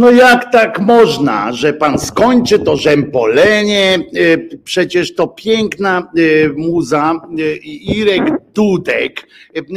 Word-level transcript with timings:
No 0.00 0.10
jak 0.10 0.52
tak 0.52 0.80
można, 0.80 1.52
że 1.52 1.72
pan 1.72 1.98
skończy 1.98 2.58
to 2.58 2.76
rzępolenie? 2.76 3.98
Y, 4.16 4.60
przecież 4.64 5.14
to 5.14 5.28
piękna 5.28 6.10
y, 6.18 6.52
muza 6.56 7.20
y, 7.38 7.56
Irek 7.64 8.22
Dudek. 8.54 9.28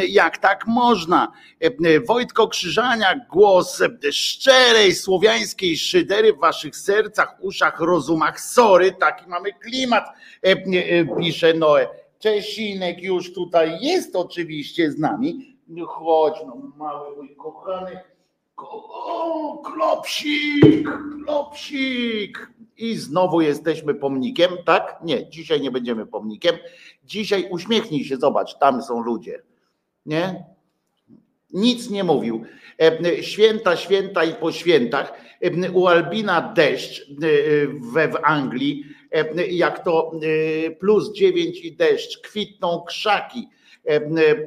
Jak 0.07 0.37
tak 0.37 0.67
można? 0.67 1.31
Wojtko 2.07 2.47
Krzyżania, 2.47 3.25
głos 3.31 3.81
szczerej 4.11 4.95
słowiańskiej 4.95 5.77
szydery 5.77 6.33
w 6.33 6.39
waszych 6.39 6.75
sercach, 6.75 7.37
uszach, 7.41 7.79
rozumach. 7.79 8.39
Sorry, 8.39 8.91
taki 8.91 9.29
mamy 9.29 9.53
klimat, 9.53 10.05
pisze 11.19 11.53
Noe. 11.53 11.87
Czesinek 12.19 13.03
już 13.03 13.33
tutaj 13.33 13.77
jest 13.81 14.15
oczywiście 14.15 14.91
z 14.91 14.99
nami. 14.99 15.57
Chodź, 15.87 16.33
no 16.45 16.57
mały 16.77 17.17
mój 17.17 17.35
kochany 17.35 18.12
o, 18.57 19.57
klopsik, 19.57 20.89
klopsik. 21.25 22.47
I 22.77 22.95
znowu 22.95 23.41
jesteśmy 23.41 23.95
pomnikiem, 23.95 24.51
tak? 24.65 24.99
Nie, 25.03 25.29
dzisiaj 25.29 25.61
nie 25.61 25.71
będziemy 25.71 26.05
pomnikiem. 26.05 26.55
Dzisiaj 27.03 27.47
uśmiechnij 27.51 28.05
się, 28.05 28.17
zobacz, 28.17 28.57
tam 28.57 28.81
są 28.81 29.03
ludzie. 29.03 29.41
Nie? 30.05 30.45
Nic 31.53 31.89
nie 31.89 32.03
mówił. 32.03 32.43
E, 32.81 33.23
święta, 33.23 33.75
święta 33.75 34.23
i 34.23 34.33
po 34.33 34.51
świętach. 34.51 35.13
E, 35.41 35.71
u 35.71 35.87
Albina 35.87 36.53
deszcz 36.55 37.01
e, 37.01 37.05
we 37.93 38.07
w 38.07 38.17
Anglii, 38.23 38.83
jak 39.49 39.83
to 39.83 40.11
plus 40.79 41.13
dziewięć 41.13 41.59
i 41.59 41.75
deszcz, 41.75 42.21
kwitną 42.21 42.83
krzaki. 42.87 43.47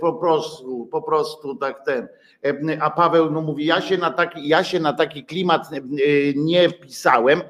Po 0.00 0.12
prostu, 0.12 0.86
po 0.86 1.02
prostu 1.02 1.56
tak 1.56 1.84
ten 1.84 2.08
a 2.80 2.90
Paweł 2.90 3.30
no 3.30 3.42
mówi, 3.42 3.66
ja 3.66 3.80
się 3.80 3.96
na 3.96 4.10
taki, 4.10 4.48
ja 4.48 4.64
się 4.64 4.80
na 4.80 4.92
taki 4.92 5.24
klimat 5.24 5.68
nie 6.36 6.68
wpisałem, 6.68 7.42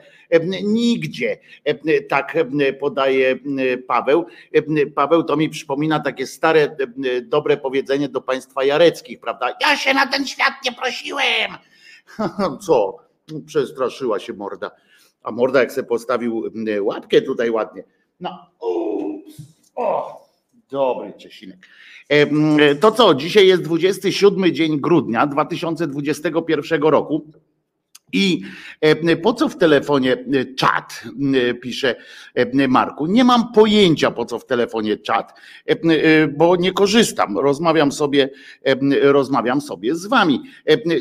nigdzie, 0.62 1.38
tak 2.08 2.36
podaje 2.80 3.38
Paweł. 3.86 4.26
Paweł 4.94 5.22
to 5.22 5.36
mi 5.36 5.48
przypomina 5.48 6.00
takie 6.00 6.26
stare, 6.26 6.76
dobre 7.22 7.56
powiedzenie 7.56 8.08
do 8.08 8.20
państwa 8.20 8.64
jareckich, 8.64 9.20
prawda? 9.20 9.56
Ja 9.60 9.76
się 9.76 9.94
na 9.94 10.06
ten 10.06 10.26
świat 10.26 10.54
nie 10.64 10.72
prosiłem. 10.72 11.50
Co? 12.66 12.96
Przestraszyła 13.46 14.18
się 14.18 14.32
morda. 14.32 14.70
A 15.22 15.30
morda 15.30 15.60
jak 15.60 15.72
sobie 15.72 15.88
postawił 15.88 16.42
łapkę 16.80 17.22
tutaj 17.22 17.50
ładnie. 17.50 17.84
No, 18.20 18.50
ups, 18.60 19.34
o, 19.74 20.25
dobry 20.70 21.12
Czesinek. 21.18 21.68
To 22.80 22.92
co, 22.92 23.14
dzisiaj 23.14 23.46
jest 23.46 23.62
27 23.62 24.54
dzień 24.54 24.80
grudnia 24.80 25.26
2021 25.26 26.82
roku. 26.82 27.30
I 28.12 28.42
po 29.22 29.32
co 29.32 29.48
w 29.48 29.56
telefonie 29.56 30.24
czat, 30.58 31.02
pisze 31.62 31.96
Marku. 32.68 33.06
Nie 33.06 33.24
mam 33.24 33.52
pojęcia 33.52 34.10
po 34.10 34.24
co 34.24 34.38
w 34.38 34.46
telefonie 34.46 34.96
czat, 34.96 35.34
bo 36.36 36.56
nie 36.56 36.72
korzystam. 36.72 37.38
Rozmawiam 37.38 37.92
sobie, 37.92 38.30
rozmawiam 39.02 39.60
sobie 39.60 39.94
z 39.94 40.06
wami. 40.06 40.40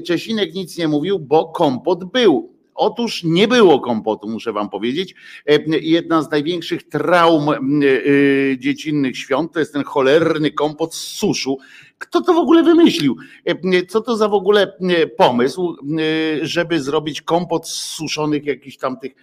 Czesinek 0.05 0.53
nic 0.53 0.77
nie 0.77 0.87
mówił, 0.87 1.19
bo 1.19 1.45
kompot 1.45 2.11
był. 2.11 2.54
Otóż 2.75 3.23
nie 3.23 3.47
było 3.47 3.79
kompotu, 3.79 4.29
muszę 4.29 4.53
wam 4.53 4.69
powiedzieć. 4.69 5.15
E, 5.47 5.59
jedna 5.81 6.21
z 6.21 6.31
największych 6.31 6.83
traum 6.83 7.49
e, 7.49 7.55
e, 7.55 8.57
dziecinnych 8.57 9.17
świąt 9.17 9.53
to 9.53 9.59
jest 9.59 9.73
ten 9.73 9.83
cholerny 9.83 10.51
kompot 10.51 10.95
z 10.95 11.01
suszu. 11.01 11.57
Kto 11.97 12.21
to 12.21 12.33
w 12.33 12.37
ogóle 12.37 12.63
wymyślił? 12.63 13.15
Co 13.87 14.01
to 14.01 14.17
za 14.17 14.27
w 14.29 14.33
ogóle 14.33 14.77
pomysł, 15.17 15.75
żeby 16.41 16.81
zrobić 16.81 17.21
kompot 17.21 17.69
z 17.69 17.73
suszonych 17.73 18.45
jakichś 18.45 18.77
tam 18.77 18.99
tych 18.99 19.15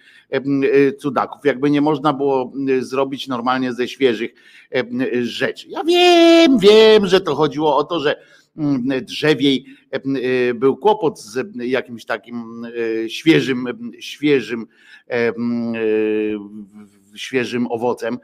cudaków? 0.99 1.45
Jakby 1.45 1.69
nie 1.69 1.81
można 1.81 2.13
było 2.13 2.51
zrobić 2.79 3.27
normalnie 3.27 3.73
ze 3.73 3.87
świeżych 3.87 4.33
rzeczy. 5.21 5.67
Ja 5.69 5.83
wiem, 5.83 6.59
wiem, 6.59 7.07
że 7.07 7.21
to 7.21 7.35
chodziło 7.35 7.77
o 7.77 7.83
to, 7.83 7.99
że 7.99 8.15
drzewiej 9.01 9.65
e, 9.91 10.53
był 10.53 10.77
kłopot 10.77 11.19
z 11.19 11.57
jakimś 11.57 12.05
takim 12.05 12.65
e, 12.65 13.09
świeżym, 13.09 13.65
świeżym, 13.99 14.67
świeżym 17.15 17.67
owocem 17.71 18.17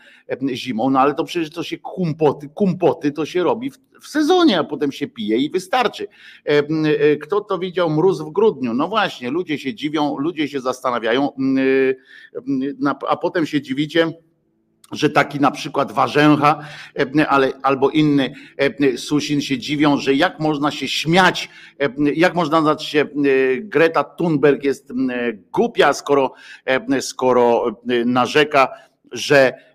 zimą, 0.53 0.89
no 0.89 0.99
ale 0.99 1.13
to 1.13 1.23
przecież 1.23 1.49
to 1.49 1.63
się 1.63 1.77
kumpoty, 1.77 2.49
kumpoty 2.49 3.11
to 3.11 3.25
się 3.25 3.43
robi 3.43 3.71
w, 3.71 3.77
w 4.01 4.07
sezonie, 4.07 4.59
a 4.59 4.63
potem 4.63 4.91
się 4.91 5.07
pije 5.07 5.37
i 5.37 5.49
wystarczy. 5.49 6.07
Kto 7.21 7.41
to 7.41 7.59
widział 7.59 7.89
mróz 7.89 8.21
w 8.21 8.31
grudniu? 8.31 8.73
No 8.73 8.87
właśnie, 8.87 9.31
ludzie 9.31 9.57
się 9.57 9.73
dziwią, 9.73 10.17
ludzie 10.17 10.47
się 10.47 10.61
zastanawiają, 10.61 11.29
a 13.07 13.17
potem 13.17 13.45
się 13.45 13.61
dziwicie, 13.61 14.13
że 14.91 15.09
taki 15.09 15.39
na 15.39 15.51
przykład 15.51 15.91
Warzęcha 15.91 16.59
e, 17.19 17.27
ale, 17.27 17.51
albo 17.61 17.89
inny 17.89 18.33
e, 18.57 18.97
Susin 18.97 19.41
się 19.41 19.57
dziwią, 19.57 19.97
że 19.97 20.13
jak 20.13 20.39
można 20.39 20.71
się 20.71 20.87
śmiać, 20.87 21.49
e, 21.79 21.89
jak 22.13 22.35
można 22.35 22.61
znać 22.61 22.85
się 22.85 23.05
Greta 23.61 24.03
Thunberg 24.03 24.63
jest 24.63 24.93
głupia, 25.51 25.93
skoro, 25.93 26.33
skoro 27.01 27.65
narzeka, 28.05 28.67
że 29.11 29.68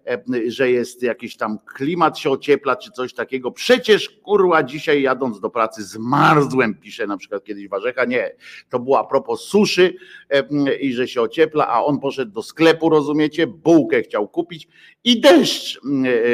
że 0.46 0.70
jest 0.70 1.02
jakiś 1.02 1.37
tam 1.37 1.58
klimat 1.58 2.18
się 2.18 2.30
ociepla, 2.30 2.76
czy 2.76 2.90
coś 2.90 3.14
takiego. 3.14 3.50
Przecież 3.50 4.11
kurwa 4.11 4.62
dzisiaj 4.62 5.02
jadąc 5.02 5.40
do 5.40 5.50
pracy 5.50 5.84
zmarzłem, 5.84 6.75
pisze 6.75 7.06
na 7.06 7.16
przykład 7.16 7.44
kiedyś 7.44 7.68
Warzecha. 7.68 8.04
Nie, 8.04 8.37
to 8.70 8.78
była 8.78 9.00
a 9.00 9.04
propos 9.04 9.40
suszy 9.40 9.94
e, 10.30 10.76
i 10.76 10.92
że 10.92 11.08
się 11.08 11.23
ociepla, 11.23 11.68
a 11.68 11.84
on 11.84 12.00
poszedł 12.00 12.32
do 12.32 12.42
sklepu, 12.42 12.88
rozumiecie, 12.90 13.46
bułkę 13.46 14.02
chciał 14.02 14.28
kupić 14.28 14.68
i 15.04 15.20
deszcz 15.20 15.80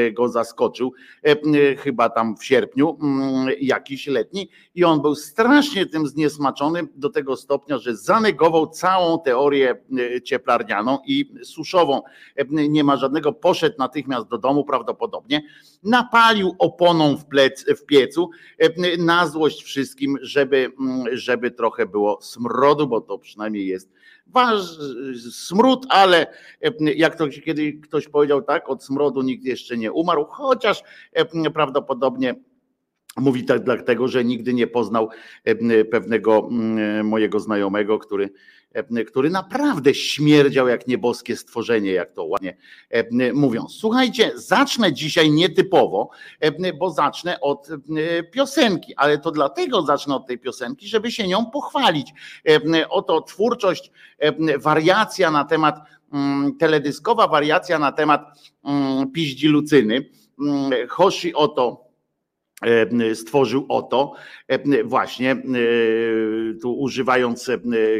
e, 0.06 0.12
go 0.12 0.28
zaskoczył, 0.28 0.92
chyba 1.78 2.08
tam 2.08 2.36
w 2.36 2.44
sierpniu, 2.44 2.98
jakiś 3.60 4.06
letni 4.06 4.48
i 4.74 4.84
on 4.84 5.02
był 5.02 5.14
strasznie 5.14 5.86
tym 5.86 6.06
zniesmaczony 6.06 6.82
do 6.96 7.10
tego 7.10 7.36
stopnia, 7.36 7.78
że 7.78 7.96
zanegował 7.96 8.66
całą 8.66 9.18
teorię 9.18 9.74
cieplarnianą 10.24 10.98
i 11.06 11.32
suszową. 11.44 12.02
Nie 12.50 12.84
ma 12.84 12.96
żadnego 12.96 13.32
poszedł 13.32 13.59
poszedł 13.60 13.76
natychmiast 13.78 14.28
do 14.28 14.38
domu 14.38 14.64
prawdopodobnie, 14.64 15.42
napalił 15.82 16.54
oponą 16.58 17.16
w, 17.16 17.26
plec, 17.26 17.64
w 17.76 17.86
piecu 17.86 18.30
e, 18.58 18.96
na 18.96 19.26
złość 19.26 19.62
wszystkim, 19.62 20.18
żeby, 20.22 20.72
mm, 20.80 21.16
żeby 21.16 21.50
trochę 21.50 21.86
było 21.86 22.22
smrodu, 22.22 22.86
bo 22.86 23.00
to 23.00 23.18
przynajmniej 23.18 23.66
jest 23.66 23.92
waż, 24.26 24.60
smród, 25.32 25.86
ale 25.88 26.26
e, 26.62 26.92
jak 26.94 27.16
to 27.16 27.28
kiedy 27.28 27.72
ktoś 27.72 28.08
powiedział 28.08 28.42
tak, 28.42 28.70
od 28.70 28.84
smrodu 28.84 29.22
nikt 29.22 29.44
jeszcze 29.44 29.76
nie 29.76 29.92
umarł, 29.92 30.24
chociaż 30.24 30.82
e, 31.12 31.50
prawdopodobnie 31.50 32.34
Mówi 33.16 33.44
tak 33.44 33.64
dlatego, 33.64 34.08
że 34.08 34.24
nigdy 34.24 34.54
nie 34.54 34.66
poznał 34.66 35.08
pewnego 35.90 36.48
mm, 36.50 37.06
mojego 37.06 37.40
znajomego, 37.40 37.98
który 37.98 38.30
który 39.06 39.30
naprawdę 39.30 39.94
śmierdział 39.94 40.68
jak 40.68 40.86
nieboskie 40.86 41.36
stworzenie, 41.36 41.92
jak 41.92 42.12
to 42.12 42.24
ładnie 42.24 42.56
mówią. 43.34 43.66
Słuchajcie, 43.68 44.32
zacznę 44.34 44.92
dzisiaj 44.92 45.30
nietypowo, 45.30 46.10
bo 46.78 46.90
zacznę 46.90 47.40
od 47.40 47.68
piosenki, 48.30 48.96
ale 48.96 49.18
to 49.18 49.30
dlatego 49.30 49.82
zacznę 49.82 50.16
od 50.16 50.26
tej 50.26 50.38
piosenki, 50.38 50.88
żeby 50.88 51.12
się 51.12 51.28
nią 51.28 51.46
pochwalić. 51.46 52.12
Oto 52.88 53.20
twórczość, 53.20 53.90
wariacja 54.58 55.30
na 55.30 55.44
temat, 55.44 55.76
mm, 56.12 56.56
teledyskowa 56.56 57.28
wariacja 57.28 57.78
na 57.78 57.92
temat 57.92 58.22
mm, 58.64 59.12
piździ 59.12 59.48
Lucyny. 59.48 60.10
Mm, 60.40 60.88
Hoshi 60.88 61.34
Oto 61.34 61.89
stworzył 63.14 63.66
oto 63.68 64.14
e, 64.48 64.84
właśnie 64.84 65.32
e, 65.32 65.36
tu 66.62 66.72
używając 66.72 67.50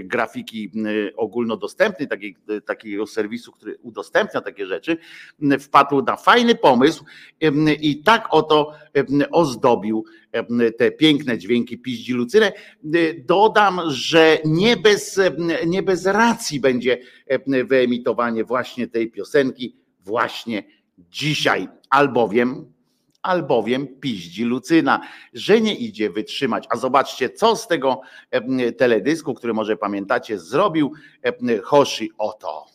grafiki 0.04 0.72
ogólnodostępnej, 1.16 2.08
takiego, 2.08 2.60
takiego 2.60 3.06
serwisu, 3.06 3.52
który 3.52 3.78
udostępnia 3.82 4.40
takie 4.40 4.66
rzeczy, 4.66 4.96
wpadł 5.60 6.02
na 6.02 6.16
fajny 6.16 6.54
pomysł 6.54 7.04
i 7.80 8.02
tak 8.02 8.28
oto 8.30 8.72
ozdobił 9.30 10.04
te 10.78 10.90
piękne 10.90 11.38
dźwięki 11.38 11.78
piździ 11.78 12.12
Lucynę. 12.12 12.52
Dodam, 13.24 13.80
że 13.88 14.38
nie 14.44 14.76
bez, 14.76 15.20
nie 15.66 15.82
bez 15.82 16.06
racji 16.06 16.60
będzie 16.60 16.98
wyemitowanie 17.64 18.44
właśnie 18.44 18.88
tej 18.88 19.10
piosenki 19.10 19.76
właśnie 20.00 20.62
dzisiaj, 20.98 21.68
albowiem 21.90 22.72
albowiem 23.22 24.00
piździ 24.00 24.44
Lucyna, 24.44 25.00
że 25.32 25.60
nie 25.60 25.74
idzie 25.74 26.10
wytrzymać. 26.10 26.66
A 26.70 26.76
zobaczcie, 26.76 27.30
co 27.30 27.56
z 27.56 27.66
tego 27.66 28.00
teledysku, 28.78 29.34
który 29.34 29.54
może 29.54 29.76
pamiętacie, 29.76 30.38
zrobił 30.38 30.92
Hoshi 31.62 32.10
Oto. 32.18 32.69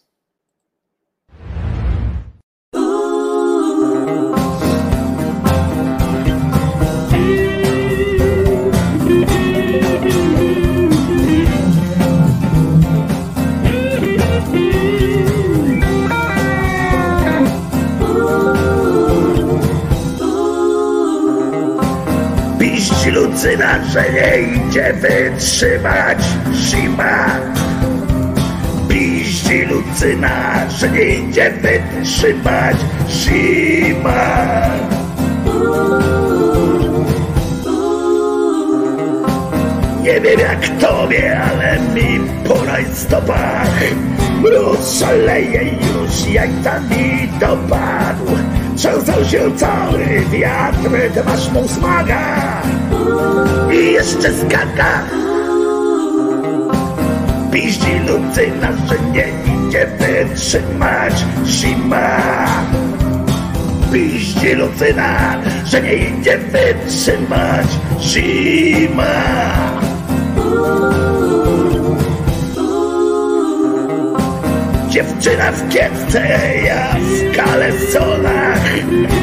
Lucyna, 23.16 23.80
że 23.94 24.04
nie 24.12 24.42
idzie 24.42 24.94
wytrzymać. 24.94 26.18
Zima. 26.54 27.26
Piździ 28.90 29.66
Lucyna, 29.66 30.70
że 30.70 30.90
nie 30.90 31.16
idzie 31.16 31.52
wytrzymać. 31.52 32.78
Zima. 33.10 34.38
Nie 40.04 40.22
wiem 40.22 40.40
jak 40.40 40.68
tobie, 40.80 41.40
ale 41.40 41.80
mi 41.80 42.20
po 42.48 42.66
rajstopach 42.66 43.80
Mróz 44.42 45.00
szaleje 45.00 45.64
już, 45.64 46.34
jajca 46.34 46.80
mi 46.80 47.30
dopadł. 47.40 48.38
Trzęsał 48.76 49.26
się 49.26 49.58
cały 49.58 50.06
wiatr, 50.32 51.14
ty 51.14 51.24
masz 51.24 51.52
mu 51.52 51.68
smaga 51.68 52.55
I 53.72 53.92
jeszcze 53.92 54.34
skaka 54.34 55.04
Piździ 57.52 58.00
Lucyna, 58.00 58.68
że 58.88 58.96
nie 59.12 59.28
idzie 59.68 59.88
wytrzymać 60.00 61.26
zima 61.46 62.18
Piździ 63.94 64.54
Lucyna, 64.54 65.42
że 65.66 65.82
nie 65.82 65.94
idzie 65.96 66.38
wytrzymać 66.38 67.68
zima 68.00 69.06
Dziewczyna 74.96 75.52
w 75.52 75.70
kiepce, 75.70 76.28
ja 76.66 76.96
w 77.00 77.36
kalesonach. 77.36 78.62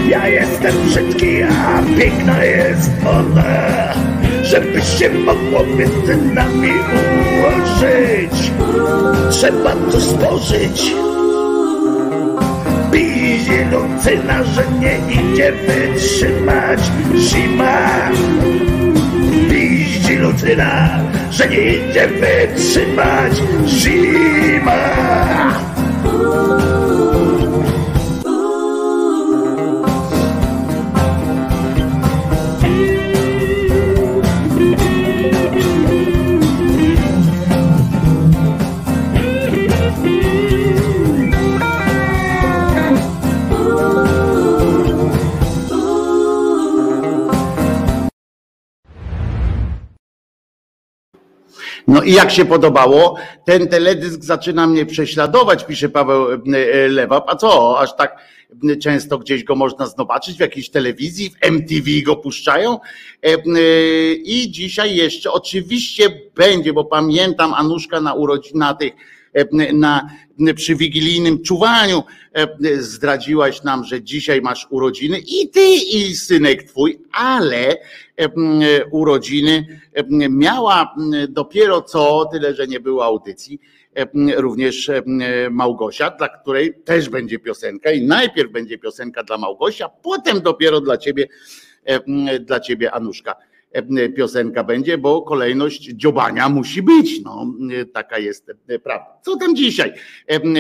Ja 0.09 0.29
jestem 0.29 0.75
brzydki, 0.87 1.43
a 1.43 1.83
piękna 1.99 2.45
jest 2.45 2.91
ona. 3.07 3.95
Żeby 4.43 4.83
się 4.83 5.11
mogło 5.11 5.65
między 5.77 6.17
nami 6.17 6.71
ułożyć. 6.71 8.53
Trzeba 9.31 9.73
tu 9.73 10.01
spożyć 10.01 10.95
Pizie 12.93 13.67
Lucyna, 13.71 14.45
że 14.45 14.65
nie 14.81 14.99
idzie 15.13 15.53
wytrzymać. 15.53 16.81
Zima. 17.17 17.89
Piździ 19.51 20.17
Lucyna, 20.17 21.01
że 21.33 21.49
nie 21.49 21.57
idzie 21.57 22.09
wytrzymać 22.09 23.33
zima. 23.67 24.79
No 52.03 52.09
i 52.09 52.13
jak 52.13 52.31
się 52.31 52.45
podobało, 52.45 53.17
ten 53.45 53.69
teledysk 53.69 54.23
zaczyna 54.23 54.67
mnie 54.67 54.87
prześladować, 54.87 55.65
pisze 55.65 55.89
Paweł 55.89 56.33
e, 56.33 56.35
e, 56.35 56.89
Lewap. 56.89 57.25
A 57.29 57.37
co, 57.37 57.81
aż 57.81 57.97
tak 57.97 58.17
często 58.81 59.19
gdzieś 59.19 59.45
go 59.45 59.55
można 59.55 59.87
zobaczyć 59.87 60.37
w 60.37 60.41
jakiejś 60.41 60.71
telewizji, 60.71 61.31
w 61.31 61.47
MTV 61.47 61.91
go 62.07 62.17
puszczają. 62.17 62.79
E, 63.23 63.37
I 64.13 64.51
dzisiaj 64.51 64.97
jeszcze 64.97 65.33
oczywiście 65.33 66.21
będzie, 66.35 66.73
bo 66.73 66.85
pamiętam 66.85 67.55
Anuszka 67.55 68.01
na 68.01 68.15
urodzinach 68.15 68.79
tych 68.79 68.93
na, 69.73 70.11
przy 70.55 70.77
wigilijnym 70.77 71.43
czuwaniu 71.43 72.03
zdradziłaś 72.79 73.63
nam, 73.63 73.85
że 73.85 74.03
dzisiaj 74.03 74.41
masz 74.41 74.67
urodziny 74.71 75.19
i 75.19 75.49
ty 75.49 75.67
i 75.93 76.17
synek 76.17 76.63
twój, 76.63 76.99
ale 77.13 77.77
urodziny 78.91 79.81
miała 80.31 80.95
dopiero 81.29 81.83
co, 81.83 82.29
tyle 82.33 82.55
że 82.55 82.67
nie 82.67 82.81
było 82.81 83.05
audycji, 83.05 83.61
również 84.37 84.91
Małgosia, 85.51 86.11
dla 86.11 86.29
której 86.29 86.75
też 86.85 87.09
będzie 87.09 87.39
piosenka 87.39 87.91
i 87.91 88.07
najpierw 88.07 88.53
będzie 88.53 88.79
piosenka 88.79 89.23
dla 89.23 89.39
Małgosia, 89.39 89.89
potem 89.89 90.41
dopiero 90.41 90.81
dla 90.81 90.97
ciebie, 90.97 91.29
dla 92.41 92.61
ciebie 92.61 92.93
Anuszka 92.93 93.37
piosenka 94.17 94.65
będzie, 94.65 94.99
bo 94.99 95.23
kolejność 95.23 95.83
dziobania 95.83 96.49
musi 96.49 96.83
być. 96.83 97.23
No, 97.25 97.47
taka 97.93 98.19
jest 98.19 98.51
prawda. 98.83 99.19
Co 99.23 99.37
tam 99.37 99.57
dzisiaj, 99.57 99.93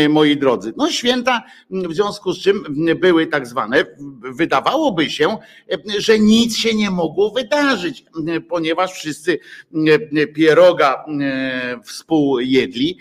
moi 0.08 0.36
drodzy? 0.36 0.72
No 0.76 0.90
święta, 0.90 1.42
w 1.70 1.94
związku 1.94 2.32
z 2.32 2.38
czym 2.38 2.64
były 3.00 3.26
tak 3.26 3.46
zwane, 3.46 3.84
wydawałoby 4.34 5.10
się, 5.10 5.36
że 5.98 6.18
nic 6.18 6.56
się 6.56 6.74
nie 6.74 6.90
mogło 6.90 7.30
wydarzyć, 7.30 8.04
ponieważ 8.48 8.92
wszyscy 8.92 9.38
pieroga 10.34 11.04
współjedli. 11.84 12.98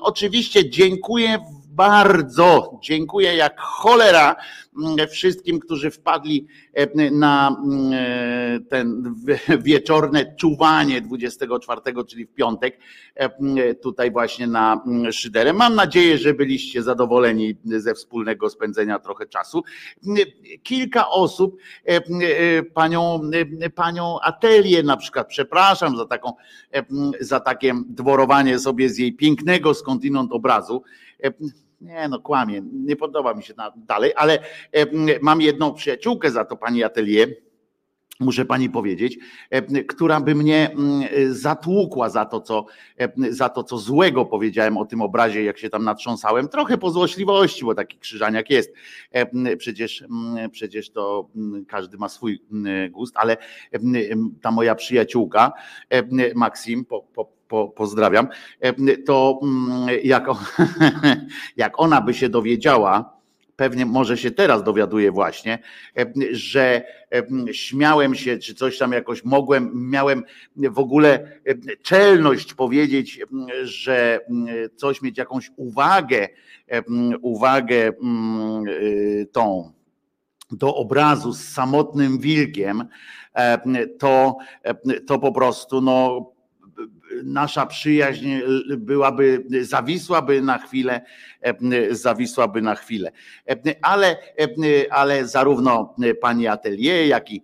Oczywiście 0.00 0.70
dziękuję 0.70 1.38
bardzo 1.72 2.78
dziękuję 2.82 3.36
jak 3.36 3.60
cholera 3.60 4.36
mm, 4.78 5.08
wszystkim, 5.08 5.60
którzy 5.60 5.90
wpadli 5.90 6.46
e, 6.74 7.10
na 7.10 7.56
mm, 7.64 8.64
ten 8.66 9.14
wieczorne 9.62 10.34
czuwanie 10.36 11.00
24, 11.00 11.80
czyli 12.08 12.26
w 12.26 12.34
piątek, 12.34 12.78
e, 13.14 13.74
tutaj 13.74 14.10
właśnie 14.10 14.46
na 14.46 14.82
mm, 14.86 15.12
Szyderę. 15.12 15.52
Mam 15.52 15.74
nadzieję, 15.74 16.18
że 16.18 16.34
byliście 16.34 16.82
zadowoleni 16.82 17.56
ze 17.64 17.94
wspólnego 17.94 18.50
spędzenia 18.50 18.98
trochę 18.98 19.26
czasu. 19.26 19.62
Kilka 20.62 21.08
osób, 21.08 21.56
e, 21.84 22.62
panią, 22.62 23.20
panią 23.74 24.20
Atelię 24.20 24.82
na 24.82 24.96
przykład, 24.96 25.28
przepraszam 25.28 25.96
za 25.96 26.06
taką, 26.06 26.32
za 27.20 27.40
takie 27.40 27.74
dworowanie 27.86 28.58
sobie 28.58 28.88
z 28.88 28.98
jej 28.98 29.12
pięknego 29.12 29.74
skądinąd 29.74 30.32
obrazu, 30.32 30.82
nie 31.80 32.08
no, 32.08 32.20
kłamie, 32.20 32.62
nie 32.72 32.96
podoba 32.96 33.34
mi 33.34 33.42
się 33.42 33.54
dalej, 33.76 34.12
ale 34.16 34.38
mam 35.22 35.40
jedną 35.40 35.74
przyjaciółkę 35.74 36.30
za 36.30 36.44
to, 36.44 36.56
pani 36.56 36.84
Atelier, 36.84 37.28
muszę 38.22 38.44
pani 38.44 38.70
powiedzieć, 38.70 39.18
która 39.88 40.20
by 40.20 40.34
mnie 40.34 40.70
zatłukła 41.30 42.08
za 42.08 42.24
to, 42.24 42.40
co, 42.40 42.66
za 43.30 43.48
to, 43.48 43.64
co 43.64 43.78
złego 43.78 44.24
powiedziałem 44.24 44.76
o 44.76 44.84
tym 44.84 45.02
obrazie, 45.02 45.44
jak 45.44 45.58
się 45.58 45.70
tam 45.70 45.84
natrząsałem. 45.84 46.48
Trochę 46.48 46.78
po 46.78 46.90
złośliwości, 46.90 47.64
bo 47.64 47.74
taki 47.74 47.98
krzyżaniak 47.98 48.50
jest. 48.50 48.72
Przecież, 49.58 50.04
przecież 50.52 50.90
to 50.90 51.28
każdy 51.68 51.98
ma 51.98 52.08
swój 52.08 52.42
gust, 52.90 53.14
ale 53.16 53.36
ta 54.40 54.50
moja 54.50 54.74
przyjaciółka, 54.74 55.52
Maksim, 56.34 56.84
po, 56.84 57.02
po 57.02 57.42
po, 57.52 57.68
pozdrawiam, 57.68 58.28
e, 58.60 58.96
to 58.96 59.40
mm, 59.42 59.88
jak, 60.04 60.26
jak 61.56 61.80
ona 61.80 62.00
by 62.00 62.14
się 62.14 62.28
dowiedziała, 62.28 63.21
pewnie 63.62 63.86
może 63.86 64.16
się 64.16 64.30
teraz 64.30 64.64
dowiaduje 64.64 65.12
właśnie, 65.12 65.58
że 66.32 66.82
śmiałem 67.52 68.14
się, 68.14 68.38
czy 68.38 68.54
coś 68.54 68.78
tam 68.78 68.92
jakoś 68.92 69.24
mogłem, 69.24 69.70
miałem 69.74 70.24
w 70.56 70.78
ogóle 70.78 71.40
czelność 71.82 72.54
powiedzieć, 72.54 73.20
że 73.62 74.20
coś 74.76 75.02
mieć 75.02 75.18
jakąś 75.18 75.50
uwagę, 75.56 76.28
uwagę 77.20 77.92
tą 79.32 79.72
do 80.50 80.74
obrazu 80.74 81.32
z 81.32 81.48
samotnym 81.48 82.18
wilkiem, 82.18 82.88
to, 83.98 84.36
to 85.06 85.18
po 85.18 85.32
prostu 85.32 85.80
no, 85.80 86.31
nasza 87.24 87.66
przyjaźń 87.66 88.28
byłaby, 88.76 89.44
zawisłaby 89.60 90.42
na 90.42 90.58
chwilę, 90.58 91.00
zawisłaby 91.90 92.62
na 92.62 92.74
chwilę. 92.74 93.12
Ale, 93.82 94.16
ale 94.90 95.28
zarówno 95.28 95.94
pani 96.20 96.46
Atelier, 96.46 97.06
jak 97.06 97.30
i, 97.30 97.42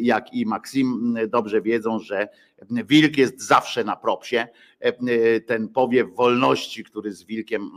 jak 0.00 0.34
i 0.34 0.46
Maksim 0.46 1.16
dobrze 1.28 1.62
wiedzą, 1.62 1.98
że 1.98 2.28
Wilk 2.70 3.16
jest 3.16 3.42
zawsze 3.42 3.84
na 3.84 3.96
propsie. 3.96 4.46
Ten 5.46 5.68
powiew 5.68 6.14
wolności, 6.14 6.84
który 6.84 7.12
z 7.12 7.24
wilkiem, 7.24 7.70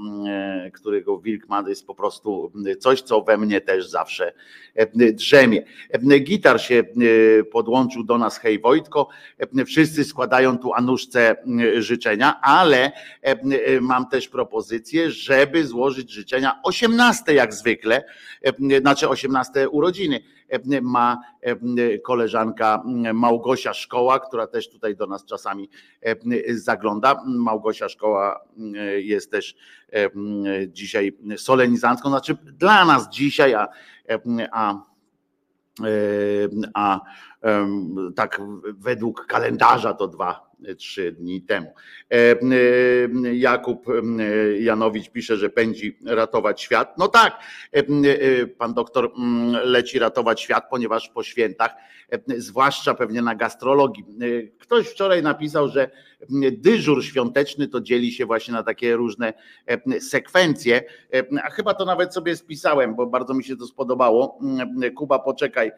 którego 0.73 1.19
wilk 1.19 1.49
ma, 1.49 1.63
jest 1.69 1.87
po 1.87 1.95
prostu 1.95 2.51
coś, 2.79 3.01
co 3.01 3.21
we 3.21 3.37
mnie 3.37 3.61
też 3.61 3.89
zawsze 3.89 4.33
drzemie. 5.13 5.63
Gitar 6.19 6.61
się 6.61 6.83
podłączył 7.51 8.03
do 8.03 8.17
nas, 8.17 8.37
hej 8.37 8.59
Wojtko. 8.59 9.07
Wszyscy 9.65 10.03
składają 10.03 10.57
tu 10.57 10.73
Anuszce 10.73 11.35
życzenia, 11.77 12.39
ale 12.41 12.91
mam 13.81 14.09
też 14.09 14.27
propozycję, 14.27 15.11
żeby 15.11 15.65
złożyć 15.65 16.11
życzenia 16.11 16.59
18 16.63 17.33
jak 17.33 17.53
zwykle, 17.53 18.03
znaczy 18.81 19.09
18 19.09 19.69
urodziny 19.69 20.19
ma 20.81 21.19
koleżanka 22.03 22.83
Małgosia 23.13 23.73
Szkoła, 23.73 24.19
która 24.19 24.47
też 24.47 24.69
tutaj 24.69 24.95
do 24.95 25.07
nas 25.07 25.25
czasami 25.25 25.69
zagląda. 26.49 27.23
Małgosia 27.25 27.89
Szkoła 27.89 28.39
jest 28.97 29.31
też 29.31 29.55
dzisiaj 30.67 31.17
solenizantką, 31.37 32.09
znaczy 32.09 32.37
dla 32.43 32.85
nas 32.85 33.09
dzisiaj, 33.09 33.53
a, 33.53 33.67
a, 34.51 34.81
a 36.73 36.99
tak 38.15 38.41
według 38.77 39.25
kalendarza 39.25 39.93
to 39.93 40.07
dwa 40.07 40.46
trzy 40.77 41.11
dni 41.11 41.41
temu. 41.41 41.73
Jakub 43.33 43.85
Janowicz 44.59 45.09
pisze, 45.09 45.37
że 45.37 45.49
pędzi 45.49 45.97
ratować 46.05 46.61
świat. 46.61 46.97
No 46.97 47.07
tak, 47.07 47.39
pan 48.57 48.73
doktor 48.73 49.11
leci 49.63 49.99
ratować 49.99 50.41
świat, 50.41 50.63
ponieważ 50.69 51.09
po 51.09 51.23
świętach, 51.23 51.71
zwłaszcza 52.37 52.93
pewnie 52.93 53.21
na 53.21 53.35
gastrologii. 53.35 54.05
Ktoś 54.59 54.87
wczoraj 54.87 55.23
napisał, 55.23 55.69
że 55.69 55.89
dyżur 56.51 57.05
świąteczny 57.05 57.67
to 57.67 57.81
dzieli 57.81 58.11
się 58.11 58.25
właśnie 58.25 58.53
na 58.53 58.63
takie 58.63 58.95
różne 58.95 59.33
sekwencje, 59.99 60.83
a 61.43 61.49
chyba 61.49 61.73
to 61.73 61.85
nawet 61.85 62.13
sobie 62.13 62.35
spisałem, 62.35 62.95
bo 62.95 63.07
bardzo 63.07 63.33
mi 63.33 63.43
się 63.43 63.57
to 63.57 63.67
spodobało. 63.67 64.39
Kuba, 64.95 65.19
poczekaj, 65.19 65.71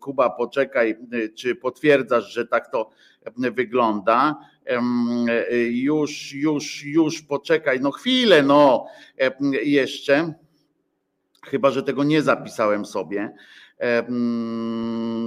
Kuba, 0.00 0.30
poczekaj, 0.30 0.96
czy 1.34 1.54
potwierdzasz, 1.54 2.32
że 2.32 2.46
tak 2.46 2.72
to 2.72 2.90
wygląda? 3.36 4.36
Już, 5.70 6.32
już, 6.32 6.84
już, 6.84 7.22
poczekaj, 7.22 7.80
no 7.80 7.90
chwilę, 7.90 8.42
no 8.42 8.86
jeszcze. 9.64 10.34
Chyba, 11.42 11.70
że 11.70 11.82
tego 11.82 12.04
nie 12.04 12.22
zapisałem 12.22 12.86
sobie 12.86 13.34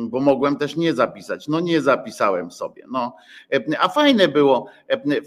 bo 0.10 0.20
mogłem 0.20 0.56
też 0.56 0.76
nie 0.76 0.94
zapisać. 0.94 1.48
No 1.48 1.60
nie 1.60 1.82
zapisałem 1.82 2.52
sobie. 2.52 2.84
No, 2.92 3.16
a 3.80 3.90
fajne 3.90 4.28
było, 4.28 4.68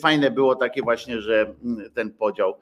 fajne 0.00 0.30
było 0.30 0.56
takie 0.56 0.82
właśnie, 0.82 1.20
że 1.20 1.54
ten 1.94 2.10
podział 2.12 2.54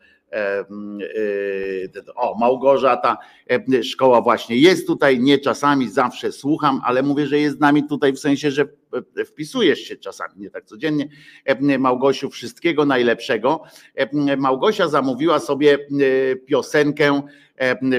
o, 2.14 2.38
Małgorzata, 2.38 3.18
szkoła 3.82 4.20
właśnie 4.20 4.56
jest 4.56 4.86
tutaj, 4.86 5.20
nie 5.20 5.38
czasami, 5.38 5.88
zawsze 5.88 6.32
słucham, 6.32 6.80
ale 6.84 7.02
mówię, 7.02 7.26
że 7.26 7.38
jest 7.38 7.56
z 7.56 7.60
nami 7.60 7.84
tutaj 7.88 8.12
w 8.12 8.18
sensie, 8.18 8.50
że 8.50 8.64
wpisujesz 9.26 9.80
się 9.80 9.96
czasami, 9.96 10.34
nie 10.36 10.50
tak 10.50 10.64
codziennie. 10.64 11.08
Małgosiu, 11.78 12.30
wszystkiego 12.30 12.84
najlepszego. 12.84 13.62
Małgosia 14.38 14.88
zamówiła 14.88 15.40
sobie 15.40 15.78
piosenkę, 16.46 17.22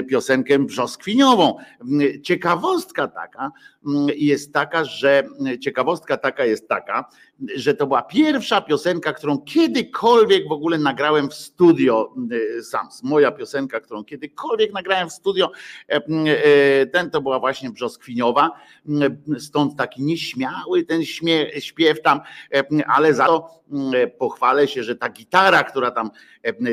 piosenkę 0.08 0.58
brzoskwiniową. 0.58 1.56
Ciekawostka 2.22 3.08
taka 3.08 3.50
jest 4.16 4.52
taka, 4.52 4.84
że 4.84 5.22
ciekawostka 5.60 6.16
taka 6.16 6.44
jest 6.44 6.68
taka, 6.68 7.08
że 7.56 7.74
to 7.74 7.86
była 7.86 8.02
pierwsza 8.02 8.60
piosenka, 8.60 9.12
którą 9.12 9.38
kiedykolwiek 9.38 10.48
w 10.48 10.52
ogóle 10.52 10.78
nagrałem 10.78 11.30
w 11.30 11.34
studio 11.34 12.14
sam. 12.62 12.88
Moja 13.02 13.32
piosenka, 13.32 13.80
którą 13.80 14.04
kiedykolwiek 14.04 14.72
nagrałem 14.72 15.10
w 15.10 15.12
studio, 15.12 15.50
ten 16.92 17.10
to 17.10 17.20
była 17.20 17.40
właśnie 17.40 17.70
brzoskwiniowa, 17.70 18.50
stąd 19.38 19.76
taki 19.76 20.02
nieśmiały 20.02 20.83
ten 20.86 21.04
śpiew 21.58 22.02
tam, 22.02 22.20
ale 22.86 23.14
za 23.14 23.26
to 23.26 23.64
pochwalę 24.18 24.68
się, 24.68 24.82
że 24.82 24.96
ta 24.96 25.08
gitara, 25.08 25.64
która 25.64 25.90
tam 25.90 26.10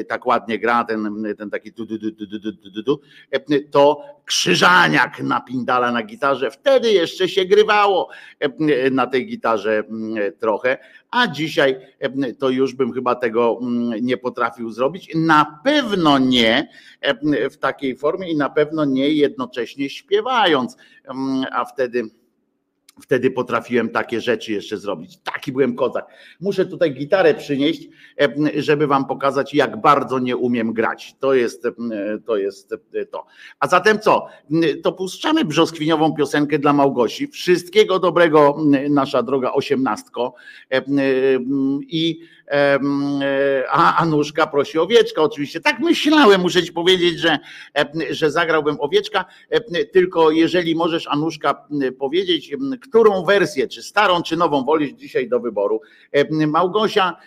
tak 0.07 0.25
ładnie 0.25 0.59
gra, 0.59 0.83
ten, 0.83 1.23
ten 1.37 1.49
taki 1.49 1.71
du, 1.71 1.85
du, 1.85 1.97
du, 1.99 2.11
du, 2.11 2.39
du, 2.39 2.51
du, 2.51 2.83
du, 2.83 3.01
to 3.71 4.01
krzyżaniak 4.25 5.19
napindala 5.23 5.91
na 5.91 6.03
gitarze. 6.03 6.51
Wtedy 6.51 6.91
jeszcze 6.91 7.29
się 7.29 7.45
grywało 7.45 8.09
na 8.91 9.07
tej 9.07 9.27
gitarze 9.27 9.83
trochę, 10.39 10.77
a 11.11 11.27
dzisiaj 11.27 11.79
to 12.39 12.49
już 12.49 12.73
bym 12.73 12.93
chyba 12.93 13.15
tego 13.15 13.59
nie 14.01 14.17
potrafił 14.17 14.71
zrobić. 14.71 15.11
Na 15.15 15.59
pewno 15.63 16.17
nie 16.17 16.67
w 17.51 17.57
takiej 17.57 17.97
formie 17.97 18.31
i 18.31 18.37
na 18.37 18.49
pewno 18.49 18.85
nie 18.85 19.09
jednocześnie 19.09 19.89
śpiewając, 19.89 20.77
a 21.51 21.65
wtedy 21.65 22.03
Wtedy 23.01 23.31
potrafiłem 23.31 23.89
takie 23.89 24.21
rzeczy 24.21 24.51
jeszcze 24.51 24.77
zrobić. 24.77 25.17
Taki 25.17 25.51
byłem 25.51 25.75
kozak. 25.75 26.05
Muszę 26.39 26.65
tutaj 26.65 26.93
gitarę 26.93 27.33
przynieść, 27.33 27.89
żeby 28.55 28.87
wam 28.87 29.05
pokazać, 29.05 29.53
jak 29.53 29.81
bardzo 29.81 30.19
nie 30.19 30.37
umiem 30.37 30.73
grać. 30.73 31.15
To 31.19 31.33
jest 31.33 31.67
to. 32.25 32.37
Jest 32.37 32.73
to. 33.11 33.25
A 33.59 33.67
zatem 33.67 33.99
co? 33.99 34.27
To 34.83 34.91
puszczamy 34.91 35.45
brzoskwiniową 35.45 36.13
piosenkę 36.13 36.59
dla 36.59 36.73
Małgosi. 36.73 37.27
Wszystkiego 37.27 37.99
dobrego, 37.99 38.57
nasza 38.89 39.23
droga 39.23 39.51
osiemnastko. 39.51 40.33
I 41.81 42.19
a 43.69 43.97
Anuszka 43.97 44.47
prosi 44.47 44.79
owieczka. 44.79 45.21
Oczywiście 45.21 45.61
tak 45.61 45.79
myślałem, 45.79 46.41
muszę 46.41 46.63
ci 46.63 46.73
powiedzieć, 46.73 47.19
że, 47.19 47.39
że 48.09 48.31
zagrałbym 48.31 48.77
owieczka. 48.79 49.25
Tylko 49.93 50.31
jeżeli 50.31 50.75
możesz, 50.75 51.07
Anuszka, 51.07 51.67
powiedzieć, 51.99 52.55
którą 52.81 53.25
wersję, 53.25 53.67
czy 53.67 53.83
starą, 53.83 54.21
czy 54.23 54.37
nową 54.37 54.63
wolisz 54.63 54.91
dzisiaj 54.91 55.29
do 55.29 55.39
wyboru. 55.39 55.81
Małgosia, 56.47 57.17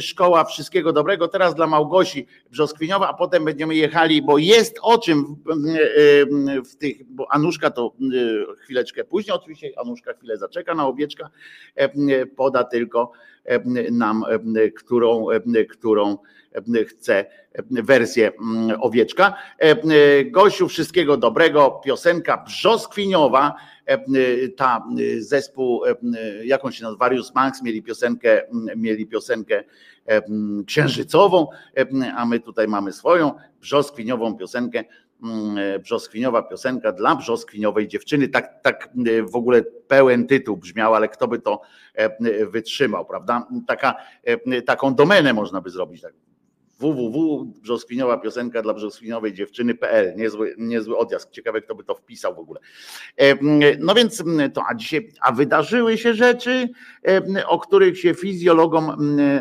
szkoła 0.00 0.44
wszystkiego 0.44 0.92
dobrego. 0.92 1.28
Teraz 1.28 1.54
dla 1.54 1.66
Małgosi 1.66 2.26
Brzoskwiniowa, 2.50 3.08
a 3.08 3.14
potem 3.14 3.44
będziemy 3.44 3.74
jechali, 3.74 4.22
bo 4.22 4.38
jest 4.38 4.78
o 4.82 4.98
czym 4.98 5.36
w 6.70 6.76
tych, 6.76 7.04
bo 7.10 7.32
Anuszka 7.32 7.70
to 7.70 7.92
chwileczkę 8.62 9.04
później, 9.04 9.36
oczywiście 9.36 9.70
Anuszka 9.76 10.12
chwilę 10.12 10.36
zaczeka 10.36 10.74
na 10.74 10.86
owieczka, 10.86 11.30
poda 12.36 12.64
tylko 12.64 13.12
nam, 13.90 14.24
którą, 14.76 15.26
którą 15.70 16.18
chce 16.86 17.24
wersję 17.70 18.32
owieczka. 18.80 19.34
Gosiu, 20.30 20.68
wszystkiego 20.68 21.16
dobrego. 21.16 21.80
Piosenka 21.84 22.36
brzoskwiniowa. 22.36 23.54
Ta 24.56 24.86
zespół, 25.18 25.82
jakąś 26.44 26.76
się 26.78 26.82
nazywa, 26.84 26.98
Various 26.98 27.34
Manx, 27.34 27.62
mieli 27.62 27.82
piosenkę, 27.82 28.42
mieli 28.76 29.06
piosenkę 29.06 29.64
księżycową, 30.66 31.46
a 32.16 32.26
my 32.26 32.40
tutaj 32.40 32.68
mamy 32.68 32.92
swoją 32.92 33.32
brzoskwiniową 33.60 34.36
piosenkę 34.36 34.84
brzoskwiniowa 35.82 36.42
piosenka 36.42 36.92
dla 36.92 37.16
brzoskwiniowej 37.16 37.88
dziewczyny. 37.88 38.28
Tak, 38.28 38.62
tak 38.62 38.88
w 39.32 39.36
ogóle 39.36 39.62
pełen 39.62 40.26
tytuł 40.26 40.56
brzmiał, 40.56 40.94
ale 40.94 41.08
kto 41.08 41.28
by 41.28 41.38
to 41.38 41.60
wytrzymał, 42.50 43.06
prawda? 43.06 43.46
Taka, 43.66 43.94
taką 44.66 44.94
domenę 44.94 45.32
można 45.32 45.60
by 45.60 45.70
zrobić. 45.70 46.02
Tak 46.02 46.12
www 46.78 47.44
brzoskwiniowa 47.44 48.18
piosenka 48.18 48.62
dla 48.62 48.74
brzoskwiniowej 48.74 49.32
dziewczyny.pl. 49.32 50.16
Niezły, 50.16 50.54
niezły 50.58 50.96
odjazd. 50.96 51.30
Ciekawe, 51.30 51.60
kto 51.60 51.74
by 51.74 51.84
to 51.84 51.94
wpisał 51.94 52.34
w 52.34 52.38
ogóle. 52.38 52.60
No 53.78 53.94
więc 53.94 54.22
to, 54.54 54.62
a 54.68 54.74
dzisiaj, 54.74 55.08
a 55.20 55.32
wydarzyły 55.32 55.98
się 55.98 56.14
rzeczy, 56.14 56.68
o 57.46 57.58
których 57.58 57.98
się 57.98 58.14
fizjologom 58.14 58.96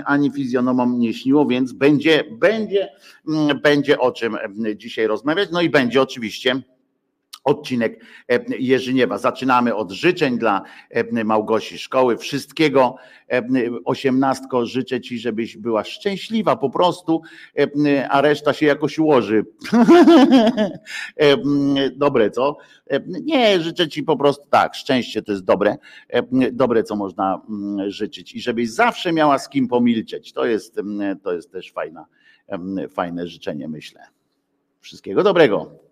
ani 0.06 0.32
fizjonomom 0.32 1.00
nie 1.00 1.14
śniło, 1.14 1.46
więc 1.46 1.74
będzie, 1.74 2.24
będzie, 2.32 2.90
będzie 3.64 4.00
o 4.00 4.12
czym 4.12 4.38
dzisiaj 4.76 5.08
rozmawiać. 5.08 5.50
No 5.52 5.62
i 5.62 5.70
będzie 5.70 6.02
oczywiście 6.02 6.62
odcinek 7.44 8.06
Jerzyniewa. 8.60 9.18
Zaczynamy 9.18 9.76
od 9.76 9.92
życzeń 9.92 10.38
dla 10.38 10.62
Małgosi 11.26 11.78
Szkoły. 11.78 12.18
Wszystkiego 12.18 12.96
osiemnastko 13.86 14.66
życzę 14.66 15.02
Ci, 15.02 15.20
żebyś 15.20 15.58
była 15.58 15.84
szczęśliwa 15.84 16.56
po 16.56 16.70
prostu, 16.70 17.22
a 18.10 18.22
reszta 18.22 18.54
się 18.54 18.66
jakoś 18.66 19.00
ułoży. 19.00 19.46
Dobre, 21.96 22.32
co? 22.32 22.58
Nie, 23.08 23.62
życzę 23.62 23.88
Ci 23.88 24.04
po 24.04 24.18
prostu 24.18 24.50
tak, 24.50 24.76
szczęście 24.76 25.22
to 25.22 25.32
jest 25.32 25.44
dobre, 25.44 25.78
dobre, 26.52 26.84
co 26.84 26.96
można 26.96 27.42
życzyć 27.88 28.36
i 28.36 28.42
żebyś 28.42 28.70
zawsze 28.70 29.14
miała 29.14 29.40
z 29.40 29.50
kim 29.50 29.68
pomilczeć. 29.68 30.34
To 30.34 30.46
jest, 30.46 30.82
to 31.24 31.34
jest 31.34 31.52
też 31.52 31.72
fajna, 31.72 32.06
fajne 32.90 33.28
życzenie, 33.28 33.68
myślę. 33.68 34.02
Wszystkiego 34.82 35.24
dobrego. 35.24 35.83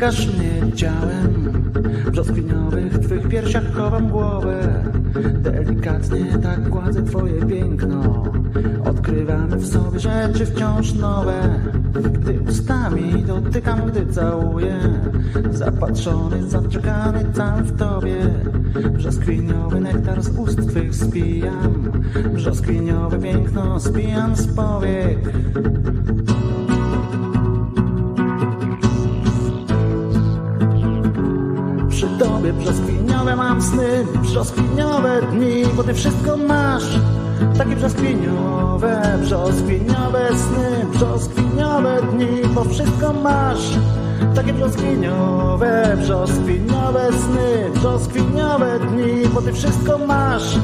Dotykasz 0.00 0.26
mnie 0.26 0.72
ciałem. 0.76 1.52
W 2.06 2.10
brzoskwiniowych 2.10 2.98
twych 2.98 3.28
piersiach 3.28 3.72
chowam 3.72 4.08
głowę. 4.08 4.82
Delikatnie 5.34 6.38
tak 6.42 6.68
gładzę 6.68 7.02
twoje 7.02 7.46
piękno. 7.46 8.24
Odkrywamy 8.84 9.56
w 9.56 9.66
sobie 9.66 10.00
rzeczy 10.00 10.46
wciąż 10.46 10.94
nowe. 10.94 11.60
Gdy 12.12 12.40
ustami 12.40 13.24
dotykam, 13.26 13.80
gdy 13.86 14.06
całuję. 14.06 14.78
Zapatrzony, 15.50 16.48
zaczekany 16.48 17.24
cały 17.32 17.62
w 17.62 17.78
tobie. 17.78 18.16
Brzoskwiniowy 18.92 19.80
nektar 19.80 20.22
z 20.22 20.38
ust 20.38 20.68
twych 20.68 20.94
spijam. 20.94 21.92
Brzoskwiniowe 22.34 23.18
piękno 23.18 23.80
spijam 23.80 24.36
z 24.36 24.46
powiek 24.46 25.18
tobie 32.20 32.52
brzoskwiniowe 32.52 33.36
mam 33.36 33.62
sny 33.62 34.06
Brzoskwiniowe 34.22 35.22
dni, 35.32 35.64
bo 35.76 35.82
ty 35.82 35.94
wszystko 35.94 36.36
masz. 36.36 36.84
Takie 37.58 37.76
brzoskwiniowe, 37.76 39.18
brzoskwiniowe 39.22 40.28
sny 40.28 40.86
Brzoskwiniowe 40.92 42.02
dni, 42.12 42.48
bo 42.54 42.64
wszystko 42.64 43.12
masz. 43.12 43.78
Takie 44.34 44.52
brzoskwiniowe, 44.52 45.96
brzoskwiniowe 46.00 47.12
sny 47.12 47.70
Brzoskwiniowe 47.74 48.78
dni, 48.78 49.28
bo 49.34 49.42
ty 49.42 49.52
wszystko 49.52 49.98
masz. 49.98 50.58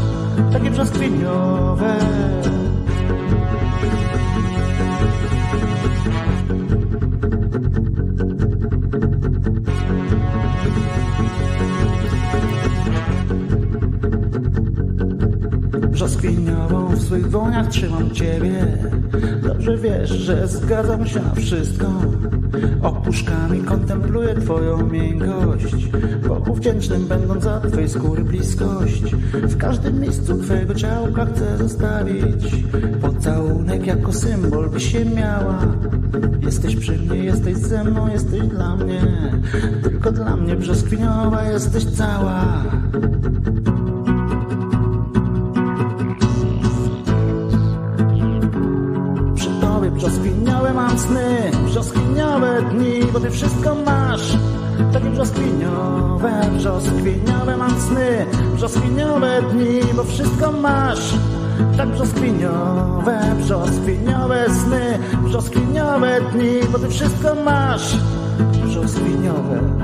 Takie 0.52 0.70
brzoskwiniowe 0.70 1.96
Brzoskwiniową 15.96 16.88
w 16.88 17.02
swych 17.02 17.30
dłoniach 17.30 17.68
trzymam 17.68 18.10
ciebie. 18.10 18.66
Dobrze 19.42 19.76
wiesz, 19.76 20.10
że 20.10 20.48
zgadzam 20.48 21.06
się 21.06 21.20
na 21.20 21.34
wszystko. 21.34 21.86
Opuszkami 22.82 23.60
kontempluję 23.60 24.34
twoją 24.34 24.86
miękkość. 24.86 25.86
Bogu 26.28 26.54
wdzięcznym 26.54 27.06
będąc 27.06 27.44
za 27.44 27.60
twej 27.60 27.88
skóry 27.88 28.24
bliskość. 28.24 29.02
W 29.32 29.56
każdym 29.56 30.00
miejscu 30.00 30.38
twojego 30.38 30.74
ciałka 30.74 31.26
chcę 31.26 31.58
zostawić. 31.58 32.64
Pocałunek 33.00 33.86
jako 33.86 34.12
symbol 34.12 34.70
by 34.70 34.80
się 34.80 35.04
miała. 35.04 35.58
Jesteś 36.40 36.76
przy 36.76 36.92
mnie, 36.92 37.16
jesteś 37.16 37.56
ze 37.56 37.84
mną, 37.84 38.08
jesteś 38.08 38.40
dla 38.40 38.76
mnie. 38.76 39.02
Tylko 39.82 40.12
dla 40.12 40.36
mnie 40.36 40.56
brzoskwiniowa 40.56 41.42
jesteś 41.42 41.84
cała 41.84 42.62
brzoskwiniowe 50.66 50.74
mam 50.74 50.98
sny. 50.98 51.50
Brzoskwiniowe 51.64 52.62
dni, 52.62 53.12
bo 53.12 53.20
ty 53.20 53.30
wszystko 53.30 53.74
masz. 53.74 54.36
Takie 54.92 55.10
brzoskwiniowe, 55.10 56.32
brzoskwiniowe 56.56 57.56
mam 57.56 57.80
sny. 57.80 58.26
Brzoskwiniowe 58.54 59.42
dni, 59.52 59.80
bo 59.96 60.04
wszystko 60.04 60.52
masz. 60.52 61.14
Tak 61.76 61.88
brzoskwiniowe, 61.88 63.18
brzoskwiniowe 63.38 64.46
sny. 64.50 64.98
Brzoskwiniowe 65.24 66.20
dni, 66.32 66.60
bo 66.72 66.78
ty 66.78 66.88
wszystko 66.88 67.34
masz. 67.44 67.96
Brzoskwiniowe 68.64 69.75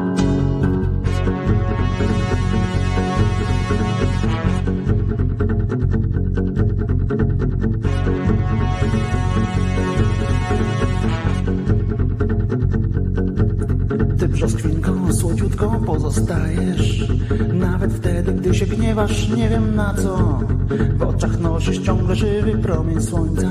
nie 19.37 19.49
wiem 19.49 19.75
na 19.75 19.95
co. 19.95 20.41
W 20.97 21.03
oczach 21.03 21.41
nosisz 21.41 21.79
ciągle 21.79 22.15
żywy 22.17 22.53
promień 22.53 23.03
słońca. 23.03 23.49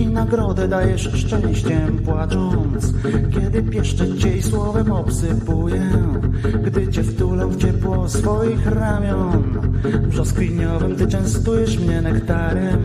I 0.00 0.06
nagrodę 0.06 0.68
dajesz 0.68 1.10
szczęściem 1.14 1.98
płacząc. 2.04 2.92
Kiedy 3.34 3.62
pieszczę 3.62 4.18
cię 4.18 4.36
i 4.36 4.42
słowem 4.42 4.92
obsypuję 4.92 5.90
Gdy 6.64 6.88
cię 6.88 7.02
wtulę 7.02 7.46
w 7.46 7.56
ciepło 7.56 8.08
swoich 8.08 8.66
ramion. 8.66 9.42
Brzoskwiniowym 10.08 10.96
ty 10.96 11.06
częstujesz 11.06 11.78
mnie 11.78 12.02
nektarem 12.02 12.78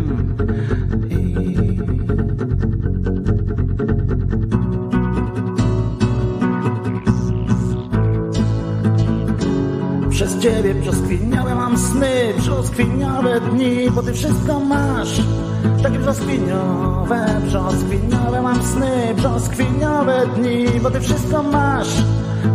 bo 13.95 14.01
ty 14.03 14.13
wszystko 14.13 14.59
masz. 14.59 15.21
Takie 15.83 15.99
brzoskwiniowe, 15.99 17.25
brzoskwiniowe 17.45 18.41
mam 18.41 18.63
sny, 18.63 19.13
brzoskwiniowe 19.15 20.27
dni, 20.35 20.79
bo 20.83 20.91
ty 20.91 20.99
wszystko 20.99 21.43
masz. 21.43 22.03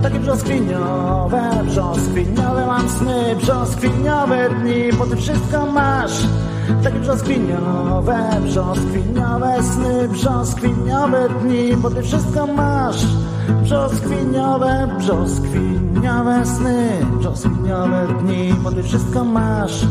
Takie 0.03 0.20
brzoskwiniowe, 0.20 1.42
brzoskwiniowe 1.64 2.66
mam 2.66 2.88
sny, 2.88 3.37
brzoskwiniowe 3.37 4.51
dni, 4.51 4.92
bo 4.99 5.07
ty 5.07 5.16
wszystko 5.16 5.66
masz. 5.66 6.27
Takie 6.85 6.99
brzoskwiniowe, 6.99 8.16
brzoskwiniowe 8.42 9.62
sny, 9.62 10.09
brzoskwiniowe 10.09 11.29
dni, 11.29 11.77
bo 11.77 11.90
ty 11.90 12.03
wszystko 12.03 12.46
masz. 12.46 13.07
Brzoskwiniowe, 13.62 14.88
brzoskwiniowe 14.99 16.46
sny, 16.46 17.07
brzoskwiniowe 17.18 18.07
dni, 18.20 18.55
bo 18.62 18.72
ty 18.72 18.83
wszystko 18.83 19.25
masz. 19.25 19.87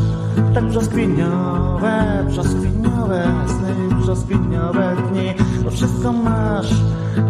Tak 0.54 0.64
brzoskwiniowe, 0.64 2.24
brzoskwiniowe 2.28 3.24
sny, 3.48 3.96
brzoskwiniowe 4.00 4.96
dni, 5.10 5.34
bo 5.64 5.72
wszystko 5.72 6.12
masz. 6.12 6.74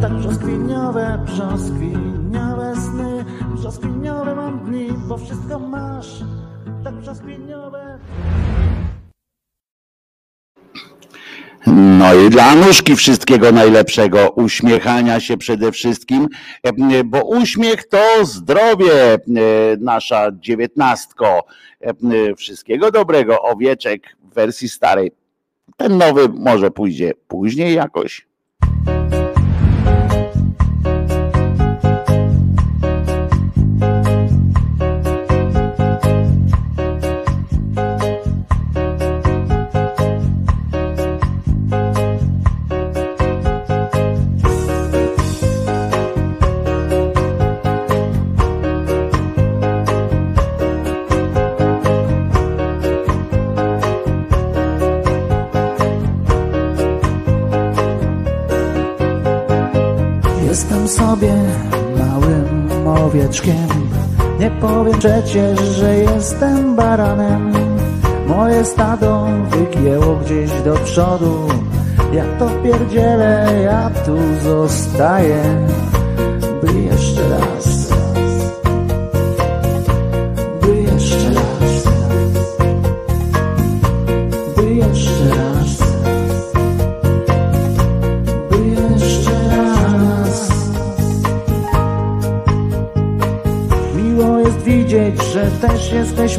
Tak 0.01 0.13
brzoskwiniowe, 0.13 1.19
brzoskwiniowe 1.25 2.75
sny, 2.75 3.25
brzoskwiniowe 3.55 4.35
mam 4.35 4.59
dni, 4.59 4.87
bo 5.07 5.17
wszystko 5.17 5.59
masz. 5.59 6.23
Tak 6.83 6.93
brzoskwiniowe. 6.95 7.54
No 12.05 12.13
i 12.13 12.29
dla 12.29 12.55
nóżki 12.55 12.95
wszystkiego 12.95 13.51
najlepszego, 13.51 14.29
uśmiechania 14.29 15.19
się 15.19 15.37
przede 15.37 15.71
wszystkim, 15.71 16.27
e, 16.63 17.03
bo 17.03 17.23
uśmiech 17.23 17.87
to 17.87 18.25
zdrowie, 18.25 19.13
e, 19.13 19.19
nasza 19.79 20.31
dziewiętnastko. 20.39 21.43
E, 21.81 21.93
Wszystkiego 22.35 22.91
dobrego, 22.91 23.41
owieczek 23.41 24.17
w 24.23 24.33
wersji 24.33 24.69
starej. 24.69 25.11
Ten 25.77 25.97
nowy 25.97 26.29
może 26.29 26.71
pójdzie 26.71 27.13
później 27.27 27.75
jakoś. 27.75 28.27
Nie 64.39 64.51
powiem 64.51 64.99
przecież, 64.99 65.59
że 65.59 65.97
jestem 65.97 66.75
baranem. 66.75 67.53
Moje 68.27 68.65
stado 68.65 69.27
wygięło 69.49 70.15
gdzieś 70.15 70.51
do 70.65 70.73
przodu. 70.73 71.47
Ja 72.13 72.23
to 72.39 72.49
pierdzielę, 72.63 73.61
ja 73.63 73.89
tu 74.05 74.17
zostaję 74.43 75.43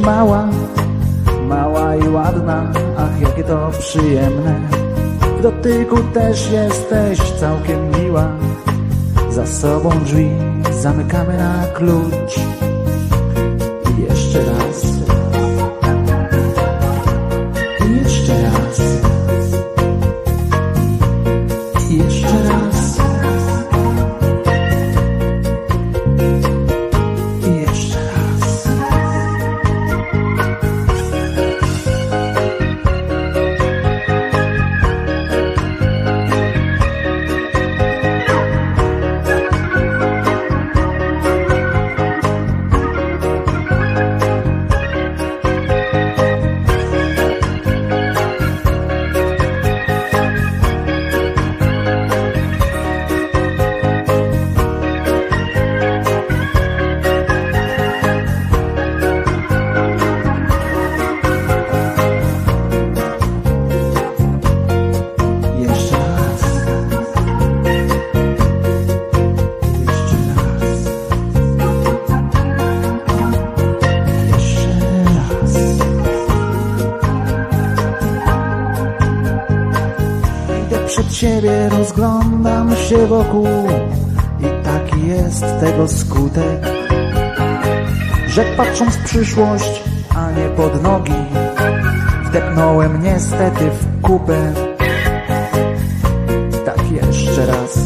mała, 0.07 0.49
mała 1.49 1.97
i 1.97 2.09
ładna, 2.09 2.73
ach 2.99 3.21
jakie 3.21 3.45
to 3.45 3.71
przyjemne. 3.79 4.61
W 5.39 5.43
dotyku 5.43 5.97
też 6.15 6.51
jesteś 6.51 7.33
całkiem 7.33 7.91
miła, 7.91 8.29
za 9.31 9.47
sobą 9.47 9.91
drzwi 10.05 10.31
zamykamy 10.81 11.39
na 11.39 11.67
klucz. 11.75 12.56
Patrząc 88.79 88.97
w 88.97 89.05
przyszłość, 89.05 89.83
a 90.17 90.31
nie 90.31 90.49
pod 90.49 90.83
nogi, 90.83 91.13
wdepnąłem 92.25 93.03
niestety 93.03 93.71
w 93.71 94.03
kupę. 94.03 94.53
Tak 96.65 96.93
jeszcze 96.93 97.47
raz. 97.47 97.86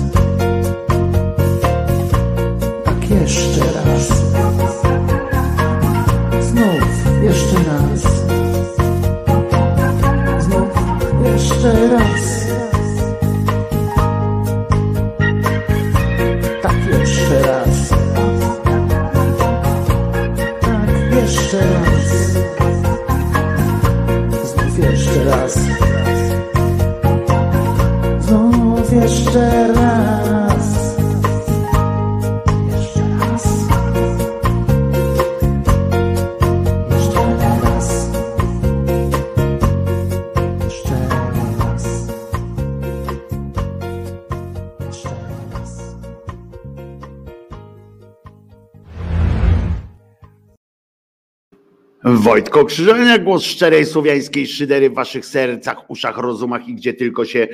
Wojtko 52.40 52.64
Krzyżania, 52.64 53.18
głos 53.18 53.42
szczerej 53.44 53.87
słowiańskiej 53.87 54.46
szydery 54.46 54.90
w 54.90 54.94
waszych 54.94 55.26
sercach, 55.26 55.90
uszach, 55.90 56.18
rozumach 56.18 56.68
i 56.68 56.74
gdzie 56.74 56.94
tylko 56.94 57.24
się 57.24 57.48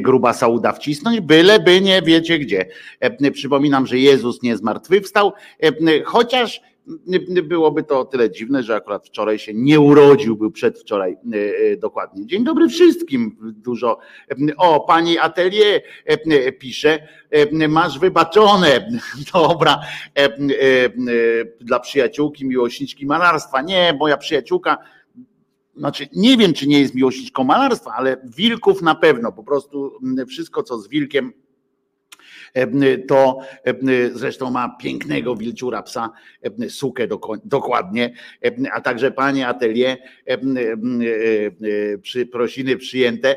grubasa 0.00 0.48
uda 0.48 0.72
wcisnąć, 0.72 1.20
byleby 1.20 1.80
nie 1.80 2.02
wiecie 2.02 2.38
gdzie. 2.38 2.66
E, 3.00 3.30
Przypominam, 3.30 3.86
że 3.86 3.98
Jezus 3.98 4.42
nie 4.42 4.56
zmartwychwstał, 4.56 5.32
chociaż 6.04 6.60
byłoby 7.42 7.82
to 7.82 8.00
o 8.00 8.04
tyle 8.04 8.30
dziwne, 8.30 8.62
że 8.62 8.76
akurat 8.76 9.06
wczoraj 9.06 9.38
się 9.38 9.54
nie 9.54 9.80
urodził, 9.80 10.36
był 10.36 10.50
przedwczoraj 10.50 11.12
e, 11.12 11.36
e, 11.72 11.76
dokładnie. 11.76 12.26
Dzień 12.26 12.44
dobry 12.44 12.68
wszystkim. 12.68 13.36
Dużo. 13.42 13.98
O, 14.56 14.80
pani 14.80 15.18
Atelier 15.18 15.82
e, 16.04 16.52
pisze, 16.52 17.08
e, 17.30 17.68
masz 17.68 17.98
wybaczone. 17.98 18.90
Dobra, 19.34 19.80
e, 20.18 20.24
e, 20.24 20.28
e, 20.28 20.90
dla 21.60 21.80
przyjaciółki, 21.80 22.46
miłośniczki 22.46 23.06
malarstwa. 23.06 23.62
Nie, 23.62 23.96
moja 24.00 24.16
przyjaciółka 24.16 24.78
znaczy 25.76 26.08
nie 26.16 26.36
wiem, 26.36 26.52
czy 26.52 26.66
nie 26.66 26.80
jest 26.80 26.94
miłośniczką 26.94 27.44
malarstwa, 27.44 27.92
ale 27.96 28.16
wilków 28.24 28.82
na 28.82 28.94
pewno. 28.94 29.32
Po 29.32 29.44
prostu 29.44 29.92
wszystko, 30.28 30.62
co 30.62 30.78
z 30.78 30.88
wilkiem, 30.88 31.26
e, 31.26 31.43
to 33.08 33.38
zresztą 34.12 34.50
ma 34.50 34.76
pięknego 34.80 35.36
wilczura 35.36 35.82
psa, 35.82 36.10
sukę 36.68 37.08
dokładnie, 37.44 38.14
a 38.72 38.80
także 38.80 39.10
panie 39.10 39.48
atelier, 39.48 39.98
e, 40.28 40.32
e, 40.32 40.38
przy 41.98 42.26
prosiny 42.26 42.76
przyjęte, 42.76 43.36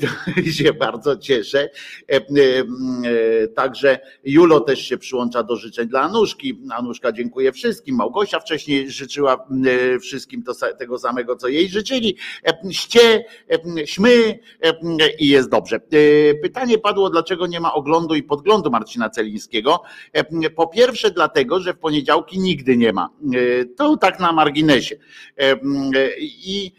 to 0.00 0.06
się 0.58 0.72
bardzo 0.72 1.16
cieszę. 1.16 1.70
E, 2.12 2.16
e, 2.16 3.48
Także 3.48 4.00
Julo 4.24 4.60
też 4.60 4.86
się 4.86 4.98
przyłącza 4.98 5.42
do 5.42 5.56
życzeń 5.56 5.88
dla 5.88 6.00
Anuszki. 6.00 6.58
Anuszka 6.70 7.12
dziękuję 7.12 7.52
wszystkim. 7.52 7.96
Małgosia 7.96 8.40
wcześniej 8.40 8.90
życzyła 8.90 9.46
e, 9.94 9.98
wszystkim 9.98 10.42
to, 10.42 10.52
tego 10.78 10.98
samego, 10.98 11.36
co 11.36 11.48
jej 11.48 11.68
życzyli. 11.68 12.16
Ście, 12.70 13.24
śmy 13.86 14.38
i 15.18 15.28
jest 15.28 15.50
dobrze. 15.50 15.80
Pytanie 16.42 16.78
padło, 16.78 17.10
dlaczego 17.10 17.46
nie 17.46 17.60
ma 17.60 17.74
oglądu 17.74 18.14
i 18.14 18.21
podglądu 18.22 18.70
Marcina 18.70 19.10
Celińskiego. 19.10 19.82
E, 20.12 20.50
Po 20.50 20.66
pierwsze 20.66 21.10
dlatego, 21.10 21.60
że 21.60 21.74
w 21.74 21.78
poniedziałki 21.78 22.38
nigdy 22.40 22.76
nie 22.76 22.92
ma. 22.92 23.08
E, 23.34 23.64
To 23.64 23.96
tak 23.96 24.20
na 24.20 24.32
marginesie. 24.32 24.96
E, 25.38 25.56
I 26.20 26.72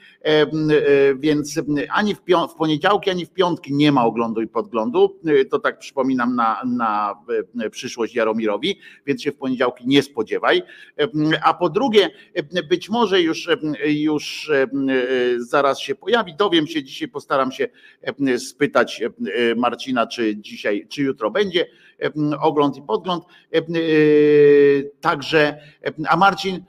więc 1.15 1.61
ani 1.91 2.15
w, 2.15 2.21
pią- 2.21 2.47
w 2.47 2.55
poniedziałki, 2.55 3.09
ani 3.09 3.25
w 3.25 3.29
piątki 3.29 3.73
nie 3.73 3.91
ma 3.91 4.05
oglądu 4.05 4.41
i 4.41 4.47
podglądu. 4.47 5.19
E, 5.25 5.45
To 5.45 5.59
tak 5.59 5.79
przypominam 5.79 6.35
na, 6.35 6.61
na 6.65 7.15
e, 7.61 7.69
przyszłość 7.69 8.15
Jaromirowi, 8.15 8.79
więc 9.05 9.21
się 9.21 9.31
w 9.31 9.35
poniedziałki 9.37 9.87
nie 9.87 10.03
spodziewaj. 10.03 10.63
E, 10.99 11.07
A 11.43 11.53
po 11.53 11.69
drugie, 11.69 12.09
e, 12.33 12.63
być 12.63 12.89
może 12.89 13.21
już, 13.21 13.49
e, 13.49 13.57
już 13.91 14.49
e, 14.49 14.67
zaraz 15.37 15.79
się 15.79 15.95
pojawi. 15.95 16.35
Dowiem 16.35 16.67
się 16.67 16.83
dzisiaj, 16.83 17.07
postaram 17.07 17.51
się 17.51 17.67
e, 18.27 18.39
spytać 18.39 19.01
e, 19.01 19.55
Marcina, 19.55 20.07
czy 20.07 20.37
dzisiaj, 20.37 20.87
czy 20.89 21.01
jutro 21.01 21.31
będzie 21.31 21.61
e, 21.61 21.67
ogląd 22.41 22.77
i 22.77 22.81
podgląd. 22.81 23.23
E, 23.53 23.59
Także, 25.01 25.57
a 26.09 26.17
Marcin 26.17 26.63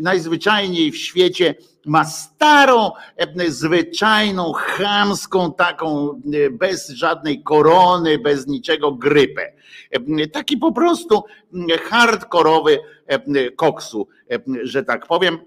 najzwyczajniej 0.00 0.92
w 0.92 0.96
świecie 0.96 1.54
ma 1.86 2.04
starą, 2.04 2.90
zwyczajną, 3.48 4.52
chamską, 4.52 5.52
taką 5.52 6.10
e, 6.10 6.50
bez 6.50 6.88
żadnej 6.88 7.42
korony, 7.42 8.18
bez 8.18 8.46
niczego 8.46 8.92
grypę. 8.92 9.52
Taki 10.32 10.56
po 10.56 10.72
prostu 10.72 11.24
hardkorowy 11.88 12.78
koksu, 13.56 14.08
że 14.62 14.82
tak 14.82 15.06
powiem 15.06 15.38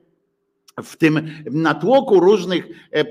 w 0.84 0.98
tym 0.98 1.30
natłoku 1.52 2.20
różnych 2.20 2.68
e, 2.92 3.04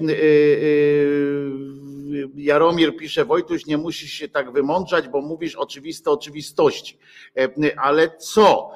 Jaromir 2.34 2.96
pisze, 2.96 3.24
Wojtuś, 3.24 3.66
nie 3.66 3.78
musisz 3.78 4.10
się 4.10 4.28
tak 4.28 4.52
wymądrzać, 4.52 5.08
bo 5.08 5.20
mówisz 5.20 5.56
oczywiste 5.56 6.10
oczywistości. 6.10 6.98
Ale 7.76 8.16
co? 8.16 8.70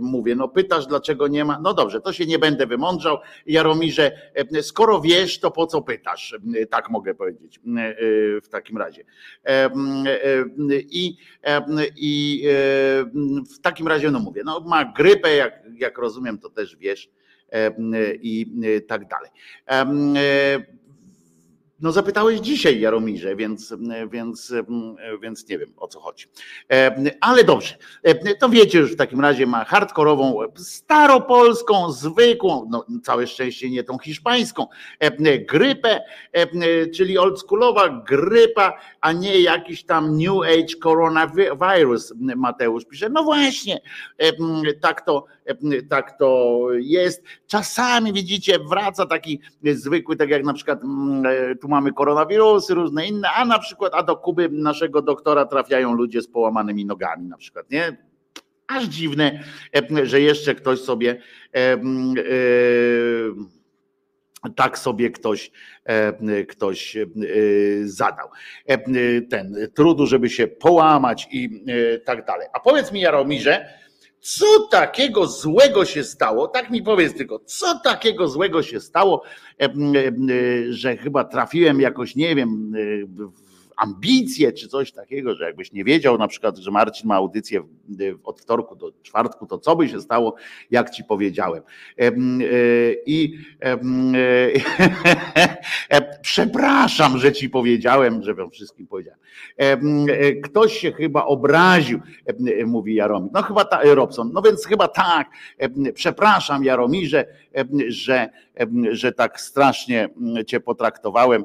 Mówię, 0.00 0.34
no 0.34 0.48
pytasz, 0.48 0.86
dlaczego 0.86 1.28
nie 1.28 1.44
ma. 1.44 1.60
No 1.62 1.74
dobrze, 1.74 2.00
to 2.00 2.12
się 2.12 2.26
nie 2.26 2.38
będę 2.38 2.66
wymądrzał. 2.66 3.18
Jaromirze, 3.46 4.32
skoro 4.62 5.00
wiesz, 5.00 5.40
to 5.40 5.50
po 5.50 5.66
co 5.66 5.82
pytasz? 5.82 6.38
Tak 6.70 6.90
mogę 6.90 7.14
powiedzieć 7.14 7.60
w 8.42 8.48
takim 8.48 8.78
razie. 8.78 9.04
I, 10.70 11.16
i 11.96 12.42
w 13.54 13.60
takim 13.62 13.88
razie, 13.88 14.10
no 14.10 14.18
mówię, 14.18 14.42
no 14.44 14.60
ma 14.60 14.92
grypę, 14.92 15.36
jak, 15.36 15.62
jak 15.78 15.98
rozumiem, 15.98 16.38
to 16.38 16.50
też 16.50 16.76
wiesz 16.76 17.10
i 18.22 18.46
tak 18.88 19.02
dalej. 19.08 19.30
No 21.82 21.92
zapytałeś 21.92 22.40
dzisiaj 22.40 22.80
Jaromirze, 22.80 23.36
więc, 23.36 23.74
więc, 24.10 24.54
więc 25.22 25.48
nie 25.48 25.58
wiem 25.58 25.72
o 25.76 25.88
co 25.88 26.00
chodzi. 26.00 26.26
Ale 27.20 27.44
dobrze, 27.44 27.74
to 28.38 28.48
wiecie 28.48 28.78
już 28.78 28.92
w 28.92 28.96
takim 28.96 29.20
razie 29.20 29.46
ma 29.46 29.64
hardkorową, 29.64 30.38
staropolską, 30.56 31.92
zwykłą, 31.92 32.68
no 32.70 32.86
całe 33.02 33.26
szczęście 33.26 33.70
nie 33.70 33.84
tą 33.84 33.98
hiszpańską, 33.98 34.66
grypę, 35.48 36.00
czyli 36.94 37.18
oldschoolowa 37.18 37.88
grypa, 37.88 38.78
a 39.00 39.12
nie 39.12 39.40
jakiś 39.40 39.84
tam 39.84 40.18
New 40.18 40.42
Age 40.42 40.74
coronavirus, 40.82 42.12
Mateusz 42.36 42.84
pisze. 42.84 43.08
No 43.08 43.22
właśnie, 43.22 43.80
tak 44.80 45.00
to, 45.00 45.24
tak 45.88 46.18
to 46.18 46.66
jest. 46.72 47.22
Czasami 47.46 48.12
widzicie, 48.12 48.58
wraca 48.70 49.06
taki 49.06 49.40
zwykły, 49.64 50.16
tak 50.16 50.28
jak 50.28 50.44
na 50.44 50.54
przykład 50.54 50.80
tu 51.60 51.68
mamy 51.68 51.92
koronawirusy, 51.92 52.74
różne 52.74 53.06
inne, 53.06 53.30
a 53.30 53.44
na 53.44 53.58
przykład, 53.58 53.92
a 53.94 54.02
do 54.02 54.16
Kuby 54.16 54.48
naszego 54.48 55.02
doktora 55.02 55.44
trafiają 55.44 55.92
ludzie 55.92 56.22
z 56.22 56.28
połamanymi 56.28 56.84
nogami 56.84 57.26
na 57.28 57.36
przykład, 57.36 57.70
nie? 57.70 57.96
Aż 58.66 58.84
dziwne, 58.84 59.44
że 60.02 60.20
jeszcze 60.20 60.54
ktoś 60.54 60.80
sobie 60.80 61.22
tak 64.56 64.78
sobie 64.78 65.10
ktoś, 65.10 65.50
ktoś 66.48 66.96
zadał. 67.84 68.28
Ten 69.30 69.56
trudu, 69.74 70.06
żeby 70.06 70.30
się 70.30 70.46
połamać 70.46 71.28
i 71.32 71.64
tak 72.04 72.26
dalej. 72.26 72.48
A 72.52 72.60
powiedz 72.60 72.92
mi, 72.92 73.00
Jaromirze, 73.00 73.81
co 74.22 74.68
takiego 74.70 75.26
złego 75.26 75.84
się 75.84 76.04
stało? 76.04 76.48
Tak 76.48 76.70
mi 76.70 76.82
powiedz 76.82 77.14
tylko, 77.14 77.38
co 77.38 77.78
takiego 77.78 78.28
złego 78.28 78.62
się 78.62 78.80
stało, 78.80 79.22
że 80.68 80.96
chyba 80.96 81.24
trafiłem 81.24 81.80
jakoś, 81.80 82.16
nie 82.16 82.34
wiem, 82.34 82.72
ambicje 83.76 84.52
czy 84.52 84.68
coś 84.68 84.92
takiego, 84.92 85.34
że 85.34 85.44
jakbyś 85.44 85.72
nie 85.72 85.84
wiedział 85.84 86.18
na 86.18 86.28
przykład, 86.28 86.58
że 86.58 86.70
Marcin 86.70 87.08
ma 87.08 87.14
audycję 87.14 87.62
od 88.24 88.40
wtorku 88.40 88.76
do 88.76 88.92
czwartku, 89.02 89.46
to 89.46 89.58
co 89.58 89.76
by 89.76 89.88
się 89.88 90.00
stało, 90.00 90.34
jak 90.70 90.90
ci 90.90 91.04
powiedziałem. 91.04 91.62
E, 91.98 92.12
I 93.06 93.38
e, 95.88 96.18
przepraszam, 96.22 97.18
że 97.18 97.32
ci 97.32 97.50
powiedziałem, 97.50 98.22
że 98.22 98.34
wam 98.34 98.50
wszystkim 98.50 98.86
powiedziałem. 98.86 99.18
E, 99.58 99.76
ktoś 100.32 100.78
się 100.78 100.92
chyba 100.92 101.24
obraził, 101.24 102.00
mówi 102.66 102.94
Jaromir. 102.94 103.30
No 103.32 103.42
chyba 103.42 103.64
ta, 103.64 103.80
Robson, 103.82 104.30
no 104.32 104.42
więc 104.42 104.66
chyba 104.66 104.88
tak. 104.88 105.30
Przepraszam 105.94 106.64
Jaromirze, 106.64 107.26
że, 107.88 108.30
że 108.90 109.12
tak 109.12 109.40
strasznie 109.40 110.08
cię 110.46 110.60
potraktowałem, 110.60 111.44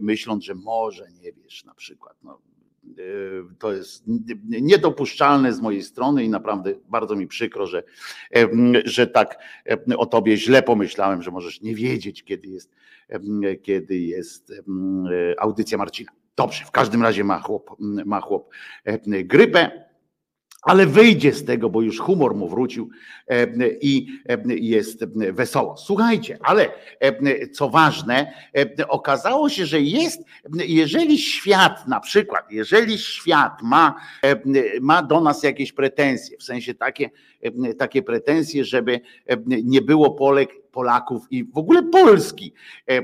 myśląc, 0.00 0.44
że 0.44 0.54
może 0.54 1.06
nie 1.22 1.32
wiesz 1.32 1.64
na 1.64 1.74
przykład. 1.74 2.16
No, 2.22 2.38
to 3.58 3.72
jest 3.72 4.04
niedopuszczalne 4.44 5.52
z 5.52 5.60
mojej 5.60 5.82
strony 5.82 6.24
i 6.24 6.28
naprawdę 6.28 6.74
bardzo 6.88 7.16
mi 7.16 7.26
przykro, 7.26 7.66
że, 7.66 7.82
że 8.84 9.06
tak 9.06 9.38
o 9.96 10.06
tobie 10.06 10.36
źle 10.36 10.62
pomyślałem, 10.62 11.22
że 11.22 11.30
możesz 11.30 11.60
nie 11.60 11.74
wiedzieć, 11.74 12.24
kiedy 12.24 12.48
jest, 12.48 12.72
kiedy 13.62 13.98
jest 13.98 14.52
audycja 15.38 15.78
Marcina. 15.78 16.12
Dobrze, 16.36 16.64
w 16.64 16.70
każdym 16.70 17.02
razie 17.02 17.24
ma 17.24 17.40
chłop, 17.40 17.76
ma 18.04 18.20
chłop 18.20 18.50
grypę 19.24 19.89
ale 20.62 20.86
wyjdzie 20.86 21.32
z 21.32 21.44
tego, 21.44 21.70
bo 21.70 21.82
już 21.82 21.98
humor 21.98 22.34
mu 22.34 22.48
wrócił 22.48 22.90
e, 23.28 23.46
i 23.80 24.06
e, 24.28 24.38
jest 24.46 25.04
wesoło. 25.14 25.76
Słuchajcie, 25.76 26.38
ale 26.42 26.68
e, 27.00 27.48
co 27.48 27.70
ważne, 27.70 28.32
okazało 28.88 29.48
się, 29.48 29.66
że 29.66 29.80
jest, 29.80 30.22
jeżeli 30.54 31.18
świat 31.18 31.88
na 31.88 32.00
przykład, 32.00 32.44
jeżeli 32.50 32.98
świat 32.98 33.62
ma, 33.62 33.94
ma 34.80 35.02
do 35.02 35.20
nas 35.20 35.42
jakieś 35.42 35.72
pretensje, 35.72 36.38
w 36.38 36.42
sensie 36.42 36.74
takie, 36.74 37.10
takie 37.78 38.02
pretensje, 38.02 38.64
żeby 38.64 39.00
nie 39.46 39.82
było 39.82 40.10
Polek 40.10 40.50
Polaków 40.72 41.26
i 41.30 41.44
w 41.44 41.58
ogóle 41.58 41.82
Polski. 41.82 42.52
E, 42.88 42.92
e, 42.92 43.02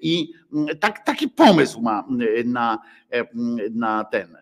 I 0.00 0.32
tak, 0.80 1.04
taki 1.04 1.28
pomysł 1.28 1.80
ma 1.80 2.04
na, 2.44 2.78
e, 3.10 3.24
na 3.70 4.04
ten, 4.04 4.36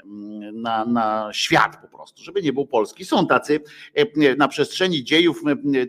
na, 0.52 0.84
na 0.84 1.28
świat 1.32 1.76
po 1.82 1.96
prostu, 1.96 2.22
żeby 2.22 2.42
nie 2.42 2.52
był 2.52 2.66
Polski. 2.66 3.04
Są 3.04 3.26
tacy 3.26 3.60
na 4.36 4.48
przestrzeni 4.48 5.04
dziejów, 5.04 5.42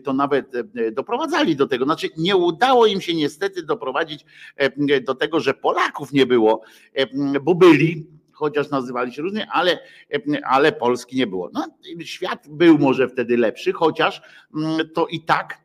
to 0.04 0.12
nawet 0.12 0.52
doprowadzali 0.92 1.56
do 1.56 1.66
tego. 1.66 1.84
Znaczy, 1.84 2.08
nie 2.16 2.36
udało 2.36 2.86
im 2.86 3.00
się 3.00 3.14
niestety 3.14 3.62
doprowadzić 3.62 4.24
do 5.02 5.14
tego, 5.14 5.40
że 5.40 5.54
Polaków 5.54 6.12
nie 6.12 6.26
było, 6.26 6.62
bo 7.42 7.54
byli, 7.54 8.06
chociaż 8.32 8.70
nazywali 8.70 9.12
się 9.12 9.22
różnie, 9.22 9.46
ale, 9.52 9.78
ale 10.44 10.72
Polski 10.72 11.16
nie 11.16 11.26
było. 11.26 11.50
No, 11.52 11.66
świat 12.04 12.48
był 12.48 12.78
może 12.78 13.08
wtedy 13.08 13.36
lepszy, 13.36 13.72
chociaż 13.72 14.22
to 14.94 15.06
i 15.06 15.20
tak 15.20 15.63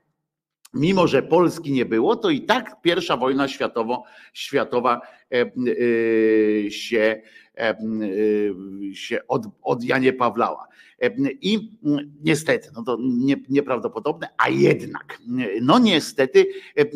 mimo 0.73 1.07
że 1.07 1.23
Polski 1.23 1.71
nie 1.71 1.85
było, 1.85 2.15
to 2.15 2.29
i 2.29 2.41
tak 2.41 2.81
pierwsza 2.81 3.17
wojna 3.17 3.47
światowo, 3.47 4.03
światowa 4.33 5.01
e, 5.31 5.41
e, 5.41 6.71
się, 6.71 7.21
się 8.93 9.19
od, 9.27 9.45
od 9.61 9.83
Janie 9.83 10.13
Pawlała. 10.13 10.67
I 11.41 11.77
niestety, 12.23 12.69
no 12.75 12.83
to 12.83 12.97
nie, 13.01 13.35
nieprawdopodobne, 13.49 14.29
a 14.37 14.49
jednak, 14.49 15.19
no 15.61 15.79
niestety 15.79 16.45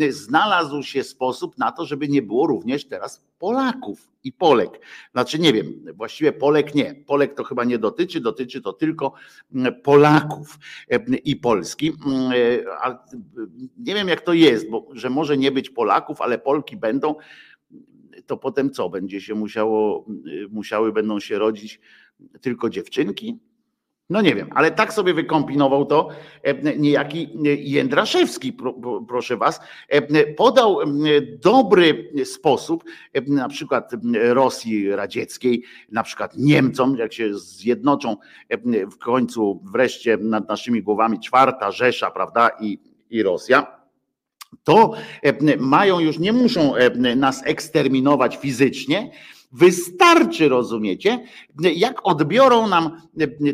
znalazł 0.10 0.84
się 0.84 1.04
sposób 1.04 1.58
na 1.58 1.72
to, 1.72 1.86
żeby 1.86 2.08
nie 2.08 2.22
było 2.22 2.48
również 2.48 2.86
teraz 2.86 3.26
Polaków 3.40 4.10
i 4.24 4.32
Polek. 4.32 4.80
Znaczy 5.12 5.40
nie 5.40 5.54
wiem, 5.54 5.86
właściwie 5.94 6.32
Polek 6.32 6.76
nie. 6.76 6.96
Polek 7.08 7.34
to 7.34 7.44
chyba 7.44 7.64
nie 7.64 7.78
dotyczy, 7.78 8.22
dotyczy 8.22 8.62
to 8.62 8.74
tylko 8.74 9.14
Polaków 9.84 10.60
i 11.24 11.36
Polski. 11.36 11.94
Nie 13.78 13.96
wiem 13.96 14.08
jak 14.08 14.22
to 14.22 14.34
jest, 14.34 14.70
bo 14.70 14.88
że 14.92 15.10
może 15.10 15.38
nie 15.38 15.52
być 15.52 15.70
Polaków, 15.70 16.22
ale 16.22 16.38
Polki 16.38 16.78
będą, 16.78 17.16
to 18.26 18.38
potem 18.38 18.72
co? 18.72 18.90
Będzie 18.90 19.22
się 19.22 19.36
musiało, 19.36 20.06
musiały 20.50 20.92
będą 20.94 21.20
się 21.20 21.40
rodzić 21.40 21.80
tylko 22.42 22.70
dziewczynki? 22.70 23.40
No 24.10 24.22
nie 24.22 24.36
wiem, 24.36 24.50
ale 24.56 24.72
tak 24.72 24.94
sobie 24.94 25.14
wykombinował 25.14 25.86
to 25.86 26.10
e, 26.44 26.78
niejaki 26.78 27.30
Jędraszewski, 27.58 28.58
proszę 29.08 29.38
was, 29.38 29.60
e, 29.90 30.34
podał 30.34 30.78
dobry 31.40 32.12
sposób, 32.26 32.84
e, 33.14 33.22
na 33.22 33.50
przykład 33.50 33.92
Rosji 34.14 34.90
radzieckiej, 34.90 35.64
na 35.92 36.04
przykład 36.04 36.38
Niemcom, 36.38 36.96
jak 36.98 37.14
się 37.14 37.34
zjednoczą 37.34 38.18
w 38.92 38.98
końcu 38.98 39.62
wreszcie 39.74 40.18
nad 40.18 40.48
naszymi 40.50 40.84
głowami 40.84 41.20
czwarta 41.20 41.72
Rzesza, 41.72 42.12
prawda, 42.12 42.50
i, 42.62 42.80
i 43.10 43.24
Rosja, 43.24 43.83
to 44.64 44.94
mają 45.58 46.00
już, 46.00 46.20
nie 46.20 46.34
muszą 46.34 46.74
nas 47.16 47.42
eksterminować 47.46 48.38
fizycznie, 48.38 49.12
Wystarczy, 49.54 50.50
rozumiecie, 50.50 51.26
jak 51.76 52.08
odbiorą 52.08 52.68
nam 52.68 53.02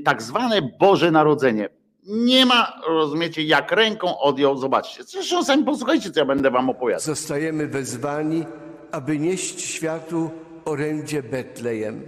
tak 0.05 0.21
zwane 0.21 0.61
Boże 0.79 1.11
Narodzenie. 1.11 1.69
Nie 2.03 2.45
ma, 2.45 2.81
rozumiecie, 2.87 3.43
jak 3.43 3.71
ręką 3.71 4.19
odjął, 4.19 4.57
zobaczcie. 4.57 5.03
Zresztą 5.03 5.43
sami 5.43 5.63
posłuchajcie, 5.63 6.11
co 6.11 6.19
ja 6.19 6.25
będę 6.25 6.51
wam 6.51 6.69
opowiadał. 6.69 7.01
Zostajemy 7.01 7.67
wezwani, 7.67 8.45
aby 8.91 9.19
nieść 9.19 9.61
światu 9.61 10.29
orędzie 10.65 11.23
Betlejem, 11.23 12.05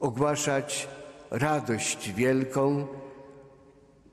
ogłaszać 0.00 0.88
radość 1.30 2.12
wielką, 2.12 2.86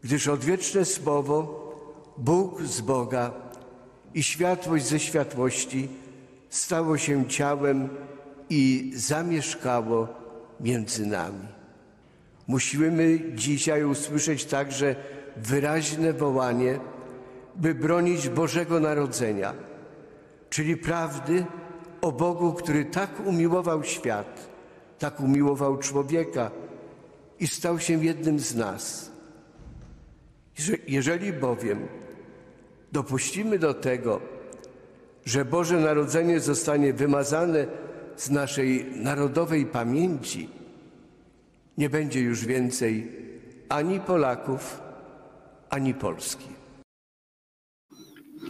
gdyż 0.03 0.27
odwieczne 0.27 0.85
słowo, 0.85 1.65
Bóg 2.17 2.61
z 2.61 2.81
Boga 2.81 3.31
i 4.15 4.23
światłość 4.23 4.85
ze 4.85 4.99
światłości 4.99 5.87
stało 6.49 6.97
się 6.97 7.25
ciałem 7.27 7.89
i 8.49 8.91
zamieszkało 8.95 10.07
między 10.59 11.05
nami. 11.05 11.47
Musimy 12.47 13.19
dzisiaj 13.33 13.83
usłyszeć 13.83 14.45
także 14.45 14.95
wyraźne 15.37 16.13
wołanie, 16.13 16.79
by 17.55 17.75
bronić 17.75 18.29
Bożego 18.29 18.79
Narodzenia, 18.79 19.53
czyli 20.49 20.77
prawdy 20.77 21.45
o 22.01 22.11
Bogu, 22.11 22.53
który 22.53 22.85
tak 22.85 23.09
umiłował 23.25 23.83
świat, 23.83 24.49
tak 24.99 25.19
umiłował 25.19 25.77
człowieka 25.77 26.51
i 27.39 27.47
stał 27.47 27.79
się 27.79 28.05
jednym 28.05 28.39
z 28.39 28.55
nas. 28.55 29.11
Jeżeli 30.87 31.33
bowiem 31.33 31.87
dopuścimy 32.95 33.59
do 33.59 33.73
tego, 33.73 34.21
że 35.25 35.45
Boże 35.45 35.79
Narodzenie 35.79 36.39
zostanie 36.39 36.93
wymazane 36.93 37.67
z 38.15 38.29
naszej 38.29 38.85
narodowej 38.95 39.65
pamięci, 39.65 40.49
nie 41.77 41.89
będzie 41.89 42.19
już 42.19 42.45
więcej 42.45 43.11
ani 43.69 43.99
Polaków, 43.99 44.81
ani 45.69 45.93
Polski. 45.93 46.47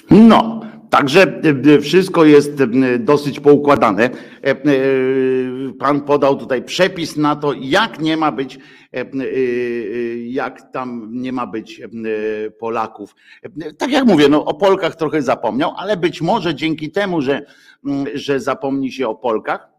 No, 0.10 0.65
także 0.90 1.42
e, 1.76 1.80
wszystko 1.80 2.26
jest 2.26 2.62
e, 2.62 3.00
dosyć 3.00 3.40
poukładane. 3.40 4.10
E, 4.42 4.56
pan 5.80 6.02
podał 6.02 6.38
tutaj 6.38 6.64
przepis 6.64 7.18
na 7.18 7.36
to, 7.36 7.54
jak 7.54 8.00
nie 8.00 8.18
ma 8.18 8.32
być, 8.32 8.60
jak 10.26 10.72
tam 10.72 11.10
nie 11.12 11.32
ma 11.32 11.48
być 11.48 11.82
Polaków. 12.60 13.16
Tak 13.78 13.92
jak 13.92 14.06
mówię, 14.06 14.30
no 14.30 14.46
o 14.46 14.54
Polkach 14.54 14.96
trochę 14.96 15.22
zapomniał, 15.22 15.74
ale 15.78 15.98
być 15.98 16.22
może 16.22 16.56
dzięki 16.56 16.92
temu, 16.92 17.22
że, 17.22 17.46
że 18.14 18.40
zapomni 18.40 18.92
się 18.92 19.08
o 19.08 19.16
Polkach, 19.16 19.75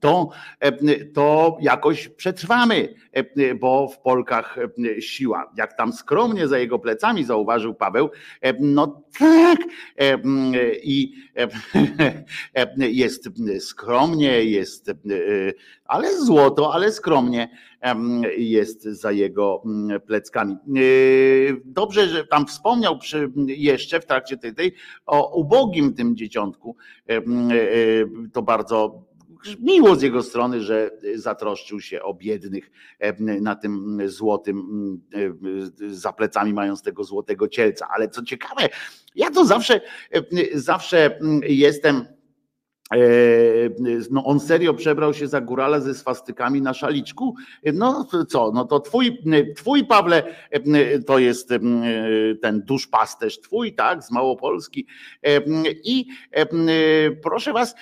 to, 0.00 0.30
e, 0.60 1.04
to 1.04 1.58
jakoś 1.60 2.08
przetrwamy, 2.08 2.94
e, 3.12 3.54
bo 3.54 3.88
w 3.88 3.98
Polkach 3.98 4.58
e, 4.58 5.02
siła. 5.02 5.52
Jak 5.56 5.76
tam 5.76 5.92
skromnie 5.92 6.48
za 6.48 6.58
jego 6.58 6.78
plecami 6.78 7.24
zauważył 7.24 7.74
Paweł, 7.74 8.10
no 8.60 9.02
tak, 9.18 9.58
i 10.82 11.12
jest 12.78 13.28
skromnie, 13.60 14.44
jest, 14.44 14.92
ale 15.84 16.20
złoto, 16.20 16.74
ale 16.74 16.92
skromnie 16.92 17.48
jest 18.36 18.82
za 18.82 19.12
jego 19.12 19.62
pleckami. 20.06 20.56
Dobrze, 21.64 22.08
że 22.08 22.26
tam 22.26 22.46
wspomniał 22.46 22.98
przy, 22.98 23.32
jeszcze 23.46 24.00
w 24.00 24.06
trakcie 24.06 24.36
tej, 24.36 24.54
tej 24.54 24.72
o 25.06 25.40
ubogim 25.40 25.94
tym 25.94 26.16
dzieciątku. 26.16 26.76
To 28.32 28.42
bardzo 28.42 29.04
miło 29.60 29.96
z 29.96 30.02
jego 30.02 30.22
strony, 30.22 30.60
że 30.60 30.90
zatroszczył 31.14 31.80
się 31.80 32.02
o 32.02 32.14
biednych 32.14 32.70
e, 32.98 33.22
na 33.40 33.54
tym 33.56 34.00
złotym, 34.06 34.60
e, 35.14 35.94
za 35.94 36.12
plecami 36.12 36.52
mając 36.52 36.82
tego 36.82 37.04
złotego 37.04 37.48
cielca. 37.48 37.88
Ale 37.90 38.08
co 38.08 38.22
ciekawe, 38.22 38.68
ja 39.14 39.30
to 39.30 39.44
zawsze, 39.44 39.80
e, 40.12 40.22
zawsze 40.54 41.18
jestem 41.42 42.06
no 44.10 44.24
on 44.24 44.40
serio 44.40 44.74
przebrał 44.74 45.14
się 45.14 45.28
za 45.28 45.40
górala 45.40 45.80
ze 45.80 45.94
swastykami 45.94 46.62
na 46.62 46.74
szaliczku. 46.74 47.34
No 47.74 48.06
co, 48.28 48.50
no 48.54 48.64
to 48.64 48.80
twój, 48.80 49.18
twój 49.56 49.84
Pawle 49.84 50.22
to 51.06 51.18
jest 51.18 51.48
ten 52.42 52.62
duszpasterz 52.64 53.40
twój, 53.40 53.74
tak, 53.74 54.04
z 54.04 54.10
Małopolski. 54.10 54.86
I 55.84 56.06
proszę 57.22 57.52
was, 57.52 57.74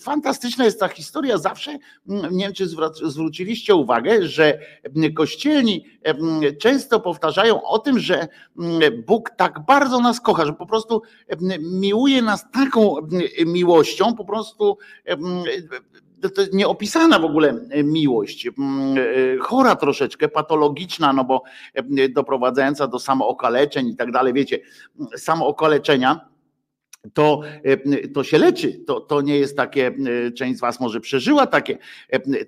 fantastyczna 0.00 0.64
jest 0.64 0.80
ta 0.80 0.88
historia. 0.88 1.38
Zawsze, 1.38 1.78
nie 2.06 2.44
wiem 2.44 2.52
czy 2.52 2.66
zwróciliście 3.02 3.74
uwagę, 3.74 4.26
że 4.26 4.58
kościelni 5.16 5.84
często 6.60 7.00
powtarzają 7.00 7.62
o 7.62 7.78
tym, 7.78 7.98
że 7.98 8.28
Bóg 9.06 9.30
tak 9.30 9.66
bardzo 9.66 10.00
nas 10.00 10.20
kocha, 10.20 10.46
że 10.46 10.52
po 10.52 10.66
prostu 10.66 11.02
miłuje 11.60 12.22
nas 12.22 12.50
taką 12.50 12.96
miłością, 13.46 14.14
po 14.14 14.24
prostu 14.24 14.43
prostu 14.44 14.78
to 16.34 16.40
jest 16.40 16.54
nieopisana 16.54 17.18
w 17.18 17.24
ogóle 17.24 17.60
miłość, 17.84 18.48
chora 19.40 19.76
troszeczkę, 19.76 20.28
patologiczna, 20.28 21.12
no 21.12 21.24
bo 21.24 21.42
doprowadzająca 22.10 22.86
do 22.86 22.98
samookaleczeń 22.98 23.88
i 23.88 23.96
tak 23.96 24.12
dalej, 24.12 24.32
wiecie, 24.32 24.60
samookaleczenia 25.16 26.28
to, 27.14 27.40
to 28.14 28.24
się 28.24 28.38
leczy. 28.38 28.72
To, 28.86 29.00
to 29.00 29.20
nie 29.20 29.38
jest 29.38 29.56
takie, 29.56 29.94
część 30.36 30.58
z 30.58 30.60
Was 30.60 30.80
może 30.80 31.00
przeżyła 31.00 31.46
takie, 31.46 31.78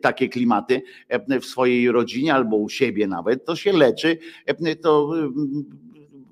takie 0.00 0.28
klimaty 0.28 0.82
w 1.40 1.44
swojej 1.44 1.92
rodzinie 1.92 2.34
albo 2.34 2.56
u 2.56 2.68
siebie 2.68 3.06
nawet, 3.06 3.44
to 3.44 3.56
się 3.56 3.72
leczy. 3.72 4.18
To 4.82 5.12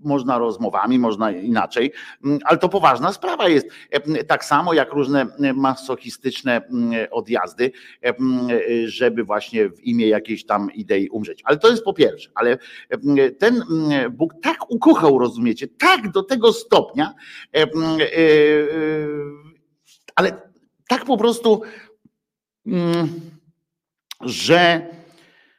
można 0.04 0.38
rozmowami, 0.38 0.98
można 0.98 1.30
inaczej, 1.30 1.92
mm, 2.24 2.38
ale 2.44 2.58
to 2.58 2.68
poważna 2.68 3.12
sprawa 3.12 3.48
jest. 3.48 3.68
E, 3.90 4.24
tak 4.24 4.44
samo 4.44 4.74
jak 4.74 4.92
różne 4.92 5.26
masochistyczne 5.54 6.62
odjazdy, 7.10 7.72
e, 8.04 8.14
żeby 8.86 9.24
właśnie 9.24 9.68
w 9.68 9.80
imię 9.80 10.08
jakiejś 10.08 10.46
tam 10.46 10.72
idei 10.72 11.08
umrzeć. 11.08 11.42
Ale 11.44 11.56
to 11.56 11.70
jest 11.70 11.84
po 11.84 11.92
pierwsze, 11.92 12.30
ale 12.34 12.58
ten 13.38 13.62
Bóg 14.10 14.34
tak 14.42 14.70
ukochał, 14.70 15.18
rozumiecie, 15.18 15.68
tak 15.68 16.10
do 16.10 16.22
tego 16.22 16.52
stopnia, 16.52 17.14
e, 17.56 17.66
ale 20.14 20.42
tak 20.88 21.04
po 21.04 21.16
prostu, 21.16 21.62
że, 24.20 24.86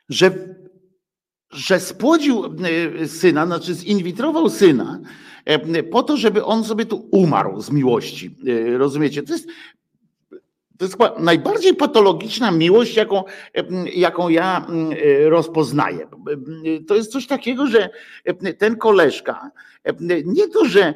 że 0.10 0.55
że 1.56 1.80
spłodził 1.80 2.46
e, 2.46 3.08
syna, 3.08 3.46
znaczy 3.46 3.74
zinwitrował 3.74 4.50
syna, 4.50 5.00
e, 5.46 5.84
po 5.84 6.04
to, 6.04 6.18
żeby 6.18 6.46
on 6.46 6.64
sobie 6.64 6.86
tu 6.86 7.08
umarł 7.12 7.62
z 7.62 7.72
miłości. 7.72 8.36
E, 8.48 8.78
rozumiecie? 8.78 9.24
To 9.24 9.34
jest, 9.34 9.48
to 10.78 10.86
jest 10.86 10.98
najbardziej 11.20 11.76
patologiczna 11.76 12.52
miłość, 12.52 12.96
jaką, 12.96 13.24
jaką 13.96 14.30
ja 14.30 14.68
rozpoznaję. 15.26 16.08
To 16.88 16.96
jest 16.96 17.12
coś 17.12 17.28
takiego, 17.28 17.68
że 17.68 17.90
ten 18.58 18.78
koleżka, 18.78 19.52
nie 20.26 20.48
to, 20.48 20.66
że 20.66 20.94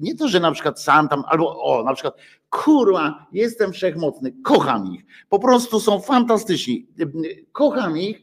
nie 0.00 0.14
to, 0.14 0.28
że 0.28 0.40
na 0.40 0.52
przykład 0.52 0.80
sam 0.80 1.08
tam, 1.08 1.22
albo 1.26 1.62
o, 1.62 1.84
na 1.84 1.94
przykład 1.94 2.16
kurwa, 2.50 3.26
jestem 3.32 3.72
wszechmocny, 3.72 4.34
kocham 4.44 4.94
ich. 4.94 5.04
Po 5.28 5.38
prostu 5.38 5.80
są 5.80 6.00
fantastyczni. 6.00 6.86
Kocham 7.52 7.98
ich 7.98 8.22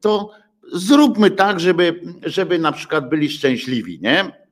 to 0.00 0.30
zróbmy 0.72 1.30
tak, 1.30 1.60
żeby, 1.60 2.00
żeby 2.22 2.58
na 2.58 2.72
przykład 2.72 3.08
byli 3.08 3.30
szczęśliwi, 3.30 4.00
nie? 4.02 4.46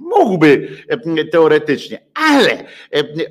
Mógłby 0.00 0.68
teoretycznie, 1.32 2.06
ale 2.14 2.64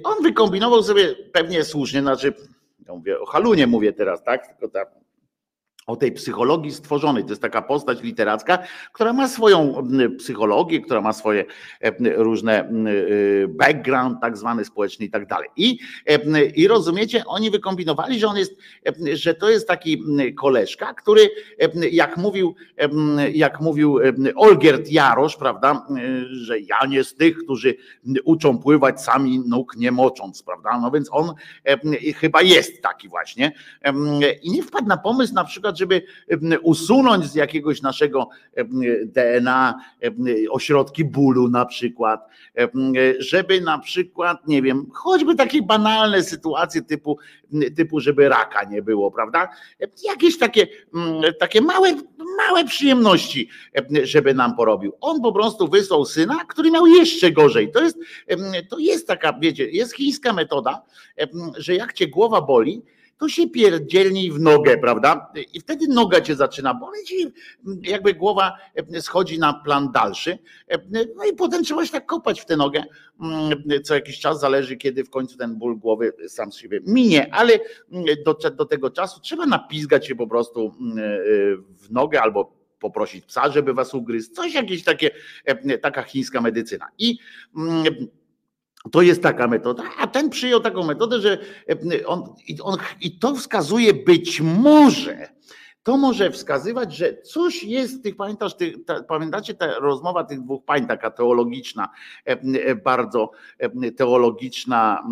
on 0.04 0.24
wykombinował 0.24 0.84
sobie 0.84 1.16
pewnie 1.32 1.64
słusznie, 1.64 2.02
znaczy, 2.02 2.34
ja 2.88 2.94
mówię 2.94 3.20
o 3.20 3.26
Halunie 3.26 3.68
mówię 3.68 3.94
teraz, 3.94 4.24
tak? 4.24 4.48
Tylko 4.48 4.68
ta 4.68 4.86
o 5.92 5.96
tej 5.96 6.12
psychologii 6.12 6.72
stworzonej. 6.72 7.24
To 7.24 7.30
jest 7.30 7.42
taka 7.42 7.62
postać 7.62 8.02
literacka, 8.04 8.58
która 8.94 9.14
ma 9.14 9.28
swoją 9.28 9.88
psychologię, 10.18 10.82
która 10.82 11.02
ma 11.02 11.14
swoje 11.14 11.46
różne 12.16 12.70
y, 12.70 13.48
background, 13.50 14.22
tak 14.22 14.38
zwany 14.38 14.66
społeczny 14.66 15.06
i 15.06 15.10
tak 15.10 15.28
dalej. 15.28 15.50
I, 15.56 15.80
I 16.56 16.68
rozumiecie, 16.68 17.24
oni 17.26 17.52
wykombinowali, 17.52 18.20
że 18.20 18.28
on 18.28 18.38
jest, 18.38 18.58
że 19.14 19.34
to 19.34 19.50
jest 19.50 19.68
taki 19.68 20.04
koleżka, 20.38 20.94
który 20.94 21.30
jak 21.92 22.18
mówił, 22.18 22.56
jak 23.34 23.62
mówił 23.62 24.00
Olgierd 24.36 24.92
Jarosz, 24.92 25.38
prawda, 25.38 25.88
że 26.32 26.60
ja 26.60 26.86
nie 26.90 27.04
z 27.04 27.16
tych, 27.16 27.38
którzy 27.38 27.76
uczą 28.24 28.58
pływać 28.58 29.02
sami 29.02 29.40
nóg 29.40 29.76
nie 29.78 29.92
mocząc, 29.92 30.44
prawda? 30.44 30.80
No 30.82 30.92
więc 30.92 31.10
on 31.12 31.34
chyba 32.16 32.42
jest 32.42 32.82
taki 32.82 33.10
właśnie. 33.10 33.52
I 34.44 34.52
nie 34.52 34.64
wpadł 34.64 34.88
na 34.88 34.98
pomysł 34.98 35.34
na 35.34 35.44
przykład, 35.44 35.78
żeby 35.82 36.02
usunąć 36.62 37.26
z 37.26 37.36
jakiegoś 37.36 37.82
naszego 37.82 38.30
DNA 39.06 39.82
ośrodki 40.50 41.06
bólu 41.06 41.50
na 41.50 41.66
przykład, 41.66 42.28
żeby 43.20 43.62
na 43.62 43.80
przykład, 43.80 44.48
nie 44.48 44.62
wiem, 44.62 44.88
choćby 44.94 45.36
takie 45.36 45.62
banalne 45.62 46.24
sytuacje 46.24 46.82
typu, 46.82 47.18
typu 47.76 48.00
żeby 48.00 48.30
raka 48.30 48.64
nie 48.64 48.82
było, 48.82 49.12
prawda? 49.12 49.50
Jakieś 50.04 50.38
takie, 50.38 50.68
takie 51.40 51.62
małe, 51.62 51.96
małe 52.38 52.66
przyjemności, 52.66 53.50
żeby 54.04 54.34
nam 54.34 54.56
porobił. 54.56 54.94
On 55.02 55.22
po 55.22 55.32
prostu 55.32 55.68
wysłał 55.68 56.06
syna, 56.06 56.46
który 56.48 56.72
miał 56.72 56.88
jeszcze 56.88 57.32
gorzej. 57.32 57.72
To 57.72 57.84
jest, 57.84 57.98
to 58.70 58.80
jest 58.80 59.08
taka, 59.08 59.34
wiecie, 59.40 59.70
jest 59.70 59.96
chińska 59.96 60.34
metoda, 60.34 60.82
że 61.58 61.76
jak 61.76 61.94
cię 61.94 62.08
głowa 62.08 62.42
boli, 62.42 62.82
to 63.22 63.30
się 63.30 63.50
pierdzielnij 63.50 64.32
w 64.32 64.40
nogę, 64.40 64.78
prawda? 64.78 65.32
I 65.54 65.60
wtedy 65.60 65.88
noga 65.88 66.22
cię 66.22 66.36
zaczyna 66.36 66.74
boleć 66.74 67.12
i 67.12 67.34
jakby 67.82 68.14
głowa 68.14 68.58
schodzi 69.00 69.40
na 69.40 69.54
plan 69.54 69.92
dalszy. 69.92 70.38
No 70.92 71.26
i 71.32 71.36
potem 71.36 71.64
trzeba 71.64 71.86
się 71.86 71.92
tak 71.92 72.06
kopać 72.06 72.42
w 72.42 72.46
tę 72.46 72.58
nogę. 72.58 72.84
Co 73.84 73.96
jakiś 73.96 74.20
czas 74.20 74.40
zależy, 74.40 74.78
kiedy 74.78 75.04
w 75.04 75.10
końcu 75.10 75.38
ten 75.38 75.56
ból 75.56 75.78
głowy 75.78 76.14
sam 76.28 76.52
z 76.52 76.58
siebie 76.58 76.80
minie, 76.86 77.34
ale 77.34 77.60
do, 78.26 78.34
do 78.34 78.66
tego 78.66 78.90
czasu 78.90 79.20
trzeba 79.20 79.46
napizgać 79.46 80.08
się 80.08 80.16
po 80.16 80.28
prostu 80.28 80.74
w 81.80 81.92
nogę 81.92 82.22
albo 82.22 82.54
poprosić 82.80 83.26
psa, 83.26 83.52
żeby 83.52 83.74
was 83.74 83.94
ugryzł. 83.94 84.32
Coś 84.34 84.54
jakieś 84.54 84.84
takie, 84.84 85.12
taka 85.82 86.04
chińska 86.04 86.42
medycyna. 86.42 86.88
I 86.98 87.18
To 88.92 89.02
jest 89.02 89.24
taka 89.24 89.48
metoda, 89.48 89.84
a 90.00 90.08
ten 90.08 90.30
przyjął 90.30 90.60
taką 90.60 90.84
metodę, 90.84 91.20
że 91.20 91.38
on, 92.06 92.24
on, 92.64 92.78
i 93.02 93.20
to 93.20 93.36
wskazuje 93.36 93.94
być 93.94 94.42
może, 94.42 95.28
to 95.84 95.98
może 95.98 96.32
wskazywać, 96.32 96.96
że 96.96 97.22
coś 97.22 97.64
jest 97.64 98.04
tych, 98.04 98.16
pamiętasz, 98.16 98.56
tych, 98.56 98.86
ta, 98.86 99.04
pamiętacie 99.04 99.54
ta 99.54 99.80
rozmowa 99.80 100.24
tych 100.24 100.42
dwóch 100.42 100.66
pań, 100.66 100.88
taka 100.88 101.12
teologiczna, 101.12 101.90
bardzo 102.84 103.32
teologiczna 103.98 105.04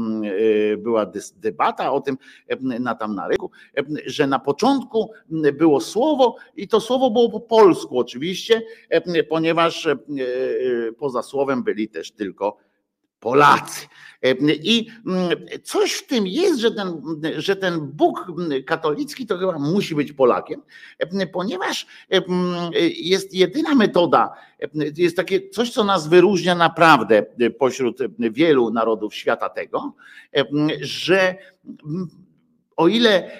była 0.77 1.11
debata 1.35 1.91
o 1.91 2.01
tym 2.01 2.17
na 2.59 2.95
tam 2.95 3.15
na 3.15 3.27
rynku, 3.27 3.51
że 4.05 4.27
na 4.27 4.39
początku 4.39 5.11
było 5.53 5.81
słowo 5.81 6.35
i 6.55 6.67
to 6.67 6.79
słowo 6.79 7.11
było 7.11 7.29
po 7.29 7.39
polsku 7.39 7.99
oczywiście, 7.99 8.61
ponieważ 9.29 9.87
poza 10.97 11.21
słowem 11.21 11.63
byli 11.63 11.89
też 11.89 12.11
tylko 12.11 12.68
Polacy. 13.19 13.87
I 14.63 14.87
mm, 15.05 15.29
coś 15.63 15.91
w 15.91 16.07
tym 16.07 16.27
jest, 16.27 16.59
że 16.59 16.71
ten, 16.71 17.01
że 17.37 17.55
ten 17.55 17.79
Bóg 17.79 18.31
katolicki 18.65 19.25
to 19.25 19.37
chyba 19.37 19.59
musi 19.59 19.95
być 19.95 20.13
Polakiem, 20.13 20.61
ponieważ 21.31 21.87
jest 22.95 23.33
jedyna 23.33 23.75
metoda, 23.75 24.33
jest 24.97 25.15
takie 25.15 25.49
coś, 25.49 25.71
co 25.71 25.83
nas 25.83 26.07
wyróżnia 26.07 26.55
naprawdę 26.55 27.25
pośród 27.59 27.97
wielu 28.19 28.71
narodów 28.71 29.15
świata 29.15 29.49
tego, 29.49 29.93
że 30.81 31.35
o 32.79 32.87
ile 32.87 33.31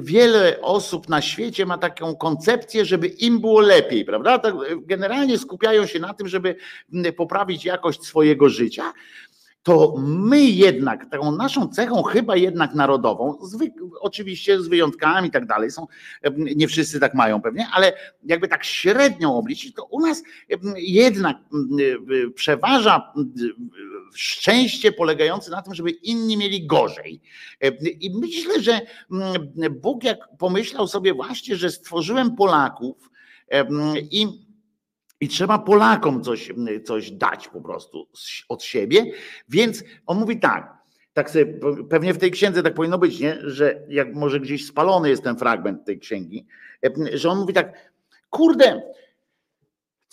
wiele 0.00 0.60
osób 0.60 1.08
na 1.08 1.22
świecie 1.22 1.66
ma 1.66 1.78
taką 1.78 2.16
koncepcję, 2.16 2.84
żeby 2.84 3.06
im 3.06 3.40
było 3.40 3.60
lepiej, 3.60 4.04
prawda? 4.04 4.38
Tak 4.38 4.54
generalnie 4.80 5.38
skupiają 5.38 5.86
się 5.86 5.98
na 6.00 6.14
tym, 6.14 6.28
żeby 6.28 6.56
poprawić 7.16 7.64
jakość 7.64 8.02
swojego 8.04 8.48
życia, 8.48 8.92
to 9.62 9.94
my 10.06 10.40
jednak, 10.40 11.10
taką 11.10 11.36
naszą 11.36 11.68
cechą 11.68 12.02
chyba 12.02 12.36
jednak 12.36 12.74
narodową, 12.74 13.38
oczywiście 14.00 14.62
z 14.62 14.68
wyjątkami 14.68 15.28
i 15.28 15.30
tak 15.30 15.46
dalej, 15.46 15.70
są, 15.70 15.86
nie 16.36 16.68
wszyscy 16.68 17.00
tak 17.00 17.14
mają 17.14 17.42
pewnie, 17.42 17.66
ale 17.72 17.92
jakby 18.24 18.48
tak 18.48 18.64
średnią 18.64 19.36
obliczyć, 19.36 19.74
to 19.74 19.84
u 19.84 20.00
nas 20.00 20.22
jednak 20.76 21.36
przeważa 22.34 23.12
szczęście 24.14 24.92
polegające 24.92 25.50
na 25.50 25.62
tym, 25.62 25.74
żeby 25.74 25.90
inni 25.90 26.36
mieli 26.36 26.66
gorzej. 26.66 27.20
I 28.00 28.10
myślę, 28.14 28.62
że 28.62 28.80
Bóg 29.70 30.04
jak 30.04 30.18
pomyślał 30.38 30.88
sobie 30.88 31.14
właśnie, 31.14 31.56
że 31.56 31.70
stworzyłem 31.70 32.36
Polaków 32.36 33.10
i 34.10 34.46
i 35.20 35.28
trzeba 35.28 35.58
Polakom 35.58 36.22
coś, 36.22 36.52
coś 36.84 37.10
dać 37.10 37.48
po 37.48 37.60
prostu 37.60 38.08
od 38.48 38.62
siebie. 38.62 39.04
Więc 39.48 39.84
on 40.06 40.18
mówi 40.18 40.40
tak, 40.40 40.76
tak 41.12 41.30
sobie, 41.30 41.60
pewnie 41.90 42.14
w 42.14 42.18
tej 42.18 42.30
księdze 42.30 42.62
tak 42.62 42.74
powinno 42.74 42.98
być, 42.98 43.20
nie? 43.20 43.38
że 43.42 43.82
jak 43.88 44.14
może 44.14 44.40
gdzieś 44.40 44.66
spalony 44.66 45.08
jest 45.08 45.22
ten 45.22 45.36
fragment 45.36 45.84
tej 45.84 45.98
księgi, 45.98 46.46
że 47.12 47.30
on 47.30 47.38
mówi 47.38 47.52
tak, 47.52 47.92
kurde, 48.30 48.82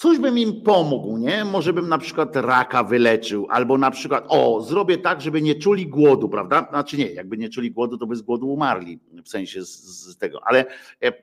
Coś 0.04 0.20
bym 0.20 0.38
im 0.38 0.62
pomógł, 0.62 1.18
nie? 1.18 1.46
Może 1.46 1.74
bym 1.74 1.90
na 1.90 1.98
przykład 1.98 2.36
raka 2.36 2.84
wyleczył, 2.84 3.48
albo 3.50 3.78
na 3.78 3.92
przykład, 3.92 4.26
o, 4.28 4.62
zrobię 4.62 4.98
tak, 4.98 5.22
żeby 5.22 5.42
nie 5.42 5.56
czuli 5.56 5.88
głodu, 5.88 6.30
prawda? 6.30 6.68
Znaczy 6.70 6.98
nie, 6.98 7.12
jakby 7.12 7.38
nie 7.38 7.50
czuli 7.50 7.72
głodu, 7.72 7.98
to 7.98 8.08
by 8.08 8.16
z 8.16 8.22
głodu 8.22 8.48
umarli, 8.48 9.00
w 9.26 9.30
sensie 9.30 9.66
z, 9.66 9.84
z 9.86 10.18
tego, 10.18 10.40
ale, 10.46 10.66
e, 11.04 11.14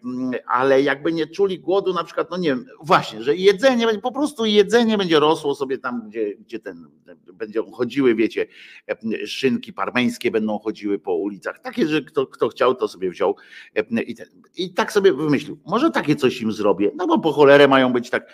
ale 0.46 0.82
jakby 0.82 1.12
nie 1.12 1.26
czuli 1.26 1.58
głodu, 1.58 1.92
na 1.92 2.04
przykład, 2.04 2.30
no 2.30 2.36
nie 2.36 2.48
wiem, 2.48 2.66
właśnie, 2.82 3.22
że 3.22 3.36
jedzenie, 3.36 3.86
po 4.02 4.12
prostu 4.12 4.46
jedzenie 4.46 4.98
będzie 4.98 5.20
rosło 5.20 5.54
sobie 5.54 5.78
tam, 5.78 6.08
gdzie, 6.08 6.36
gdzie 6.36 6.58
ten, 6.58 6.88
będą 7.32 7.70
chodziły, 7.72 8.14
wiecie, 8.14 8.46
e, 8.88 9.26
szynki 9.26 9.72
parmeńskie 9.72 10.30
będą 10.30 10.58
chodziły 10.58 10.98
po 10.98 11.14
ulicach. 11.14 11.58
Takie, 11.58 11.86
że 11.86 12.02
kto, 12.02 12.26
kto 12.26 12.48
chciał, 12.48 12.74
to 12.74 12.88
sobie 12.88 13.10
wziął 13.10 13.36
e, 13.74 14.02
i, 14.02 14.14
ten, 14.14 14.26
i 14.56 14.74
tak 14.74 14.92
sobie 14.92 15.12
wymyślił, 15.12 15.58
może 15.66 15.90
takie 15.90 16.16
coś 16.16 16.40
im 16.40 16.52
zrobię, 16.52 16.90
no 16.96 17.06
bo 17.06 17.18
po 17.18 17.32
cholerę 17.32 17.68
mają 17.68 17.92
być 17.92 18.10
tak 18.10 18.32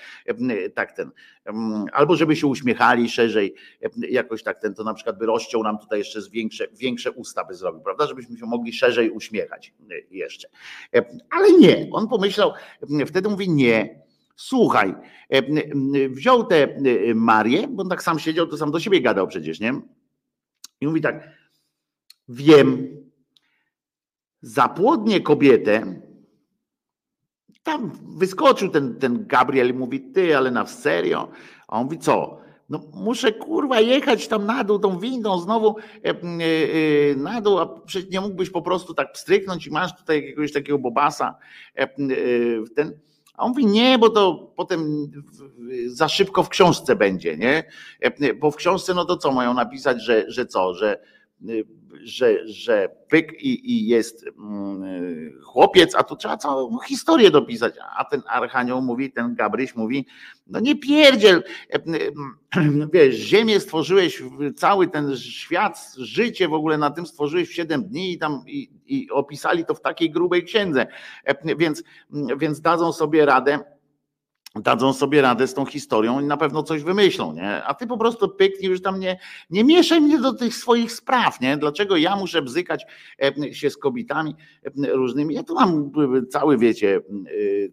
tak 0.74 0.92
ten, 0.92 1.10
albo 1.92 2.16
żeby 2.16 2.36
się 2.36 2.46
uśmiechali 2.46 3.08
szerzej, 3.08 3.54
jakoś 4.10 4.42
tak 4.42 4.60
ten, 4.60 4.74
to 4.74 4.84
na 4.84 4.94
przykład 4.94 5.18
by 5.18 5.26
rozciął 5.26 5.62
nam 5.62 5.78
tutaj 5.78 5.98
jeszcze 5.98 6.20
większe, 6.30 6.66
większe 6.72 7.12
usta 7.12 7.44
by 7.44 7.54
zrobił, 7.54 7.80
prawda, 7.80 8.06
żebyśmy 8.06 8.38
się 8.38 8.46
mogli 8.46 8.72
szerzej 8.72 9.10
uśmiechać 9.10 9.74
jeszcze. 10.10 10.48
Ale 11.30 11.52
nie, 11.52 11.88
on 11.92 12.08
pomyślał, 12.08 12.52
wtedy 13.06 13.28
mówi 13.28 13.50
nie, 13.50 14.02
słuchaj, 14.36 14.94
wziął 16.10 16.44
tę 16.44 16.68
Marię, 17.14 17.68
bo 17.68 17.82
on 17.82 17.88
tak 17.88 18.02
sam 18.02 18.18
siedział, 18.18 18.46
to 18.46 18.56
sam 18.56 18.70
do 18.70 18.80
siebie 18.80 19.00
gadał 19.00 19.28
przecież, 19.28 19.60
nie? 19.60 19.80
I 20.80 20.86
mówi 20.86 21.00
tak, 21.00 21.28
wiem, 22.28 22.88
zapłodnię 24.40 25.20
kobietę, 25.20 26.02
tam 27.66 27.92
wyskoczył 28.18 28.68
ten, 28.68 28.94
ten 28.94 29.26
Gabriel 29.26 29.70
i 29.70 29.72
mówi, 29.72 30.00
ty, 30.00 30.36
ale 30.36 30.50
na 30.50 30.66
serio? 30.66 31.28
A 31.68 31.78
on 31.78 31.84
mówi, 31.84 31.98
co? 31.98 32.38
No 32.68 32.80
muszę 32.94 33.32
kurwa 33.32 33.80
jechać 33.80 34.28
tam 34.28 34.46
na 34.46 34.64
dół 34.64 34.78
tą 34.78 34.98
windą 34.98 35.40
znowu 35.40 35.76
e, 36.04 36.08
e, 36.08 36.12
e, 36.12 37.16
na 37.16 37.40
dół, 37.40 37.58
a 37.58 37.66
przecież 37.66 38.10
nie 38.10 38.20
mógłbyś 38.20 38.50
po 38.50 38.62
prostu 38.62 38.94
tak 38.94 39.12
pstryknąć 39.12 39.66
i 39.66 39.70
masz 39.70 39.96
tutaj 39.96 40.16
jakiegoś 40.16 40.52
takiego 40.52 40.78
bobasa 40.78 41.38
e, 41.76 41.82
e, 41.82 41.88
ten. 42.76 42.98
A 43.34 43.42
on 43.42 43.48
mówi, 43.48 43.66
nie, 43.66 43.98
bo 43.98 44.10
to 44.10 44.52
potem 44.56 45.10
za 45.86 46.08
szybko 46.08 46.42
w 46.42 46.48
książce 46.48 46.96
będzie, 46.96 47.36
nie? 47.36 47.64
E, 48.00 48.34
bo 48.34 48.50
w 48.50 48.56
książce, 48.56 48.94
no 48.94 49.04
to 49.04 49.16
co 49.16 49.32
mają 49.32 49.54
napisać, 49.54 50.02
że, 50.02 50.24
że 50.28 50.46
co, 50.46 50.74
że 50.74 51.00
że, 52.02 52.48
że 52.48 52.88
pyk 53.08 53.42
i, 53.42 53.72
i 53.72 53.86
jest 53.86 54.26
mm, 54.38 55.42
chłopiec, 55.42 55.94
a 55.94 56.02
tu 56.02 56.16
trzeba 56.16 56.36
całą 56.36 56.78
historię 56.78 57.30
dopisać. 57.30 57.74
A 57.96 58.04
ten 58.04 58.22
Archanioł 58.26 58.82
mówi, 58.82 59.12
ten 59.12 59.34
Gabryś 59.34 59.76
mówi, 59.76 60.06
no 60.46 60.60
nie 60.60 60.76
pierdziel, 60.76 61.42
wiesz, 62.92 63.14
ziemię 63.14 63.60
stworzyłeś, 63.60 64.22
cały 64.56 64.88
ten 64.88 65.16
świat, 65.16 65.94
życie 65.98 66.48
w 66.48 66.54
ogóle 66.54 66.78
na 66.78 66.90
tym 66.90 67.06
stworzyłeś 67.06 67.48
w 67.48 67.54
7 67.54 67.84
dni 67.84 68.12
i 68.12 68.18
tam 68.18 68.42
i, 68.46 68.70
i 68.86 69.10
opisali 69.10 69.64
to 69.64 69.74
w 69.74 69.80
takiej 69.80 70.10
grubej 70.10 70.44
księdze, 70.44 70.86
więc, 71.58 71.82
więc 72.36 72.60
dadzą 72.60 72.92
sobie 72.92 73.26
radę 73.26 73.75
dadzą 74.62 74.92
sobie 74.92 75.22
radę 75.22 75.46
z 75.46 75.54
tą 75.54 75.66
historią 75.66 76.20
i 76.20 76.24
na 76.24 76.36
pewno 76.36 76.62
coś 76.62 76.82
wymyślą, 76.82 77.32
nie? 77.32 77.64
A 77.64 77.74
ty 77.74 77.86
po 77.86 77.98
prostu 77.98 78.28
pyknij, 78.28 78.70
już 78.70 78.82
tam 78.82 79.00
nie, 79.00 79.18
nie 79.50 79.64
mieszaj 79.64 80.00
mnie 80.00 80.18
do 80.18 80.32
tych 80.32 80.54
swoich 80.54 80.92
spraw, 80.92 81.40
nie? 81.40 81.56
Dlaczego 81.56 81.96
ja 81.96 82.16
muszę 82.16 82.42
bzykać 82.42 82.84
się 83.52 83.70
z 83.70 83.76
kobietami 83.76 84.34
różnymi? 84.92 85.34
Ja 85.34 85.42
tu 85.42 85.54
mam 85.54 85.90
e, 86.16 86.26
cały, 86.26 86.58
wiecie, 86.58 87.00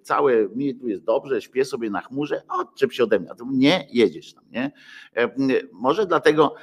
całe, 0.01 0.49
mi 0.55 0.75
tu 0.75 0.88
jest 0.88 1.03
dobrze, 1.03 1.41
śpię 1.41 1.65
sobie 1.65 1.89
na 1.89 2.01
chmurze, 2.01 2.41
odczep 2.49 2.93
się 2.93 3.03
ode 3.03 3.19
mnie, 3.19 3.29
tu 3.38 3.47
nie 3.51 3.88
jedziesz 3.91 4.34
tam, 4.34 4.43
nie? 4.51 4.71
Może 5.71 6.05
dlatego 6.05 6.55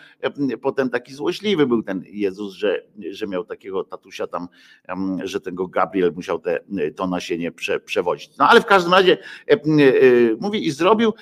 potem 0.63 0.91
taki 0.91 1.15
złośliwy 1.15 1.67
był 1.67 1.83
ten 1.83 2.05
Jezus, 2.07 2.55
że, 2.55 2.83
że 3.11 3.27
miał 3.27 3.45
takiego 3.45 3.85
tatusia 3.85 4.27
tam, 4.27 4.49
że 5.25 5.41
tego 5.41 5.67
Gabriel 5.67 6.13
musiał 6.13 6.39
te, 6.39 6.61
to 6.97 7.07
nasienie 7.07 7.53
prze, 7.53 7.81
przewozić. 7.81 8.37
No 8.39 8.49
ale 8.49 8.61
w 8.61 8.67
każdym 8.67 8.93
razie 8.93 9.19
mówi 10.41 10.67
i 10.67 10.71
zrobił 10.71 11.13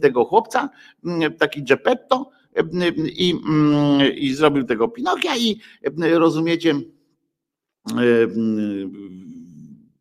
tego 0.00 0.24
chłopca, 0.24 0.70
taki 1.38 1.62
Geppetto 1.62 2.30
i, 3.06 3.34
i 4.16 4.34
zrobił 4.34 4.64
tego 4.64 4.88
Pinokia 4.88 5.36
i 5.36 5.60
rozumiecie, 5.98 6.74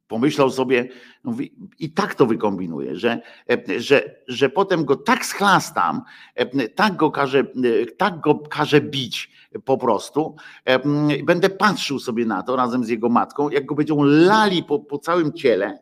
pomyślał 0.07 0.49
sobie, 0.49 0.89
mówi, 1.23 1.55
i 1.79 1.91
tak 1.91 2.15
to 2.15 2.25
wykombinuje, 2.25 2.95
że, 2.95 3.21
że, 3.77 4.15
że 4.27 4.49
potem 4.49 4.85
go 4.85 4.95
tak 4.95 5.25
schlastam, 5.25 6.01
tak 6.75 6.95
go 6.95 7.11
każe, 7.11 7.43
tak 7.97 8.19
go 8.19 8.35
każe 8.35 8.81
bić 8.81 9.31
po 9.65 9.77
prostu. 9.77 10.35
Będę 11.23 11.49
patrzył 11.49 11.99
sobie 11.99 12.25
na 12.25 12.43
to 12.43 12.55
razem 12.55 12.83
z 12.83 12.89
jego 12.89 13.09
matką, 13.09 13.49
jak 13.49 13.65
go 13.65 13.75
będą 13.75 14.03
lali 14.03 14.63
po, 14.63 14.79
po 14.79 14.99
całym 14.99 15.33
ciele, 15.33 15.79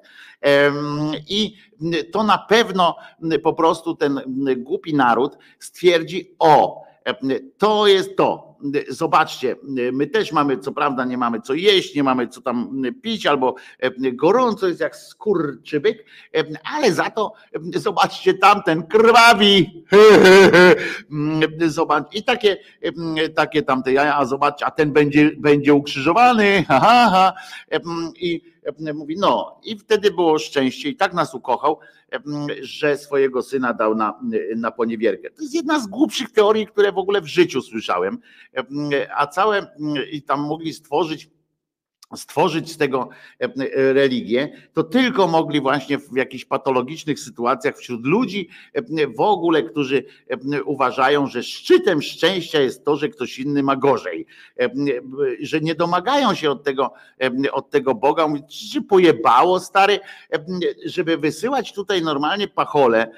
i 1.30 1.56
to 2.12 2.24
na 2.24 2.38
pewno 2.38 2.96
po 3.44 3.54
prostu 3.54 3.96
ten 3.96 4.22
głupi 4.58 4.94
naród 4.94 5.38
stwierdzi: 5.60 6.36
O, 6.40 6.84
to 7.58 7.88
jest 7.88 8.18
to. 8.18 8.52
Zobaczcie, 8.90 9.56
my 9.94 10.08
też 10.08 10.32
mamy, 10.32 10.58
co 10.58 10.72
prawda, 10.72 11.06
nie 11.06 11.18
mamy 11.18 11.42
co 11.42 11.54
jeść, 11.54 11.96
nie 11.96 12.04
mamy 12.04 12.28
co 12.28 12.42
tam 12.42 12.82
pić, 13.02 13.26
albo 13.26 13.56
gorąco 14.14 14.68
jest 14.68 14.80
jak 14.80 14.96
skurczybyk, 14.96 16.06
ale 16.64 16.94
za 16.94 17.10
to 17.10 17.34
zobaczcie 17.76 18.34
tamten 18.34 18.84
krwawi. 18.84 19.84
Zobacz, 21.68 22.16
i 22.16 22.24
takie, 22.24 22.58
takie 23.36 23.64
tamte 23.64 23.94
jaja, 23.94 24.18
a 24.18 24.26
zobaczcie, 24.26 24.66
a 24.66 24.72
ten 24.72 24.92
będzie, 24.94 25.32
będzie 25.38 25.74
ukrzyżowany. 25.74 26.66
Ha, 26.68 26.80
ha, 26.80 27.10
ha. 27.12 27.34
I 28.16 28.51
mówi, 28.94 29.16
no 29.20 29.60
i 29.64 29.78
wtedy 29.78 30.12
było 30.12 30.40
szczęście 30.40 30.90
i 30.90 30.96
tak 30.96 31.14
nas 31.14 31.34
ukochał, 31.34 31.80
że 32.62 32.98
swojego 32.98 33.42
syna 33.42 33.74
dał 33.74 33.96
na, 33.96 34.20
na 34.56 34.72
poniewierkę. 34.72 35.30
To 35.30 35.42
jest 35.42 35.54
jedna 35.56 35.80
z 35.80 35.88
głupszych 35.88 36.32
teorii, 36.32 36.68
które 36.68 36.92
w 36.92 36.98
ogóle 36.98 37.22
w 37.22 37.28
życiu 37.28 37.62
słyszałem, 37.62 38.18
a 39.16 39.28
całe 39.28 39.76
i 40.12 40.22
tam 40.22 40.42
mogli 40.42 40.74
stworzyć 40.74 41.30
stworzyć 42.18 42.72
z 42.72 42.78
tego 42.78 43.10
e, 43.42 43.44
e, 43.44 43.94
religię, 43.94 44.50
to 44.74 44.84
tylko 44.84 45.28
mogli 45.28 45.62
właśnie 45.62 45.98
w 45.98 46.16
jakichś 46.16 46.46
patologicznych 46.46 47.20
sytuacjach 47.20 47.78
wśród 47.78 48.06
ludzi 48.06 48.50
e, 48.74 49.08
w 49.08 49.20
ogóle, 49.20 49.64
którzy 49.64 50.04
uważają, 50.66 51.28
że 51.28 51.44
szczytem 51.44 52.02
szczęścia 52.02 52.62
jest 52.62 52.86
to, 52.86 52.96
że 52.96 53.10
ktoś 53.10 53.40
inny 53.40 53.64
ma 53.64 53.76
gorzej, 53.76 54.26
że 55.40 55.62
nie 55.62 55.76
domagają 55.76 56.36
się 56.36 56.52
od 56.52 56.64
tego, 56.64 56.94
od 57.52 57.70
tego 57.70 57.96
Boga. 57.96 58.28
Mówić, 58.28 58.72
czy 58.72 58.82
pojebało 58.82 59.60
stary, 59.60 60.00
żeby 60.86 61.18
wysyłać 61.18 61.74
tutaj 61.74 62.02
normalnie 62.02 62.48
pachole, 62.48 63.12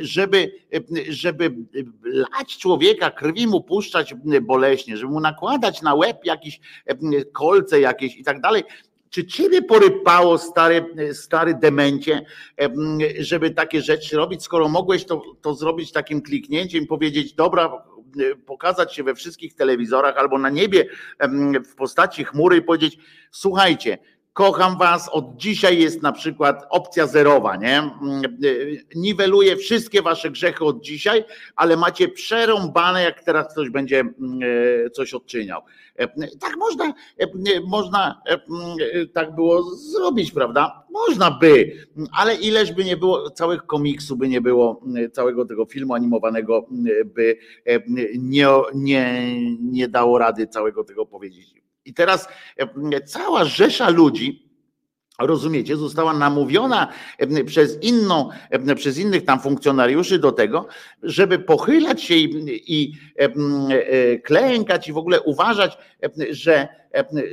żeby, 0.00 0.52
żeby 1.08 1.54
lać 2.04 2.58
człowieka, 2.58 3.10
krwi 3.10 3.46
mu 3.46 3.60
puszczać 3.60 4.14
boleśnie, 4.42 4.96
żeby 4.96 5.12
mu 5.12 5.20
nakładać 5.20 5.82
na 5.82 5.94
łeb 5.94 6.24
jakieś 6.24 6.60
kolce 7.32 7.80
jakieś, 7.80 8.09
jakieś 8.10 8.20
i 8.20 8.24
tak 8.24 8.40
dalej. 8.40 8.64
Czy 9.10 9.26
ciebie 9.26 9.62
porypało, 9.62 10.38
stary, 10.38 10.84
stary 11.14 11.54
demencie, 11.54 12.22
żeby 13.18 13.50
takie 13.50 13.82
rzeczy 13.82 14.16
robić, 14.16 14.42
skoro 14.42 14.68
mogłeś 14.68 15.04
to, 15.04 15.22
to 15.40 15.54
zrobić 15.54 15.92
takim 15.92 16.22
kliknięciem, 16.22 16.86
powiedzieć, 16.86 17.32
dobra, 17.32 17.82
pokazać 18.46 18.94
się 18.94 19.02
we 19.02 19.14
wszystkich 19.14 19.54
telewizorach 19.54 20.16
albo 20.16 20.38
na 20.38 20.50
niebie 20.50 20.86
w 21.70 21.74
postaci 21.74 22.24
chmury 22.24 22.56
i 22.56 22.62
powiedzieć, 22.62 22.98
słuchajcie, 23.30 23.98
kocham 24.32 24.78
was, 24.78 25.08
od 25.08 25.36
dzisiaj 25.36 25.78
jest 25.78 26.02
na 26.02 26.12
przykład 26.12 26.66
opcja 26.70 27.06
zerowa, 27.06 27.56
nie? 27.56 27.90
Niweluje 28.94 29.56
wszystkie 29.56 30.02
wasze 30.02 30.30
grzechy 30.30 30.64
od 30.64 30.84
dzisiaj, 30.84 31.24
ale 31.56 31.76
macie 31.76 32.08
przerąbane, 32.08 33.02
jak 33.02 33.24
teraz 33.24 33.52
ktoś 33.52 33.70
będzie 33.70 34.04
coś 34.92 35.14
odczyniał. 35.14 35.62
Tak 36.40 36.56
można, 36.56 36.94
można 37.66 38.22
tak 39.12 39.34
było 39.34 39.62
zrobić, 39.76 40.32
prawda? 40.32 40.82
Można 40.90 41.30
by, 41.30 41.72
ale 42.12 42.34
ileż 42.34 42.72
by 42.72 42.84
nie 42.84 42.96
było, 42.96 43.30
całych 43.30 43.66
komiksu 43.66 44.16
by 44.16 44.28
nie 44.28 44.40
było, 44.40 44.82
całego 45.12 45.44
tego 45.44 45.64
filmu 45.66 45.94
animowanego 45.94 46.66
by 47.04 47.38
nie, 48.18 48.48
nie, 48.74 49.34
nie 49.60 49.88
dało 49.88 50.18
rady 50.18 50.46
całego 50.46 50.84
tego 50.84 51.06
powiedzieć. 51.06 51.60
I 51.84 51.94
teraz 51.94 52.28
cała 53.06 53.44
rzesza 53.44 53.90
ludzi, 53.90 54.50
rozumiecie, 55.26 55.76
została 55.76 56.14
namówiona 56.14 56.88
przez 57.46 57.82
inną, 57.82 58.28
przez 58.76 58.98
innych 58.98 59.24
tam 59.24 59.40
funkcjonariuszy 59.40 60.18
do 60.18 60.32
tego, 60.32 60.66
żeby 61.02 61.38
pochylać 61.38 62.02
się 62.02 62.14
i, 62.14 62.62
i 62.66 62.92
e, 63.16 64.18
klękać 64.18 64.88
i 64.88 64.92
w 64.92 64.98
ogóle 64.98 65.20
uważać, 65.20 65.78
że, 66.30 66.68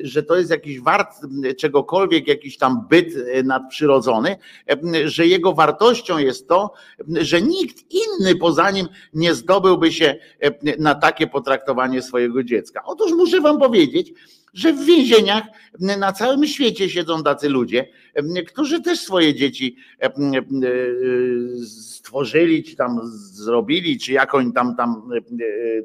że 0.04 0.24
to 0.24 0.36
jest 0.36 0.52
jakiś 0.52 0.80
wart 0.80 1.16
czegokolwiek, 1.58 2.28
jakiś 2.28 2.58
tam 2.58 2.88
byt 2.90 3.08
nadprzyrodzony, 3.44 4.38
że 5.06 5.28
jego 5.28 5.54
wartością 5.54 6.18
jest 6.18 6.48
to, 6.48 6.74
że 7.08 7.42
nikt 7.42 7.78
inny 7.92 8.36
poza 8.36 8.72
nim 8.72 8.88
nie 9.14 9.34
zdobyłby 9.34 9.92
się 9.92 10.16
na 10.80 10.96
takie 10.96 11.28
potraktowanie 11.28 12.02
swojego 12.02 12.44
dziecka. 12.44 12.82
Otóż 12.86 13.12
muszę 13.12 13.42
wam 13.42 13.60
powiedzieć, 13.60 14.14
że 14.58 14.74
w 14.74 14.86
więzieniach 14.86 15.44
na 15.80 16.12
całym 16.14 16.48
świecie 16.48 16.90
siedzą 16.90 17.24
tacy 17.24 17.50
ludzie, 17.50 17.90
którzy 18.48 18.82
też 18.82 19.00
swoje 19.00 19.36
dzieci 19.36 19.76
stworzyli, 21.66 22.64
czy 22.64 22.76
tam 22.76 23.00
zrobili, 23.14 24.00
czy 24.00 24.12
jak 24.12 24.36
oni 24.36 24.54
tam, 24.54 24.76
tam 24.76 25.10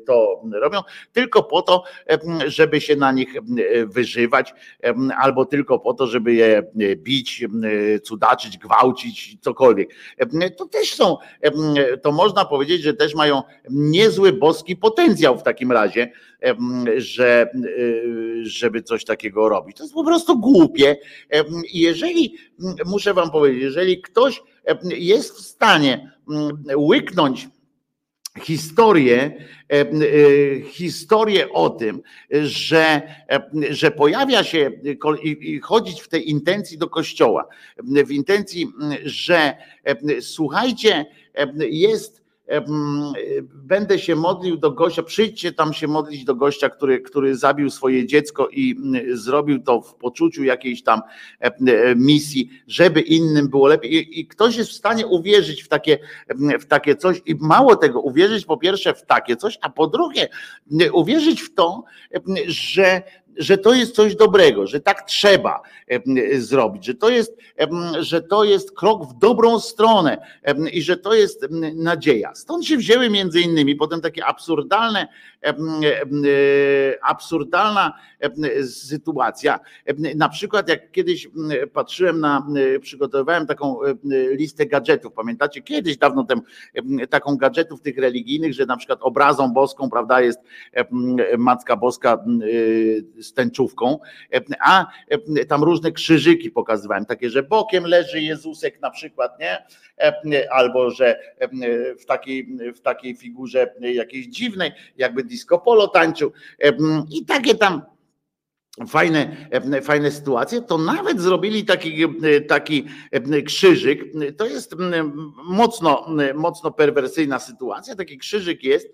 to 0.07 0.43
robią, 0.53 0.81
tylko 1.13 1.43
po 1.43 1.63
to, 1.63 1.85
żeby 2.47 2.81
się 2.81 2.97
na 2.97 3.13
nich 3.13 3.35
wyżywać, 3.87 4.55
albo 5.17 5.45
tylko 5.45 5.79
po 5.79 5.95
to, 5.95 6.07
żeby 6.07 6.35
je 6.35 6.63
bić, 6.97 7.45
cudaczyć, 8.03 8.59
gwałcić, 8.59 9.37
cokolwiek. 9.41 9.95
To 10.57 10.67
też 10.67 10.95
są, 10.95 11.17
to 12.03 12.13
można 12.13 12.45
powiedzieć, 12.45 12.83
że 12.83 12.95
też 12.95 13.15
mają 13.15 13.43
niezły 13.71 14.33
boski 14.33 14.77
potencjał 14.77 15.39
w 15.39 15.43
takim 15.43 15.73
razie, 15.73 16.13
że, 16.97 17.51
żeby 18.43 18.83
coś 18.83 19.05
takiego 19.05 19.49
robić. 19.49 19.77
To 19.77 19.85
jest 19.85 19.95
po 19.95 20.05
prostu 20.05 20.39
głupie. 20.39 20.97
Jeżeli, 21.75 22.22
muszę 22.87 23.15
wam 23.15 23.31
powiedzieć, 23.31 23.63
jeżeli 23.63 24.03
ktoś 24.03 24.43
jest 24.85 25.33
w 25.37 25.41
stanie 25.41 26.13
łyknąć 26.77 27.49
historię, 28.41 29.47
historię 30.71 31.53
o 31.53 31.71
tym, 31.71 32.03
że, 32.43 33.03
że 33.71 33.91
pojawia 33.91 34.45
się 34.45 34.71
i 35.23 35.61
chodzić 35.61 36.01
w 36.01 36.09
tej 36.09 36.31
intencji 36.31 36.79
do 36.79 36.89
kościoła, 36.89 37.49
w 38.07 38.11
intencji, 38.11 38.73
że 39.05 39.57
słuchajcie, 40.21 41.07
jest 41.59 42.22
będę 43.55 43.99
się 43.99 44.17
modlił 44.17 44.57
do 44.57 44.71
gościa, 44.71 45.03
przyjdźcie 45.03 45.53
tam 45.53 45.73
się 45.73 45.89
modlić 45.89 46.25
do 46.25 46.35
gościa, 46.35 46.69
który, 46.69 47.01
który 47.01 47.37
zabił 47.37 47.71
swoje 47.71 48.07
dziecko 48.07 48.49
i 48.49 48.77
zrobił 49.13 49.63
to 49.63 49.81
w 49.81 49.95
poczuciu 49.95 50.45
jakiejś 50.45 50.83
tam 50.83 51.01
misji, 51.97 52.51
żeby 52.67 53.01
innym 53.01 53.49
było 53.49 53.67
lepiej. 53.67 54.21
I 54.21 54.27
ktoś 54.27 54.57
jest 54.57 54.71
w 54.71 54.75
stanie 54.75 55.07
uwierzyć 55.07 55.63
w 55.63 55.69
takie, 55.69 55.99
w 56.61 56.67
takie 56.67 56.97
coś 56.97 57.23
i 57.27 57.35
mało 57.41 57.77
tego, 57.77 58.01
uwierzyć 58.01 58.45
po 58.45 58.57
pierwsze 58.57 58.95
w 58.95 59.07
takie 59.07 59.37
coś, 59.37 59.59
a 59.63 59.71
po 59.71 59.87
drugie 59.87 60.29
uwierzyć 60.93 61.41
w 61.41 61.55
to, 61.55 61.85
że 62.47 63.03
że 63.37 63.59
to 63.59 63.75
jest 63.75 63.95
coś 63.95 64.17
dobrego, 64.17 64.67
że 64.67 64.81
tak 64.81 65.03
trzeba 65.03 65.63
zrobić, 66.35 66.85
że 66.85 66.95
to 66.95 67.11
jest, 67.11 67.37
że 68.01 68.23
to 68.23 68.45
jest 68.45 68.73
krok 68.73 69.05
w 69.05 69.19
dobrą 69.19 69.61
stronę 69.61 70.19
i 70.73 70.83
że 70.83 70.97
to 70.97 71.15
jest 71.15 71.47
nadzieja. 71.75 72.35
Stąd 72.35 72.67
się 72.67 72.77
wzięły 72.77 73.11
między 73.11 73.41
innymi 73.41 73.77
potem 73.77 74.01
takie 74.01 74.25
absurdalne, 74.25 75.09
absurdalna 77.03 77.93
sytuacja. 78.67 79.61
Na 80.17 80.29
przykład 80.29 80.69
jak 80.69 80.91
kiedyś 80.91 81.29
patrzyłem 81.73 82.21
na, 82.21 82.47
przygotowywałem 82.81 83.47
taką 83.47 83.79
listę 84.31 84.67
gadżetów, 84.67 85.13
pamiętacie, 85.13 85.63
kiedyś 85.63 85.97
dawno 85.97 86.25
temu 86.25 86.43
taką 87.11 87.37
gadżetów 87.37 87.81
tych 87.81 87.99
religijnych, 87.99 88.55
że 88.55 88.67
na 88.67 88.77
przykład 88.77 88.99
obrazą 89.03 89.53
boską, 89.53 89.91
prawda, 89.91 90.21
jest 90.21 90.39
Macka 91.39 91.77
Boska 91.77 92.25
z 93.23 93.33
tęczówką, 93.33 93.99
a 94.61 94.87
tam 95.49 95.63
różne 95.63 95.93
krzyżyki 95.93 96.51
pokazywałem, 96.51 97.07
takie, 97.07 97.31
że 97.31 97.43
bokiem 97.43 97.85
leży 97.85 98.21
Jezusek 98.21 98.81
na 98.81 98.91
przykład, 98.91 99.41
nie? 99.41 99.65
Albo 100.51 100.91
że 100.91 101.21
w 102.01 102.05
takiej, 102.05 102.59
w 102.75 102.81
takiej 102.81 103.17
figurze 103.17 103.75
jakiejś 103.81 104.27
dziwnej, 104.27 104.73
jakby 104.97 105.25
disco 105.25 105.59
polo 105.59 105.89
tańczył 105.89 106.33
i 107.11 107.25
takie 107.25 107.55
tam 107.55 107.83
fajne, 108.89 109.51
fajne 109.83 110.11
sytuacje, 110.11 110.63
to 110.63 110.79
nawet 110.79 111.21
zrobili 111.21 111.65
taki, 111.65 112.05
taki 112.49 112.87
krzyżyk. 113.47 114.05
To 114.37 114.47
jest 114.47 114.75
mocno, 115.45 116.07
mocno 116.35 116.71
perwersyjna 116.71 117.39
sytuacja. 117.39 117.97
Taki 117.97 118.19
krzyżyk 118.19 118.65
jest, 118.65 118.89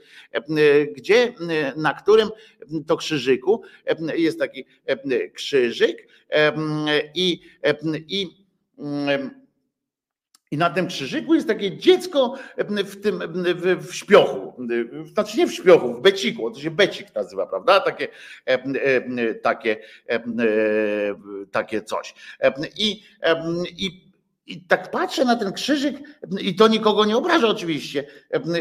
gdzie 0.97 1.35
na 1.76 1.95
którym 1.95 2.29
to 2.87 2.97
krzyżyku 2.97 3.62
jest 4.14 4.39
taki 4.39 4.64
krzyżyk 5.35 6.09
i, 7.14 7.41
i 8.09 8.47
i 10.51 10.57
na 10.57 10.70
tym 10.70 10.86
krzyżyku 10.86 11.34
jest 11.34 11.49
takie 11.49 11.76
dziecko 11.76 12.34
w 12.59 13.03
tym 13.03 13.22
w, 13.55 13.86
w 13.86 13.94
śpiochu. 13.94 14.64
Znaczy 15.12 15.38
nie 15.38 15.46
w 15.46 15.55
śpiochu, 15.55 15.94
w 15.94 16.01
beciku, 16.01 16.51
to 16.51 16.61
się 16.61 16.70
becik 16.70 17.14
nazywa, 17.14 17.46
prawda? 17.46 17.80
Takie, 17.80 18.09
takie, 19.42 19.76
takie 21.51 21.82
coś. 21.82 22.14
I, 22.76 23.03
i 23.76 24.09
i 24.49 24.61
tak 24.61 24.90
patrzę 24.90 25.24
na 25.24 25.36
ten 25.36 25.53
krzyżyk, 25.53 25.96
i 26.40 26.55
to 26.55 26.68
nikogo 26.68 27.05
nie 27.05 27.16
obraża 27.16 27.49
oczywiście. 27.49 28.05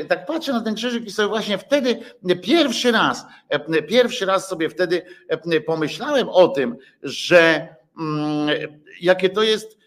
Tak 0.07 0.25
patrzę 0.25 0.53
na 0.53 0.61
ten 0.61 0.75
krzyżyk 0.75 1.05
i 1.05 1.11
sobie 1.11 1.27
właśnie 1.27 1.57
wtedy 1.57 1.99
pierwszy 2.43 2.91
raz, 2.91 3.25
pierwszy 3.89 4.25
raz 4.25 4.47
sobie 4.47 4.69
wtedy 4.69 5.01
pomyślałem 5.65 6.29
o 6.29 6.47
tym, 6.47 6.75
że 7.03 7.67
jakie 9.01 9.29
to 9.29 9.43
jest 9.43 9.77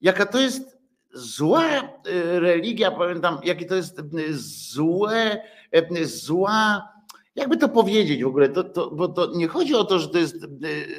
jaka 0.00 0.26
to 0.26 0.40
jest 0.40 0.78
zła 1.12 1.64
e, 1.64 2.40
religia, 2.40 2.90
pamiętam, 2.90 3.38
jakie 3.44 3.66
to 3.66 3.74
jest 3.74 3.98
e, 3.98 4.02
złe, 4.72 5.42
e, 5.72 6.04
zła, 6.04 6.88
jakby 7.34 7.56
to 7.56 7.68
powiedzieć 7.68 8.24
w 8.24 8.26
ogóle, 8.26 8.48
to, 8.48 8.64
to, 8.64 8.90
bo 8.90 9.08
to 9.08 9.30
nie 9.34 9.48
chodzi 9.48 9.74
o 9.74 9.84
to, 9.84 9.98
że 9.98 10.08
to 10.08 10.18
jest 10.18 10.36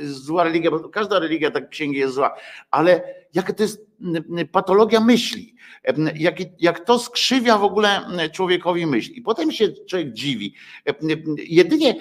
zła 0.03 0.43
religia, 0.43 0.71
bo 0.71 0.89
każda 0.89 1.19
religia 1.19 1.51
tak 1.51 1.69
księgi 1.69 1.97
jest 1.97 2.15
zła, 2.15 2.35
ale 2.71 3.20
jaka 3.33 3.53
to 3.53 3.63
jest 3.63 3.91
patologia 4.51 4.99
myśli, 4.99 5.55
jak, 6.15 6.35
jak 6.59 6.85
to 6.85 6.99
skrzywia 6.99 7.57
w 7.57 7.63
ogóle 7.63 8.01
człowiekowi 8.33 8.85
myśl. 8.85 9.11
I 9.11 9.21
potem 9.21 9.51
się 9.51 9.67
człowiek 9.89 10.13
dziwi. 10.13 10.53
Jedynie, 11.37 11.95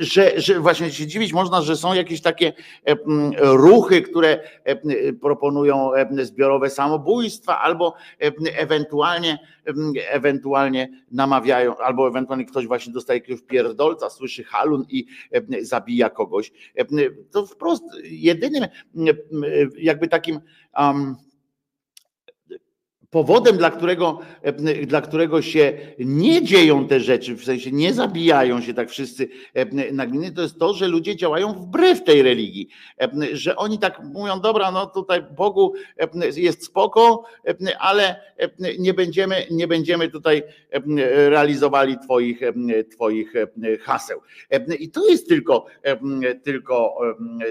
że, 0.00 0.40
że 0.40 0.60
właśnie 0.60 0.90
się 0.90 1.06
dziwić 1.06 1.32
można, 1.32 1.62
że 1.62 1.76
są 1.76 1.94
jakieś 1.94 2.20
takie 2.20 2.52
ruchy, 3.36 4.02
które 4.02 4.40
proponują 5.20 5.90
zbiorowe 6.22 6.70
samobójstwa, 6.70 7.60
albo 7.60 7.94
ewentualnie, 8.56 9.38
ewentualnie 10.10 10.88
namawiają, 11.10 11.76
albo 11.76 12.08
ewentualnie 12.08 12.44
ktoś 12.44 12.66
właśnie 12.66 12.92
dostaje 12.92 13.20
jakiegoś 13.20 13.42
pierdolca, 13.42 14.10
słyszy 14.10 14.44
halun 14.44 14.86
i 14.88 15.06
zabija 15.60 16.10
kogoś. 16.10 16.52
To 17.30 17.46
wprost 17.46 17.84
jedynym 18.04 18.64
jakby 19.78 20.08
takim 20.08 20.40
um, 20.76 21.18
powodem, 23.14 23.56
dla 23.56 23.70
którego, 23.70 24.20
e, 24.42 24.52
dla 24.86 25.00
którego 25.00 25.42
się 25.42 25.72
nie 25.98 26.42
dzieją 26.42 26.88
te 26.88 27.00
rzeczy, 27.00 27.36
w 27.36 27.44
sensie 27.44 27.72
nie 27.72 27.94
zabijają 27.94 28.60
się 28.60 28.74
tak 28.74 28.90
wszyscy 28.90 29.28
e, 29.54 29.92
nagminnie, 29.92 30.32
to 30.32 30.42
jest 30.42 30.58
to, 30.58 30.74
że 30.74 30.88
ludzie 30.88 31.16
działają 31.16 31.52
wbrew 31.52 32.04
tej 32.04 32.22
religii. 32.22 32.68
E, 33.00 33.10
że 33.32 33.56
oni 33.56 33.78
tak 33.78 34.00
mówią, 34.04 34.40
dobra, 34.40 34.70
no 34.70 34.86
tutaj 34.86 35.22
Bogu 35.36 35.74
jest 36.36 36.64
spoko, 36.64 37.24
ale 37.78 38.20
nie 38.78 38.94
będziemy, 38.94 39.46
nie 39.50 39.68
będziemy 39.68 40.08
tutaj 40.08 40.42
realizowali 41.28 41.96
twoich, 42.04 42.40
twoich 42.92 43.32
haseł. 43.80 44.20
I 44.78 44.90
to 44.90 45.08
jest 45.08 45.28
tylko, 45.28 45.66
tylko 46.44 46.94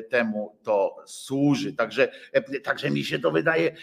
temu 0.09 0.55
to 0.63 0.95
służy. 1.05 1.73
Także, 1.73 2.11
także 2.63 2.91
mi 2.91 3.03
się 3.03 3.19
to 3.19 3.31
wydaje 3.31 3.75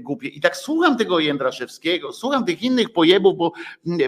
głupie. 0.00 0.28
I 0.28 0.40
tak 0.40 0.56
słucham 0.56 0.96
tego 0.96 1.19
Jędraszewskiego, 1.20 2.12
słucham 2.12 2.44
tych 2.44 2.62
innych 2.62 2.92
pojebów, 2.92 3.36
bo, 3.36 3.52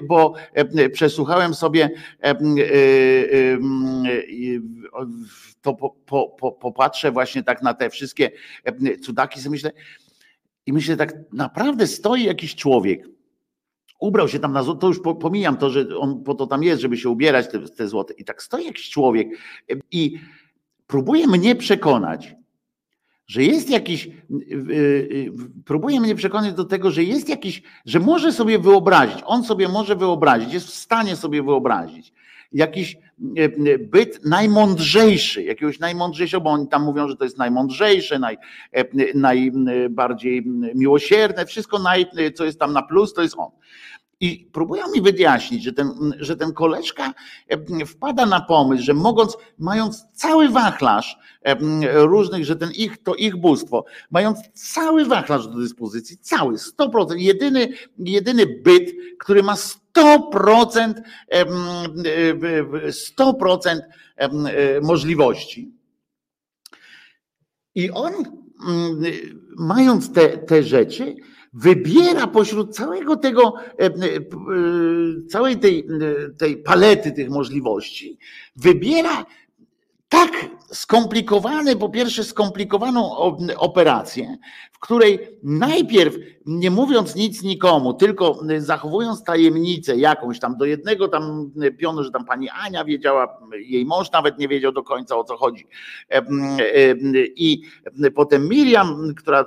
bo 0.02 0.34
e, 0.52 0.88
przesłuchałem 0.88 1.54
sobie 1.54 1.90
e, 2.22 2.30
e, 2.30 2.34
to 5.62 5.74
po, 5.74 5.90
po, 6.06 6.28
po, 6.28 6.52
popatrzę 6.52 7.12
właśnie 7.12 7.42
tak 7.42 7.62
na 7.62 7.74
te 7.74 7.90
wszystkie 7.90 8.30
cudaki, 9.02 9.40
sobie 9.40 9.50
myślę 9.50 9.72
i 10.66 10.72
myślę 10.72 10.96
tak 10.96 11.14
naprawdę 11.32 11.86
stoi 11.86 12.24
jakiś 12.24 12.54
człowiek, 12.54 13.08
ubrał 14.00 14.28
się 14.28 14.38
tam 14.38 14.52
na 14.52 14.62
złoto, 14.62 14.80
to 14.80 14.86
już 14.86 15.00
pomijam 15.20 15.56
to, 15.56 15.70
że 15.70 15.96
on 15.98 16.24
po 16.24 16.34
to 16.34 16.46
tam 16.46 16.62
jest, 16.62 16.82
żeby 16.82 16.96
się 16.96 17.08
ubierać 17.08 17.48
te, 17.48 17.60
te 17.60 17.88
złote. 17.88 18.14
I 18.14 18.24
tak 18.24 18.42
stoi 18.42 18.64
jakiś 18.64 18.90
człowiek 18.90 19.28
i 19.90 20.18
próbuje 20.86 21.26
mnie 21.26 21.56
przekonać, 21.56 22.34
że 23.26 23.42
jest 23.42 23.70
jakiś, 23.70 24.06
y, 24.06 24.10
y, 24.50 24.74
y, 25.12 25.32
próbuje 25.64 26.00
mnie 26.00 26.14
przekonać 26.14 26.54
do 26.54 26.64
tego, 26.64 26.90
że 26.90 27.02
jest 27.02 27.28
jakiś, 27.28 27.62
że 27.86 28.00
może 28.00 28.32
sobie 28.32 28.58
wyobrazić, 28.58 29.18
on 29.24 29.44
sobie 29.44 29.68
może 29.68 29.96
wyobrazić, 29.96 30.52
jest 30.52 30.66
w 30.66 30.74
stanie 30.74 31.16
sobie 31.16 31.42
wyobrazić 31.42 32.12
jakiś 32.52 32.96
byt 33.78 34.24
najmądrzejszy, 34.24 35.42
jakiegoś 35.42 35.78
najmądrzejszego, 35.78 36.40
bo 36.40 36.50
oni 36.50 36.68
tam 36.68 36.84
mówią, 36.84 37.08
że 37.08 37.16
to 37.16 37.24
jest 37.24 37.38
najmądrzejsze, 37.38 38.18
naj, 38.18 38.38
najbardziej 39.14 40.42
miłosierne, 40.74 41.46
wszystko, 41.46 41.78
naj, 41.78 42.06
co 42.34 42.44
jest 42.44 42.58
tam 42.58 42.72
na 42.72 42.82
plus, 42.82 43.14
to 43.14 43.22
jest 43.22 43.34
on. 43.38 43.50
I 44.22 44.48
próbują 44.52 44.90
mi 44.90 45.02
wyjaśnić, 45.02 45.62
że 45.62 45.72
ten, 45.72 46.14
że 46.18 46.36
ten 46.36 46.52
koleżka 46.52 47.14
wpada 47.86 48.26
na 48.26 48.40
pomysł, 48.40 48.84
że 48.84 48.94
mogąc, 48.94 49.36
mając 49.58 50.04
cały 50.14 50.48
wachlarz 50.48 51.18
różnych, 51.94 52.44
że 52.44 52.56
ten 52.56 52.70
ich, 52.70 53.02
to 53.02 53.14
ich 53.14 53.36
bóstwo, 53.36 53.84
mając 54.10 54.38
cały 54.54 55.04
wachlarz 55.04 55.48
do 55.48 55.54
dyspozycji, 55.58 56.18
cały, 56.18 56.56
100%, 56.56 57.16
jedyny, 57.16 57.68
jedyny 57.98 58.46
byt, 58.46 58.90
który 59.18 59.42
ma 59.42 59.54
100%, 59.54 60.94
100% 63.18 63.80
możliwości. 64.82 65.72
I 67.74 67.90
on, 67.90 68.12
mając 69.58 70.12
te, 70.12 70.28
te 70.28 70.62
rzeczy, 70.62 71.16
wybiera 71.52 72.26
pośród 72.26 72.74
całego 72.74 73.16
tego, 73.16 73.54
e, 73.78 73.86
e, 73.86 73.90
całej 75.28 75.56
tej, 75.56 75.86
tej 76.38 76.56
palety 76.56 77.12
tych 77.12 77.30
możliwości, 77.30 78.18
wybiera 78.56 79.26
tak 80.08 80.30
skomplikowane, 80.72 81.76
po 81.76 81.88
pierwsze 81.88 82.24
skomplikowaną 82.24 83.16
operację, 83.56 84.36
w 84.72 84.78
której 84.78 85.38
najpierw, 85.42 86.14
nie 86.46 86.70
mówiąc 86.70 87.14
nic 87.14 87.42
nikomu, 87.42 87.94
tylko 87.94 88.40
zachowując 88.58 89.24
tajemnicę 89.24 89.96
jakąś 89.96 90.40
tam 90.40 90.56
do 90.56 90.64
jednego 90.64 91.08
tam 91.08 91.50
pionu, 91.78 92.04
że 92.04 92.10
tam 92.10 92.24
pani 92.24 92.48
Ania 92.48 92.84
wiedziała, 92.84 93.38
jej 93.58 93.84
mąż 93.84 94.12
nawet 94.12 94.38
nie 94.38 94.48
wiedział 94.48 94.72
do 94.72 94.82
końca 94.82 95.16
o 95.16 95.24
co 95.24 95.36
chodzi. 95.36 95.66
E, 96.10 96.22
I 97.36 97.62
potem 98.14 98.48
Miriam, 98.48 99.14
która 99.16 99.44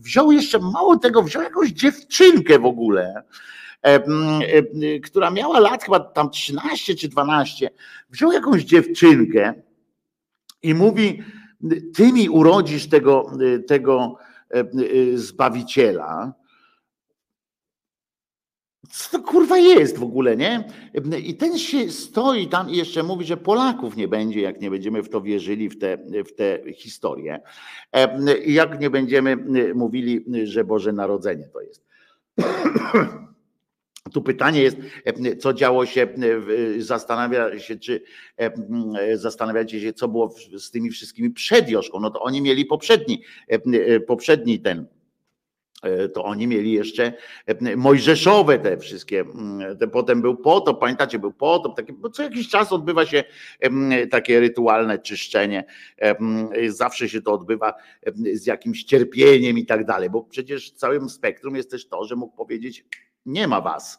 wziął 0.00 0.32
jeszcze 0.32 0.58
mało 0.58 0.96
tego, 0.96 1.22
wziął 1.22 1.42
jakąś 1.42 1.68
dziewczynkę 1.68 2.58
w 2.58 2.64
ogóle, 2.64 3.22
która 5.04 5.30
miała 5.30 5.60
lat 5.60 5.84
chyba 5.84 6.00
tam 6.00 6.30
13 6.30 6.94
czy 6.94 7.08
12, 7.08 7.70
wziął 8.10 8.32
jakąś 8.32 8.62
dziewczynkę 8.62 9.54
i 10.62 10.74
mówi, 10.74 11.22
ty 11.94 12.12
mi 12.12 12.28
urodzisz 12.28 12.88
tego, 12.88 13.32
tego 13.66 14.16
Zbawiciela, 15.14 16.32
co 18.90 19.18
to 19.18 19.24
kurwa 19.24 19.58
jest 19.58 19.98
w 19.98 20.02
ogóle, 20.02 20.36
nie? 20.36 20.64
I 21.24 21.34
ten 21.34 21.58
się 21.58 21.90
stoi 21.90 22.48
tam 22.48 22.70
i 22.70 22.76
jeszcze 22.76 23.02
mówi, 23.02 23.24
że 23.24 23.36
Polaków 23.36 23.96
nie 23.96 24.08
będzie, 24.08 24.40
jak 24.40 24.60
nie 24.60 24.70
będziemy 24.70 25.02
w 25.02 25.08
to 25.08 25.20
wierzyli, 25.20 25.68
w 25.68 25.78
te, 25.78 25.98
w 26.26 26.32
te 26.34 26.72
historie. 26.74 27.40
Jak 28.46 28.80
nie 28.80 28.90
będziemy 28.90 29.36
mówili, 29.74 30.24
że 30.44 30.64
Boże 30.64 30.92
Narodzenie 30.92 31.48
to 31.52 31.60
jest. 31.60 31.86
Tu 34.12 34.22
pytanie 34.22 34.62
jest, 34.62 34.76
co 35.38 35.52
działo 35.52 35.86
się, 35.86 36.08
zastanawia 36.78 37.58
się, 37.58 37.76
czy 37.76 38.02
zastanawiacie 39.14 39.80
się, 39.80 39.92
co 39.92 40.08
było 40.08 40.34
z 40.58 40.70
tymi 40.70 40.90
wszystkimi 40.90 41.30
przed 41.30 41.68
Joszką. 41.68 42.00
No 42.00 42.10
to 42.10 42.20
oni 42.20 42.42
mieli 42.42 42.64
poprzedni, 42.64 43.22
poprzedni 44.06 44.60
ten 44.60 44.86
to 46.14 46.24
oni 46.24 46.46
mieli 46.46 46.72
jeszcze 46.72 47.12
e, 47.46 47.76
mojżeszowe 47.76 48.58
te 48.58 48.78
wszystkie, 48.78 49.20
mm, 49.20 49.78
te, 49.78 49.88
potem 49.88 50.22
był 50.22 50.36
potop, 50.36 50.80
pamiętacie, 50.80 51.18
był 51.18 51.32
potop, 51.32 51.76
takie, 51.76 51.92
bo 51.92 52.10
co 52.10 52.22
jakiś 52.22 52.48
czas 52.48 52.72
odbywa 52.72 53.06
się 53.06 53.24
takie 54.10 54.40
rytualne 54.40 54.98
czyszczenie, 54.98 55.64
zawsze 56.68 57.08
się 57.08 57.22
to 57.22 57.32
odbywa 57.32 57.74
z 58.32 58.46
jakimś 58.46 58.84
cierpieniem 58.84 59.58
i 59.58 59.66
tak 59.66 59.84
dalej, 59.84 60.10
bo 60.10 60.22
przecież 60.22 60.70
całym 60.70 61.08
spektrum 61.08 61.56
jest 61.56 61.70
też 61.70 61.88
to, 61.88 62.04
że 62.04 62.16
mógł 62.16 62.36
powiedzieć, 62.36 62.84
nie 63.26 63.48
ma 63.48 63.60
was 63.60 63.98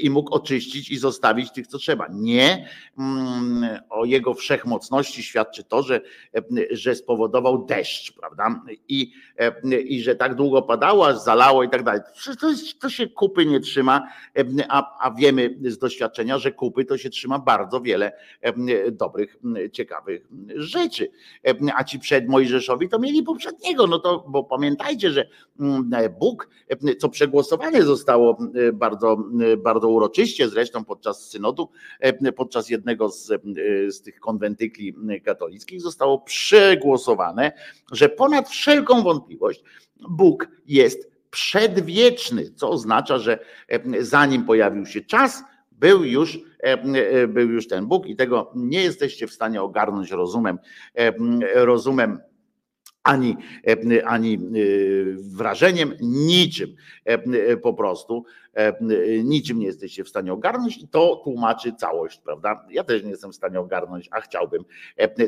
i 0.00 0.10
mógł 0.10 0.34
oczyścić 0.34 0.90
i 0.90 0.98
zostawić 0.98 1.52
tych, 1.52 1.66
co 1.66 1.78
trzeba. 1.78 2.06
Nie 2.10 2.68
mm, 2.98 3.80
o 3.90 4.04
jego 4.04 4.34
wszechmocności 4.34 5.22
świadczy 5.22 5.64
to, 5.64 5.82
że, 5.82 6.00
że 6.70 6.94
spowodował 6.94 7.64
deszcz, 7.66 8.12
prawda? 8.12 8.62
I, 8.88 9.12
i 9.84 10.02
że 10.02 10.16
tak 10.16 10.34
długo 10.34 10.62
padało, 10.62 11.06
aż 11.06 11.18
zalało 11.18 11.62
i 11.62 11.68
tak 11.68 11.82
dalej. 11.82 12.00
To, 12.40 12.48
to 12.80 12.90
się 12.90 13.06
kupy 13.06 13.46
nie 13.46 13.60
trzyma, 13.60 14.08
a, 14.68 15.06
a 15.06 15.14
wiemy 15.14 15.58
z 15.64 15.78
doświadczenia, 15.78 16.38
że 16.38 16.52
kupy 16.52 16.84
to 16.84 16.98
się 16.98 17.10
trzyma 17.10 17.38
bardzo 17.38 17.80
wiele 17.80 18.12
dobrych, 18.92 19.36
ciekawych 19.72 20.26
rzeczy. 20.56 21.10
A 21.74 21.84
ci 21.84 21.98
przed 21.98 22.28
Mojżeszowi 22.28 22.88
to 22.88 22.98
mieli 22.98 23.22
poprzedniego, 23.22 23.86
no 23.86 23.98
to, 23.98 24.24
bo 24.28 24.44
pamiętajcie, 24.44 25.10
że 25.10 25.28
Bóg, 26.18 26.48
co 26.98 27.08
przegłosowane 27.08 27.82
zostało 27.82 28.38
bardzo, 28.72 29.16
y, 29.52 29.56
bardzo 29.56 29.88
uroczyście, 29.88 30.48
zresztą 30.48 30.84
podczas 30.84 31.30
synodu, 31.30 31.68
y, 32.26 32.32
podczas 32.32 32.70
jednego 32.70 33.08
z, 33.08 33.42
z 33.88 34.02
tych 34.02 34.20
konwentykli 34.20 34.94
katolickich 35.24 35.80
zostało 35.80 36.18
przegłosowane, 36.18 37.52
że 37.92 38.08
ponad 38.08 38.48
wszelką 38.48 39.02
wątpliwość 39.02 39.64
Bóg 40.10 40.48
jest 40.66 41.10
przedwieczny, 41.30 42.50
co 42.50 42.70
oznacza, 42.70 43.18
że 43.18 43.38
zanim 44.00 44.44
pojawił 44.44 44.86
się 44.86 45.00
czas, 45.00 45.42
był 45.72 46.04
już, 46.04 46.38
był 47.28 47.50
już 47.50 47.68
ten 47.68 47.86
Bóg 47.86 48.06
i 48.06 48.16
tego 48.16 48.52
nie 48.54 48.82
jesteście 48.82 49.26
w 49.26 49.32
stanie 49.32 49.62
ogarnąć 49.62 50.10
rozumem, 50.10 50.58
rozumem 51.54 52.18
ani, 53.02 53.36
ani 54.04 54.34
e, 54.34 54.38
wrażeniem, 55.36 55.94
niczym 56.00 56.74
e, 57.04 57.56
po 57.56 57.74
prostu. 57.74 58.24
Niczym 59.24 59.58
nie 59.58 59.66
jesteście 59.66 60.04
w 60.04 60.08
stanie 60.08 60.32
ogarnąć 60.32 60.78
i 60.78 60.88
to 60.88 61.20
tłumaczy 61.24 61.72
całość, 61.72 62.20
prawda? 62.20 62.66
Ja 62.70 62.84
też 62.84 63.02
nie 63.02 63.10
jestem 63.10 63.32
w 63.32 63.34
stanie 63.34 63.60
ogarnąć, 63.60 64.08
a 64.10 64.20
chciałbym. 64.20 64.64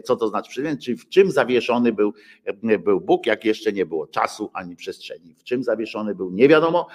Co 0.05 0.17
to 0.17 0.29
znaczy? 0.29 0.77
Czy 0.77 0.97
w 0.97 1.09
czym 1.09 1.31
zawieszony 1.31 1.93
był, 1.93 2.13
był 2.85 3.01
Bóg, 3.01 3.27
jak 3.27 3.45
jeszcze 3.45 3.73
nie 3.73 3.87
było 3.87 4.07
czasu 4.07 4.51
ani 4.55 4.77
przestrzeni? 4.77 5.35
W 5.35 5.45
czym 5.45 5.63
zawieszony 5.63 6.15
był, 6.15 6.31
nie 6.31 6.49
wiadomo, 6.49 6.87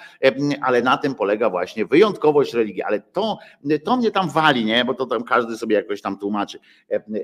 ale 0.62 0.82
na 0.82 0.96
tym 0.96 1.14
polega 1.14 1.50
właśnie 1.50 1.86
wyjątkowość 1.86 2.54
religii. 2.54 2.82
Ale 2.82 3.00
to, 3.00 3.38
to 3.84 3.96
mnie 3.96 4.10
tam 4.10 4.30
wali, 4.30 4.64
nie? 4.64 4.84
Bo 4.84 4.94
to 4.94 5.06
tam 5.06 5.24
każdy 5.24 5.56
sobie 5.56 5.76
jakoś 5.76 6.02
tam 6.02 6.18
tłumaczy 6.18 6.58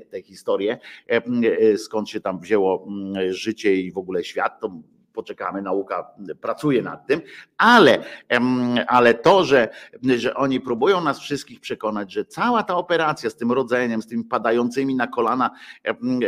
tę 0.09 0.21
historię, 0.21 0.77
skąd 1.77 2.09
się 2.09 2.21
tam 2.21 2.39
wzięło 2.39 2.87
życie 3.29 3.75
i 3.75 3.91
w 3.91 3.97
ogóle 3.97 4.23
świat. 4.23 4.59
To 4.59 4.81
poczekamy, 5.15 5.61
nauka 5.61 6.11
pracuje 6.41 6.81
nad 6.81 7.07
tym, 7.07 7.21
ale, 7.57 8.03
ale 8.87 9.13
to, 9.13 9.43
że, 9.43 9.69
że 10.17 10.35
oni 10.35 10.61
próbują 10.61 11.01
nas 11.01 11.19
wszystkich 11.19 11.59
przekonać, 11.59 12.11
że 12.13 12.25
cała 12.25 12.63
ta 12.63 12.75
operacja 12.75 13.29
z 13.29 13.35
tym 13.35 13.51
rodzeniem, 13.51 14.01
z 14.01 14.07
tymi 14.07 14.23
padającymi 14.23 14.95
na 14.95 15.07
kolana 15.07 15.51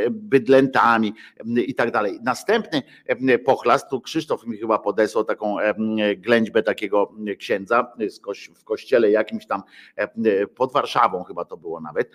bydlętami 0.10 1.14
i 1.46 1.76
tak 1.76 1.92
dalej. 1.92 2.20
Następny 2.24 2.84
pochlast, 3.46 3.90
tu 3.90 4.02
Krzysztof 4.02 4.46
mi 4.46 4.58
chyba 4.58 4.80
podesłał 4.80 5.24
taką 5.24 5.56
ględźbę 6.18 6.64
takiego 6.64 7.14
księdza 7.40 7.94
w 8.56 8.64
kościele 8.64 9.12
jakimś 9.12 9.48
tam 9.48 9.64
pod 10.56 10.74
Warszawą 10.74 11.24
chyba 11.24 11.46
to 11.46 11.58
było 11.58 11.82
nawet, 11.82 12.12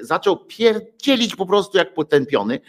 zaczął 0.00 0.44
pierdzielić 0.44 1.36
po 1.36 1.46
prostu 1.46 1.78
jak 1.78 1.94
potępiony. 1.94 2.60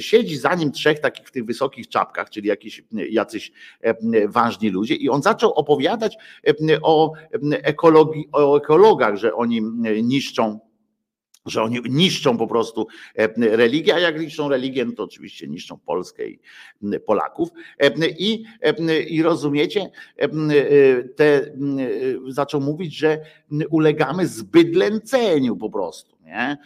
Siedzi 0.00 0.36
za 0.36 0.54
nim 0.54 0.72
trzech 0.72 1.00
takich 1.00 1.28
w 1.28 1.30
tych 1.30 1.44
wysokich 1.44 1.88
czapkach, 1.88 2.30
czyli 2.32 2.48
jakiś, 2.48 2.84
jacyś 3.10 3.52
e, 3.80 3.94
ważni 4.28 4.70
ludzie 4.70 4.94
i 4.94 5.08
on 5.08 5.22
zaczął 5.22 5.52
opowiadać 5.52 6.16
e, 6.46 6.52
o 6.82 7.12
ekologii, 7.52 8.28
o 8.32 8.56
ekologach, 8.56 9.16
że 9.16 9.34
oni 9.34 9.62
niszczą 10.02 10.60
że 11.46 11.62
oni 11.62 11.80
niszczą 11.90 12.38
po 12.38 12.46
prostu 12.46 12.86
e, 13.14 13.56
religię, 13.56 13.94
a 13.94 13.98
jak 13.98 14.20
niszczą 14.20 14.48
religię, 14.48 14.84
no 14.84 14.92
to 14.92 15.02
oczywiście 15.02 15.48
niszczą 15.48 15.78
Polskę 15.78 16.28
i 16.28 16.40
Polaków. 17.06 17.48
I, 18.18 18.44
i 19.08 19.22
rozumiecie, 19.22 19.90
te, 21.16 21.52
zaczął 22.28 22.60
mówić, 22.60 22.96
że 22.96 23.20
ulegamy 23.70 24.26
zbydlęceniu 24.26 25.56
po 25.56 25.70
prostu. 25.70 26.16
Nie? 26.24 26.56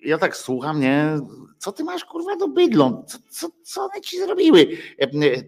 Ja 0.00 0.18
tak 0.18 0.36
słucham, 0.36 0.80
nie? 0.80 1.18
Co 1.58 1.72
ty 1.72 1.84
masz 1.84 2.04
kurwa 2.04 2.36
do 2.36 2.48
bydlą, 2.48 3.04
co, 3.06 3.18
co, 3.28 3.48
co 3.62 3.82
one 3.82 4.00
ci 4.00 4.18
zrobiły 4.18 4.66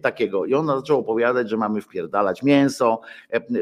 takiego. 0.01 0.45
I 0.45 0.53
on 0.53 0.67
zaczął 0.67 0.99
opowiadać, 0.99 1.49
że 1.49 1.57
mamy 1.57 1.81
wpierdalać 1.81 2.43
mięso, 2.43 3.01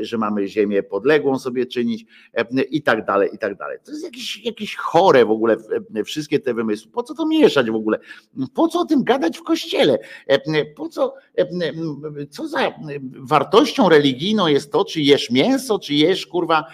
że 0.02 0.18
mamy 0.18 0.48
ziemię 0.48 0.84
podległą 0.84 1.40
sobie 1.40 1.66
czynić 1.66 2.06
i 2.70 2.82
tak 2.82 3.06
dalej, 3.06 3.30
i 3.34 3.38
tak 3.38 3.56
dalej. 3.56 3.78
To 3.86 3.92
jest 3.92 4.04
jakieś, 4.04 4.46
jakieś 4.46 4.76
chore 4.76 5.26
w 5.26 5.32
ogóle 5.32 5.58
wszystkie 6.06 6.40
te 6.40 6.54
wymysły. 6.54 6.92
Po 6.92 7.04
co 7.04 7.14
to 7.14 7.26
mieszać 7.26 7.72
w 7.72 7.76
ogóle? 7.76 8.00
Po 8.54 8.68
co 8.68 8.80
o 8.80 8.86
tym 8.86 9.04
gadać 9.04 9.38
w 9.38 9.44
kościele? 9.44 10.00
Po 10.76 10.90
co, 10.90 11.16
co 12.30 12.48
za 12.48 12.74
wartością 13.20 13.90
religijną 13.90 14.48
jest 14.48 14.72
to, 14.72 14.86
czy 14.86 15.02
jesz 15.02 15.32
mięso, 15.32 15.80
czy 15.80 15.94
jesz 15.94 16.28
kurwa 16.28 16.66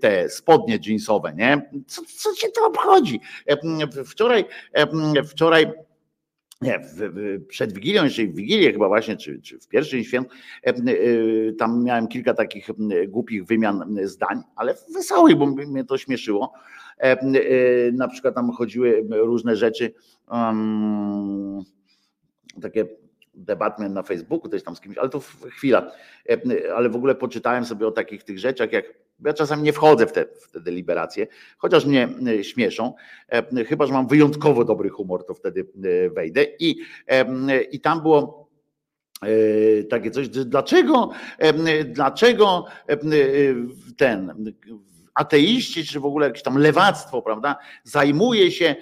te 0.00 0.28
spodnie 0.30 0.78
jeansowe, 0.86 1.34
nie? 1.36 1.70
Co, 1.86 2.02
co 2.16 2.34
cię 2.34 2.48
to 2.48 2.66
obchodzi? 2.66 3.20
Wczoraj, 4.18 4.44
wczoraj 5.26 5.66
nie, 6.62 6.80
przed 7.48 7.72
Wigilią, 7.72 8.04
jeszcze 8.04 8.26
w 8.26 8.34
Wigilię 8.34 8.72
chyba 8.72 8.88
właśnie, 8.88 9.16
czy, 9.16 9.40
czy 9.40 9.58
w 9.58 9.68
pierwszy 9.68 10.04
świąt, 10.04 10.28
e, 10.62 10.74
tam 11.58 11.84
miałem 11.84 12.08
kilka 12.08 12.34
takich 12.34 12.68
głupich 13.08 13.44
wymian 13.44 13.96
zdań, 14.02 14.42
ale 14.56 14.74
wesołych, 14.94 15.36
bo 15.36 15.46
mnie 15.46 15.84
to 15.84 15.98
śmieszyło. 15.98 16.52
E, 16.98 17.92
na 17.92 18.08
przykład 18.08 18.34
tam 18.34 18.52
chodziły 18.52 19.06
różne 19.10 19.56
rzeczy, 19.56 19.94
takie 22.62 22.86
debatmy 23.38 23.88
na 23.88 24.02
Facebooku, 24.02 24.48
też 24.48 24.62
tam 24.62 24.76
z 24.76 24.80
kimś, 24.80 24.98
ale 24.98 25.08
to 25.08 25.20
chwila. 25.50 25.92
Ale 26.76 26.88
w 26.88 26.96
ogóle 26.96 27.14
poczytałem 27.14 27.64
sobie 27.64 27.86
o 27.86 27.90
takich 27.90 28.24
tych 28.24 28.38
rzeczach, 28.38 28.72
jak 28.72 28.84
ja 29.24 29.32
czasami 29.32 29.62
nie 29.62 29.72
wchodzę 29.72 30.06
w 30.06 30.12
te, 30.12 30.26
w 30.40 30.50
te 30.50 30.60
deliberacje, 30.60 31.26
chociaż 31.58 31.86
mnie 31.86 32.08
e, 32.26 32.44
śmieszą, 32.44 32.94
e, 33.28 33.64
chyba 33.64 33.86
że 33.86 33.92
mam 33.92 34.08
wyjątkowo 34.08 34.64
dobry 34.64 34.88
humor, 34.88 35.26
to 35.26 35.34
wtedy 35.34 35.60
e, 35.60 36.10
wejdę. 36.10 36.44
I, 36.60 36.76
i 37.72 37.80
tam 37.80 38.02
było 38.02 38.48
takie 39.90 40.10
coś, 40.10 40.28
dlaczego, 40.28 41.10
dlaczego 41.84 42.64
ten 43.96 44.52
ateiści, 45.18 45.84
czy 45.84 46.00
w 46.00 46.04
ogóle 46.04 46.26
jakieś 46.26 46.42
tam 46.42 46.58
lewactwo, 46.58 47.22
prawda, 47.22 47.56
zajmuje 47.82 48.50
się 48.50 48.76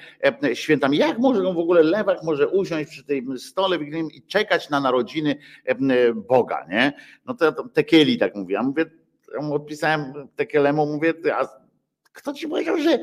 świętami. 0.54 0.98
Jak 0.98 1.18
może 1.18 1.42
w 1.42 1.58
ogóle 1.58 1.82
lewak 1.82 2.22
może 2.22 2.48
usiąść 2.48 2.90
przy 2.90 3.04
tym 3.04 3.38
stole 3.38 3.76
i 4.14 4.22
czekać 4.22 4.70
na 4.70 4.80
narodziny 4.80 5.36
Boga, 6.14 6.66
nie? 6.70 6.92
No 7.26 7.34
to 7.34 7.68
Tekieli 7.68 8.18
tak 8.18 8.34
mówi. 8.34 8.54
Ja 8.54 8.62
mówię, 8.62 8.86
odpisałem 9.52 10.28
Tekelemu, 10.36 10.86
mówię, 10.86 11.14
a 11.34 11.48
kto 12.12 12.32
ci 12.32 12.48
powiedział, 12.48 12.78
że, 12.78 12.98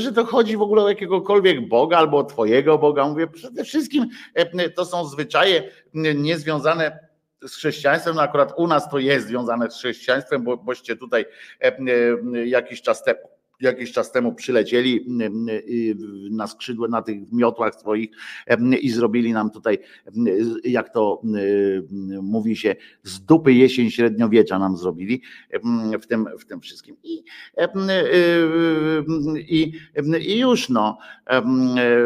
że 0.00 0.12
to 0.12 0.24
chodzi 0.24 0.56
w 0.56 0.62
ogóle 0.62 0.82
o 0.82 0.88
jakiegokolwiek 0.88 1.68
Boga 1.68 1.98
albo 1.98 2.18
o 2.18 2.24
twojego 2.24 2.78
Boga? 2.78 3.08
Mówię, 3.08 3.26
przede 3.26 3.64
wszystkim 3.64 4.08
e, 4.34 4.70
to 4.70 4.84
są 4.84 5.04
zwyczaje 5.04 5.70
niezwiązane 6.14 7.11
z 7.46 7.54
chrześcijaństwem, 7.54 8.16
no 8.16 8.22
akurat 8.22 8.52
u 8.56 8.66
nas 8.66 8.90
to 8.90 8.98
jest 8.98 9.26
związane 9.26 9.70
z 9.70 9.76
chrześcijaństwem, 9.76 10.44
bo 10.44 10.56
boście 10.56 10.96
tutaj 10.96 11.24
e, 11.60 11.76
jakiś 12.46 12.82
czas 12.82 13.02
temu 13.02 13.32
jakiś 13.62 13.92
czas 13.92 14.12
temu 14.12 14.34
przylecieli 14.34 15.06
na 16.30 16.46
skrzydłach, 16.46 16.90
na 16.90 17.02
tych 17.02 17.32
miotłach 17.32 17.74
swoich 17.74 18.10
i 18.80 18.90
zrobili 18.90 19.32
nam 19.32 19.50
tutaj, 19.50 19.78
jak 20.64 20.92
to 20.92 21.22
mówi 22.22 22.56
się, 22.56 22.76
z 23.02 23.20
dupy 23.20 23.52
jesień 23.52 23.90
średniowiecza 23.90 24.58
nam 24.58 24.76
zrobili 24.76 25.22
w 26.02 26.06
tym, 26.06 26.26
w 26.38 26.44
tym 26.44 26.60
wszystkim. 26.60 26.96
I, 27.02 27.24
i, 29.36 29.72
i 30.20 30.38
już 30.38 30.68
no, 30.68 30.98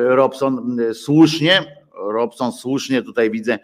Robson 0.09 0.77
słusznie 0.93 1.76
Robson 1.97 2.53
słusznie 2.53 3.03
tutaj 3.03 3.31
widzę, 3.31 3.59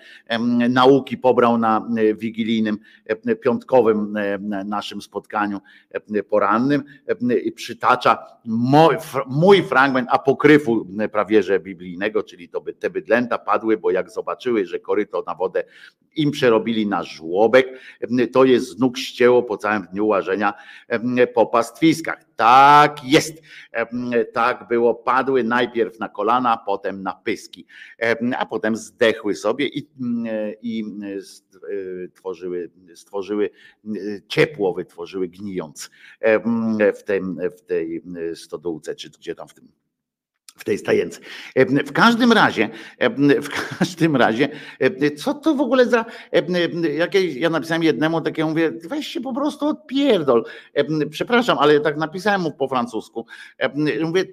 nauki 0.69 1.19
pobrał 1.19 1.59
na 1.59 1.89
e, 1.97 2.15
wigilijnym, 2.15 2.79
e, 3.07 3.37
piątkowym 3.37 4.17
e, 4.17 4.39
naszym 4.65 5.03
spotkaniu 5.03 5.61
porannym 6.31 6.85
i 7.45 7.53
przytacza 7.53 8.19
mój, 8.45 8.97
mój 9.27 9.63
fragment 9.63 10.09
apokryfu 10.11 10.87
prawierze 11.13 11.61
biblijnego, 11.61 12.23
czyli 12.23 12.49
to 12.49 12.61
by 12.61 12.73
te 12.73 12.91
bydlęta 12.91 13.39
padły, 13.39 13.77
bo 13.77 13.91
jak 13.91 14.11
zobaczyły, 14.11 14.67
że 14.67 14.79
koryto 14.79 15.25
na 15.27 15.35
wodę 15.35 15.65
im 16.17 16.31
przerobili 16.31 16.87
na 16.87 17.03
żłobek, 17.03 17.79
to 18.33 18.45
jest 18.45 18.69
z 18.69 18.79
nóg 18.79 18.99
ścięło 18.99 19.43
po 19.43 19.57
całym 19.57 19.83
dniu 19.93 20.07
łażenia 20.07 20.55
po 21.35 21.47
pastwiskach. 21.47 22.25
Tak 22.37 23.05
jest. 23.05 23.43
Tak 24.33 24.69
było. 24.69 24.95
Padły 24.95 25.45
najpierw 25.45 25.99
na 25.99 26.09
kolana, 26.09 26.57
potem 26.67 27.03
na 27.03 27.13
pyski, 27.15 27.67
a 28.39 28.47
potem 28.47 28.77
zdechły 28.77 29.35
sobie 29.35 29.67
i, 29.67 29.89
i 30.63 30.85
stworzyły, 32.13 32.71
stworzyły 32.95 33.51
ciepło, 34.29 34.75
wytworzyły 34.75 35.29
gnijąc 35.29 35.91
w, 36.97 37.03
tym, 37.05 37.39
w 37.59 37.63
tej 37.63 38.03
stodółce, 38.35 38.95
czy 38.95 39.11
gdzie 39.11 39.35
tam 39.35 39.49
w 39.49 39.55
tym 39.55 39.69
w 40.57 40.65
tej 40.65 40.79
stajence. 40.79 41.21
W 41.87 41.93
każdym 41.93 42.33
razie, 42.33 42.69
w 43.19 43.79
każdym 43.79 44.17
razie, 44.17 44.49
co 45.17 45.35
to 45.35 45.55
w 45.55 45.61
ogóle 45.61 45.87
za 45.87 46.05
jakieś, 46.99 47.35
ja 47.35 47.51
napisałem 47.51 47.83
jednemu 47.83 48.21
takiemu, 48.21 48.51
mówię, 48.51 48.73
weź 48.85 49.07
się 49.07 49.21
po 49.21 49.35
prostu 49.35 49.67
odpierdol. 49.67 50.45
Przepraszam, 51.11 51.59
ale 51.59 51.81
tak 51.81 51.97
napisałem 51.97 52.41
mu 52.41 52.53
po 52.53 52.69
francusku. 52.69 53.27
Mówię, 54.03 54.25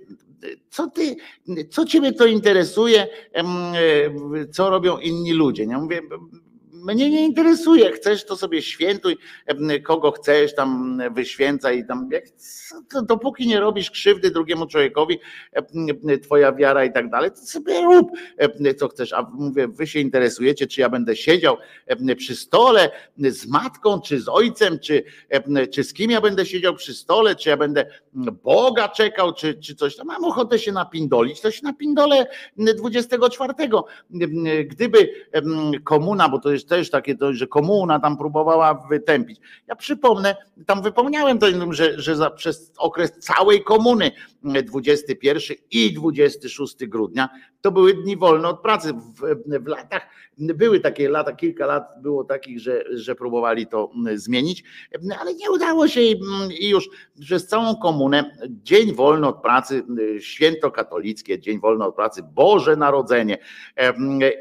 co 0.70 0.88
ty, 0.88 1.16
co 1.70 1.86
ciebie 1.86 2.14
to 2.14 2.26
interesuje, 2.26 3.08
co 4.52 4.70
robią 4.70 4.98
inni 4.98 5.34
ludzie? 5.34 5.68
Nie 5.68 5.78
mówię, 5.78 6.02
mnie 6.84 7.10
nie 7.10 7.26
interesuje, 7.26 7.92
chcesz 7.92 8.26
to 8.26 8.38
sobie 8.38 8.62
świętuj, 8.62 9.18
kogo 9.84 10.12
chcesz 10.12 10.56
tam 10.56 11.02
wyświęcaj 11.12 11.88
tam, 11.88 12.10
dopóki 13.04 13.48
nie 13.48 13.60
robisz 13.60 13.92
krzywdy 13.92 14.32
drugiemu 14.32 14.68
człowiekowi, 14.68 15.20
twoja 16.24 16.52
wiara 16.52 16.86
i 16.86 16.94
tak 16.94 17.10
dalej, 17.10 17.32
to 17.32 17.38
sobie 17.38 17.82
rób 17.82 18.12
co 18.78 18.88
chcesz, 18.88 19.14
a 19.14 19.22
mówię, 19.34 19.68
wy 19.68 19.88
się 19.88 20.00
interesujecie, 20.00 20.68
czy 20.68 20.82
ja 20.82 20.90
będę 20.90 21.16
siedział 21.16 21.58
przy 22.18 22.36
stole 22.36 22.92
z 23.18 23.48
matką, 23.48 24.02
czy 24.02 24.22
z 24.22 24.30
ojcem, 24.30 24.80
czy, 24.80 25.04
czy 25.72 25.84
z 25.84 25.94
kim 25.94 26.12
ja 26.12 26.22
będę 26.22 26.46
siedział 26.46 26.76
przy 26.76 26.94
stole, 26.94 27.36
czy 27.36 27.50
ja 27.50 27.58
będę 27.58 27.86
Boga 28.44 28.90
czekał, 28.90 29.34
czy, 29.34 29.54
czy 29.54 29.76
coś 29.76 29.96
tam, 29.96 30.08
mam 30.08 30.24
ochotę 30.24 30.60
się 30.60 30.72
napindolić, 30.72 31.42
to 31.42 31.52
się 31.52 31.64
napindolę 31.64 32.28
24. 32.58 33.54
Gdyby 34.66 35.14
komuna, 35.84 36.30
bo 36.30 36.40
to 36.40 36.52
jest 36.52 36.69
też 36.70 36.90
takie, 36.90 37.16
to, 37.16 37.34
że 37.34 37.48
komuna 37.48 38.00
tam 38.00 38.18
próbowała 38.18 38.74
wytępić. 38.90 39.40
Ja 39.68 39.76
przypomnę, 39.76 40.36
tam 40.66 40.82
wypomniałem 40.82 41.40
to, 41.40 41.74
że, 41.74 42.02
że 42.02 42.16
za, 42.16 42.30
przez 42.30 42.72
okres 42.78 43.12
całej 43.20 43.64
komuny 43.64 44.12
21 44.44 45.58
i 45.72 45.94
26 45.94 46.86
grudnia 46.86 47.30
to 47.62 47.72
były 47.72 47.94
dni 47.94 48.18
wolne 48.18 48.48
od 48.48 48.62
pracy. 48.62 48.94
W, 48.94 49.36
w 49.64 49.68
latach 49.68 50.10
były 50.38 50.80
takie 50.80 51.10
lata, 51.10 51.34
kilka 51.34 51.66
lat 51.66 51.84
było 52.02 52.24
takich, 52.24 52.60
że, 52.60 52.84
że 52.94 53.16
próbowali 53.16 53.68
to 53.68 53.92
zmienić, 54.16 54.64
ale 55.20 55.34
nie 55.34 55.52
udało 55.52 55.88
się 55.88 56.02
i, 56.02 56.70
już 56.70 56.90
przez 57.22 57.48
całą 57.48 57.76
komunę 57.76 58.38
dzień 58.50 58.94
wolny 58.94 59.28
od 59.28 59.42
pracy, 59.42 59.84
święto 60.20 60.72
katolickie, 60.72 61.40
dzień 61.40 61.60
wolny 61.60 61.86
od 61.86 61.96
pracy, 61.96 62.22
Boże 62.34 62.76
Narodzenie 62.76 63.38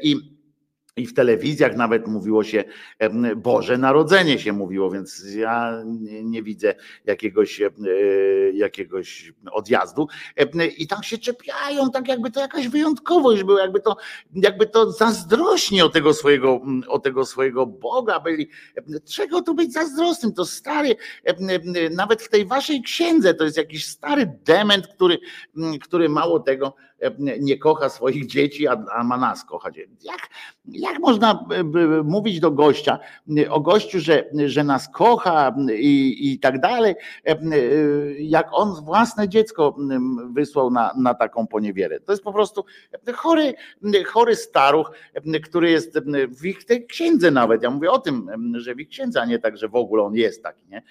i 0.01 0.38
i 0.99 1.07
w 1.07 1.13
telewizjach 1.13 1.75
nawet 1.75 2.07
mówiło 2.07 2.43
się 2.43 2.63
Boże 3.35 3.77
Narodzenie 3.77 4.39
się 4.39 4.53
mówiło, 4.53 4.91
więc 4.91 5.35
ja 5.35 5.83
nie, 6.23 6.43
widzę 6.43 6.75
jakiegoś, 7.05 7.61
e, 7.61 7.71
jakiegoś 8.53 9.33
odjazdu. 9.51 10.07
I 10.77 10.87
tam 10.87 11.03
się 11.03 11.17
czepiają, 11.17 11.91
tak 11.91 12.07
jakby 12.07 12.31
to 12.31 12.39
jakaś 12.39 12.67
wyjątkowość 12.67 13.43
była, 13.43 13.61
jakby 13.61 13.79
to, 13.79 13.97
jakby 14.33 14.65
to 14.67 14.91
zazdrośnie 14.91 15.85
o 15.85 15.89
tego 15.89 16.13
swojego, 16.13 16.61
o 16.87 16.99
tego 16.99 17.25
swojego 17.25 17.65
Boga 17.65 18.19
byli. 18.19 18.49
Czego 19.05 19.41
tu 19.41 19.55
być 19.55 19.73
zazdrosnym? 19.73 20.33
To 20.33 20.45
stary, 20.45 20.95
nawet 21.91 22.21
w 22.21 22.29
tej 22.29 22.45
waszej 22.45 22.81
księdze 22.81 23.33
to 23.33 23.43
jest 23.43 23.57
jakiś 23.57 23.85
stary 23.85 24.31
dement, 24.45 24.87
który, 24.87 25.17
który 25.81 26.09
mało 26.09 26.39
tego 26.39 26.75
nie 27.39 27.57
kocha 27.57 27.89
swoich 27.89 28.25
dzieci, 28.25 28.67
a, 28.67 28.85
a 28.93 29.03
ma 29.03 29.17
nas 29.17 29.45
kochać. 29.45 29.77
Jak, 30.03 30.29
jak 30.65 30.99
można 30.99 31.45
mówić 32.03 32.39
do 32.39 32.51
gościa, 32.51 32.99
o 33.49 33.59
gościu, 33.59 33.99
że, 33.99 34.29
że 34.45 34.63
nas 34.63 34.89
kocha 34.89 35.55
i, 35.73 36.17
i 36.31 36.39
tak 36.39 36.59
dalej, 36.59 36.95
jak 38.19 38.47
on 38.51 38.83
własne 38.85 39.29
dziecko 39.29 39.75
wysłał 40.31 40.71
na, 40.71 40.93
na 40.97 41.13
taką 41.13 41.47
poniewierę. 41.47 41.99
To 41.99 42.11
jest 42.11 42.23
po 42.23 42.33
prostu 42.33 42.65
chory, 43.15 43.53
chory 44.05 44.35
staruch, 44.35 44.91
który 45.43 45.71
jest 45.71 45.99
w 46.29 46.45
ich 46.45 46.65
tej 46.65 46.87
księdze 46.87 47.31
nawet. 47.31 47.63
Ja 47.63 47.69
mówię 47.69 47.91
o 47.91 47.99
tym, 47.99 48.29
że 48.55 48.75
w 48.75 48.79
ich 48.79 48.89
księdze, 48.89 49.21
a 49.21 49.25
nie 49.25 49.39
tak, 49.39 49.57
że 49.57 49.67
w 49.67 49.75
ogóle 49.75 50.03
on 50.03 50.15
jest 50.15 50.43
taki. 50.43 50.63
Nie? 50.69 50.83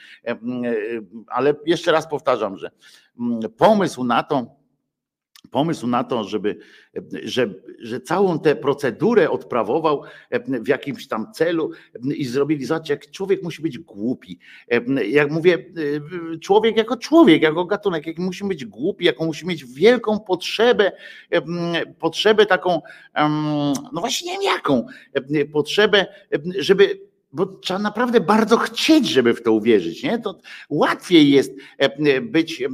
Ale 1.26 1.54
jeszcze 1.66 1.92
raz 1.92 2.08
powtarzam, 2.08 2.56
że 2.56 2.70
pomysł 3.56 4.04
na 4.04 4.22
to, 4.22 4.57
pomysł 5.50 5.86
na 5.86 6.04
to, 6.04 6.24
żeby, 6.24 6.58
że, 7.24 7.54
że 7.78 8.00
całą 8.00 8.38
tę 8.38 8.56
procedurę 8.56 9.30
odprawował 9.30 10.02
w 10.60 10.68
jakimś 10.68 11.08
tam 11.08 11.32
celu 11.32 11.70
i 12.16 12.24
zrobili, 12.24 12.64
zobaczcie, 12.64 12.92
jak 12.92 13.10
człowiek 13.10 13.42
musi 13.42 13.62
być 13.62 13.78
głupi. 13.78 14.38
Jak 15.08 15.30
mówię, 15.30 15.58
człowiek 16.42 16.76
jako 16.76 16.96
człowiek, 16.96 17.42
jako 17.42 17.64
gatunek, 17.64 18.06
jak 18.06 18.18
musi 18.18 18.44
być 18.44 18.64
głupi, 18.64 19.04
jaką 19.04 19.26
musi 19.26 19.46
mieć 19.46 19.64
wielką 19.64 20.20
potrzebę, 20.20 20.92
potrzebę 21.98 22.46
taką, 22.46 22.80
no 23.92 24.00
właśnie 24.00 24.32
nie 24.32 24.38
wiem 24.38 24.42
jaką, 24.42 24.86
potrzebę, 25.52 26.06
żeby 26.58 27.07
bo 27.32 27.46
trzeba 27.46 27.78
naprawdę 27.80 28.20
bardzo 28.20 28.56
chcieć, 28.56 29.08
żeby 29.08 29.34
w 29.34 29.42
to 29.42 29.52
uwierzyć. 29.52 30.02
Nie? 30.02 30.18
To 30.18 30.38
łatwiej 30.68 31.30
jest 31.30 31.52
e, 31.78 32.20
być, 32.20 32.62
e, 32.62 32.68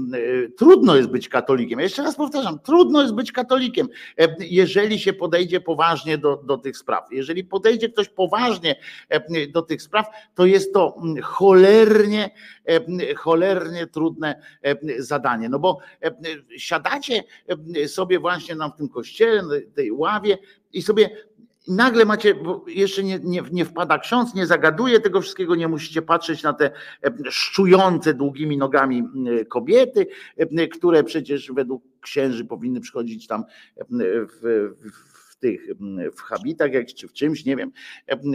trudno 0.56 0.96
jest 0.96 1.08
być 1.08 1.28
katolikiem. 1.28 1.80
Jeszcze 1.80 2.02
raz 2.02 2.16
powtarzam, 2.16 2.58
trudno 2.58 3.02
jest 3.02 3.14
być 3.14 3.32
katolikiem, 3.32 3.88
e, 4.18 4.36
jeżeli 4.40 4.98
się 4.98 5.12
podejdzie 5.12 5.60
poważnie 5.60 6.18
do, 6.18 6.36
do 6.36 6.58
tych 6.58 6.76
spraw. 6.76 7.04
Jeżeli 7.12 7.44
podejdzie 7.44 7.88
ktoś 7.88 8.08
poważnie 8.08 8.76
do 9.52 9.62
tych 9.62 9.82
spraw, 9.82 10.06
to 10.34 10.46
jest 10.46 10.74
to 10.74 10.96
cholernie, 11.22 12.30
cholernie 13.16 13.86
trudne 13.86 14.42
zadanie. 14.98 15.48
No 15.48 15.58
bo 15.58 15.78
siadacie 16.56 17.24
sobie 17.86 18.18
właśnie 18.18 18.54
nam 18.54 18.72
w 18.72 18.76
tym 18.76 18.88
kościele, 18.88 19.60
tej 19.60 19.92
ławie 19.92 20.38
i 20.72 20.82
sobie 20.82 21.10
nagle 21.68 22.04
macie, 22.04 22.34
bo 22.34 22.64
jeszcze 22.68 23.02
nie, 23.02 23.18
nie, 23.18 23.42
nie, 23.52 23.64
wpada 23.64 23.98
ksiądz, 23.98 24.34
nie 24.34 24.46
zagaduje 24.46 25.00
tego 25.00 25.20
wszystkiego, 25.20 25.54
nie 25.54 25.68
musicie 25.68 26.02
patrzeć 26.02 26.42
na 26.42 26.52
te 26.52 26.70
szczujące 27.30 28.14
długimi 28.14 28.58
nogami 28.58 29.02
kobiety, 29.48 30.06
które 30.72 31.04
przecież 31.04 31.52
według 31.52 31.82
księży 32.00 32.44
powinny 32.44 32.80
przychodzić 32.80 33.26
tam 33.26 33.44
w, 33.90 34.74
w 35.12 35.13
tych, 35.44 35.68
mm, 35.80 36.12
w 36.12 36.20
habitach 36.20 36.72
jak, 36.72 36.86
czy 36.86 37.08
w 37.08 37.12
czymś, 37.12 37.44
nie 37.44 37.56
wiem, 37.56 37.72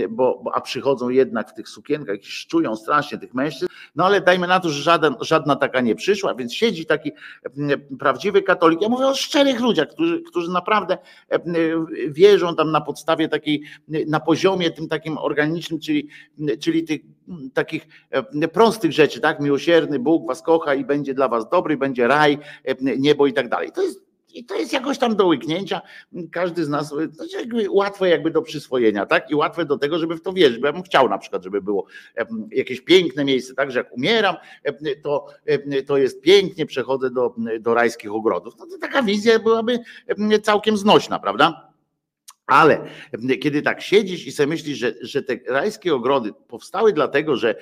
bo, 0.09 0.41
bo, 0.43 0.55
a 0.55 0.61
przychodzą 0.61 1.09
jednak 1.09 1.49
w 1.49 1.53
tych 1.53 1.69
sukienkach 1.69 2.21
i 2.21 2.25
szczują 2.25 2.75
strasznie 2.75 3.17
tych 3.17 3.33
mężczyzn, 3.33 3.67
no 3.95 4.05
ale 4.05 4.21
dajmy 4.21 4.47
na 4.47 4.59
to, 4.59 4.69
że 4.69 4.83
żaden, 4.83 5.15
żadna 5.21 5.55
taka 5.55 5.81
nie 5.81 5.95
przyszła, 5.95 6.35
więc 6.35 6.53
siedzi 6.53 6.85
taki 6.85 7.11
prawdziwy 7.99 8.41
katolik. 8.41 8.81
Ja 8.81 8.89
mówię 8.89 9.07
o 9.07 9.15
szczerych 9.15 9.59
ludziach, 9.59 9.87
którzy, 9.87 10.21
którzy 10.21 10.51
naprawdę 10.51 10.97
wierzą 12.07 12.55
tam 12.55 12.71
na 12.71 12.81
podstawie 12.81 13.29
takiej, 13.29 13.63
na 14.07 14.19
poziomie 14.19 14.71
tym 14.71 14.87
takim 14.87 15.17
organicznym, 15.17 15.79
czyli, 15.79 16.09
czyli 16.59 16.83
tych 16.83 17.01
takich 17.53 17.87
prostych 18.53 18.91
rzeczy, 18.91 19.19
tak? 19.19 19.39
Miłosierny 19.39 19.99
Bóg 19.99 20.27
was 20.27 20.41
kocha 20.41 20.73
i 20.75 20.85
będzie 20.85 21.13
dla 21.13 21.27
was 21.27 21.49
dobry, 21.49 21.77
będzie 21.77 22.07
raj, 22.07 22.37
niebo 22.97 23.27
i 23.27 23.33
tak 23.33 23.49
dalej. 23.49 23.71
To 23.71 23.81
jest 23.81 24.08
i 24.33 24.45
to 24.45 24.55
jest 24.55 24.73
jakoś 24.73 24.97
tam 24.97 25.15
do 25.15 25.25
łyknięcia. 25.25 25.81
Każdy 26.31 26.65
z 26.65 26.69
nas, 26.69 26.89
to 26.89 27.25
jakby 27.37 27.69
łatwe 27.69 28.09
jakby 28.09 28.31
do 28.31 28.41
przyswojenia, 28.41 29.05
tak? 29.05 29.31
I 29.31 29.35
łatwe 29.35 29.65
do 29.65 29.77
tego, 29.77 29.99
żeby 29.99 30.15
w 30.15 30.21
to 30.21 30.33
wierzyć. 30.33 30.59
Bo 30.59 30.67
ja 30.67 30.73
bym 30.73 30.83
chciał 30.83 31.09
na 31.09 31.17
przykład, 31.17 31.43
żeby 31.43 31.61
było 31.61 31.85
jakieś 32.51 32.81
piękne 32.81 33.25
miejsce, 33.25 33.53
tak? 33.55 33.71
Że 33.71 33.79
jak 33.79 33.93
umieram, 33.93 34.35
to, 35.03 35.27
to 35.87 35.97
jest 35.97 36.21
pięknie, 36.21 36.65
przechodzę 36.65 37.11
do, 37.11 37.35
do 37.59 37.73
rajskich 37.73 38.13
ogrodów. 38.13 38.53
No 38.59 38.65
to 38.65 38.77
taka 38.77 39.03
wizja 39.03 39.39
byłaby 39.39 39.79
całkiem 40.43 40.77
znośna, 40.77 41.19
prawda? 41.19 41.68
Ale 42.49 42.81
kiedy 43.41 43.61
tak 43.61 43.81
siedzisz 43.81 44.27
i 44.27 44.31
sobie 44.31 44.47
myślisz, 44.47 44.77
że, 44.77 44.93
że 45.01 45.23
te 45.23 45.37
rajskie 45.47 45.95
ogrody 45.95 46.33
powstały 46.47 46.93
dlatego, 46.93 47.37
że, 47.37 47.55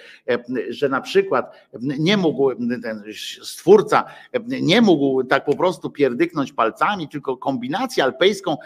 że 0.69 0.89
na 0.89 1.01
przykład 1.01 1.55
nie 1.79 2.17
mógł 2.17 2.55
ten 2.83 3.03
stwórca, 3.43 4.05
nie 4.47 4.81
mógł 4.81 5.23
tak 5.23 5.45
po 5.45 5.55
prostu 5.55 5.89
pierdyknąć 5.89 6.53
palcami, 6.53 7.09
tylko 7.09 7.38
kombinację 7.38 8.03
alpejską 8.03 8.57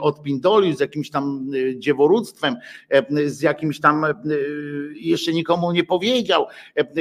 od 0.00 0.22
pindoliu 0.22 0.76
z 0.76 0.80
jakimś 0.80 1.10
tam 1.10 1.50
dzieworództwem, 1.76 2.56
z 3.26 3.42
jakimś 3.42 3.80
tam 3.80 4.06
jeszcze 4.94 5.32
nikomu 5.32 5.72
nie 5.72 5.84
powiedział, 5.84 6.46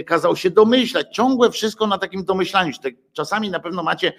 kazał 0.06 0.36
się 0.36 0.50
domyślać, 0.50 1.16
ciągłe 1.16 1.52
wszystko 1.52 1.88
na 1.88 1.98
takim 1.98 2.26
domyślaniu. 2.26 2.74
Czasami 3.14 3.50
na 3.50 3.60
pewno 3.60 3.84
macie 3.84 4.14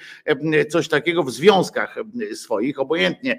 coś 0.71 0.89
takiego 0.89 1.23
w 1.23 1.31
związkach 1.31 1.97
swoich, 2.35 2.81
obojętnie, 2.81 3.39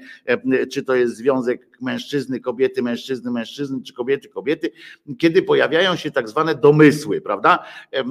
czy 0.72 0.84
to 0.84 0.97
jest 1.00 1.16
związek 1.16 1.78
mężczyzny, 1.82 2.40
kobiety, 2.40 2.82
mężczyzny, 2.82 3.32
mężczyzny, 3.32 3.84
czy 3.84 3.94
kobiety, 3.94 4.30
kobiety, 4.30 4.72
kiedy 5.20 5.42
pojawiają 5.42 5.96
się 5.96 6.12
tak 6.12 6.30
zwane 6.30 6.56
domysły, 6.56 7.22
prawda? 7.22 7.64
E, 7.94 8.04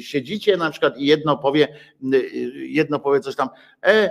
siedzicie 0.00 0.56
na 0.56 0.70
przykład 0.70 0.98
i 0.98 1.06
jedno 1.06 1.38
powie, 1.38 1.68
jedno 2.54 3.00
powie 3.00 3.20
coś 3.20 3.36
tam, 3.36 3.48
e, 3.82 3.88
e, 3.88 4.10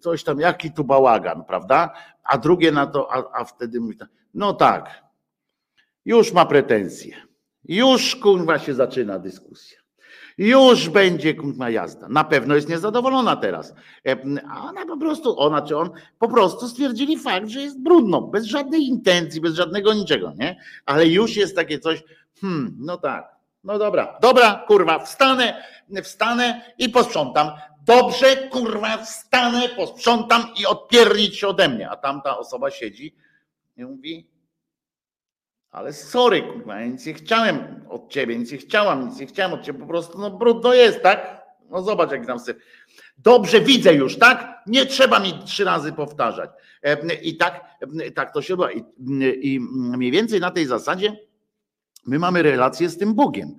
coś 0.00 0.24
tam, 0.24 0.40
jaki 0.40 0.72
tu 0.72 0.84
bałagan, 0.84 1.44
prawda? 1.44 1.92
A 2.24 2.38
drugie 2.38 2.72
na 2.72 2.86
to, 2.86 3.12
a, 3.12 3.40
a 3.40 3.44
wtedy 3.44 3.80
mówi, 3.80 3.98
no 4.34 4.52
tak, 4.52 5.04
już 6.04 6.32
ma 6.32 6.46
pretensje. 6.46 7.16
Już 7.68 8.16
kurwa 8.16 8.58
się 8.58 8.74
zaczyna 8.74 9.18
dyskusja. 9.18 9.85
Już 10.38 10.88
będzie 10.88 11.34
kurwa 11.34 11.70
jazda. 11.70 12.08
Na 12.08 12.24
pewno 12.24 12.54
jest 12.54 12.68
niezadowolona 12.68 13.36
teraz. 13.36 13.74
E, 14.08 14.16
a 14.50 14.62
ona 14.62 14.86
po 14.86 14.96
prostu, 14.96 15.40
ona 15.40 15.62
czy 15.62 15.76
on 15.76 15.90
po 16.18 16.28
prostu 16.28 16.68
stwierdzili 16.68 17.18
fakt, 17.18 17.48
że 17.48 17.60
jest 17.60 17.82
brudno, 17.82 18.22
bez 18.22 18.44
żadnej 18.44 18.86
intencji, 18.86 19.40
bez 19.40 19.54
żadnego 19.54 19.94
niczego, 19.94 20.32
nie? 20.38 20.60
Ale 20.86 21.06
już 21.06 21.36
jest 21.36 21.56
takie 21.56 21.78
coś, 21.78 22.02
hmm, 22.40 22.76
no 22.78 22.96
tak, 22.96 23.36
no 23.64 23.78
dobra, 23.78 24.18
dobra, 24.22 24.64
kurwa, 24.66 24.98
wstanę, 24.98 25.62
wstanę 26.02 26.62
i 26.78 26.88
posprzątam. 26.88 27.50
Dobrze, 27.84 28.36
kurwa, 28.36 28.96
wstanę, 28.96 29.68
posprzątam 29.68 30.42
i 30.60 30.66
odpiernić 30.66 31.36
się 31.36 31.48
ode 31.48 31.68
mnie. 31.68 31.90
A 31.90 31.96
tamta 31.96 32.38
osoba 32.38 32.70
siedzi 32.70 33.14
i 33.76 33.84
mówi, 33.84 34.26
ale 35.70 35.92
sorry, 35.92 36.42
kurwa, 36.42 36.84
nic 36.84 37.06
nie 37.06 37.14
chciałem 37.14 37.84
od 37.88 38.10
ciebie, 38.10 38.38
nic 38.38 38.52
nie 38.52 38.58
chciałam, 38.58 39.08
nic 39.08 39.20
nie 39.20 39.26
chciałem 39.26 39.52
od 39.52 39.62
ciebie, 39.62 39.78
po 39.78 39.86
prostu 39.86 40.18
no 40.18 40.30
brudno 40.30 40.74
jest, 40.74 41.02
tak? 41.02 41.46
No 41.70 41.82
zobacz, 41.82 42.10
jak 42.10 42.26
tam 42.26 42.38
sobie. 42.38 42.60
Dobrze 43.18 43.60
widzę 43.60 43.94
już, 43.94 44.18
tak? 44.18 44.62
Nie 44.66 44.86
trzeba 44.86 45.20
mi 45.20 45.38
trzy 45.44 45.64
razy 45.64 45.92
powtarzać. 45.92 46.50
E, 46.82 47.14
I 47.14 47.36
tak, 47.36 47.64
tak 48.14 48.32
to 48.32 48.42
się 48.42 48.54
odbywa. 48.54 48.72
I, 48.72 48.84
I 49.54 49.60
mniej 49.70 50.10
więcej 50.10 50.40
na 50.40 50.50
tej 50.50 50.66
zasadzie 50.66 51.16
my 52.06 52.18
mamy 52.18 52.42
relację 52.42 52.88
z 52.88 52.98
tym 52.98 53.14
Bogiem, 53.14 53.56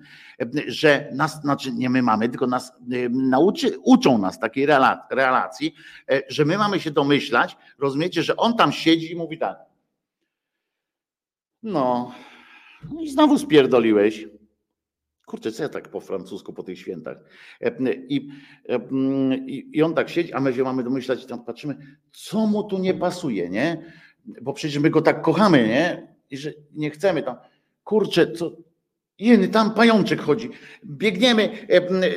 że 0.66 1.08
nas, 1.12 1.40
znaczy 1.40 1.72
nie 1.72 1.90
my 1.90 2.02
mamy, 2.02 2.28
tylko 2.28 2.46
nas 2.46 2.68
e, 2.70 3.08
nauczy, 3.08 3.78
uczą 3.82 4.18
nas 4.18 4.38
takiej 4.38 4.66
relacji, 5.10 5.74
e, 6.10 6.22
że 6.28 6.44
my 6.44 6.58
mamy 6.58 6.80
się 6.80 6.90
domyślać, 6.90 7.56
rozumiecie, 7.78 8.22
że 8.22 8.36
on 8.36 8.56
tam 8.56 8.72
siedzi 8.72 9.12
i 9.12 9.16
mówi 9.16 9.38
tak, 9.38 9.58
No. 11.62 12.14
no 12.92 13.00
i 13.00 13.08
znowu 13.08 13.38
spierdoliłeś. 13.38 14.28
Kurczę, 15.26 15.52
co 15.52 15.62
ja 15.62 15.68
tak 15.68 15.88
po 15.88 16.00
francusku 16.00 16.52
po 16.52 16.62
tych 16.62 16.78
świętach? 16.78 17.18
E, 17.60 17.76
I, 17.92 18.28
e, 18.68 18.80
i, 19.46 19.70
i 19.78 19.82
on 19.82 19.94
tak 19.94 20.08
siedzi, 20.08 20.32
a 20.32 20.40
my 20.40 20.54
się 20.54 20.62
mamy 20.62 20.82
domyślać, 20.82 21.26
tam 21.26 21.44
patrzymy, 21.44 21.76
co 22.12 22.46
mu 22.46 22.64
tu 22.64 22.78
nie 22.78 22.94
pasuje, 22.94 23.48
nie? 23.48 23.92
Bo 24.42 24.52
przecież 24.52 24.78
my 24.78 24.90
go 24.90 25.02
tak 25.02 25.22
kochamy, 25.22 25.68
nie? 25.68 26.14
I 26.30 26.36
że 26.36 26.52
nie 26.74 26.90
chcemy 26.90 27.22
tam. 27.22 27.36
Kurczę, 27.84 28.32
co, 28.32 28.52
Jeny, 29.18 29.48
tam 29.48 29.74
pajączek 29.74 30.20
chodzi. 30.20 30.50
Biegniemy, 30.84 31.66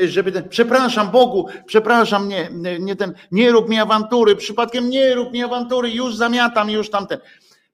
e, 0.02 0.08
żeby. 0.08 0.32
Ten, 0.32 0.50
przepraszam 0.50 1.12
Bogu, 1.12 1.48
przepraszam, 1.66 2.28
nie, 2.28 2.50
nie 2.80 2.96
ten, 2.96 3.14
nie 3.32 3.52
rób 3.52 3.70
mi 3.70 3.80
awantury, 3.80 4.36
przypadkiem 4.36 4.90
nie 4.90 5.16
rób 5.16 5.34
mi 5.34 5.44
awantury, 5.44 5.92
już 5.92 6.16
zamiatam, 6.16 6.70
już 6.70 6.90
tamten. 6.90 7.20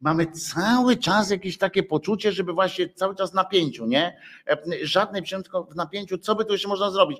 Mamy 0.01 0.27
cały 0.27 0.97
czas 0.97 1.29
jakieś 1.29 1.57
takie 1.57 1.83
poczucie, 1.83 2.31
żeby 2.31 2.53
właśnie 2.53 2.89
cały 2.89 3.15
czas 3.15 3.31
w 3.31 3.33
napięciu, 3.33 3.85
nie? 3.85 4.17
E, 4.49 4.57
żadne 4.81 5.21
tylko 5.21 5.63
w 5.63 5.75
napięciu, 5.75 6.17
co 6.17 6.35
by 6.35 6.45
tu 6.45 6.51
jeszcze 6.51 6.67
można 6.67 6.91
zrobić? 6.91 7.19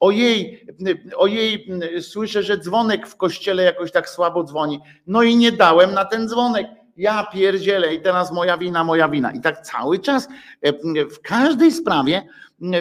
Ojej, 0.00 0.66
ojej, 1.16 1.68
słyszę, 2.00 2.42
że 2.42 2.58
dzwonek 2.58 3.06
w 3.06 3.16
kościele 3.16 3.62
jakoś 3.62 3.92
tak 3.92 4.08
słabo 4.08 4.44
dzwoni. 4.44 4.80
No 5.06 5.22
i 5.22 5.36
nie 5.36 5.52
dałem 5.52 5.94
na 5.94 6.04
ten 6.04 6.28
dzwonek 6.28 6.66
ja 6.96 7.26
pierdzielę 7.32 7.94
i 7.94 8.00
teraz 8.00 8.32
moja 8.32 8.58
wina, 8.58 8.84
moja 8.84 9.08
wina. 9.08 9.32
I 9.32 9.40
tak 9.40 9.60
cały 9.60 9.98
czas 9.98 10.28
e, 10.62 10.72
w 11.04 11.20
każdej 11.20 11.72
sprawie 11.72 12.28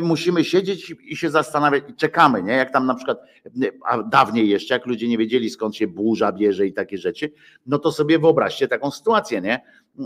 musimy 0.02 0.44
siedzieć 0.44 0.96
i 1.04 1.18
się 1.18 1.30
zastanawiać 1.30 1.84
i 1.90 1.94
czekamy, 1.94 2.44
nie? 2.44 2.54
Jak 2.54 2.74
tam 2.74 2.86
na 2.86 2.96
przykład, 2.96 3.20
a 3.86 4.04
dawniej 4.04 4.50
jeszcze, 4.50 4.74
jak 4.74 4.86
ludzie 4.86 5.08
nie 5.08 5.18
wiedzieli 5.18 5.50
skąd 5.50 5.76
się 5.76 5.88
burza 5.88 6.32
bierze 6.32 6.68
i 6.68 6.74
takie 6.74 6.98
rzeczy, 6.98 7.32
no 7.66 7.80
to 7.80 7.92
sobie 7.92 8.20
wyobraźcie 8.20 8.68
taką 8.68 8.92
sytuację, 8.92 9.42
nie? 9.42 9.62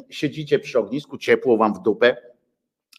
Siedzicie 0.09 0.59
przy 0.59 0.80
ognisku, 0.80 1.17
ciepło 1.17 1.57
wam 1.57 1.74
w 1.74 1.80
dupę, 1.80 2.17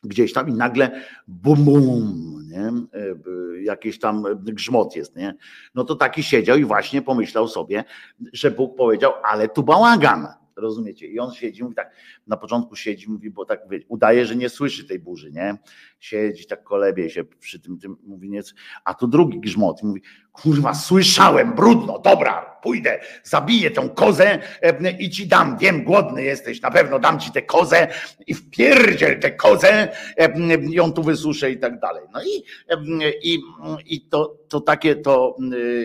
gdzieś 0.05 0.33
tam 0.33 0.49
i 0.49 0.53
nagle 0.53 1.03
bum, 1.29 1.64
bum, 1.64 2.49
nie? 2.51 2.66
E, 2.66 3.62
jakiś 3.62 3.99
tam 3.99 4.25
grzmot 4.43 4.97
jest, 4.97 5.16
nie? 5.16 5.35
No 5.75 5.85
to 5.85 5.95
taki 5.95 6.23
siedział 6.23 6.59
i 6.59 6.64
właśnie 6.64 7.03
pomyślał 7.03 7.49
sobie, 7.49 7.85
że 8.33 8.51
Bóg 8.51 8.77
powiedział, 8.77 9.12
ale 9.25 9.49
tu 9.49 9.62
bałagan 9.62 10.27
rozumiecie? 10.57 11.07
I 11.07 11.18
on 11.18 11.33
siedzi, 11.33 11.62
mówi 11.62 11.75
tak, 11.75 11.95
na 12.27 12.37
początku 12.37 12.77
siedzi, 12.77 13.11
mówi, 13.11 13.31
bo 13.31 13.45
tak 13.45 13.61
wie, 13.71 13.81
udaje, 13.89 14.27
że 14.27 14.37
nie 14.37 14.49
słyszy 14.49 14.85
tej 14.85 14.99
burzy, 14.99 15.33
nie? 15.33 15.57
Siedzi 16.01 16.47
tak 16.47 16.65
kolebie 16.65 17.11
się 17.11 17.25
przy 17.25 17.61
tym, 17.61 17.79
tym 17.79 17.97
mówi 18.03 18.31
nie, 18.31 18.41
a 18.85 18.95
tu 18.95 19.07
drugi 19.07 19.41
grzmot 19.41 19.83
mówi, 19.83 20.03
kurwa, 20.33 20.75
słyszałem, 20.75 21.55
brudno, 21.55 21.99
dobra, 21.99 22.59
pójdę, 22.63 23.01
zabiję 23.23 23.71
tą 23.71 23.89
kozę 23.89 24.39
e, 24.63 24.91
i 24.91 25.11
ci 25.11 25.27
dam, 25.27 25.59
wiem, 25.59 25.85
głodny 25.85 26.23
jesteś, 26.23 26.61
na 26.61 26.71
pewno 26.71 26.99
dam 26.99 27.21
ci 27.21 27.33
tę 27.33 27.43
kozę 27.43 27.89
i 28.27 28.35
wpierdziel 28.35 29.21
tę 29.21 29.31
kozę 29.31 29.89
e, 30.17 30.59
i 30.59 30.73
ją 30.73 30.93
tu 30.93 31.03
wysuszę 31.03 31.51
i 31.51 31.59
tak 31.59 31.81
dalej. 31.81 32.05
No 32.13 32.23
i, 32.23 32.45
e, 32.69 33.11
i, 33.23 33.43
i 33.87 34.01
to, 34.01 34.37
to 34.49 34.61
takie 34.61 34.97
to 34.97 35.37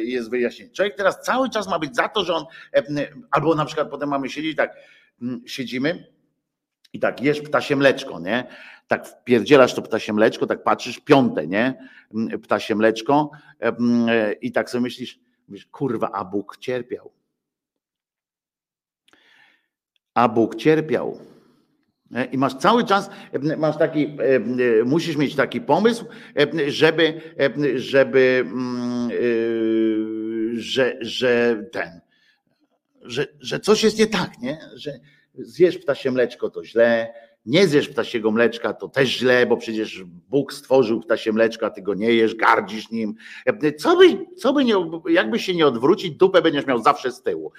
jest 0.03 0.29
wyjaśnienie. 0.29 0.71
Człowiek 0.71 0.95
teraz 0.95 1.21
cały 1.21 1.49
czas 1.49 1.67
ma 1.67 1.79
być 1.79 1.95
za 1.95 2.09
to, 2.09 2.25
że 2.25 2.33
on, 2.33 2.45
albo 3.31 3.55
na 3.55 3.65
przykład 3.65 3.89
potem 3.89 4.09
mamy 4.09 4.29
siedzieć 4.29 4.57
tak, 4.57 4.75
siedzimy 5.45 6.07
i 6.93 6.99
tak 6.99 7.21
jesz 7.21 7.41
ptasie 7.41 7.75
mleczko, 7.75 8.19
nie? 8.19 8.47
Tak 8.87 9.07
wpierdzielasz 9.07 9.73
to 9.73 9.81
ptasie 9.81 10.13
mleczko, 10.13 10.47
tak 10.47 10.63
patrzysz, 10.63 10.99
piąte, 10.99 11.47
nie? 11.47 11.89
Ptasie 12.43 12.75
mleczko 12.75 13.31
i 14.41 14.51
tak 14.51 14.69
sobie 14.69 14.81
myślisz, 14.81 15.19
kurwa, 15.71 16.11
a 16.11 16.25
Bóg 16.25 16.57
cierpiał. 16.57 17.11
A 20.13 20.29
Bóg 20.29 20.55
cierpiał. 20.55 21.19
I 22.31 22.37
masz 22.37 22.55
cały 22.55 22.85
czas, 22.85 23.09
masz 23.57 23.77
taki, 23.77 24.17
musisz 24.85 25.17
mieć 25.17 25.35
taki 25.35 25.61
pomysł, 25.61 26.05
żeby, 26.67 27.21
żeby, 27.75 28.43
mm, 28.45 29.09
że, 30.53 30.97
że 31.01 31.63
ten, 31.71 32.01
że, 33.01 33.27
że 33.39 33.59
coś 33.59 33.83
jest 33.83 33.99
nie 33.99 34.07
tak, 34.07 34.39
nie? 34.41 34.59
Że 34.75 34.99
zjesz 35.33 35.77
ptasie 35.77 36.11
mleczko, 36.11 36.49
to 36.49 36.65
źle, 36.65 37.13
nie 37.45 37.67
zjesz 37.67 37.89
ptasiego 37.89 38.31
mleczka, 38.31 38.73
to 38.73 38.87
też 38.87 39.09
źle, 39.09 39.45
bo 39.45 39.57
przecież 39.57 40.03
Bóg 40.29 40.53
stworzył 40.53 41.01
ptasie 41.01 41.31
mleczka, 41.31 41.69
ty 41.69 41.81
go 41.81 41.93
nie 41.93 42.13
jesz, 42.13 42.35
gardzisz 42.35 42.91
nim. 42.91 43.15
Co 43.77 43.97
by, 43.97 44.25
co 44.37 44.53
by 44.53 44.65
nie, 44.65 44.73
jakby 45.09 45.39
się 45.39 45.55
nie 45.55 45.67
odwrócić, 45.67 46.15
dupę 46.15 46.41
będziesz 46.41 46.65
miał 46.65 46.81
zawsze 46.81 47.11
z 47.11 47.21
tyłu. 47.21 47.51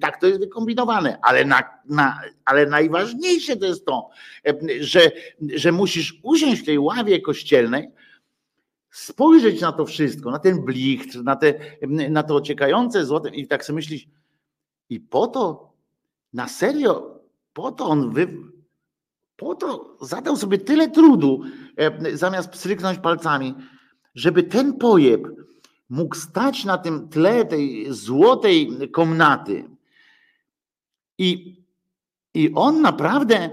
Tak 0.00 0.20
to 0.20 0.26
jest 0.26 0.40
wykombinowane, 0.40 1.18
ale, 1.22 1.44
na, 1.44 1.62
na, 1.88 2.20
ale 2.44 2.66
najważniejsze 2.66 3.56
to 3.56 3.66
jest 3.66 3.86
to, 3.86 4.08
że, 4.80 5.10
że 5.54 5.72
musisz 5.72 6.20
usiąść 6.22 6.62
w 6.62 6.66
tej 6.66 6.78
ławie 6.78 7.20
kościelnej, 7.20 7.88
spojrzeć 8.90 9.60
na 9.60 9.72
to 9.72 9.86
wszystko, 9.86 10.30
na 10.30 10.38
ten 10.38 10.64
blicht, 10.64 11.14
na, 11.14 11.36
te, 11.36 11.54
na 11.88 12.22
to 12.22 12.36
ociekające 12.36 13.04
złote 13.04 13.28
i 13.28 13.46
tak 13.46 13.64
sobie 13.64 13.74
myślisz, 13.74 14.06
i 14.88 15.00
po 15.00 15.26
to, 15.26 15.72
na 16.32 16.48
serio, 16.48 17.20
po 17.52 17.72
to 17.72 17.86
on 17.86 18.12
wy, 18.12 18.28
po 19.42 19.54
to 19.54 19.96
zadał 20.00 20.36
sobie 20.36 20.58
tyle 20.58 20.90
trudu, 20.90 21.42
e, 21.76 22.16
zamiast 22.16 22.50
pstryknąć 22.50 22.98
palcami, 22.98 23.54
żeby 24.14 24.42
ten 24.42 24.72
pojeb 24.72 25.22
mógł 25.88 26.14
stać 26.14 26.64
na 26.64 26.78
tym 26.78 27.08
tle 27.08 27.44
tej 27.44 27.86
złotej 27.92 28.70
komnaty. 28.92 29.64
I, 31.18 31.56
i 32.34 32.52
on 32.54 32.80
naprawdę 32.80 33.50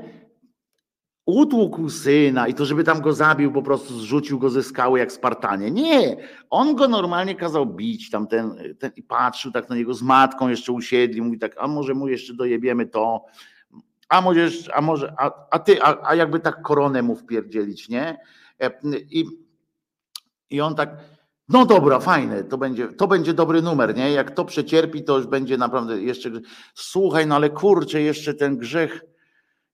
utłukł 1.26 1.90
syna 1.90 2.48
i 2.48 2.54
to, 2.54 2.66
żeby 2.66 2.84
tam 2.84 3.02
go 3.02 3.14
zabił, 3.14 3.52
po 3.52 3.62
prostu 3.62 4.00
zrzucił 4.00 4.40
go 4.40 4.50
ze 4.50 4.64
skały 4.64 5.00
jak 5.00 5.12
Spartanie. 5.12 5.72
Nie, 5.72 6.18
on 6.50 6.76
go 6.76 6.88
normalnie 6.88 7.36
kazał 7.36 7.66
bić, 7.66 8.10
tam 8.10 8.28
ten, 8.28 8.76
ten 8.80 8.92
i 8.96 9.04
patrzył 9.04 9.52
tak 9.52 9.70
na 9.70 9.76
niego 9.76 9.94
z 9.94 10.02
matką, 10.02 10.50
jeszcze 10.50 10.72
usiedli, 10.72 11.22
mówi 11.22 11.40
tak, 11.40 11.56
a 11.60 11.68
może 11.68 11.94
mu 11.94 12.08
jeszcze 12.08 12.34
dojebiemy 12.34 12.86
to, 12.86 13.26
a 14.10 14.22
może, 14.22 14.50
a 14.74 14.82
może, 14.82 15.14
a, 15.18 15.32
a 15.52 15.60
ty, 15.60 15.84
a, 15.84 16.10
a 16.10 16.16
jakby 16.16 16.40
tak 16.40 16.62
koronę 16.62 17.02
mu 17.02 17.16
wpierdzielić, 17.16 17.90
nie? 17.90 18.18
E, 18.62 18.72
I, 19.10 19.26
i 20.50 20.62
on 20.62 20.76
tak, 20.76 20.98
no 21.50 21.66
dobra, 21.66 22.00
fajne, 22.00 22.44
to 22.44 22.58
będzie, 22.58 22.88
to 22.88 23.08
będzie 23.08 23.34
dobry 23.34 23.62
numer, 23.62 23.96
nie? 23.96 24.12
Jak 24.12 24.32
to 24.32 24.46
przecierpi, 24.46 25.04
to 25.04 25.18
już 25.18 25.28
będzie 25.28 25.58
naprawdę 25.58 26.02
jeszcze, 26.02 26.32
słuchaj, 26.74 27.28
no 27.28 27.36
ale 27.36 27.50
kurczę, 27.50 28.02
jeszcze 28.02 28.34
ten 28.34 28.58
grzech, 28.58 29.02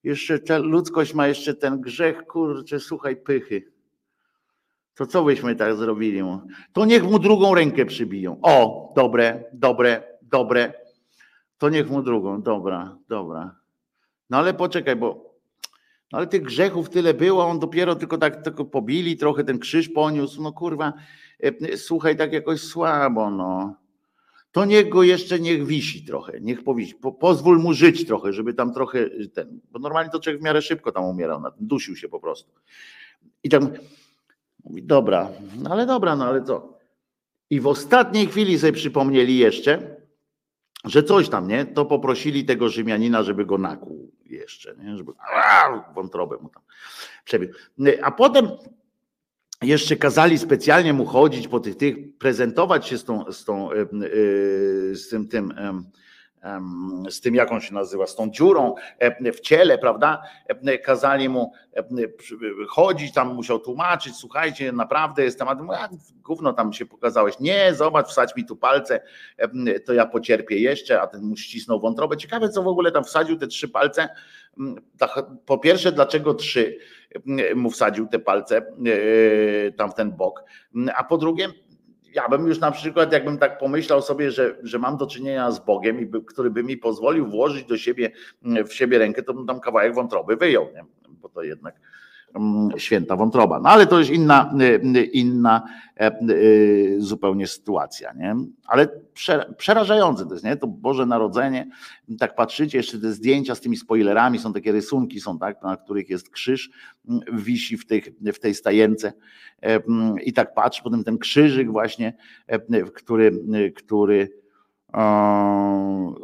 jeszcze 0.04 0.40
ta 0.40 0.58
ludzkość 0.58 1.14
ma 1.14 1.28
jeszcze 1.28 1.54
ten 1.54 1.82
grzech, 1.82 2.26
kurczę, 2.26 2.80
słuchaj, 2.80 3.16
pychy. 3.16 3.72
To 4.96 5.08
co 5.08 5.24
byśmy 5.24 5.56
tak 5.56 5.76
zrobili 5.76 6.24
mu? 6.24 6.42
To 6.74 6.86
niech 6.86 7.04
mu 7.04 7.20
drugą 7.20 7.56
rękę 7.56 7.86
przybiją. 7.86 8.40
O, 8.42 8.94
dobre, 8.96 9.44
dobre, 9.54 10.04
dobre. 10.22 10.74
To 11.58 11.70
niech 11.70 11.90
mu 11.90 12.02
drugą, 12.02 12.42
dobra, 12.42 12.98
dobra. 13.08 13.65
No 14.30 14.38
ale 14.38 14.54
poczekaj, 14.54 14.96
bo 14.96 15.36
no 16.12 16.18
ale 16.18 16.28
tych 16.28 16.42
grzechów 16.42 16.90
tyle 16.90 17.14
było, 17.14 17.46
on 17.46 17.60
dopiero 17.60 17.96
tylko 17.96 18.18
tak 18.18 18.44
tylko 18.44 18.66
pobili, 18.66 19.18
trochę 19.18 19.44
ten 19.44 19.60
krzyż 19.60 19.90
poniósł. 19.90 20.42
No 20.42 20.54
kurwa, 20.54 20.94
e, 21.40 21.78
słuchaj, 21.78 22.18
tak 22.18 22.34
jakoś 22.34 22.62
słabo, 22.62 23.32
no 23.32 23.76
to 24.56 24.66
niech 24.66 24.90
go 24.90 25.04
jeszcze 25.04 25.40
niech 25.40 25.66
wisi 25.66 26.06
trochę, 26.06 26.42
niech 26.42 26.64
powisi, 26.64 26.96
po, 26.96 27.12
pozwól 27.12 27.60
mu 27.60 27.74
żyć 27.74 28.08
trochę, 28.08 28.34
żeby 28.34 28.54
tam 28.54 28.74
trochę 28.74 29.10
ten, 29.34 29.60
bo 29.72 29.80
normalnie 29.80 30.12
to 30.12 30.20
człowiek 30.20 30.42
w 30.42 30.44
miarę 30.44 30.62
szybko 30.62 30.92
tam 30.92 31.04
umierał, 31.04 31.42
dusił 31.60 31.96
się 31.96 32.10
po 32.10 32.20
prostu. 32.20 32.52
I 33.44 33.50
tam 33.50 33.70
mówi, 34.64 34.84
dobra, 34.84 35.30
no 35.64 35.70
ale 35.70 35.86
dobra, 35.86 36.16
no 36.16 36.26
ale 36.26 36.44
co? 36.44 36.74
I 37.50 37.60
w 37.60 37.68
ostatniej 37.68 38.28
chwili 38.28 38.60
sobie 38.60 38.74
przypomnieli 38.74 39.38
jeszcze, 39.38 39.95
że 40.86 41.04
coś 41.04 41.30
tam, 41.30 41.48
nie? 41.48 41.66
To 41.66 41.86
poprosili 41.86 42.46
tego 42.46 42.70
Rzymianina, 42.70 43.24
żeby 43.24 43.46
go 43.46 43.58
nakłuł 43.58 44.12
jeszcze, 44.26 44.76
nie? 44.76 44.98
Żeby 44.98 45.12
wątrobę 45.96 46.38
mu 46.42 46.50
tam 46.50 46.64
przebił. 47.24 47.50
A 48.02 48.12
potem 48.12 48.50
jeszcze 49.62 49.96
kazali 49.96 50.38
specjalnie 50.38 50.94
mu 50.94 51.06
chodzić 51.06 51.48
po 51.48 51.60
tych, 51.60 51.78
tych 51.78 52.18
prezentować 52.18 52.88
się 52.88 52.98
z 52.98 53.04
tą, 53.04 53.32
z 53.32 53.46
tą, 53.46 53.72
e, 53.72 53.86
z 54.96 55.10
tym, 55.10 55.28
tym 55.28 55.54
z 57.10 57.22
tym, 57.22 57.36
jak 57.36 57.52
on 57.52 57.62
się 57.62 57.74
nazywa, 57.74 58.08
z 58.08 58.16
tą 58.16 58.32
dziurą 58.32 58.76
e, 59.00 59.32
w 59.32 59.40
ciele, 59.40 59.78
prawda? 59.78 60.22
E, 60.48 60.78
kazali 60.78 61.30
mu 61.30 61.52
chodzić, 62.70 63.14
tam 63.14 63.36
musiał 63.36 63.60
tłumaczyć, 63.60 64.16
słuchajcie, 64.16 64.72
naprawdę 64.72 65.24
jestem, 65.24 65.48
a 65.48 65.56
gówno 66.16 66.54
tam 66.54 66.74
się 66.74 66.86
pokazałeś. 66.86 67.40
Nie, 67.40 67.74
zobacz, 67.74 68.08
wsadź 68.08 68.36
mi 68.36 68.46
tu 68.46 68.56
palce, 68.56 69.02
to 69.86 69.94
ja 69.94 70.06
pocierpię 70.06 70.60
jeszcze, 70.60 71.02
a 71.02 71.08
ten 71.08 71.24
mu 71.24 71.38
ścisnął 71.38 71.80
wątrobę. 71.80 72.18
Ciekawe, 72.18 72.50
co 72.50 72.64
w 72.64 72.68
ogóle 72.68 72.92
tam 72.92 73.04
wsadził 73.04 73.38
te 73.38 73.48
trzy 73.48 73.70
palce. 73.70 74.10
Po 75.46 75.58
pierwsze, 75.58 75.92
dlaczego 75.92 76.34
trzy? 76.34 76.78
mu 77.56 77.70
wsadził 77.70 78.08
te 78.08 78.20
palce 78.20 78.58
e, 78.58 79.72
tam 79.72 79.92
w 79.92 79.94
ten 79.94 80.12
bok. 80.12 80.44
A 80.96 81.04
po 81.04 81.18
drugie, 81.18 81.48
ja 82.16 82.30
bym 82.30 82.48
już 82.48 82.60
na 82.60 82.72
przykład, 82.72 83.12
jakbym 83.12 83.38
tak 83.38 83.58
pomyślał 83.58 84.02
sobie, 84.02 84.32
że, 84.32 84.58
że 84.64 84.80
mam 84.80 84.98
do 84.98 85.08
czynienia 85.08 85.52
z 85.52 85.66
Bogiem, 85.66 86.02
i 86.02 86.24
który 86.26 86.50
by 86.50 86.64
mi 86.64 86.78
pozwolił 86.78 87.28
włożyć 87.28 87.66
do 87.66 87.78
siebie 87.78 88.12
w 88.68 88.74
siebie 88.74 88.98
rękę, 88.98 89.24
to 89.24 89.34
bym 89.34 89.48
tam 89.48 89.60
kawałek 89.60 89.96
wątroby 89.96 90.36
wyjął, 90.36 90.66
nie? 90.76 90.86
bo 91.10 91.30
to 91.30 91.44
jednak 91.44 91.76
Mm, 91.76 91.95
święta 92.78 93.16
wątroba. 93.16 93.60
No 93.60 93.70
ale 93.70 93.88
to 93.88 94.00
już 94.00 94.10
inna, 94.10 94.54
y, 94.96 95.04
inna 95.04 95.64
e, 96.00 96.22
y, 96.30 96.96
zupełnie 97.00 97.48
sytuacja, 97.48 98.14
nie? 98.14 98.36
Ale 98.66 98.88
przerażające 99.58 100.26
to 100.26 100.34
jest, 100.34 100.46
nie? 100.46 100.58
To 100.58 100.68
Boże 100.68 101.06
Narodzenie, 101.06 101.68
tak 102.20 102.36
patrzycie, 102.36 102.78
jeszcze 102.78 103.00
te 103.00 103.12
zdjęcia 103.12 103.56
z 103.56 103.62
tymi 103.62 103.78
spoilerami, 103.78 104.40
są 104.40 104.54
takie 104.54 104.72
rysunki, 104.72 105.22
są 105.22 105.40
tak, 105.40 105.64
na 105.64 105.78
których 105.78 106.10
jest 106.10 106.30
krzyż, 106.30 106.70
mm, 107.10 107.22
wisi 107.34 107.78
w, 107.78 107.86
tych, 107.86 108.10
w 108.22 108.40
tej 108.40 108.56
stajence 108.56 109.14
e, 109.62 109.76
mm, 109.76 110.20
i 110.20 110.34
tak 110.34 110.54
patrz, 110.54 110.82
potem 110.82 111.04
ten 111.04 111.18
krzyżyk 111.18 111.72
właśnie, 111.72 112.14
e, 112.48 112.82
który, 112.82 113.32
który 113.76 114.46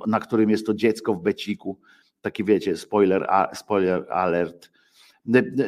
na 0.07 0.19
którym 0.21 0.49
jest 0.49 0.65
to 0.65 0.73
dziecko 0.73 1.13
w 1.13 1.21
beciku, 1.21 1.79
taki 2.21 2.43
wiecie, 2.43 2.77
spoiler, 2.77 3.27
spoiler 3.53 4.05
alert, 4.11 4.71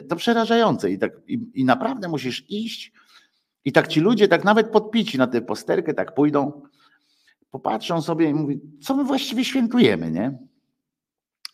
to 0.09 0.15
przerażające 0.15 0.91
i, 0.91 0.97
tak, 0.97 1.11
i, 1.27 1.39
i 1.53 1.65
naprawdę 1.65 2.07
musisz 2.07 2.49
iść 2.49 2.91
i 3.65 3.71
tak 3.71 3.87
ci 3.87 3.99
ludzie, 3.99 4.27
tak 4.27 4.43
nawet 4.43 4.69
podpici 4.69 5.17
na 5.17 5.27
tę 5.27 5.41
posterkę, 5.41 5.93
tak 5.93 6.13
pójdą, 6.13 6.61
popatrzą 7.51 8.01
sobie 8.01 8.29
i 8.29 8.33
mówią, 8.33 8.59
co 8.81 8.95
my 8.95 9.03
właściwie 9.03 9.45
świętujemy, 9.45 10.11
nie? 10.11 10.37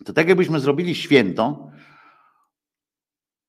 To 0.05 0.13
tak 0.13 0.27
jakbyśmy 0.27 0.59
zrobili 0.59 0.95
święto 0.95 1.71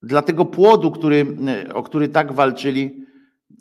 dla 0.02 0.22
tego 0.22 0.44
płodu, 0.44 0.90
który, 0.90 1.36
o 1.74 1.82
który 1.82 2.08
tak 2.08 2.32
walczyli 2.32 3.06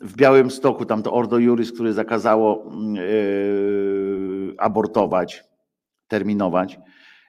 w 0.00 0.16
Białym 0.16 0.50
Stoku, 0.50 0.84
tam 0.84 1.02
to 1.02 1.12
Ordo 1.12 1.38
Juris, 1.38 1.72
które 1.72 1.92
zakazało 1.92 2.72
yy, 2.94 4.54
abortować, 4.58 5.44
terminować. 6.08 6.78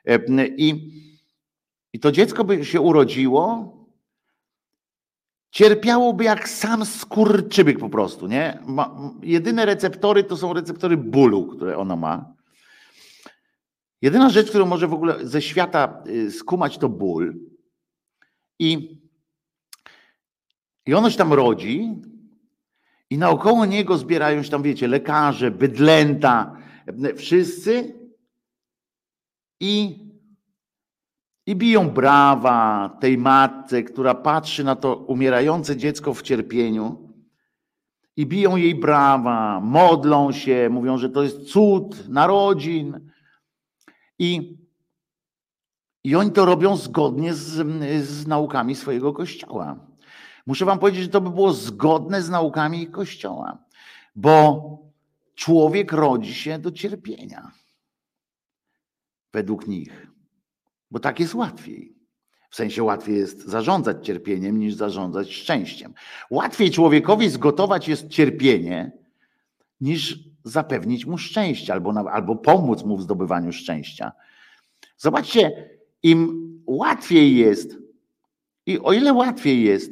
Yy, 0.06 0.56
I 0.58 0.92
i 1.94 2.00
to 2.00 2.12
dziecko 2.12 2.44
by 2.44 2.66
się 2.66 2.82
urodziło, 2.82 3.72
cierpiałoby 5.52 6.24
jak 6.24 6.50
sam 6.50 6.86
skurczybyk 6.86 7.80
po 7.80 7.90
prostu, 7.90 8.28
nie? 8.28 8.60
Ma, 8.66 8.96
jedyne 9.24 9.66
receptory 9.66 10.24
to 10.24 10.38
są 10.38 10.54
receptory 10.54 10.98
bólu, 10.98 11.48
które 11.48 11.78
ono 11.78 11.96
ma. 11.96 12.34
Jedyna 14.02 14.30
rzecz, 14.30 14.50
którą 14.50 14.66
może 14.66 14.88
w 14.88 14.94
ogóle 14.94 15.28
ze 15.28 15.42
świata 15.42 16.04
y, 16.08 16.32
skumać, 16.32 16.78
to 16.78 16.90
ból. 16.90 17.36
I, 18.60 19.02
i 20.86 20.94
ono 20.94 21.10
się 21.10 21.18
tam 21.18 21.34
rodzi, 21.34 22.02
i 23.10 23.18
naokoło 23.18 23.66
niego 23.66 23.98
zbierają 23.98 24.44
się 24.44 24.50
tam, 24.50 24.64
wiecie, 24.64 24.88
lekarze, 24.88 25.52
bydlęta, 25.52 26.58
wszyscy. 27.16 27.94
I 29.60 30.00
i 31.46 31.56
biją 31.56 31.90
brawa 31.90 32.90
tej 33.00 33.18
matce, 33.18 33.84
która 33.84 34.16
patrzy 34.16 34.64
na 34.64 34.76
to 34.76 34.96
umierające 34.96 35.78
dziecko 35.78 36.14
w 36.14 36.22
cierpieniu. 36.22 37.12
I 38.18 38.26
biją 38.26 38.56
jej 38.56 38.76
brawa, 38.76 39.60
modlą 39.60 40.32
się, 40.32 40.70
mówią, 40.72 40.98
że 40.98 41.10
to 41.10 41.24
jest 41.24 41.44
cud 41.44 42.10
narodzin. 42.10 43.12
I, 44.20 44.58
i 46.04 46.16
oni 46.16 46.32
to 46.32 46.46
robią 46.46 46.76
zgodnie 46.76 47.34
z, 47.34 47.68
z 48.06 48.28
naukami 48.28 48.76
swojego 48.76 49.14
kościoła. 49.14 49.88
Muszę 50.46 50.66
Wam 50.66 50.80
powiedzieć, 50.80 51.04
że 51.04 51.10
to 51.10 51.22
by 51.22 51.30
było 51.30 51.54
zgodne 51.54 52.22
z 52.22 52.30
naukami 52.30 52.88
kościoła, 52.88 53.58
bo 54.16 54.78
człowiek 55.36 55.92
rodzi 55.92 56.34
się 56.34 56.60
do 56.60 56.72
cierpienia. 56.72 57.52
Według 59.34 59.68
nich 59.68 60.11
bo 60.92 61.00
tak 61.00 61.20
jest 61.20 61.34
łatwiej. 61.34 61.96
W 62.50 62.56
sensie 62.56 62.84
łatwiej 62.84 63.16
jest 63.18 63.46
zarządzać 63.46 64.06
cierpieniem 64.06 64.60
niż 64.60 64.74
zarządzać 64.76 65.34
szczęściem. 65.34 65.94
Łatwiej 66.30 66.72
człowiekowi 66.72 67.30
zgotować 67.30 67.88
jest 67.88 68.08
cierpienie 68.08 68.92
niż 69.82 70.20
zapewnić 70.44 71.06
mu 71.06 71.18
szczęście 71.18 71.74
albo, 71.74 72.12
albo 72.12 72.36
pomóc 72.36 72.84
mu 72.84 72.98
w 72.98 73.02
zdobywaniu 73.02 73.52
szczęścia. 73.52 74.12
Zobaczcie, 74.98 75.70
im 76.04 76.42
łatwiej 76.66 77.36
jest, 77.36 77.78
i 78.66 78.80
o 78.80 78.94
ile 78.94 79.14
łatwiej 79.14 79.64
jest 79.64 79.92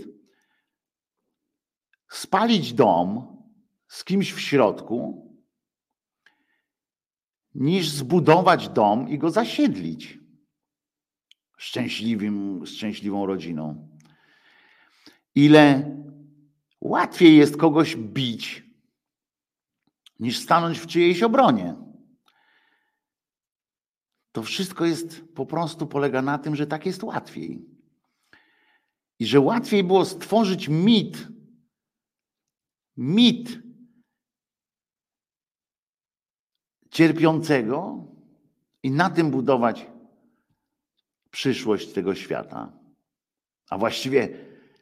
spalić 2.09 2.73
dom 2.73 3.37
z 3.87 4.03
kimś 4.03 4.33
w 4.33 4.39
środku, 4.39 5.29
niż 7.55 7.89
zbudować 7.89 8.69
dom 8.69 9.09
i 9.09 9.17
go 9.17 9.29
zasiedlić 9.29 10.18
szczęśliwym, 11.59 12.65
szczęśliwą 12.65 13.25
rodziną. 13.25 13.89
Ile 15.35 15.95
łatwiej 16.81 17.37
jest 17.37 17.57
kogoś 17.57 17.95
bić, 17.95 18.63
niż 20.19 20.39
stanąć 20.39 20.79
w 20.79 20.87
czyjejś 20.87 21.23
obronie. 21.23 21.75
To 24.31 24.43
wszystko 24.43 24.85
jest 24.85 25.33
po 25.35 25.45
prostu 25.45 25.87
polega 25.87 26.21
na 26.21 26.37
tym, 26.37 26.55
że 26.55 26.67
tak 26.67 26.85
jest 26.85 27.03
łatwiej. 27.03 27.65
I 29.19 29.25
że 29.25 29.39
łatwiej 29.39 29.83
było 29.83 30.05
stworzyć 30.05 30.69
mit, 30.69 31.27
mit 32.97 33.59
cierpiącego 36.91 38.07
i 38.83 38.91
na 38.91 39.09
tym 39.09 39.31
budować 39.31 39.87
przyszłość 41.31 41.93
tego 41.93 42.15
świata, 42.15 42.71
a 43.69 43.77
właściwie 43.77 44.29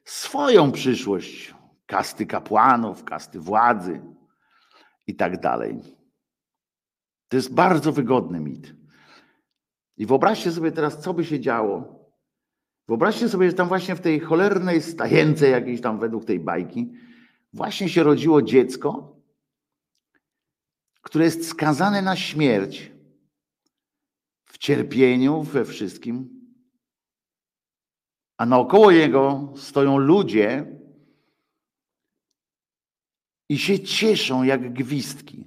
swoją 0.04 0.72
przyszłość, 0.72 1.56
kasty 1.86 2.26
kapłanów, 2.26 3.04
kasty 3.04 3.40
władzy 3.40 4.02
i 5.08 5.16
tak 5.16 5.40
dalej. 5.40 5.82
To 7.28 7.38
jest 7.38 7.54
bardzo 7.54 7.92
wygodny 7.92 8.40
mit. 8.40 8.76
I 9.98 10.06
wyobraźcie 10.06 10.52
sobie 10.52 10.72
teraz, 10.72 11.02
co 11.02 11.14
by 11.14 11.26
się 11.26 11.40
działo. 11.40 11.98
Wyobraźcie 12.88 13.30
sobie, 13.30 13.50
że 13.50 13.56
tam 13.56 13.68
właśnie 13.68 13.96
w 13.96 14.02
tej 14.02 14.20
cholernej 14.20 14.82
stajence 14.82 15.50
jakiejś 15.50 15.82
tam 15.82 16.00
według 16.00 16.26
tej 16.26 16.40
bajki 16.40 16.94
właśnie 17.54 17.90
się 17.90 18.04
rodziło 18.04 18.42
dziecko, 18.42 19.16
które 21.02 21.26
jest 21.26 21.48
skazane 21.48 22.02
na 22.02 22.16
śmierć 22.16 22.92
w 24.46 24.58
cierpieniu, 24.58 25.44
we 25.44 25.66
wszystkim, 25.66 26.37
a 28.38 28.46
naokoło 28.46 28.92
jego 28.92 29.54
stoją 29.56 29.98
ludzie 29.98 30.66
i 33.50 33.58
się 33.58 33.80
cieszą 33.80 34.44
jak 34.44 34.74
gwizdki. 34.74 35.46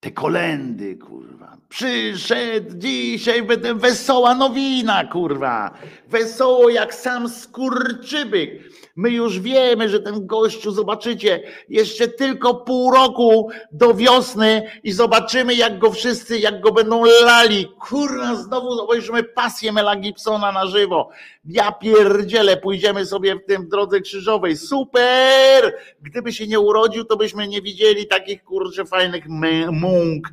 Te 0.00 0.10
kolendy, 0.10 0.96
kurwa. 0.96 1.33
Przyszedł 1.74 2.70
dzisiaj, 2.74 3.42
będę 3.42 3.74
wesoła 3.74 4.34
nowina, 4.34 5.04
kurwa. 5.04 5.78
Wesoło 6.08 6.68
jak 6.68 6.94
sam 6.94 7.28
skurczybyk. 7.28 8.50
My 8.96 9.10
już 9.10 9.40
wiemy, 9.40 9.88
że 9.88 10.00
ten 10.00 10.26
gościu, 10.26 10.70
zobaczycie, 10.70 11.42
jeszcze 11.68 12.08
tylko 12.08 12.54
pół 12.54 12.90
roku 12.90 13.50
do 13.72 13.94
wiosny 13.94 14.70
i 14.82 14.92
zobaczymy, 14.92 15.54
jak 15.54 15.78
go 15.78 15.90
wszyscy, 15.90 16.38
jak 16.38 16.60
go 16.60 16.72
będą 16.72 17.04
lali. 17.04 17.68
Kurwa, 17.88 18.34
znowu 18.34 18.68
obejrzymy 18.68 19.24
pasję 19.24 19.72
Mela 19.72 19.96
Gibsona 19.96 20.52
na 20.52 20.66
żywo. 20.66 21.08
Ja 21.44 21.72
pierdzielę, 21.72 22.56
pójdziemy 22.56 23.06
sobie 23.06 23.36
w 23.36 23.44
tym 23.46 23.68
drodze 23.68 24.00
krzyżowej. 24.00 24.56
Super! 24.56 25.74
Gdyby 26.02 26.32
się 26.32 26.46
nie 26.46 26.60
urodził, 26.60 27.04
to 27.04 27.16
byśmy 27.16 27.48
nie 27.48 27.62
widzieli 27.62 28.06
takich 28.06 28.44
kurczę 28.44 28.84
fajnych 28.84 29.24
mąk 29.70 30.28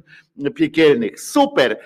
piekielnych. 0.56 1.22
Super! 1.22 1.80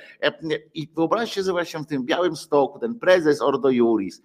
I 0.74 0.90
wyobraźcie 0.96 1.44
sobie 1.44 1.52
właśnie 1.52 1.80
w 1.80 1.86
tym 1.86 2.06
białym 2.06 2.36
stoku, 2.36 2.80
ten 2.80 2.96
prezes 2.96 3.42
Ordo 3.42 3.70
Juris. 3.70 4.22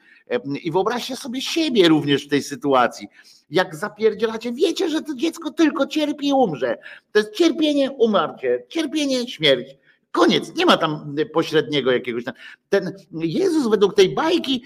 I 0.63 0.71
wyobraźcie 0.71 1.17
sobie 1.17 1.41
siebie 1.41 1.89
również 1.89 2.27
w 2.27 2.29
tej 2.29 2.43
sytuacji. 2.43 3.09
Jak 3.51 3.77
zapierdzielacie, 3.77 4.53
wiecie, 4.53 4.89
że 4.89 5.03
to 5.03 5.15
dziecko 5.15 5.51
tylko 5.51 5.87
cierpi 5.87 6.29
i 6.29 6.33
umrze. 6.33 6.79
To 7.13 7.19
jest 7.19 7.33
cierpienie, 7.33 7.91
umarcie, 7.91 8.65
cierpienie, 8.69 9.29
śmierć. 9.29 9.77
Koniec, 10.13 10.55
nie 10.57 10.67
ma 10.67 10.77
tam 10.77 11.15
pośredniego 11.33 11.93
jakiegoś. 11.93 12.25
Ten 12.69 12.93
Jezus 13.13 13.69
według 13.69 13.95
tej 13.95 14.15
bajki 14.15 14.63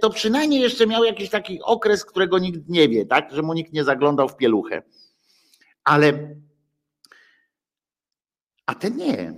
to 0.00 0.10
przynajmniej 0.10 0.60
jeszcze 0.60 0.86
miał 0.86 1.04
jakiś 1.04 1.30
taki 1.30 1.62
okres, 1.62 2.04
którego 2.04 2.38
nikt 2.38 2.68
nie 2.68 2.88
wie, 2.88 3.06
tak? 3.06 3.34
Że 3.34 3.42
mu 3.42 3.52
nikt 3.52 3.72
nie 3.72 3.84
zaglądał 3.84 4.28
w 4.28 4.36
pieluchę. 4.36 4.82
Ale 5.84 6.36
a 8.68 8.74
ten 8.74 8.96
nie. 8.96 9.34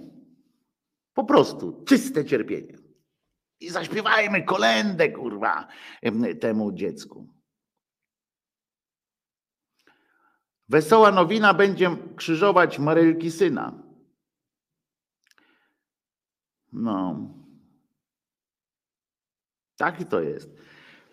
Po 1.15 1.25
prostu 1.25 1.85
czyste 1.85 2.25
cierpienie. 2.25 2.79
I 3.61 3.71
zaśpiewajmy 3.71 4.43
kolendę, 4.43 5.09
kurwa, 5.09 5.69
temu 6.41 6.73
dziecku. 6.73 7.29
Wesoła 10.69 11.11
nowina 11.11 11.55
będzie 11.55 11.97
krzyżować 12.17 12.79
Marylki 12.79 13.31
syna. 13.31 13.83
No. 16.73 17.31
Tak 19.77 20.05
to 20.05 20.21
jest. 20.21 20.51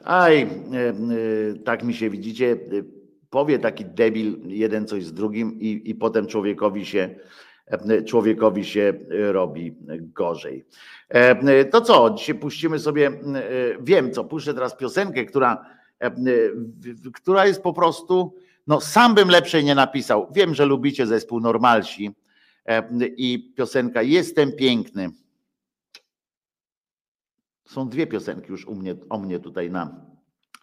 Aj, 0.04 0.42
e, 0.42 0.48
tak 1.66 1.84
mi 1.84 1.94
się 1.94 2.10
widzicie, 2.10 2.52
e, 2.52 2.58
powie 3.30 3.60
taki 3.60 3.86
debil 3.86 4.48
jeden 4.48 4.88
coś 4.88 5.06
z 5.06 5.14
drugim 5.14 5.60
i, 5.60 5.90
i 5.90 5.96
potem 5.96 6.28
człowiekowi 6.28 6.86
się, 6.86 7.16
człowiekowi 8.06 8.66
się 8.66 8.94
robi 9.32 9.76
gorzej. 10.00 10.66
To 11.72 11.82
co, 11.82 12.10
dzisiaj 12.10 12.36
puścimy 12.36 12.80
sobie, 12.80 13.12
wiem 13.82 14.12
co, 14.12 14.24
puszczę 14.24 14.54
teraz 14.54 14.78
piosenkę, 14.78 15.26
która, 15.26 15.66
która 17.14 17.46
jest 17.46 17.62
po 17.62 17.74
prostu, 17.74 18.36
no 18.68 18.82
sam 18.82 19.16
bym 19.16 19.30
lepszej 19.30 19.64
nie 19.64 19.76
napisał. 19.76 20.28
Wiem, 20.32 20.56
że 20.56 20.66
lubicie 20.66 21.08
zespół 21.08 21.40
Normalsi 21.40 22.16
i 23.18 23.54
piosenka 23.58 24.02
Jestem 24.02 24.52
piękny. 24.52 25.10
Są 27.66 27.90
dwie 27.90 28.08
piosenki 28.08 28.52
już 28.52 28.66
u 28.66 28.76
mnie, 28.76 28.96
o 29.10 29.18
mnie 29.18 29.40
tutaj 29.40 29.72
na, 29.72 30.06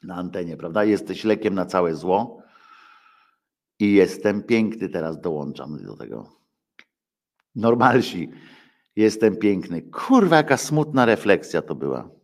na 0.03 0.15
antenie, 0.15 0.57
prawda? 0.57 0.85
Jesteś 0.85 1.25
lekiem 1.25 1.55
na 1.55 1.67
całe 1.67 1.95
zło 1.95 2.43
i 3.79 3.93
jestem 3.93 4.43
piękny, 4.43 4.89
teraz 4.89 5.21
dołączam 5.21 5.85
do 5.85 5.97
tego. 5.97 6.44
Normalsi, 7.55 8.31
jestem 8.97 9.37
piękny. 9.37 9.83
Kurwa, 9.83 10.37
jaka 10.37 10.57
smutna 10.57 11.05
refleksja 11.05 11.63
to 11.63 11.75
była. 11.75 12.15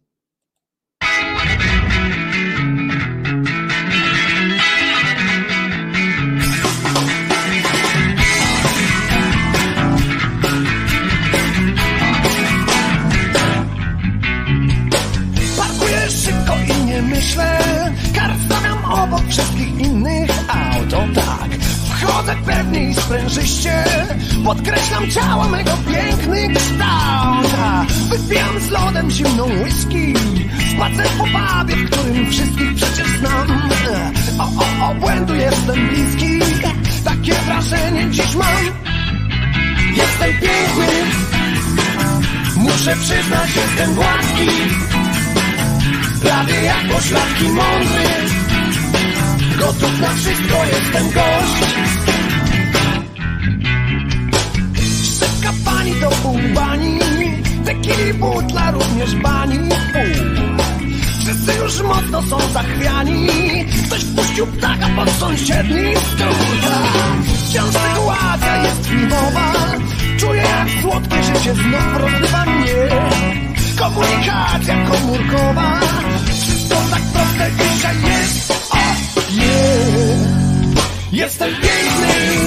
myślę 17.21 17.59
Kar 18.15 18.31
stawiam 18.47 18.85
obok 18.85 19.23
wszystkich 19.29 19.79
innych 19.79 20.00
wchodzę 22.01 22.37
pewnie 22.47 22.91
i 22.91 22.95
sprężyście 22.95 23.85
Podkreślam 24.45 25.11
ciała 25.11 25.49
mego 25.49 25.71
piękny 25.93 26.55
kształt 26.55 27.57
Wypijam 28.09 28.61
z 28.61 28.71
lodem 28.71 29.11
zimną 29.11 29.45
whisky 29.45 30.15
Spacer 30.73 31.09
po 31.19 31.25
pubie, 31.25 31.77
w 31.77 31.91
którym 31.91 32.31
wszystkich 32.31 32.75
przecież 32.75 33.09
znam. 33.19 33.71
O, 34.39 34.45
o, 34.45 34.91
o, 34.91 34.95
błędu 34.95 35.35
jestem 35.35 35.89
bliski 35.89 36.41
Takie 37.05 37.35
wrażenie 37.35 38.11
dziś 38.11 38.35
mam. 38.35 38.65
Jestem 39.97 40.31
piękny 40.31 40.87
Muszę 42.57 42.97
przyznać, 42.97 43.51
jestem 43.57 43.95
gładki. 43.95 44.49
Prawie 46.23 46.63
jak 46.63 46.89
poszlaki 46.89 47.45
mądry 47.45 48.40
Gotów 49.61 50.01
na 50.01 50.09
wszystko 50.09 50.65
jestem 50.65 51.11
gość. 51.11 51.75
Szybka 55.19 55.53
pani 55.65 55.95
do 56.01 56.11
pół 56.11 56.39
bani 56.55 56.99
Tequili 57.65 58.15
butla 58.15 58.71
również 58.71 59.15
bani. 59.15 59.59
Wszyscy 61.21 61.53
już 61.63 61.83
mocno 61.83 62.23
są 62.23 62.53
zachwiani 62.53 63.27
Ktoś 63.87 64.05
puścił 64.05 64.47
ptaka 64.47 64.89
pod 64.97 65.11
sąsiedni 65.11 65.97
stół. 65.97 66.35
Wciąż 67.49 67.75
sytuacja 67.75 68.63
jest 68.63 68.87
filmowa 68.87 69.53
Czuję 70.19 70.43
jak 70.43 70.83
słodkie 70.83 71.23
życie 71.23 71.55
znów 71.55 71.97
rozrywa 71.97 72.45
mnie. 72.45 72.75
Komunikacja 73.79 74.87
komórkowa 74.91 75.81
Wszystko 76.27 76.75
tak 76.91 77.03
proste 77.03 77.51
dzisiaj 77.59 77.97
jest 78.03 78.50
Yeah 79.33 79.91
Jestem 81.13 81.51
piękny. 81.51 82.41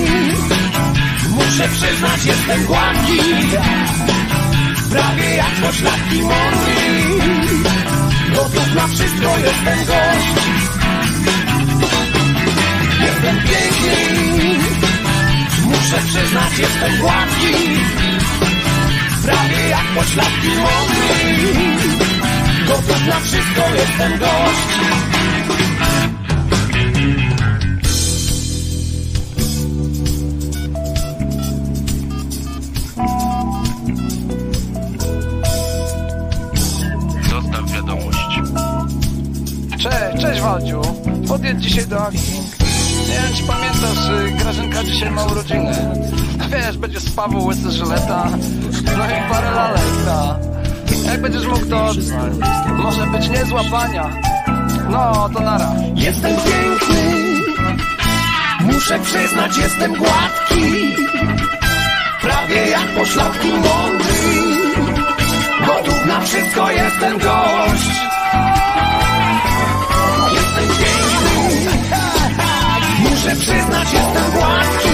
Muszę 1.30 1.68
przyznać, 1.68 2.26
jestem 2.26 2.66
gładki. 2.66 3.20
Prawie 4.90 5.36
jak 5.36 5.52
poszlaki 5.52 6.22
mądry 6.22 7.20
Gotów 8.36 8.76
na 8.76 8.88
wszystko, 8.88 9.38
jestem 9.38 9.86
gość. 9.86 10.28
Jestem 13.02 13.36
piękny. 13.36 14.60
Muszę 15.66 15.98
przyznać, 16.08 16.58
jestem 16.58 16.98
gładki. 17.00 17.54
Prawie 19.26 19.70
jak 19.70 19.86
pośladki 19.96 20.48
mądry 20.48 21.38
Gotów 22.68 23.08
na 23.08 23.20
wszystko 23.20 23.76
jestem 23.76 24.20
gość 24.20 25.04
Waldziu. 40.54 40.82
Podjedź 41.28 41.64
dzisiaj 41.64 41.88
do 41.88 42.02
akcji. 42.02 42.40
Nie 43.10 43.16
wiem, 43.16 43.34
czy 43.38 43.44
pamiętasz, 43.44 44.10
y, 44.10 44.32
Grażynka 44.32 44.84
dzisiaj 44.84 45.12
ma 45.12 45.26
urodziny. 45.26 45.72
Wiesz, 46.52 46.78
będzie 46.78 47.00
z 47.00 47.12
Paweł 47.12 47.46
Łysy 47.46 47.72
Żyleta, 47.72 48.28
no 48.98 49.06
i 49.06 49.30
parę 49.32 49.52
lalek, 49.52 49.84
ta. 50.06 50.40
Jak 51.06 51.22
będziesz 51.22 51.48
mógł, 51.48 51.66
to 51.66 51.92
może 52.74 53.08
być 53.08 53.30
niezła 53.30 53.62
pania. 53.72 54.10
No, 54.90 55.30
to 55.34 55.40
nara. 55.40 55.74
Jestem 55.96 56.36
piękny 56.36 57.14
Muszę 58.60 59.00
przyznać, 59.00 59.58
jestem 59.58 59.96
gładki 59.96 60.96
Prawie 62.22 62.70
jak 62.70 62.88
poszlaki 62.88 63.48
mądry 63.48 64.14
Gotów 65.68 66.06
na 66.06 66.20
wszystko, 66.20 66.72
jestem 66.72 67.18
gość 67.18 68.23
Muszę 73.24 73.36
przyznać, 73.36 73.94
jestem 73.94 74.32
gładki. 74.32 74.90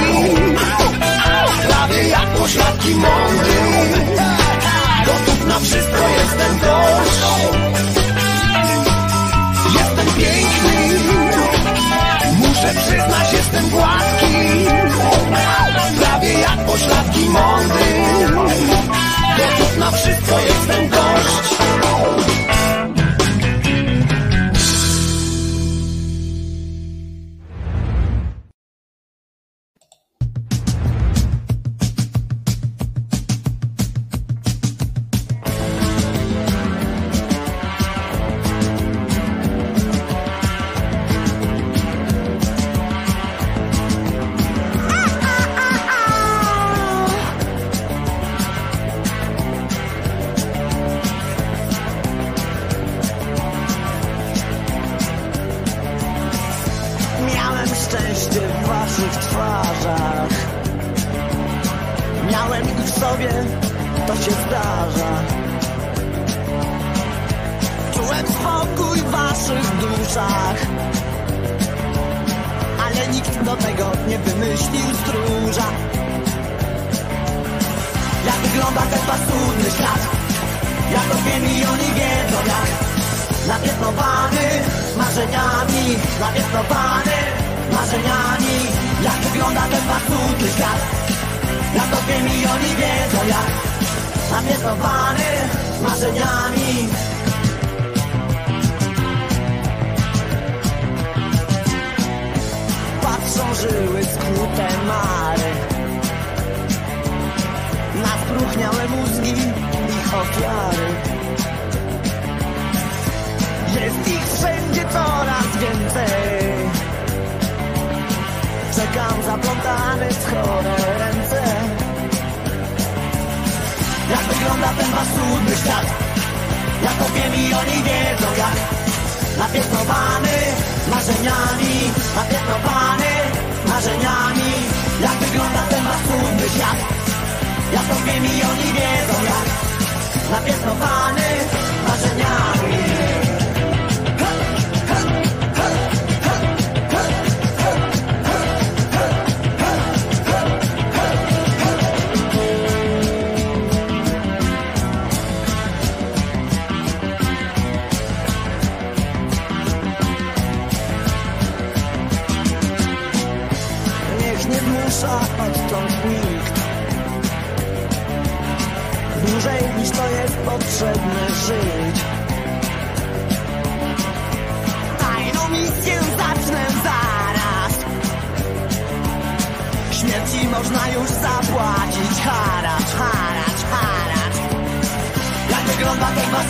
Prawie 1.68 2.08
jak 2.10 2.30
poszlaki 2.30 2.96
mądry. 2.96 3.54
Gotów 5.06 5.46
na 5.48 5.60
wszystko, 5.60 6.10
jestem 6.10 6.60
gość. 6.60 7.20
Jestem 9.74 10.14
piękny. 10.18 11.00
Muszę 12.38 12.74
przyznać, 12.74 13.34
jestem 13.34 13.70
gładki. 13.70 14.36
Prawie 16.00 16.34
jak 16.34 16.66
poszlaki 16.66 17.30
mądry. 17.30 18.06
Gotów 19.38 19.78
na 19.78 19.92
wszystko, 19.92 20.40
jestem 20.40 20.90
gość 20.90 21.60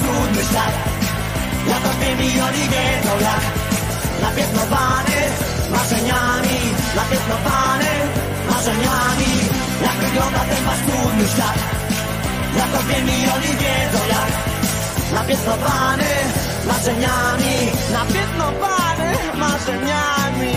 trudny 0.01 0.43
świat 0.49 0.73
Ja 1.69 1.77
to 1.83 1.91
wiem 1.99 2.19
i 2.21 2.41
oni 2.47 2.63
wiedzą 2.73 3.13
jak 3.27 3.43
Napiętnowany 4.21 5.17
marzeniami 5.71 6.59
Napiętnowany 6.95 7.91
marzeniami 8.49 9.31
Jak 9.81 9.97
wygląda 10.03 10.39
ten 10.39 10.61
wasz 10.65 10.81
trudny 10.87 11.27
to 12.73 12.79
wiem 12.87 13.07
i 13.07 13.19
oni 13.35 13.51
wiedzą 13.61 14.01
jak 14.15 14.31
Napiętnowany 15.13 16.11
marzeniami 16.67 17.55
Napiętnowany 17.91 19.09
marzeniami 19.37 20.53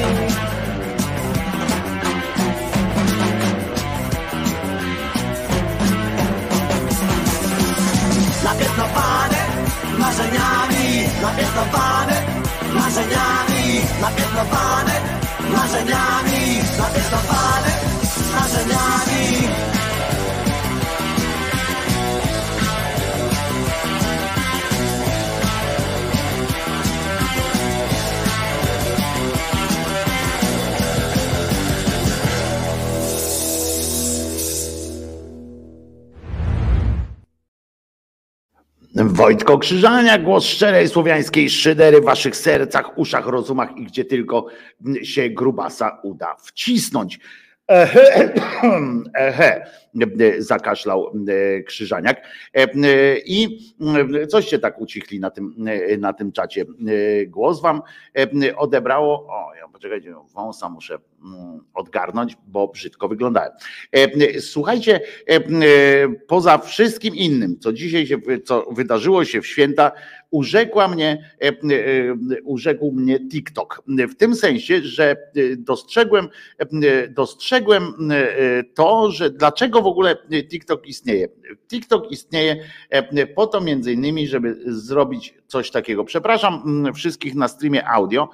marzeniami 9.99 11.09
Napiętnowany 11.23 12.17
marzeniami 12.75 13.81
Napiętnowany 14.01 14.93
marzeniami 15.57 16.63
Napiętnowany 16.79 17.71
marzeniami 18.35 19.82
Wojtko 39.23 39.59
Krzyżania, 39.59 40.19
głos 40.19 40.45
szczerej 40.45 40.89
słowiańskiej 40.89 41.51
szydery 41.51 42.01
w 42.01 42.05
waszych 42.05 42.37
sercach, 42.37 42.99
uszach, 42.99 43.27
rozumach 43.27 43.77
i 43.77 43.85
gdzie 43.85 44.05
tylko 44.05 44.47
się 45.03 45.31
grubasa 45.31 46.01
uda 46.03 46.37
wcisnąć. 46.45 47.19
Ehe, 47.69 48.33
ehe, 49.15 49.67
zakaszlał 50.39 51.13
e, 51.29 51.63
Krzyżaniak. 51.63 52.21
E, 52.55 52.67
I 53.19 53.59
e, 54.23 54.27
coście 54.27 54.59
tak 54.59 54.81
ucichli 54.81 55.21
na 55.21 55.31
tym, 55.31 55.55
na 55.99 56.13
tym 56.13 56.33
czacie. 56.33 56.65
Głos 57.27 57.63
wam 57.63 57.83
odebrało. 58.57 59.27
O, 59.31 59.62
poczekajcie, 59.83 60.15
wąsa 60.35 60.69
muszę 60.69 60.99
mm, 61.25 61.61
odgarnąć, 61.75 62.37
bo 62.47 62.69
brzydko 62.69 63.09
wyglądałem. 63.09 63.53
Słuchajcie, 64.41 65.01
poza 66.27 66.59
wszystkim 66.59 67.17
innym, 67.17 67.59
co 67.59 67.73
dzisiaj 67.73 68.07
się, 68.07 68.19
co 68.45 68.67
wydarzyło 68.71 69.25
się 69.25 69.41
w 69.41 69.47
święta, 69.47 69.93
urzekła 70.33 70.89
mnie, 70.89 71.33
urzekł 72.45 72.93
mnie 72.93 73.29
TikTok. 73.29 73.83
W 73.89 74.15
tym 74.15 74.35
sensie, 74.35 74.81
że 74.83 75.17
dostrzegłem, 75.57 76.29
dostrzegłem 77.11 77.95
to, 78.75 79.11
że 79.11 79.31
dlaczego 79.31 79.83
w 79.83 79.87
ogóle 79.87 80.17
TikTok 80.51 80.87
istnieje. 80.87 81.29
TikTok 81.69 82.11
istnieje 82.11 82.57
po 83.35 83.47
to 83.47 83.61
między 83.61 83.93
innymi, 83.93 84.27
żeby 84.27 84.57
zrobić 84.67 85.35
coś 85.47 85.71
takiego. 85.71 86.05
Przepraszam 86.05 86.85
wszystkich 86.95 87.35
na 87.35 87.49
streamie 87.49 87.89
audio, 87.89 88.29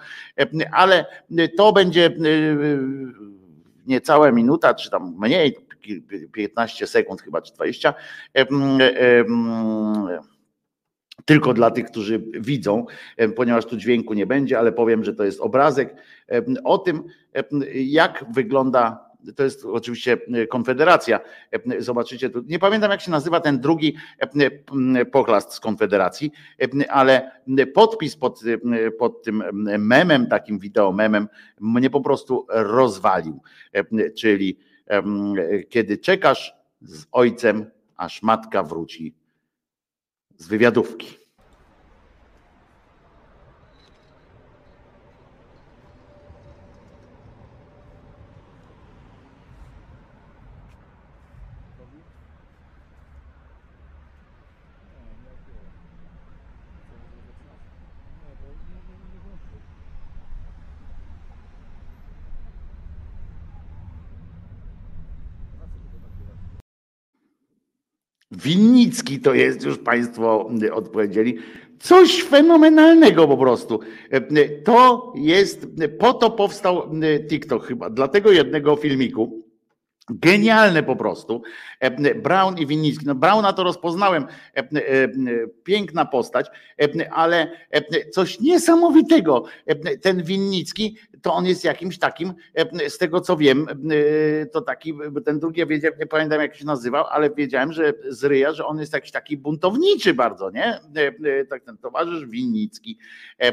ale 0.72 1.06
to 1.56 1.72
będzie 1.72 2.16
niecałe 3.86 4.32
minuta, 4.32 4.74
czy 4.74 4.90
tam 4.90 5.16
mniej, 5.18 5.56
15 6.32 6.86
sekund 6.86 7.22
chyba, 7.22 7.42
czy 7.42 7.54
20 7.54 7.94
tylko 11.28 11.54
dla 11.54 11.70
tych, 11.70 11.86
którzy 11.86 12.22
widzą, 12.40 12.86
ponieważ 13.36 13.66
tu 13.66 13.76
dźwięku 13.76 14.14
nie 14.14 14.26
będzie, 14.26 14.58
ale 14.58 14.72
powiem, 14.72 15.04
że 15.04 15.14
to 15.14 15.24
jest 15.24 15.40
obrazek 15.40 15.94
o 16.64 16.78
tym, 16.78 17.04
jak 17.74 18.24
wygląda. 18.32 19.08
To 19.36 19.44
jest 19.44 19.64
oczywiście 19.64 20.18
Konfederacja. 20.48 21.20
Zobaczycie 21.78 22.30
tu. 22.30 22.42
Nie 22.46 22.58
pamiętam, 22.58 22.90
jak 22.90 23.00
się 23.00 23.10
nazywa 23.10 23.40
ten 23.40 23.60
drugi 23.60 23.96
pochlast 25.12 25.52
z 25.52 25.60
Konfederacji, 25.60 26.32
ale 26.88 27.30
podpis 27.74 28.16
pod, 28.16 28.40
pod 28.98 29.22
tym 29.22 29.42
memem, 29.78 30.26
takim 30.26 30.58
wideo 30.58 30.92
memem, 30.92 31.28
mnie 31.60 31.90
po 31.90 32.00
prostu 32.00 32.46
rozwalił. 32.48 33.42
Czyli 34.16 34.58
kiedy 35.68 35.98
czekasz 35.98 36.54
z 36.82 37.06
ojcem, 37.12 37.70
aż 37.96 38.22
matka 38.22 38.62
wróci 38.62 39.14
z 40.36 40.48
wywiadówki. 40.48 41.17
Winnicki 68.42 69.20
to 69.20 69.34
jest, 69.34 69.64
już 69.64 69.78
Państwo 69.78 70.50
odpowiedzieli. 70.72 71.38
Coś 71.78 72.22
fenomenalnego 72.22 73.28
po 73.28 73.36
prostu. 73.36 73.80
To 74.64 75.12
jest, 75.16 75.66
po 75.98 76.14
to 76.14 76.30
powstał 76.30 76.90
TikTok 77.28 77.66
chyba, 77.66 77.90
dla 77.90 78.08
tego 78.08 78.32
jednego 78.32 78.76
filmiku. 78.76 79.47
Genialne 80.10 80.82
po 80.82 80.96
prostu. 80.96 81.42
E, 81.80 82.14
Brown 82.14 82.58
i 82.58 82.66
Winnicki. 82.66 83.06
No 83.06 83.14
Brauna 83.14 83.52
to 83.52 83.64
rozpoznałem. 83.64 84.26
E, 84.56 84.58
e, 84.58 84.66
piękna 85.64 86.04
postać, 86.04 86.46
ale 87.10 87.50
coś 88.12 88.40
niesamowitego. 88.40 89.44
Ten 90.02 90.22
Winnicki 90.22 90.96
to 91.22 91.34
on 91.34 91.46
jest 91.46 91.64
jakimś 91.64 91.98
takim, 91.98 92.34
z 92.88 92.98
tego 92.98 93.20
co 93.20 93.36
wiem, 93.36 93.66
to 94.52 94.60
taki, 94.60 94.94
ten 95.24 95.38
drugi, 95.38 95.60
ja 95.60 95.66
nie 96.00 96.06
pamiętam 96.06 96.40
jak 96.40 96.56
się 96.56 96.64
nazywał, 96.64 97.06
ale 97.06 97.30
wiedziałem, 97.30 97.72
że 97.72 97.92
z 98.08 98.24
Ryja, 98.24 98.52
że 98.52 98.66
on 98.66 98.80
jest 98.80 98.92
jakiś 98.92 99.10
taki 99.10 99.36
buntowniczy 99.36 100.14
bardzo, 100.14 100.50
nie? 100.50 100.80
Tak 101.50 101.64
ten 101.64 101.78
towarzysz 101.78 102.26
Winnicki. 102.26 102.98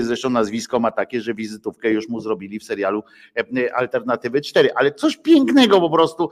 Zresztą 0.00 0.30
nazwisko 0.30 0.80
ma 0.80 0.90
takie, 0.90 1.20
że 1.20 1.34
wizytówkę 1.34 1.90
już 1.90 2.08
mu 2.08 2.20
zrobili 2.20 2.58
w 2.58 2.64
serialu 2.64 3.02
Alternatywy 3.74 4.39
4, 4.40 4.70
ale 4.74 4.92
coś 4.92 5.16
pięknego 5.16 5.80
po 5.80 5.90
prostu 5.90 6.30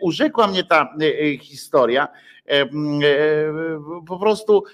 urzekła 0.00 0.46
mnie 0.46 0.64
ta 0.64 0.94
historia 1.40 2.08
po 4.06 4.18
prostu 4.18 4.64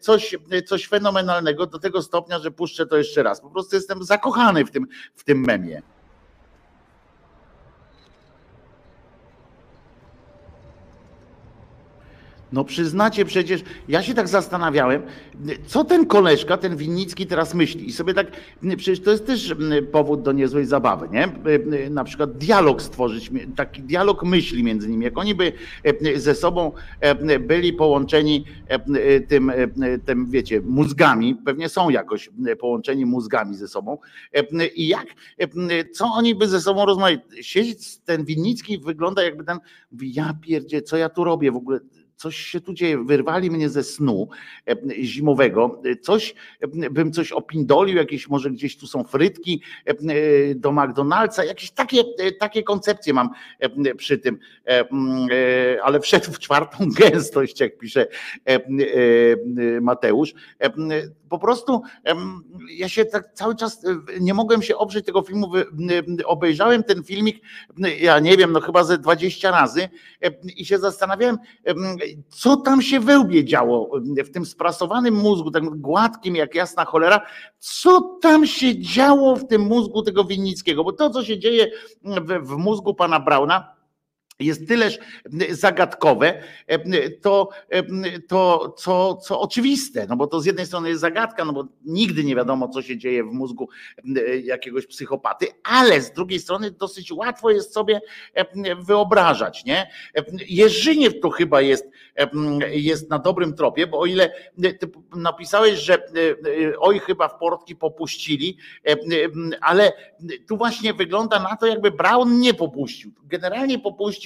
coś, 0.00 0.36
coś 0.66 0.86
fenomenalnego 0.86 1.66
do 1.66 1.78
tego 1.78 2.02
stopnia, 2.02 2.38
że 2.38 2.50
puszczę 2.50 2.86
to 2.86 2.96
jeszcze 2.96 3.22
raz. 3.22 3.40
Po 3.40 3.50
prostu 3.50 3.76
jestem 3.76 4.02
zakochany 4.02 4.64
w 4.64 4.70
tym, 4.70 4.86
w 5.14 5.24
tym 5.24 5.38
memie. 5.38 5.82
No 12.54 12.64
przyznacie 12.64 13.24
przecież, 13.24 13.62
ja 13.88 14.02
się 14.02 14.14
tak 14.14 14.28
zastanawiałem, 14.28 15.02
co 15.66 15.84
ten 15.84 16.06
koleżka, 16.06 16.56
ten 16.56 16.76
Winnicki 16.76 17.26
teraz 17.26 17.54
myśli. 17.54 17.88
I 17.88 17.92
sobie 17.92 18.14
tak, 18.14 18.26
przecież 18.76 19.00
to 19.00 19.10
jest 19.10 19.26
też 19.26 19.54
powód 19.92 20.22
do 20.22 20.32
niezłej 20.32 20.66
zabawy, 20.66 21.08
nie? 21.12 21.28
Na 21.90 22.04
przykład 22.04 22.38
dialog 22.38 22.82
stworzyć, 22.82 23.30
taki 23.56 23.82
dialog 23.82 24.22
myśli 24.22 24.64
między 24.64 24.88
nimi. 24.88 25.04
Jak 25.04 25.18
oni 25.18 25.34
by 25.34 25.52
ze 26.16 26.34
sobą 26.34 26.72
byli 27.40 27.72
połączeni 27.72 28.44
tym, 29.28 29.52
tym 30.04 30.30
wiecie, 30.30 30.60
mózgami, 30.60 31.34
pewnie 31.34 31.68
są 31.68 31.90
jakoś 31.90 32.30
połączeni 32.58 33.06
mózgami 33.06 33.54
ze 33.56 33.68
sobą. 33.68 33.98
I 34.74 34.88
jak, 34.88 35.06
co 35.92 36.06
oni 36.06 36.34
by 36.34 36.48
ze 36.48 36.60
sobą 36.60 36.86
rozmawiali? 36.86 37.22
Siedzieć, 37.40 37.98
ten 37.98 38.24
Winnicki 38.24 38.78
wygląda 38.78 39.22
jakby 39.22 39.44
ten, 39.44 39.58
ja 40.02 40.34
pierdzie, 40.42 40.82
co 40.82 40.96
ja 40.96 41.08
tu 41.08 41.24
robię 41.24 41.52
w 41.52 41.56
ogóle? 41.56 41.80
Coś 42.16 42.36
się 42.36 42.60
tu 42.60 42.74
dzieje, 42.74 43.04
wyrwali 43.04 43.50
mnie 43.50 43.68
ze 43.68 43.84
snu 43.84 44.28
e, 44.68 44.76
zimowego, 45.04 45.82
coś, 46.02 46.34
e, 46.60 46.90
bym 46.90 47.12
coś 47.12 47.32
opindolił, 47.32 47.96
jakieś 47.96 48.28
może 48.28 48.50
gdzieś 48.50 48.76
tu 48.76 48.86
są 48.86 49.04
frytki 49.04 49.62
e, 49.84 49.94
do 50.54 50.70
McDonald'sa, 50.70 51.44
jakieś 51.44 51.70
takie, 51.70 52.04
takie 52.40 52.62
koncepcje 52.62 53.14
mam 53.14 53.30
przy 53.96 54.18
tym, 54.18 54.38
ale 55.82 56.00
wszedł 56.00 56.32
w 56.32 56.38
czwartą 56.38 56.88
gęstość, 56.98 57.60
jak 57.60 57.78
pisze 57.78 58.06
Mateusz. 59.80 60.34
Po 61.28 61.38
prostu 61.38 61.82
ja 62.70 62.88
się 62.88 63.04
tak 63.04 63.34
cały 63.34 63.56
czas 63.56 63.84
nie 64.20 64.34
mogłem 64.34 64.62
się 64.62 64.76
oprzeć 64.76 65.06
tego 65.06 65.22
filmu, 65.22 65.52
obejrzałem 66.24 66.82
ten 66.82 67.04
filmik, 67.04 67.42
ja 68.00 68.18
nie 68.20 68.36
wiem, 68.36 68.52
no 68.52 68.60
chyba 68.60 68.84
ze 68.84 68.98
20 68.98 69.50
razy 69.50 69.88
i 70.56 70.64
się 70.64 70.78
zastanawiałem, 70.78 71.38
co 72.28 72.56
tam 72.56 72.82
się 72.82 73.00
wełbie 73.00 73.44
działo 73.44 73.90
w 74.24 74.30
tym 74.30 74.46
sprasowanym 74.46 75.14
mózgu, 75.14 75.50
tak 75.50 75.64
gładkim 75.64 76.36
jak 76.36 76.54
jasna 76.54 76.84
cholera, 76.84 77.20
co 77.58 78.00
tam 78.00 78.46
się 78.46 78.80
działo 78.80 79.36
w 79.36 79.46
tym 79.46 79.62
mózgu 79.62 80.02
tego 80.02 80.24
Winnickiego, 80.24 80.84
bo 80.84 80.92
to, 80.92 81.10
co 81.10 81.24
się 81.24 81.38
dzieje 81.38 81.70
w, 82.02 82.46
w 82.46 82.56
mózgu 82.56 82.94
pana 82.94 83.20
Brauna, 83.20 83.73
jest 84.40 84.68
tyleż 84.68 84.98
zagadkowe, 85.50 86.42
to, 87.22 87.48
to 88.28 88.74
co, 88.78 89.16
co 89.16 89.40
oczywiste, 89.40 90.06
no 90.08 90.16
bo 90.16 90.26
to 90.26 90.40
z 90.40 90.46
jednej 90.46 90.66
strony 90.66 90.88
jest 90.88 91.00
zagadka, 91.00 91.44
no 91.44 91.52
bo 91.52 91.64
nigdy 91.84 92.24
nie 92.24 92.36
wiadomo, 92.36 92.68
co 92.68 92.82
się 92.82 92.98
dzieje 92.98 93.24
w 93.24 93.32
mózgu 93.32 93.68
jakiegoś 94.42 94.86
psychopaty, 94.86 95.46
ale 95.62 96.00
z 96.00 96.12
drugiej 96.12 96.40
strony 96.40 96.70
dosyć 96.70 97.12
łatwo 97.12 97.50
jest 97.50 97.74
sobie 97.74 98.00
wyobrażać, 98.86 99.64
nie? 99.64 99.90
Jerzyniew 100.48 101.20
to 101.20 101.30
chyba 101.30 101.60
jest, 101.60 101.90
jest 102.70 103.10
na 103.10 103.18
dobrym 103.18 103.54
tropie, 103.54 103.86
bo 103.86 103.98
o 103.98 104.06
ile 104.06 104.32
ty 104.58 104.90
napisałeś, 105.16 105.78
że 105.78 105.98
oj 106.78 106.98
chyba 106.98 107.28
w 107.28 107.38
portki 107.38 107.76
popuścili, 107.76 108.58
ale 109.60 109.92
tu 110.48 110.56
właśnie 110.56 110.94
wygląda 110.94 111.38
na 111.38 111.56
to, 111.56 111.66
jakby 111.66 111.90
Brown 111.90 112.40
nie 112.40 112.54
popuścił. 112.54 113.10
Generalnie 113.24 113.78
popuścił 113.78 114.23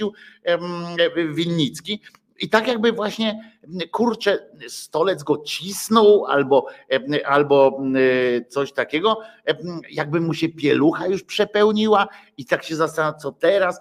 Winnicki. 1.28 2.00
I 2.40 2.48
tak 2.48 2.68
jakby 2.68 2.92
właśnie 2.92 3.52
kurczę, 3.90 4.48
stolec 4.68 5.22
go 5.22 5.38
cisnął 5.38 6.26
albo, 6.26 6.66
albo 7.26 7.80
coś 8.48 8.72
takiego, 8.72 9.20
jakby 9.90 10.20
mu 10.20 10.34
się 10.34 10.48
pielucha 10.48 11.06
już 11.06 11.22
przepełniła 11.22 12.08
i 12.36 12.44
tak 12.44 12.64
się 12.64 12.76
zastanawia, 12.76 13.18
co 13.18 13.32
teraz, 13.32 13.80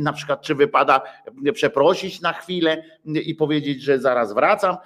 na 0.00 0.12
przykład 0.12 0.42
czy 0.42 0.54
wypada 0.54 1.02
przeprosić 1.54 2.20
na 2.20 2.32
chwilę 2.32 2.82
i 3.04 3.34
powiedzieć, 3.34 3.82
że 3.82 3.98
zaraz 3.98 4.34
wracam, 4.34 4.76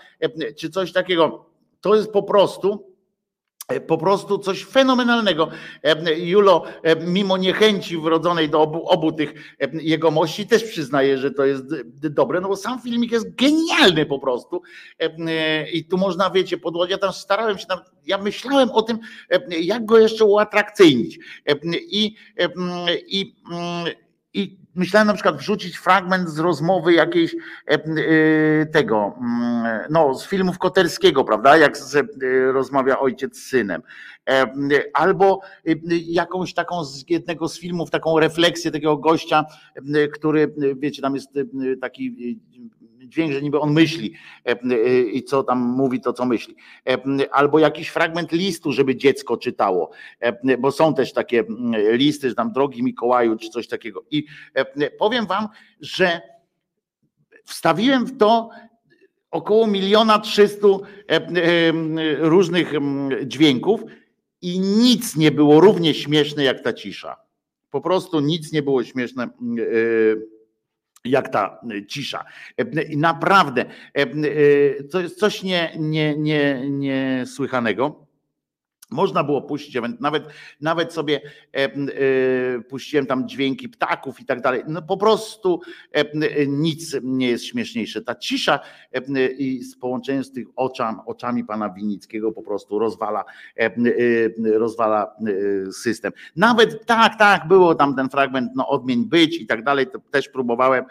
czy 0.57 0.71
coś 0.71 0.93
takiego. 0.93 1.47
To 1.81 1.95
jest 1.95 2.13
po 2.13 2.23
prostu 2.23 2.92
po 3.87 3.99
prostu 3.99 4.39
coś 4.39 4.65
fenomenalnego. 4.65 5.49
E, 5.83 6.19
Julo, 6.19 6.65
e, 6.83 6.97
mimo 6.97 7.37
niechęci 7.37 7.99
wrodzonej 7.99 8.49
do 8.49 8.61
obu, 8.61 8.89
obu 8.89 9.13
tych 9.13 9.57
jegomości, 9.73 10.47
też 10.47 10.65
przyznaje, 10.65 11.19
że 11.19 11.31
to 11.31 11.45
jest 11.45 11.65
dobre, 11.95 12.41
no 12.41 12.49
bo 12.49 12.57
sam 12.57 12.81
filmik 12.81 13.13
jest 13.13 13.35
genialny 13.35 14.07
po 14.07 14.19
prostu. 14.19 14.63
I 15.73 15.85
tu 15.85 15.99
można, 15.99 16.31
wiecie, 16.31 16.59
podłożyć. 16.59 16.91
Ja 16.91 16.99
tam 16.99 17.13
starałem 17.13 17.59
się, 17.59 17.67
ja 18.07 18.19
myślałem 18.19 18.71
o 18.71 18.83
tym, 18.83 18.99
jak 19.61 19.85
go 19.85 19.99
jeszcze 19.99 20.25
uatrakcyjnić. 20.25 21.19
I, 21.75 22.17
i, 23.09 23.21
i 23.21 23.35
myślałem 24.75 25.07
na 25.07 25.15
przykład 25.15 25.37
wrzucić 25.37 25.77
fragment 25.77 26.29
z 26.29 26.39
rozmowy 26.39 26.93
jakiejś 26.93 27.35
e, 27.35 27.39
e, 27.69 28.67
tego, 28.67 29.15
mm, 29.21 29.81
no 29.91 30.15
z 30.15 30.27
filmów 30.27 30.59
Koterskiego, 30.59 31.25
prawda, 31.25 31.57
jak 31.57 31.77
rozmawia 32.53 32.99
ojciec 32.99 33.37
z 33.39 33.49
synem. 33.49 33.83
E, 34.31 34.47
albo 34.95 35.41
jakąś 35.91 36.55
taką 36.55 36.85
z 36.85 37.11
jednego 37.11 37.49
z 37.49 37.59
filmów, 37.59 37.91
taką 37.91 38.21
refleksję 38.21 38.71
takiego 38.71 38.97
gościa, 38.97 39.45
który, 40.13 40.55
wiecie, 40.77 41.03
tam 41.03 41.15
jest 41.15 41.31
taki 41.81 42.39
dźwięk, 43.13 43.33
że 43.33 43.43
niby 43.43 43.61
on 43.61 43.73
myśli 43.73 44.15
e, 44.47 44.51
e, 44.51 45.01
i 45.01 45.25
co 45.25 45.45
tam 45.45 45.59
mówi, 45.59 46.01
to 46.01 46.13
co 46.13 46.25
myśli. 46.25 46.57
E, 46.89 46.99
albo 47.35 47.59
jakiś 47.59 47.89
fragment 47.89 48.33
listu, 48.33 48.73
żeby 48.73 48.97
dziecko 48.97 49.37
czytało, 49.37 49.91
bo 50.59 50.73
są 50.73 50.95
też 50.95 51.13
takie 51.13 51.45
listy, 51.93 52.29
że 52.29 52.35
tam 52.35 52.53
drogi 52.53 52.83
Mikołaju, 52.83 53.37
czy 53.37 53.49
coś 53.49 53.69
takiego. 53.69 54.05
I 54.11 54.25
powiem 54.99 55.27
wam, 55.27 55.49
że 55.81 56.21
wstawiłem 57.45 58.07
w 58.07 58.19
to 58.19 58.49
około 59.31 59.67
miliona 59.67 60.19
trzystu 60.19 60.83
różnych 62.19 62.73
dźwięków 63.27 63.81
i 64.43 64.61
nic 64.61 65.17
nie 65.17 65.31
było 65.31 65.61
równie 65.61 65.95
śmieszne 65.95 66.45
jak 66.45 66.61
ta 66.61 66.73
cisza. 66.73 67.17
Po 67.71 67.81
prostu 67.81 68.21
nic 68.21 68.53
nie 68.53 68.63
było 68.63 68.85
śmieszne 68.85 69.29
jak 71.05 71.29
ta 71.29 71.61
y, 71.73 71.87
cisza. 71.87 72.25
E, 72.57 72.97
naprawdę 72.97 73.65
e, 73.95 74.07
y, 74.07 74.89
to 74.91 75.01
jest 75.01 75.19
coś 75.19 75.43
nie, 75.43 75.73
nie, 75.79 76.17
nie, 76.17 76.71
niesłychanego. 76.71 78.02
Można 78.93 79.25
było 79.25 79.43
puścić, 79.43 79.77
nawet, 80.01 80.25
nawet 80.61 80.93
sobie 80.93 81.21
e, 81.55 81.59
e, 81.59 81.71
puściłem 82.69 83.07
tam 83.07 83.29
dźwięki 83.29 83.69
ptaków 83.69 84.21
i 84.21 84.25
tak 84.25 84.41
dalej. 84.41 84.63
No 84.69 84.83
po 84.83 84.97
prostu 84.97 85.61
e, 85.93 86.05
nic 86.47 86.97
nie 87.03 87.29
jest 87.29 87.45
śmieszniejsze. 87.45 88.03
Ta 88.03 88.15
cisza 88.15 88.61
i 89.39 89.65
z 89.65 89.77
połączeniem 89.77 90.25
z 90.25 90.33
tych 90.33 90.47
oczami, 90.57 90.99
oczami 91.07 91.45
pana 91.45 91.71
Winickiego 91.71 92.33
po 92.33 92.43
prostu 92.43 92.79
rozwala, 92.79 93.25
rozwala 94.55 95.17
system. 95.73 96.13
Nawet 96.37 96.87
tak, 96.87 97.19
tak, 97.19 97.49
było 97.49 97.75
tam 97.75 97.97
ten 97.97 98.09
fragment, 98.09 98.51
no 98.55 98.69
odmień 98.69 99.05
być 99.05 99.41
i 99.41 99.47
tak 99.47 99.65
dalej, 99.65 99.87
to 99.87 99.99
też 100.11 100.29
próbowałem. 100.29 100.85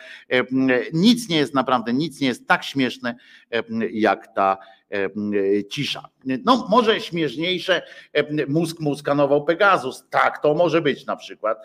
Nic 0.94 1.30
nie 1.30 1.38
jest 1.38 1.54
naprawdę, 1.54 1.94
nic 1.94 2.22
nie 2.22 2.28
jest 2.28 2.48
tak 2.48 2.64
śmieszne 2.64 3.16
jak 3.92 4.36
ta 4.36 4.58
cisza. 5.70 6.04
No 6.46 6.68
może 6.70 7.02
śmieszniejsze, 7.02 7.82
mózg 8.48 8.80
mu 8.80 8.96
skanował 8.96 9.46
Pegasus, 9.46 10.06
tak, 10.10 10.42
to 10.42 10.54
może 10.54 10.82
być 10.82 11.06
na 11.06 11.16
przykład, 11.16 11.58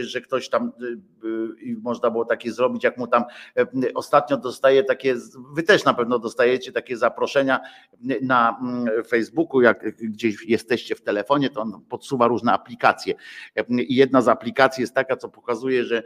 że 0.00 0.20
ktoś 0.20 0.48
tam, 0.48 0.72
można 1.82 2.10
było 2.10 2.24
takie 2.24 2.52
zrobić, 2.52 2.84
jak 2.84 2.98
mu 2.98 3.06
tam 3.06 3.24
ostatnio 3.94 4.36
dostaje 4.36 4.84
takie, 4.84 5.14
wy 5.52 5.62
też 5.62 5.84
na 5.84 5.94
pewno 5.94 6.18
dostajecie 6.18 6.72
takie 6.72 6.96
zaproszenia 6.96 7.60
na 8.22 8.60
Facebooku, 9.08 9.60
jak 9.60 9.96
gdzieś 10.00 10.46
jesteście 10.46 10.94
w 10.94 11.02
telefonie, 11.02 11.50
to 11.50 11.60
on 11.60 11.84
podsuwa 11.88 12.26
różne 12.26 12.52
aplikacje 12.52 13.14
i 13.68 13.94
jedna 13.94 14.22
z 14.22 14.28
aplikacji 14.28 14.80
jest 14.80 14.94
taka, 14.94 15.16
co 15.16 15.28
pokazuje, 15.28 15.84
że, 15.84 16.02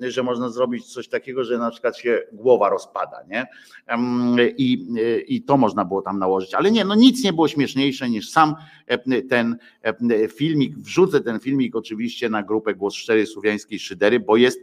że 0.00 0.22
można 0.22 0.48
zrobić 0.48 0.92
coś 0.92 1.08
takiego, 1.08 1.44
że 1.44 1.58
na 1.58 1.70
przykład 1.70 1.98
się 1.98 2.22
głowa 2.32 2.68
rozpada, 2.68 3.22
nie? 3.28 3.46
I, 4.56 4.86
i 5.26 5.42
to 5.42 5.56
można 5.60 5.84
było 5.84 6.02
tam 6.02 6.18
nałożyć, 6.18 6.54
ale 6.54 6.70
nie, 6.70 6.84
no 6.84 6.94
nic 6.94 7.24
nie 7.24 7.32
było 7.32 7.48
śmieszniejsze 7.48 8.10
niż 8.10 8.30
sam 8.30 8.54
ten 9.28 9.56
filmik, 10.28 10.78
wrzucę 10.78 11.20
ten 11.20 11.40
filmik 11.40 11.76
oczywiście 11.76 12.28
na 12.28 12.42
grupę 12.42 12.74
Głos 12.74 12.94
Szczery 12.94 13.26
Słowiańskiej 13.26 13.78
Szydery, 13.78 14.20
bo 14.20 14.36
jest, 14.36 14.60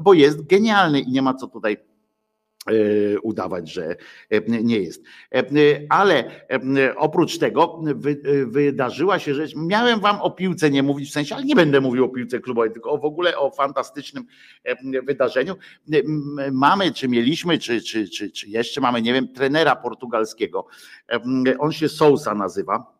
bo 0.00 0.14
jest 0.14 0.46
genialny 0.46 1.00
i 1.00 1.10
nie 1.10 1.22
ma 1.22 1.34
co 1.34 1.46
tutaj 1.46 1.76
E, 1.76 1.97
udawać, 3.22 3.72
że 3.72 3.96
e, 4.30 4.40
nie 4.62 4.78
jest. 4.78 5.04
E, 5.34 5.44
ale 5.88 6.30
oprócz 6.96 7.38
tego 7.38 7.82
wydarzyła 8.46 9.18
się 9.18 9.34
rzecz, 9.34 9.54
miałem 9.56 10.00
wam 10.00 10.20
o 10.20 10.30
piłce 10.30 10.70
nie 10.70 10.82
mówić 10.82 11.08
w 11.10 11.12
sensie, 11.12 11.34
ale 11.34 11.44
nie 11.44 11.54
będę 11.54 11.80
mówił 11.80 12.04
o 12.04 12.08
piłce 12.08 12.40
klubowej, 12.40 12.72
tylko 12.72 12.98
w 12.98 13.04
ogóle 13.04 13.38
o 13.38 13.50
fantastycznym 13.50 14.24
wydarzeniu. 15.06 15.56
Mamy, 16.52 16.92
czy 16.92 17.08
mieliśmy, 17.08 17.58
czy, 17.58 17.80
czy, 17.80 18.08
czy, 18.08 18.30
czy 18.30 18.48
jeszcze 18.48 18.80
mamy, 18.80 19.02
nie 19.02 19.12
wiem, 19.12 19.28
trenera 19.28 19.76
portugalskiego. 19.76 20.66
On 21.58 21.72
się 21.72 21.88
Sousa 21.88 22.34
nazywa 22.34 22.97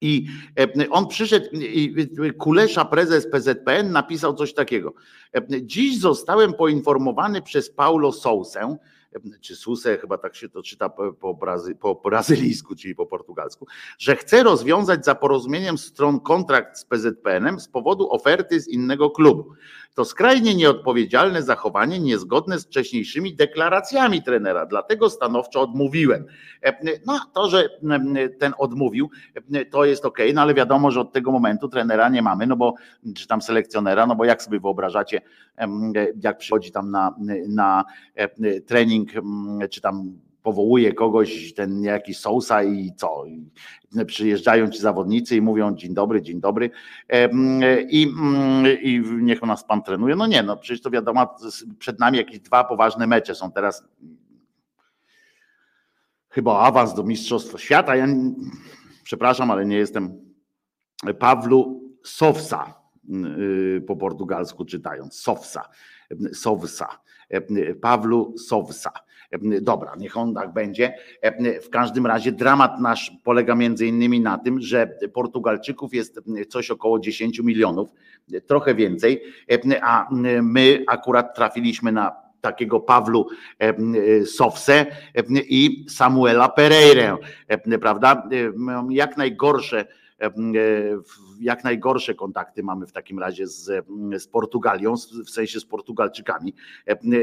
i 0.00 0.26
e, 0.58 0.90
on 0.90 1.08
przyszedł, 1.08 1.46
i 1.52 2.06
Kulesza, 2.38 2.84
prezes 2.84 3.30
PZPN, 3.30 3.92
napisał 3.92 4.34
coś 4.34 4.54
takiego. 4.54 4.94
E, 5.34 5.42
Dziś 5.62 5.98
zostałem 5.98 6.54
poinformowany 6.54 7.42
przez 7.42 7.70
Paulo 7.70 8.12
Sousę, 8.12 8.76
e, 9.12 9.38
czy 9.40 9.56
Susę, 9.56 9.98
chyba 9.98 10.18
tak 10.18 10.36
się 10.36 10.48
to 10.48 10.62
czyta 10.62 10.88
po, 11.20 11.34
brazy, 11.34 11.74
po 11.74 11.94
brazylijsku, 11.94 12.76
czyli 12.76 12.94
po 12.94 13.06
portugalsku, 13.06 13.66
że 13.98 14.16
chce 14.16 14.42
rozwiązać 14.42 15.04
za 15.04 15.14
porozumieniem 15.14 15.78
stron 15.78 16.20
kontrakt 16.20 16.78
z 16.78 16.84
PZPN-em 16.84 17.60
z 17.60 17.68
powodu 17.68 18.10
oferty 18.10 18.60
z 18.60 18.68
innego 18.68 19.10
klubu. 19.10 19.52
To 19.96 20.04
skrajnie 20.04 20.54
nieodpowiedzialne 20.54 21.42
zachowanie, 21.42 22.00
niezgodne 22.00 22.58
z 22.58 22.66
wcześniejszymi 22.66 23.36
deklaracjami 23.36 24.22
trenera, 24.22 24.66
dlatego 24.66 25.10
stanowczo 25.10 25.60
odmówiłem. 25.60 26.24
E, 26.62 26.76
no, 27.06 27.20
to, 27.34 27.50
że 27.50 27.68
ten 28.38 28.52
odmówił, 28.58 29.10
to 29.70 29.84
jest 29.84 30.04
ok, 30.04 30.18
no 30.34 30.42
ale 30.42 30.54
wiadomo, 30.54 30.90
że 30.90 31.00
od 31.00 31.12
tego 31.12 31.32
momentu 31.32 31.68
trenera 31.68 32.08
nie 32.08 32.22
mamy, 32.22 32.46
no 32.46 32.56
bo 32.56 32.74
czy 33.14 33.26
tam 33.26 33.42
selekcjonera, 33.42 34.06
no 34.06 34.16
bo 34.16 34.24
jak 34.24 34.42
sobie 34.42 34.60
wyobrażacie, 34.60 35.20
jak 36.22 36.38
przychodzi 36.38 36.72
tam 36.72 36.90
na, 36.90 37.14
na 37.48 37.84
trening, 38.66 39.10
czy 39.70 39.80
tam 39.80 40.12
powołuje 40.46 40.92
kogoś, 40.92 41.54
ten 41.54 41.82
jakiś 41.82 42.18
Sousa 42.18 42.62
i 42.62 42.92
co? 42.96 43.24
Przyjeżdżają 44.06 44.70
ci 44.70 44.78
zawodnicy 44.78 45.36
i 45.36 45.40
mówią 45.40 45.74
dzień 45.74 45.94
dobry, 45.94 46.22
dzień 46.22 46.40
dobry 46.40 46.70
i, 47.90 48.12
i 48.82 49.02
niech 49.20 49.42
nas 49.42 49.64
pan 49.64 49.82
trenuje. 49.82 50.16
No 50.16 50.26
nie, 50.26 50.42
no 50.42 50.56
przecież 50.56 50.82
to 50.82 50.90
wiadomo, 50.90 51.36
przed 51.78 52.00
nami 52.00 52.18
jakieś 52.18 52.40
dwa 52.40 52.64
poważne 52.64 53.06
mecze 53.06 53.34
są 53.34 53.52
teraz. 53.52 53.84
Chyba 56.28 56.58
awans 56.58 56.94
do 56.94 57.02
Mistrzostwa 57.02 57.58
Świata. 57.58 57.96
Ja 57.96 58.06
przepraszam, 59.02 59.50
ale 59.50 59.66
nie 59.66 59.76
jestem 59.76 60.34
Pawlu 61.18 61.82
Sowsa 62.04 62.74
y, 63.38 63.84
po 63.86 63.96
portugalsku 63.96 64.64
czytając. 64.64 65.20
Sowsa, 65.20 65.68
Sowsa, 66.32 66.88
Pawlu 67.80 68.38
Sowsa 68.38 69.05
Dobra, 69.62 69.92
niech 69.98 70.16
on 70.16 70.34
tak 70.34 70.52
będzie. 70.52 70.94
W 71.62 71.70
każdym 71.70 72.06
razie 72.06 72.32
dramat 72.32 72.80
nasz 72.80 73.12
polega 73.24 73.54
między 73.54 73.86
innymi 73.86 74.20
na 74.20 74.38
tym, 74.38 74.60
że 74.60 74.98
Portugalczyków 75.12 75.94
jest 75.94 76.20
coś 76.48 76.70
około 76.70 76.98
10 76.98 77.38
milionów, 77.40 77.90
trochę 78.46 78.74
więcej, 78.74 79.22
a 79.82 80.08
my 80.42 80.84
akurat 80.88 81.36
trafiliśmy 81.36 81.92
na 81.92 82.12
takiego 82.40 82.80
Pawlu 82.80 83.26
Sowse 84.26 84.86
i 85.34 85.86
Samuela 85.88 86.48
Pereira, 86.48 87.18
prawda? 87.80 88.28
Jak 88.90 89.16
najgorsze 89.16 89.86
jak 91.40 91.64
najgorsze 91.64 92.14
kontakty 92.14 92.62
mamy 92.62 92.86
w 92.86 92.92
takim 92.92 93.18
razie 93.18 93.46
z, 93.46 93.86
z 94.18 94.26
Portugalią, 94.26 94.94
w 95.26 95.30
sensie 95.30 95.60
z 95.60 95.64
Portugalczykami. 95.64 96.54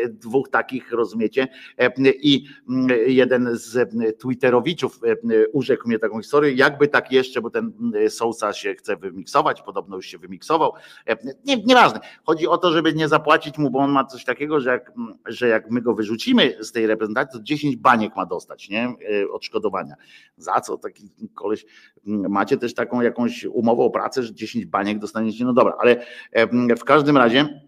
Dwóch 0.10 0.50
takich, 0.50 0.92
rozumiecie? 0.92 1.48
I 2.22 2.46
jeden 3.08 3.50
z 3.52 3.92
Twitterowiczów 4.20 5.00
urzekł 5.54 5.88
mnie 5.88 6.00
taką 6.00 6.22
historię, 6.22 6.54
jakby 6.54 6.88
tak 6.88 7.12
jeszcze, 7.12 7.42
bo 7.42 7.50
ten 7.50 7.74
Sousa 8.10 8.54
się 8.54 8.74
chce 8.74 8.98
wymiksować, 8.98 9.62
podobno 9.62 9.96
już 9.96 10.06
się 10.06 10.18
wymiksował. 10.18 10.74
Nie, 11.46 11.64
nieważne. 11.64 12.00
Chodzi 12.26 12.48
o 12.48 12.58
to, 12.58 12.72
żeby 12.72 12.94
nie 12.94 13.08
zapłacić 13.08 13.58
mu, 13.58 13.70
bo 13.70 13.80
on 13.80 13.92
ma 13.92 14.06
coś 14.06 14.26
takiego, 14.26 14.60
że 14.60 14.70
jak, 14.70 14.92
że 15.26 15.48
jak 15.48 15.72
my 15.72 15.82
go 15.82 15.96
wyrzucimy 15.96 16.58
z 16.60 16.72
tej 16.72 16.88
reprezentacji, 16.88 17.40
to 17.40 17.44
10 17.44 17.76
baniek 17.76 18.16
ma 18.16 18.26
dostać, 18.26 18.70
nie? 18.70 18.94
Odszkodowania. 19.32 19.96
Za 20.38 20.62
co 20.62 20.78
taki 20.78 21.10
koleś? 21.34 21.66
Macie 22.06 22.58
też 22.58 22.74
taką 22.74 23.02
jakąś 23.02 23.46
umowę 23.46 23.84
o 23.84 23.90
pracę, 23.90 24.03
że 24.18 24.34
10 24.34 24.66
baniek 24.66 25.00
dostaniecie, 25.00 25.46
no 25.46 25.54
dobra, 25.54 25.74
ale 25.80 26.06
w 26.78 26.84
każdym 26.84 27.18
razie 27.18 27.64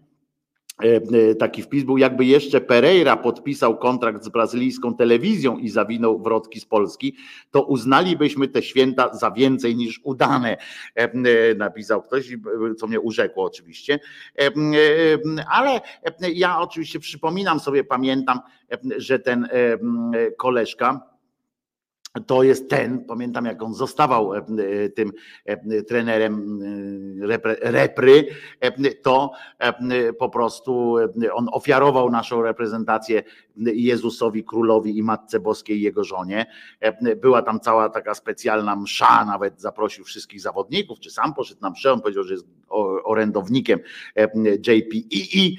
taki 1.38 1.62
wpis 1.62 1.84
był, 1.84 1.98
jakby 1.98 2.24
jeszcze 2.24 2.60
Pereira 2.60 3.16
podpisał 3.16 3.78
kontrakt 3.78 4.24
z 4.24 4.28
brazylijską 4.28 4.94
telewizją 4.94 5.58
i 5.58 5.68
zawinął 5.68 6.22
wrotki 6.22 6.60
z 6.60 6.64
Polski, 6.64 7.16
to 7.50 7.62
uznalibyśmy 7.62 8.48
te 8.48 8.62
święta 8.62 9.14
za 9.14 9.30
więcej 9.30 9.76
niż 9.76 10.00
udane, 10.04 10.56
napisał 11.56 12.02
ktoś, 12.02 12.36
co 12.78 12.86
mnie 12.86 13.00
urzekło 13.00 13.44
oczywiście. 13.44 13.98
Ale 15.50 15.80
ja 16.34 16.60
oczywiście 16.60 17.00
przypominam 17.00 17.60
sobie, 17.60 17.84
pamiętam, 17.84 18.40
że 18.96 19.18
ten 19.18 19.48
koleżka, 20.38 21.15
to 22.20 22.42
jest 22.42 22.70
ten, 22.70 23.04
pamiętam 23.04 23.44
jak 23.44 23.62
on 23.62 23.74
zostawał 23.74 24.34
e, 24.34 24.38
e, 24.38 24.88
tym 24.88 25.12
e, 25.44 25.82
trenerem 25.82 26.60
repry, 27.60 28.28
to 29.02 29.30
po 30.18 30.30
prostu 30.30 30.96
on 31.32 31.48
ofiarował 31.52 32.10
naszą 32.10 32.42
reprezentację 32.42 33.22
Jezusowi 33.56 34.44
Królowi 34.44 34.98
i 34.98 35.02
Matce 35.02 35.40
Boskiej 35.40 35.80
jego 35.80 36.04
żonie. 36.04 36.46
Była 37.16 37.42
tam 37.42 37.60
cała 37.60 37.88
taka 37.88 38.14
specjalna 38.14 38.76
msza, 38.76 39.24
nawet 39.24 39.60
zaprosił 39.60 40.04
wszystkich 40.04 40.40
zawodników, 40.40 41.00
czy 41.00 41.10
sam 41.10 41.34
poszedł 41.34 41.60
na 41.60 41.70
mszę, 41.70 41.92
on 41.92 42.00
powiedział, 42.00 42.24
że 42.24 42.34
jest 42.34 42.46
orędownikiem 43.04 43.80
JPEE, 44.68 45.56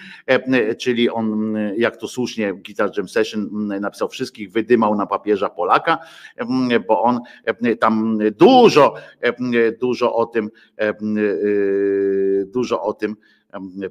czyli 0.75 1.09
on, 1.09 1.57
jak 1.77 1.97
to 1.97 2.07
słusznie 2.07 2.53
Guitar 2.53 2.91
Jam 2.97 3.09
Session 3.09 3.49
napisał, 3.81 4.09
wszystkich 4.09 4.51
wydymał 4.51 4.95
na 4.95 5.05
papieża 5.05 5.49
Polaka, 5.49 5.97
bo 6.87 7.01
on 7.01 7.19
tam 7.79 8.17
dużo, 8.37 8.93
dużo 9.81 10.15
o 10.15 10.25
tym, 10.25 10.49
dużo 12.45 12.81
o 12.81 12.93
tym 12.93 13.15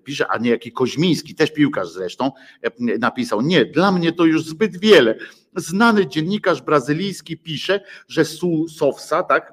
pisze, 0.05 0.27
a 0.29 0.39
nie 0.39 0.51
jaki 0.51 0.73
Koźmiński, 0.73 1.35
też 1.35 1.53
piłkarz 1.53 1.93
zresztą, 1.93 2.31
napisał, 2.79 3.41
nie, 3.41 3.65
dla 3.65 3.93
mnie 3.93 4.13
to 4.13 4.25
już 4.25 4.45
zbyt 4.45 4.81
wiele. 4.81 5.19
Znany 5.57 6.07
dziennikarz 6.07 6.63
brazylijski 6.63 7.39
pisze, 7.39 7.81
że 8.09 8.25
Su 8.25 8.69
Sofsa, 8.69 9.23
tak, 9.23 9.53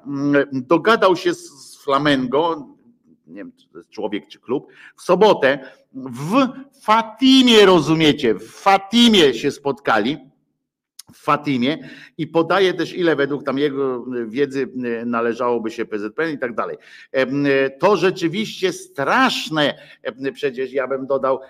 dogadał 0.52 1.16
się 1.16 1.34
z 1.34 1.76
Flamengo, 1.84 2.68
nie 3.26 3.34
wiem, 3.34 3.52
czy 3.56 3.68
to 3.68 3.78
jest 3.78 3.90
człowiek 3.90 4.28
czy 4.28 4.40
klub, 4.40 4.66
w 4.96 5.02
sobotę 5.02 5.58
w 5.94 6.48
Fatimie, 6.82 7.66
rozumiecie, 7.66 8.34
w 8.34 8.50
Fatimie 8.50 9.34
się 9.34 9.50
spotkali 9.50 10.18
w 11.14 11.18
Fatimie 11.18 11.88
i 12.18 12.26
podaje 12.26 12.74
też, 12.74 12.94
ile 12.94 13.16
według 13.16 13.44
tam 13.44 13.58
jego 13.58 14.04
wiedzy 14.26 14.68
należałoby 15.06 15.70
się 15.70 15.84
PZPN 15.84 16.34
i 16.34 16.38
tak 16.38 16.54
dalej. 16.54 16.76
To 17.78 17.96
rzeczywiście 17.96 18.72
straszne, 18.72 19.78
przecież 20.34 20.72
ja 20.72 20.88
bym 20.88 21.06
dodał 21.06 21.40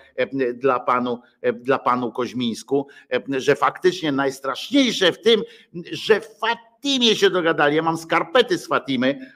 dla 0.53 0.79
panu, 0.79 1.19
dla 1.53 1.79
panu 1.79 2.11
Koźmińsku, 2.11 2.87
że 3.29 3.55
faktycznie 3.55 4.11
najstraszniejsze 4.11 5.11
w 5.11 5.21
tym, 5.21 5.43
że 5.91 6.21
Fatimie 6.21 7.15
się 7.15 7.29
dogadali. 7.29 7.75
Ja 7.75 7.81
mam 7.81 7.97
skarpety 7.97 8.57
z 8.57 8.67
Fatimy, 8.67 9.34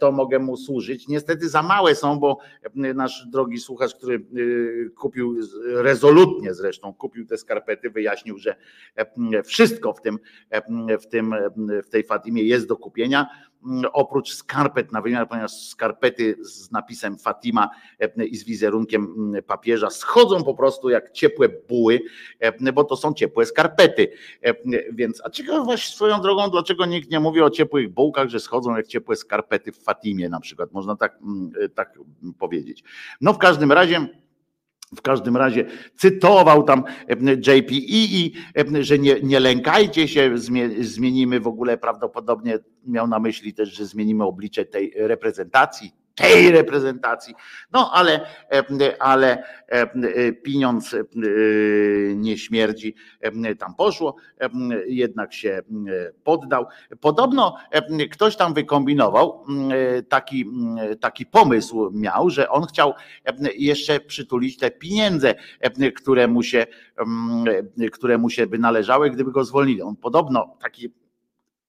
to 0.00 0.12
mogę 0.12 0.38
mu 0.38 0.56
służyć. 0.56 1.08
Niestety 1.08 1.48
za 1.48 1.62
małe 1.62 1.94
są, 1.94 2.18
bo 2.18 2.38
mm, 2.76 2.96
nasz 2.96 3.26
drogi 3.26 3.58
słuchacz, 3.58 3.94
który 3.94 4.26
y, 4.36 4.90
kupił 4.96 5.36
rezolutnie 5.66 6.54
zresztą, 6.54 6.94
kupił 6.94 7.26
te 7.26 7.38
skarpety, 7.38 7.90
wyjaśnił, 7.90 8.38
że 8.38 8.56
mm, 8.96 9.42
wszystko 9.44 9.92
w 9.92 10.00
tym, 10.00 10.18
w 11.00 11.06
tym 11.06 11.34
w 11.84 11.88
tej 11.88 12.04
Fatimie 12.04 12.42
jest 12.42 12.68
do 12.68 12.76
kupienia. 12.76 13.26
mm, 13.66 13.84
Oprócz 13.92 14.34
skarpet 14.34 14.92
na 14.92 15.02
wymiar, 15.02 15.28
ponieważ 15.28 15.52
skarpety 15.52 16.34
z 16.40 16.70
napisem 16.70 17.18
Fatima 17.18 17.70
i 18.30 18.36
z 18.36 18.44
wizerunkiem 18.44 19.14
mm, 19.18 19.42
papieża 19.42 19.90
schodzą 19.90 20.44
po 20.44 20.54
prostu 20.54 20.90
jak 20.90 21.10
ciepłe 21.10 21.48
buły, 21.48 22.00
bo 22.74 22.84
to 22.84 22.96
są 22.96 23.14
ciepłe 23.14 23.46
skarpety. 23.46 24.08
Więc, 24.92 25.22
a 25.24 25.30
ciekawe 25.30 25.64
właśnie 25.64 25.94
swoją 25.94 26.20
drogą, 26.20 26.50
dlaczego 26.50 26.86
nikt 26.86 27.10
nie 27.10 27.20
mówi 27.20 27.40
o 27.40 27.50
ciepłych 27.50 27.88
bułkach, 27.88 28.28
że 28.28 28.40
schodzą 28.40 28.76
jak 28.76 28.86
ciepłe 28.86 29.16
skarpety 29.16 29.37
w 29.72 29.82
Fatimie 29.82 30.28
na 30.28 30.40
przykład, 30.40 30.72
można 30.72 30.96
tak, 30.96 31.18
mm, 31.22 31.50
tak 31.74 31.98
powiedzieć. 32.38 32.84
No 33.20 33.32
w 33.32 33.38
każdym 33.38 33.72
razie. 33.72 34.08
W 34.96 35.02
każdym 35.02 35.36
razie 35.36 35.64
cytował 35.96 36.62
tam 36.62 36.84
e, 37.08 37.32
JPE 37.34 37.74
i 37.74 38.32
e, 38.76 38.84
że 38.84 38.98
nie, 38.98 39.20
nie 39.22 39.40
lękajcie 39.40 40.08
się, 40.08 40.34
zmie- 40.34 40.82
zmienimy 40.82 41.40
w 41.40 41.46
ogóle 41.46 41.78
prawdopodobnie 41.78 42.58
miał 42.86 43.06
na 43.06 43.18
myśli 43.18 43.54
też, 43.54 43.68
że 43.68 43.86
zmienimy 43.86 44.24
oblicze 44.24 44.64
tej 44.64 44.92
reprezentacji, 44.96 45.92
tej 46.18 46.50
reprezentacji. 46.50 47.34
No 47.72 47.90
ale, 47.92 48.20
ale 48.98 49.42
e, 49.68 50.32
pieniądz 50.32 50.94
e, 50.94 51.04
nie 52.14 52.38
śmierdzi, 52.38 52.94
e, 53.20 53.54
tam 53.54 53.74
poszło, 53.74 54.16
jednak 54.86 55.34
się 55.34 55.60
poddał. 56.24 56.66
Podobno 57.00 57.56
ktoś 58.10 58.36
tam 58.36 58.54
wykombinował 58.54 59.44
taki, 60.08 60.46
taki 61.00 61.26
pomysł 61.26 61.90
miał, 61.92 62.30
że 62.30 62.48
on 62.48 62.66
chciał 62.66 62.94
jeszcze 63.56 64.00
przytulić 64.00 64.56
te 64.56 64.70
pieniądze, 64.70 65.34
które 65.96 66.28
mu 66.28 66.42
się, 66.42 66.66
mm, 66.96 67.44
które 67.92 68.18
mu 68.18 68.30
się 68.30 68.46
by 68.46 68.58
należały, 68.58 69.10
gdyby 69.10 69.32
go 69.32 69.44
zwolnili. 69.44 69.82
On 69.82 69.96
podobno 69.96 70.56
taki 70.62 70.92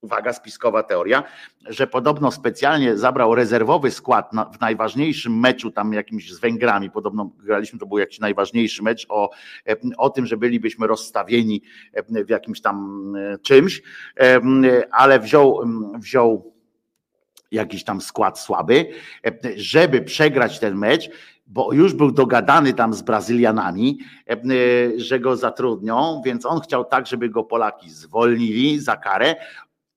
uwaga, 0.01 0.33
spiskowa 0.33 0.83
teoria, 0.83 1.23
że 1.65 1.87
podobno 1.87 2.31
specjalnie 2.31 2.97
zabrał 2.97 3.35
rezerwowy 3.35 3.91
skład 3.91 4.33
na, 4.33 4.45
w 4.45 4.59
najważniejszym 4.59 5.39
meczu 5.39 5.71
tam 5.71 5.93
jakimś 5.93 6.33
z 6.33 6.39
Węgrami, 6.39 6.91
podobno 6.91 7.31
graliśmy, 7.37 7.79
to 7.79 7.85
był 7.85 7.97
jakiś 7.97 8.19
najważniejszy 8.19 8.83
mecz 8.83 9.05
o, 9.09 9.29
o 9.97 10.09
tym, 10.09 10.25
że 10.25 10.37
bylibyśmy 10.37 10.87
rozstawieni 10.87 11.61
e, 11.93 12.23
w 12.23 12.29
jakimś 12.29 12.61
tam 12.61 13.03
e, 13.15 13.37
czymś, 13.37 13.81
ale 14.91 15.19
wziął, 15.19 15.61
wziął 15.99 16.53
jakiś 17.51 17.83
tam 17.83 18.01
skład 18.01 18.39
słaby, 18.39 18.85
e, 19.25 19.31
żeby 19.55 20.01
przegrać 20.01 20.59
ten 20.59 20.75
mecz, 20.75 21.09
bo 21.47 21.73
już 21.73 21.93
był 21.93 22.11
dogadany 22.11 22.73
tam 22.73 22.93
z 22.93 23.01
Brazylianami, 23.01 23.99
że 24.97 25.19
go 25.19 25.35
zatrudnią, 25.35 26.21
więc 26.25 26.45
on 26.45 26.59
chciał 26.59 26.85
tak, 26.85 27.07
żeby 27.07 27.29
go 27.29 27.43
Polaki 27.43 27.89
zwolnili 27.89 28.79
za 28.79 28.97
karę, 28.97 29.35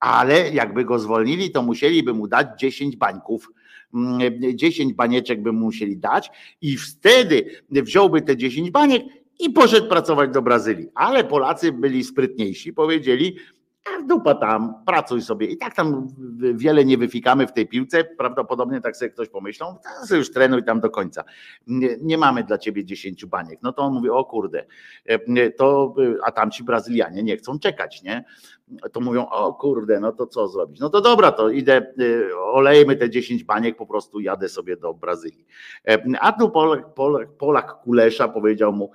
ale 0.02 0.50
jakby 0.50 0.84
go 0.84 0.98
zwolnili, 0.98 1.50
to 1.50 1.62
musieliby 1.62 2.14
mu 2.14 2.28
dać 2.28 2.46
10 2.60 2.96
bańków. 2.96 3.50
mm, 3.94 4.20
10 4.54 4.92
banieczek 4.92 5.42
by 5.42 5.52
mu 5.52 5.60
musieli 5.60 5.96
dać 5.96 6.30
i 6.60 6.76
wtedy 6.76 7.62
wziąłby 7.70 8.22
te 8.22 8.36
10 8.36 8.70
baniek 8.70 9.02
i 9.40 9.50
poszedł 9.50 9.88
pracować 9.88 10.30
do 10.30 10.42
Brazylii. 10.42 10.88
Ale 10.94 11.24
Polacy 11.24 11.72
byli 11.72 12.04
sprytniejsi, 12.04 12.72
powiedzieli, 12.72 13.36
a 13.84 14.02
dupa 14.02 14.34
tam, 14.34 14.74
pracuj 14.86 15.22
sobie. 15.22 15.46
I 15.46 15.56
tak 15.56 15.74
tam 15.74 16.08
wiele 16.54 16.84
nie 16.84 16.98
wyfikamy 16.98 17.46
w 17.46 17.52
tej 17.52 17.68
piłce. 17.68 18.04
Prawdopodobnie 18.04 18.80
tak 18.80 18.96
sobie 18.96 19.10
ktoś 19.10 19.28
pomyślał, 19.28 19.78
to 20.00 20.06
sobie 20.06 20.18
już 20.18 20.30
trenuj 20.30 20.64
tam 20.64 20.80
do 20.80 20.90
końca. 20.90 21.24
Nie, 21.66 21.96
nie 22.00 22.18
mamy 22.18 22.44
dla 22.44 22.58
ciebie 22.58 22.84
10 22.84 23.26
baniek. 23.26 23.58
No 23.62 23.72
to 23.72 23.82
on 23.82 23.94
mówi, 23.94 24.10
o 24.10 24.24
kurde, 24.24 24.64
e, 25.06 25.50
to, 25.50 25.94
a 26.24 26.32
tamci 26.32 26.64
Brazylianie 26.64 27.22
nie 27.22 27.36
chcą 27.36 27.58
czekać, 27.58 28.02
nie? 28.02 28.24
To 28.92 29.00
mówią, 29.00 29.26
o 29.26 29.54
kurde, 29.54 30.00
no 30.00 30.12
to 30.12 30.26
co 30.26 30.48
zrobić? 30.48 30.80
No 30.80 30.90
to 30.90 31.00
dobra, 31.00 31.32
to 31.32 31.50
idę, 31.50 31.92
y, 32.00 32.36
olejmy 32.36 32.96
te 32.96 33.10
10 33.10 33.44
baniek, 33.44 33.76
po 33.76 33.86
prostu 33.86 34.20
jadę 34.20 34.48
sobie 34.48 34.76
do 34.76 34.94
Brazylii. 34.94 35.46
E, 35.88 36.02
A 36.20 36.32
tu 36.32 36.50
Polak, 36.50 36.94
Polak, 36.94 37.28
Polak 37.32 37.74
Kulesza 37.82 38.28
powiedział 38.28 38.72
mu, 38.72 38.90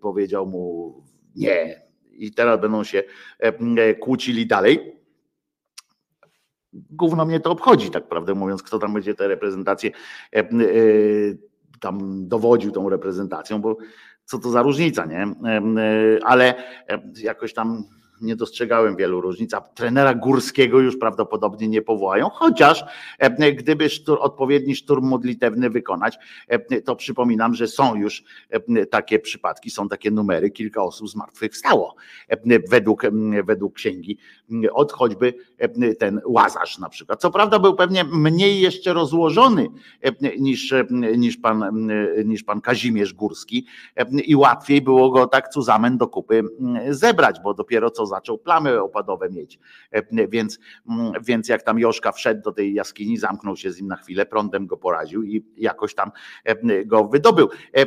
powiedział 0.00 0.46
mu 0.46 0.94
nie, 1.36 1.83
i 2.16 2.32
teraz 2.32 2.60
będą 2.60 2.84
się 2.84 3.02
e, 3.38 3.94
kłócili 3.94 4.46
dalej. 4.46 4.94
Gówno 6.72 7.24
mnie 7.24 7.40
to 7.40 7.50
obchodzi, 7.50 7.90
tak 7.90 8.08
prawdę 8.08 8.34
mówiąc, 8.34 8.62
kto 8.62 8.78
tam 8.78 8.94
będzie 8.94 9.14
te 9.14 9.28
reprezentacje 9.28 9.90
e, 10.32 10.38
e, 10.38 10.44
tam 11.80 12.28
dowodził 12.28 12.70
tą 12.70 12.88
reprezentacją, 12.88 13.60
bo 13.60 13.76
co 14.24 14.38
to 14.38 14.50
za 14.50 14.62
różnica, 14.62 15.06
nie? 15.06 15.22
E, 15.22 15.48
e, 15.48 16.24
Ale 16.24 16.54
e, 16.88 17.02
jakoś 17.22 17.54
tam 17.54 17.84
nie 18.20 18.36
dostrzegałem 18.36 18.96
wielu 18.96 19.20
różnic, 19.20 19.54
a 19.54 19.60
trenera 19.60 20.14
Górskiego 20.14 20.80
już 20.80 20.96
prawdopodobnie 20.96 21.68
nie 21.68 21.82
powołają, 21.82 22.28
chociaż 22.28 22.84
e, 23.18 23.52
gdyby 23.52 23.90
sztur, 23.90 24.18
odpowiedni 24.20 24.76
szturm 24.76 25.08
modlitewny 25.08 25.70
wykonać, 25.70 26.18
e, 26.48 26.80
to 26.82 26.96
przypominam, 26.96 27.54
że 27.54 27.66
są 27.66 27.94
już 27.94 28.24
e, 28.50 28.86
takie 28.86 29.18
przypadki, 29.18 29.70
są 29.70 29.88
takie 29.88 30.10
numery, 30.10 30.50
kilka 30.50 30.82
osób 30.82 31.08
zmartwychwstało 31.08 31.94
według, 32.70 33.02
według 33.44 33.74
księgi, 33.74 34.18
od 34.72 34.92
choćby 34.92 35.34
ten 35.98 36.20
Łazarz 36.26 36.78
na 36.78 36.88
przykład. 36.88 37.20
Co 37.20 37.30
prawda 37.30 37.58
był 37.58 37.74
pewnie 37.74 38.04
mniej 38.04 38.60
jeszcze 38.60 38.92
rozłożony 38.92 39.66
niż, 40.38 40.74
niż, 41.16 41.36
pan, 41.36 41.88
niż 42.24 42.42
pan 42.42 42.60
Kazimierz 42.60 43.14
Górski 43.14 43.66
i 44.26 44.36
łatwiej 44.36 44.82
było 44.82 45.10
go 45.10 45.26
tak 45.26 45.48
cuzamen 45.48 45.98
do 45.98 46.08
kupy 46.08 46.42
zebrać, 46.90 47.36
bo 47.44 47.54
dopiero 47.54 47.90
co 47.90 48.03
zaczął 48.06 48.38
plamy 48.38 48.82
opadowe 48.82 49.30
mieć. 49.30 49.58
E, 49.90 50.28
Więc, 50.28 50.58
mm, 50.90 51.12
więc 51.22 51.48
jak 51.48 51.62
tam 51.62 51.78
Joszka 51.78 52.12
wszedł 52.12 52.42
do 52.42 52.52
tej 52.52 52.74
jaskini, 52.74 53.18
zamknął 53.18 53.56
się 53.56 53.72
z 53.72 53.78
nim 53.78 53.88
na 53.88 53.96
chwilę, 53.96 54.26
prądem 54.26 54.66
go 54.66 54.76
poraził 54.76 55.22
i 55.22 55.44
jakoś 55.56 55.94
tam 55.94 56.10
e, 56.44 56.84
go 56.84 57.04
wydobył. 57.04 57.48
E, 57.76 57.86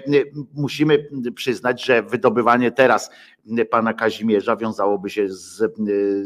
Musimy 0.54 1.08
przyznać, 1.36 1.86
że 1.86 2.04
wydobywanie 2.04 2.72
teraz 2.72 3.12
pana 3.70 3.94
Kazimierza 3.94 4.56
wiązałoby 4.56 5.10
się 5.10 5.30
z, 5.30 5.64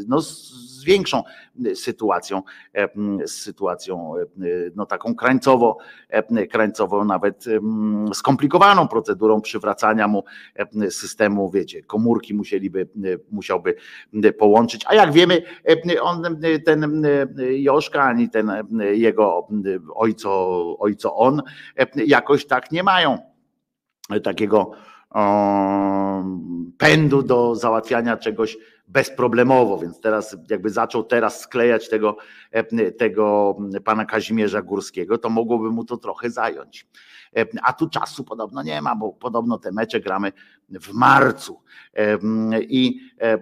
no, 0.08 0.22
z 0.22 0.84
większą 0.84 1.24
sytuacją, 1.76 2.42
e, 2.74 2.88
z 3.28 3.32
sytuacją 3.32 4.14
e, 4.18 4.26
no, 4.76 4.86
taką 4.86 5.16
krańcowo, 5.16 5.78
e, 6.10 6.48
krańcowo 6.48 7.06
nawet 7.06 7.46
skomplikowaną 8.14 8.88
procedurą 8.88 9.42
przywracania 9.42 10.08
mu 10.08 10.24
e, 10.56 10.92
systemu, 10.92 11.50
wiecie, 11.52 11.84
komórki 11.84 12.34
musieliby, 12.34 12.88
musiałby 13.32 13.76
połączyć, 14.38 14.86
a 14.88 14.96
jak 14.96 15.12
wiemy, 15.12 15.42
e, 15.70 16.02
on, 16.02 16.24
ten 16.66 17.06
e, 17.06 17.28
Joszka, 17.58 18.04
ani 18.04 18.30
ten 18.30 18.50
e, 18.50 18.64
jego 18.96 19.48
ojco, 19.96 20.78
ojco 20.80 21.16
on 21.16 21.42
e, 21.78 21.86
jakoś 22.06 22.46
tak 22.46 22.72
nie 22.72 22.84
mają 22.84 23.18
takiego 24.24 24.72
pędu 26.78 27.24
do 27.24 27.56
załatwiania 27.56 28.18
czegoś 28.18 28.58
bezproblemowo, 28.88 29.78
więc 29.78 30.02
teraz 30.02 30.38
jakby 30.50 30.70
zaczął 30.70 31.04
teraz 31.04 31.40
sklejać 31.40 31.90
tego, 31.90 32.18
e, 32.52 32.92
tego 32.92 33.58
pana 33.84 34.06
Kazimierza 34.06 34.62
Górskiego, 34.62 35.18
to 35.18 35.30
mogłoby 35.30 35.70
mu 35.70 35.86
to 35.86 35.98
trochę 35.98 36.30
zająć. 36.30 36.88
E, 37.38 37.46
A 37.64 37.74
tu 37.74 37.90
czasu 37.90 38.24
podobno 38.24 38.64
nie 38.64 38.82
ma, 38.82 38.96
bo 38.96 39.14
podobno 39.14 39.58
te 39.58 39.72
mecze 39.72 40.00
gramy 40.00 40.32
w 40.70 40.94
marcu. 40.94 41.62
E, 41.94 42.18
I, 42.62 43.00
e, 43.22 43.40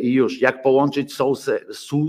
już, 0.00 0.40
jak 0.40 0.62
połączyć 0.62 1.14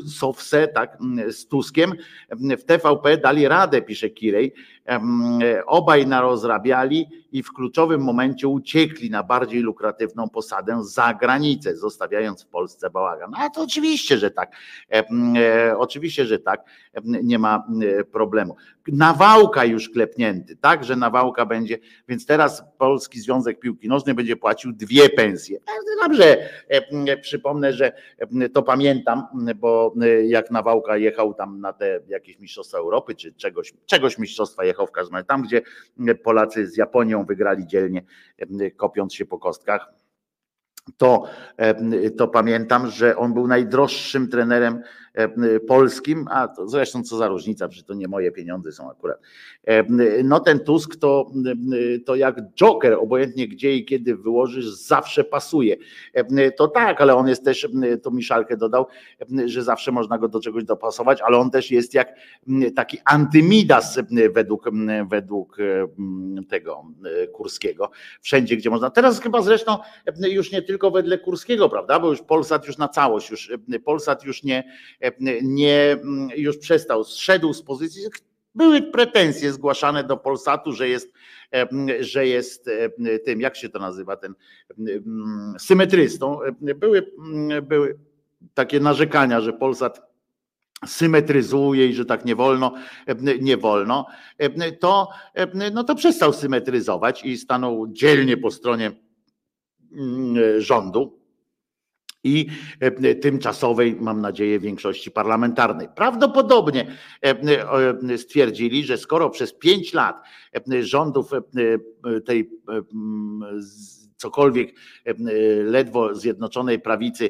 Sowsę 0.08 0.68
tak, 0.68 0.98
z 1.30 1.48
Tuskiem, 1.48 1.94
w 2.32 2.64
TVP 2.64 3.18
dali 3.18 3.48
radę, 3.48 3.82
pisze 3.82 4.10
Kirej. 4.10 4.54
Em, 4.86 5.40
Obaj 5.66 6.08
narozrabiali 6.08 7.08
i 7.32 7.44
w 7.44 7.54
kluczowym 7.54 8.02
momencie 8.02 8.48
uciekli 8.48 9.10
na 9.10 9.24
bardziej 9.24 9.62
lukratywną 9.62 10.30
posadę 10.30 10.84
za 10.84 11.14
granicę, 11.14 11.76
zostawiając 11.76 12.44
w 12.44 12.48
Polsce 12.48 12.90
bałagan. 12.90 13.32
A 13.38 13.50
to 13.50 13.62
oczywiście, 13.62 14.18
że 14.18 14.32
tak. 14.32 14.52
E, 14.92 15.78
Oczywiście, 15.78 16.26
że 16.26 16.40
tak. 16.40 16.64
Nie 17.04 17.40
ma 17.40 17.68
e, 18.00 18.04
problemu. 18.04 18.56
Nawałka 18.88 19.66
już 19.66 19.90
klepnięty, 19.90 20.56
tak, 20.56 20.84
że 20.84 20.96
nawałka 21.12 21.46
będzie, 21.46 21.78
więc 22.08 22.26
teraz 22.26 22.64
Polski 22.78 23.20
Związek 23.20 23.60
Piłki 23.60 23.88
Nożnej 23.88 24.16
będzie 24.16 24.36
płacił 24.36 24.72
dwie 24.72 25.10
pensje. 25.10 25.60
Dobrze. 26.04 26.50
E, 26.68 27.18
Przypomnę, 27.18 27.74
że 27.74 27.92
e, 28.18 28.50
to 28.50 28.64
pamiętam, 28.64 29.24
bo 29.56 29.94
e, 30.02 30.26
jak 30.26 30.52
Nawałka 30.52 30.98
jechał 30.98 31.34
tam 31.34 31.62
na 31.62 31.74
te 31.74 32.00
jakieś 32.08 32.40
Mistrzostwa 32.40 32.78
Europy, 32.78 33.16
czy 33.16 33.34
czegoś, 33.34 33.74
czegoś 33.86 34.18
Mistrzostwa 34.18 34.66
jechał 34.66 34.88
w 34.88 34.92
każdym 34.92 35.16
razie, 35.16 35.26
tam 35.26 35.44
gdzie 35.44 35.62
Polacy 36.24 36.68
z 36.68 36.78
Japonią 36.78 37.26
wygrali 37.26 37.68
dzielnie, 37.68 38.04
e, 38.38 38.72
kopiąc 38.72 39.14
się 39.14 39.26
po 39.26 39.40
kostkach 39.40 39.94
to, 40.98 41.24
to 42.18 42.28
pamiętam, 42.28 42.90
że 42.90 43.18
on 43.18 43.34
był 43.34 43.48
najdroższym 43.48 44.28
trenerem 44.28 44.82
polskim, 45.68 46.26
a 46.32 46.48
to 46.48 46.68
zresztą 46.68 47.04
co 47.04 47.18
za 47.18 47.28
różnica, 47.28 47.68
przecież 47.68 47.86
to 47.86 47.94
nie 47.94 48.08
moje 48.08 48.32
pieniądze 48.32 48.72
są 48.72 48.92
akurat. 48.92 49.20
No 50.24 50.40
ten 50.40 50.60
Tusk 50.60 50.96
to, 50.96 51.32
to 52.06 52.16
jak 52.16 52.42
Joker, 52.56 52.94
obojętnie 52.94 53.48
gdzie 53.48 53.76
i 53.76 53.86
kiedy 53.86 54.16
wyłożysz, 54.16 54.66
zawsze 54.66 55.24
pasuje. 55.24 55.76
To 56.58 56.68
tak, 56.68 57.02
ale 57.02 57.16
on 57.16 57.28
jest 57.28 57.46
też, 57.46 57.68
to 58.04 58.12
Miszalkę 58.12 58.58
dodał, 58.58 58.86
że 59.46 59.64
zawsze 59.64 59.92
można 59.92 60.18
go 60.18 60.28
do 60.28 60.40
czegoś 60.40 60.64
dopasować, 60.64 61.22
ale 61.22 61.38
on 61.38 61.52
też 61.52 61.72
jest 61.72 61.94
jak 61.94 62.16
taki 62.76 62.98
antymidas 63.06 64.00
według, 64.34 64.70
według 65.10 65.58
tego 66.50 66.84
Kurskiego. 67.34 67.92
Wszędzie, 68.22 68.58
gdzie 68.58 68.70
można. 68.70 68.90
Teraz 68.90 69.22
chyba 69.22 69.42
zresztą 69.42 69.78
już 70.22 70.52
nie 70.52 70.62
tylko 70.62 70.92
wedle 70.92 71.18
Kurskiego, 71.18 71.70
prawda, 71.70 72.00
bo 72.00 72.10
już 72.10 72.22
Polsat 72.22 72.68
już 72.68 72.78
na 72.78 72.88
całość, 72.88 73.32
już 73.32 73.52
Polsat 73.86 74.24
już 74.24 74.44
nie 74.44 74.64
nie, 75.42 75.98
już 76.36 76.58
przestał, 76.58 77.04
zszedł 77.04 77.54
z 77.54 77.64
pozycji. 77.64 78.04
Były 78.56 78.82
pretensje 78.82 79.54
zgłaszane 79.54 80.04
do 80.04 80.18
Polsatu, 80.18 80.72
że 80.72 80.90
jest, 80.90 81.14
że 82.00 82.28
jest 82.28 82.70
tym, 83.26 83.42
jak 83.42 83.56
się 83.56 83.70
to 83.70 83.80
nazywa, 83.80 84.18
ten 84.18 84.34
symetrystą. 85.60 86.40
Były, 86.76 87.12
były 87.64 88.00
takie 88.54 88.80
narzekania, 88.80 89.42
że 89.42 89.54
Polsat 89.54 90.12
symetryzuje 90.86 91.88
i 91.88 91.94
że 91.94 92.06
tak 92.06 92.26
nie 92.26 92.36
wolno, 92.36 92.74
nie 93.42 93.58
wolno, 93.58 94.08
to, 94.80 95.10
no 95.74 95.84
to 95.84 95.96
przestał 95.96 96.34
symetryzować 96.34 97.26
i 97.26 97.38
stanął 97.38 97.88
dzielnie 97.88 98.38
po 98.38 98.52
stronie 98.52 98.92
rządu 100.58 101.21
i 102.24 102.48
e, 102.80 103.16
tymczasowej, 103.16 103.96
mam 104.00 104.22
nadzieję, 104.22 104.60
większości 104.60 105.12
parlamentarnej. 105.12 105.88
Prawdopodobnie 105.96 106.88
e, 107.26 107.36
e, 108.12 108.18
stwierdzili, 108.18 108.84
że 108.84 108.98
skoro 108.98 109.30
przez 109.30 109.54
pięć 109.54 109.94
lat 109.94 110.22
rządów 110.82 111.32
tej 112.26 112.50
cokolwiek 114.16 114.76
ledwo 115.64 116.16
zjednoczonej 116.16 116.80
prawicy 116.80 117.30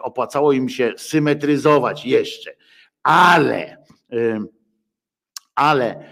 opłacało 0.00 0.52
im 0.52 0.68
się 0.68 0.92
symetryzować 0.96 2.06
jeszcze, 2.06 2.56
ale 3.02 3.78
ale 5.54 6.04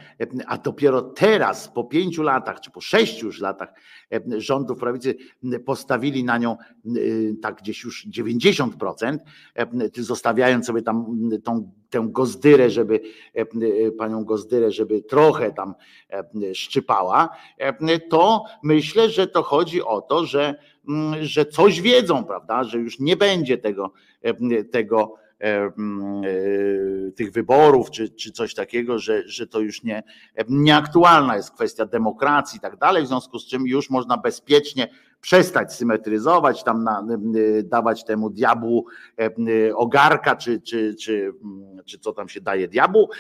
a 0.47 0.59
dopiero 0.59 1.03
teraz, 1.03 1.69
po 1.69 1.85
pięciu 1.85 2.23
latach, 2.23 2.61
czy 2.61 2.71
po 2.71 2.81
sześciu 2.81 3.27
już 3.27 3.41
latach 3.41 3.75
rządów 4.37 4.79
prawicy, 4.79 5.17
postawili 5.65 6.25
na 6.25 6.39
nią 6.39 6.57
tak 7.43 7.57
gdzieś 7.63 7.85
już 7.85 8.07
90%, 8.07 9.19
zostawiając 9.97 10.67
sobie 10.67 10.83
tam 10.83 11.19
tą, 11.45 11.73
tę 11.91 12.07
gozdyrę, 12.11 12.71
żeby 12.71 13.01
panią 13.99 14.25
gozdyrę, 14.25 14.73
żeby 14.73 15.03
trochę 15.03 15.53
tam 15.53 15.75
szczypała, 16.55 17.29
to 18.11 18.45
myślę, 18.63 19.11
że 19.11 19.27
to 19.27 19.43
chodzi 19.43 19.83
o 19.83 20.01
to, 20.01 20.27
że, 20.27 20.55
że 21.21 21.47
coś 21.47 21.81
wiedzą, 21.81 22.25
prawda, 22.25 22.65
że 22.65 22.79
już 22.79 23.01
nie 23.01 23.17
będzie 23.17 23.59
tego, 23.59 23.93
tego 24.71 25.15
E, 25.15 25.21
e, 25.21 25.26
tych 27.17 27.33
wyborów, 27.33 27.91
czy, 27.91 28.09
czy 28.09 28.33
coś 28.33 28.55
takiego, 28.55 28.99
że, 28.99 29.29
że 29.29 29.47
to 29.47 29.61
już 29.61 29.83
nie, 29.83 30.03
nieaktualna 30.49 31.37
jest 31.37 31.51
kwestia 31.51 31.87
demokracji 31.87 32.57
i 32.57 32.61
tak 32.61 32.77
dalej, 32.77 33.05
w 33.05 33.09
związku 33.09 33.39
z 33.39 33.47
czym 33.47 33.67
już 33.67 33.91
można 33.91 34.17
bezpiecznie 34.17 34.89
przestać 35.21 35.75
symetryzować, 35.75 36.65
tam 36.65 36.85
na, 36.85 37.07
dawać 37.63 38.05
temu 38.05 38.31
diabłu 38.31 38.87
ogarka, 39.75 40.37
czy, 40.37 40.61
czy, 40.61 40.95
czy, 40.95 41.33
czy 41.85 41.99
co 41.99 42.13
tam 42.13 42.29
się 42.29 42.41
daje 42.41 42.69
diabłu, 42.69 43.11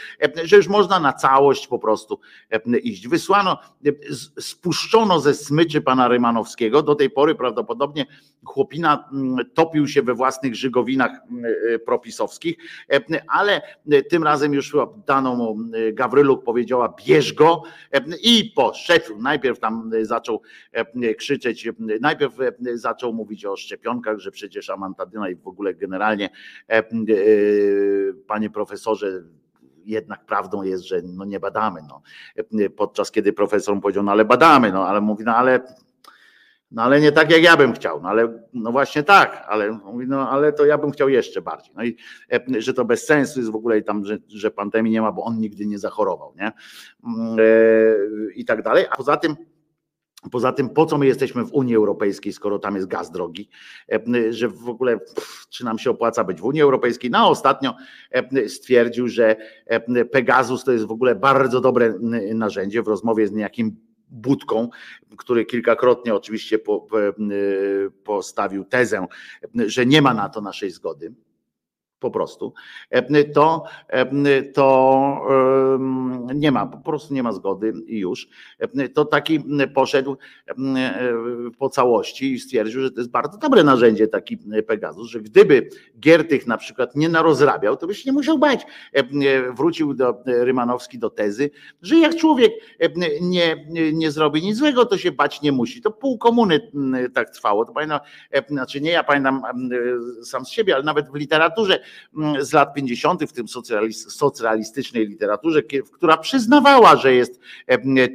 że 0.45 0.57
już 0.57 0.69
można 0.69 1.01
na 1.01 1.13
całość 1.13 1.67
po 1.67 1.79
prostu 1.79 2.21
iść. 2.83 3.09
Wysłano, 3.09 3.59
spuszczono 4.41 5.21
ze 5.21 5.35
smyczy 5.35 5.81
pana 5.81 6.09
Rymanowskiego, 6.09 6.83
do 6.83 6.95
tej 6.95 7.11
pory 7.11 7.35
prawdopodobnie 7.35 8.07
chłopina 8.45 9.09
topił 9.55 9.89
się 9.89 10.03
we 10.03 10.15
własnych 10.15 10.55
żygowinach 10.55 11.11
propisowskich, 11.87 12.57
ale 13.29 13.63
tym 14.11 14.25
razem 14.25 14.55
już 14.55 14.77
dano 15.07 15.35
mu, 15.35 15.57
Gawryluk 15.93 16.45
powiedziała 16.45 16.95
bierz 17.07 17.33
go 17.33 17.63
i 18.23 18.53
poszedł. 18.57 19.19
Najpierw 19.19 19.59
tam 19.59 19.91
zaczął 20.03 20.43
krzyczeć 21.19 21.69
najpierw 22.01 22.41
e, 22.41 22.53
zaczął 22.79 23.13
mówić 23.13 23.45
o 23.45 23.57
szczepionkach, 23.57 24.19
że 24.19 24.31
przecież 24.31 24.71
amantadyna 24.71 25.29
i 25.29 25.37
w 25.37 25.49
ogóle 25.49 25.75
generalnie, 25.75 26.31
e, 26.69 26.79
e, 26.79 26.85
panie 28.27 28.51
profesorze, 28.51 29.23
jednak 29.85 30.27
prawdą 30.27 30.63
jest, 30.63 30.85
że 30.85 31.03
no 31.05 31.25
nie 31.25 31.41
badamy. 31.41 31.81
No. 31.89 32.03
Podczas 32.77 33.11
kiedy 33.11 33.33
profesor 33.33 33.81
powiedział, 33.81 34.03
no 34.03 34.13
ale 34.13 34.25
badamy, 34.25 34.73
no 34.73 34.89
ale 34.89 35.01
mówi, 35.01 35.25
no 35.25 35.37
ale 35.37 35.61
no 36.71 36.83
ale 36.83 37.01
nie 37.01 37.13
tak 37.13 37.31
jak 37.31 37.43
ja 37.43 37.57
bym 37.57 37.73
chciał, 37.73 38.03
no 38.03 38.09
ale 38.09 38.39
no 38.53 38.73
właśnie 38.73 39.03
tak, 39.03 39.45
ale 39.49 39.79
no 40.07 40.31
ale 40.31 40.53
to 40.53 40.67
ja 40.67 40.79
bym 40.79 40.91
chciał 40.91 41.09
jeszcze 41.09 41.43
bardziej. 41.43 41.75
No 41.77 41.85
i 41.85 41.97
że 42.59 42.75
to 42.75 42.85
bez 42.85 43.07
sensu 43.07 43.41
jest 43.41 43.53
w 43.53 43.57
ogóle 43.57 43.79
i 43.79 43.85
tam, 43.85 44.05
że, 44.05 44.19
że 44.29 44.51
pandemii 44.51 44.93
nie 44.93 45.03
ma, 45.03 45.13
bo 45.13 45.25
on 45.25 45.41
nigdy 45.41 45.67
nie 45.67 45.79
zachorował, 45.79 46.35
nie? 46.37 46.53
Mm, 47.07 47.37
I 48.35 48.45
tak 48.45 48.63
dalej. 48.63 48.87
A 48.91 48.97
poza 48.97 49.17
tym 49.17 49.37
Poza 50.31 50.53
tym, 50.53 50.69
po 50.69 50.87
co 50.87 50.99
my 50.99 51.07
jesteśmy 51.07 51.45
w 51.45 51.53
Unii 51.53 51.77
Europejskiej, 51.77 52.33
skoro 52.33 52.59
tam 52.59 52.75
jest 52.77 52.87
gaz 52.87 53.11
drogi, 53.11 53.49
e, 53.93 54.33
że 54.33 54.49
w 54.49 54.69
ogóle 54.69 54.99
czy 55.51 55.65
nam 55.65 55.79
się 55.79 55.91
opłaca 55.91 56.25
być 56.25 56.41
w 56.41 56.45
Unii 56.45 56.63
Europejskiej? 56.63 57.11
No, 57.11 57.29
ostatnio 57.29 57.75
e, 58.11 58.49
stwierdził, 58.49 59.09
że 59.09 59.37
e, 59.67 60.05
Pegasus 60.05 60.65
to 60.65 60.73
jest 60.73 60.85
w 60.85 60.91
ogóle 60.91 61.15
bardzo 61.15 61.61
dobre 61.61 61.95
narzędzie 62.35 62.83
w 62.83 62.89
rozmowie 62.89 63.29
z 63.29 63.33
niejakim 63.33 63.77
Budką, 64.11 64.69
który 65.17 65.45
kilkakrotnie 65.45 66.15
oczywiście 66.15 66.59
postawił 68.05 68.65
tezę, 68.65 69.07
że 69.55 69.87
nie 69.87 70.03
ma 70.03 70.15
na 70.15 70.29
to 70.29 70.41
naszej 70.41 70.71
zgody 70.71 71.15
po 71.99 72.11
prostu, 72.11 72.53
to, 73.35 73.65
to 74.55 75.21
nie 76.35 76.53
ma, 76.53 76.67
po 76.67 76.79
prostu 76.79 77.15
nie 77.15 77.23
ma 77.23 77.33
zgody 77.33 77.73
i 77.87 77.99
już. 77.99 78.29
To 78.95 79.05
taki 79.05 79.41
poszedł 79.75 80.17
po 81.59 81.69
całości 81.69 82.33
i 82.33 82.41
stwierdził, 82.41 82.81
że 82.81 82.91
to 82.91 83.01
jest 83.01 83.11
bardzo 83.11 83.39
dobre 83.39 83.65
narzędzie 83.65 84.09
taki 84.09 84.39
Pegasus, 84.67 85.09
że 85.09 85.21
gdyby 85.21 85.69
Giertych 86.01 86.47
na 86.47 86.57
przykład 86.57 86.97
nie 86.97 87.09
narozrabiał, 87.09 87.77
to 87.77 87.87
by 87.87 87.95
się 87.95 88.11
nie 88.11 88.13
musiał 88.13 88.39
bać. 88.39 88.67
Wrócił 89.57 89.95
do 89.95 90.23
Rymanowski 90.27 90.99
do 90.99 91.11
tezy, 91.11 91.51
że 91.83 91.97
jak 91.97 92.17
człowiek 92.17 92.53
nie, 93.21 93.67
nie 93.93 94.11
zrobi 94.11 94.43
nic 94.43 94.57
złego, 94.57 94.87
to 94.87 94.99
się 94.99 95.13
bać 95.13 95.43
nie 95.43 95.53
musi. 95.53 95.83
To 95.83 95.91
pół 95.91 96.19
komuny 96.19 96.71
tak 97.15 97.31
trwało. 97.31 97.65
To 97.65 97.73
pamiętam, 97.73 98.01
znaczy 98.49 98.81
nie 98.81 98.91
ja 98.91 99.05
pamiętam 99.05 99.43
sam 100.23 100.45
z 100.45 100.49
siebie, 100.49 100.75
ale 100.75 100.85
nawet 100.85 101.11
w 101.11 101.15
literaturze 101.15 101.86
z 102.41 102.53
lat 102.53 102.75
50., 102.75 103.23
w 103.25 103.33
tym 103.33 103.47
socjalistycznej 104.09 105.07
literaturze, 105.07 105.63
która 105.93 106.17
przyznawała, 106.17 106.97
że 106.97 107.15
jest 107.15 107.41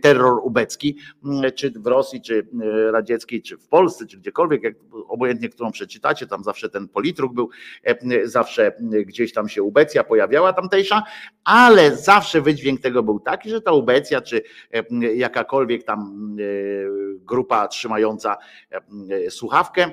terror 0.02 0.40
ubecki, 0.44 0.98
mm, 1.26 1.52
czy 1.52 1.72
w 1.72 1.88
Rosji, 1.88 2.22
czy 2.22 2.48
e, 2.88 2.92
radzieckiej, 2.92 3.42
czy 3.42 3.58
w 3.58 3.68
Polsce, 3.68 4.06
czy 4.06 4.18
gdziekolwiek, 4.18 4.64
jak, 4.64 4.74
obojętnie 5.08 5.50
którą 5.50 5.72
przeczytacie, 5.72 6.28
tam 6.28 6.44
zawsze 6.44 6.70
ten 6.70 6.88
politruk 6.88 7.34
był, 7.34 7.50
zawsze 8.24 8.72
gdzieś 9.06 9.34
tam 9.34 9.50
się 9.50 9.64
ubecja 9.64 10.04
pojawiała 10.04 10.54
tamtejsza, 10.54 11.04
ale 11.44 11.98
zawsze 11.98 12.42
wydźwięk 12.42 12.82
tego 12.82 13.04
był 13.04 13.20
taki, 13.20 13.50
że 13.50 13.62
ta 13.62 13.72
ubecja, 13.72 14.22
czy 14.22 14.42
jakakolwiek 15.16 15.84
tam 15.84 16.00
e, 16.40 16.44
grupa 17.26 17.68
trzymająca 17.68 18.38
słuchawkę, 19.30 19.92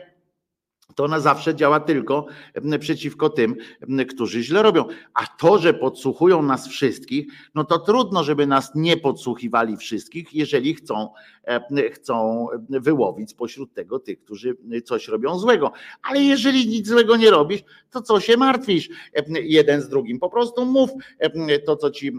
to 0.94 1.04
ona 1.04 1.20
zawsze 1.20 1.54
działa 1.54 1.80
tylko 1.80 2.26
przeciwko 2.80 3.30
tym, 3.30 3.56
którzy 4.08 4.42
źle 4.42 4.62
robią. 4.62 4.84
A 5.14 5.26
to, 5.26 5.58
że 5.58 5.74
podsłuchują 5.74 6.42
nas 6.42 6.68
wszystkich, 6.68 7.26
no 7.54 7.64
to 7.64 7.78
trudno, 7.78 8.24
żeby 8.24 8.46
nas 8.46 8.72
nie 8.74 8.96
podsłuchiwali 8.96 9.76
wszystkich, 9.76 10.34
jeżeli 10.34 10.74
chcą, 10.74 11.08
chcą 11.92 12.46
wyłowić 12.68 13.30
spośród 13.30 13.74
tego 13.74 13.98
tych, 13.98 14.20
którzy 14.20 14.56
coś 14.84 15.08
robią 15.08 15.38
złego. 15.38 15.72
Ale 16.02 16.20
jeżeli 16.22 16.68
nic 16.68 16.88
złego 16.88 17.16
nie 17.16 17.30
robisz, 17.30 17.60
to 17.90 18.02
co 18.02 18.20
się 18.20 18.36
martwisz 18.36 18.88
jeden 19.42 19.82
z 19.82 19.88
drugim? 19.88 20.18
Po 20.18 20.30
prostu 20.30 20.66
mów 20.66 20.90
to, 21.66 21.76
co 21.76 21.90
ci, 21.90 22.12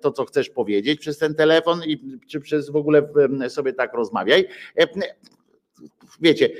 to, 0.00 0.12
co 0.12 0.24
chcesz 0.24 0.50
powiedzieć 0.50 1.00
przez 1.00 1.18
ten 1.18 1.34
telefon 1.34 1.80
i 1.84 2.18
czy 2.28 2.40
przez 2.40 2.70
w 2.70 2.76
ogóle 2.76 3.08
sobie 3.48 3.72
tak 3.72 3.94
rozmawiaj. 3.94 4.44
Wiecie, 6.20 6.50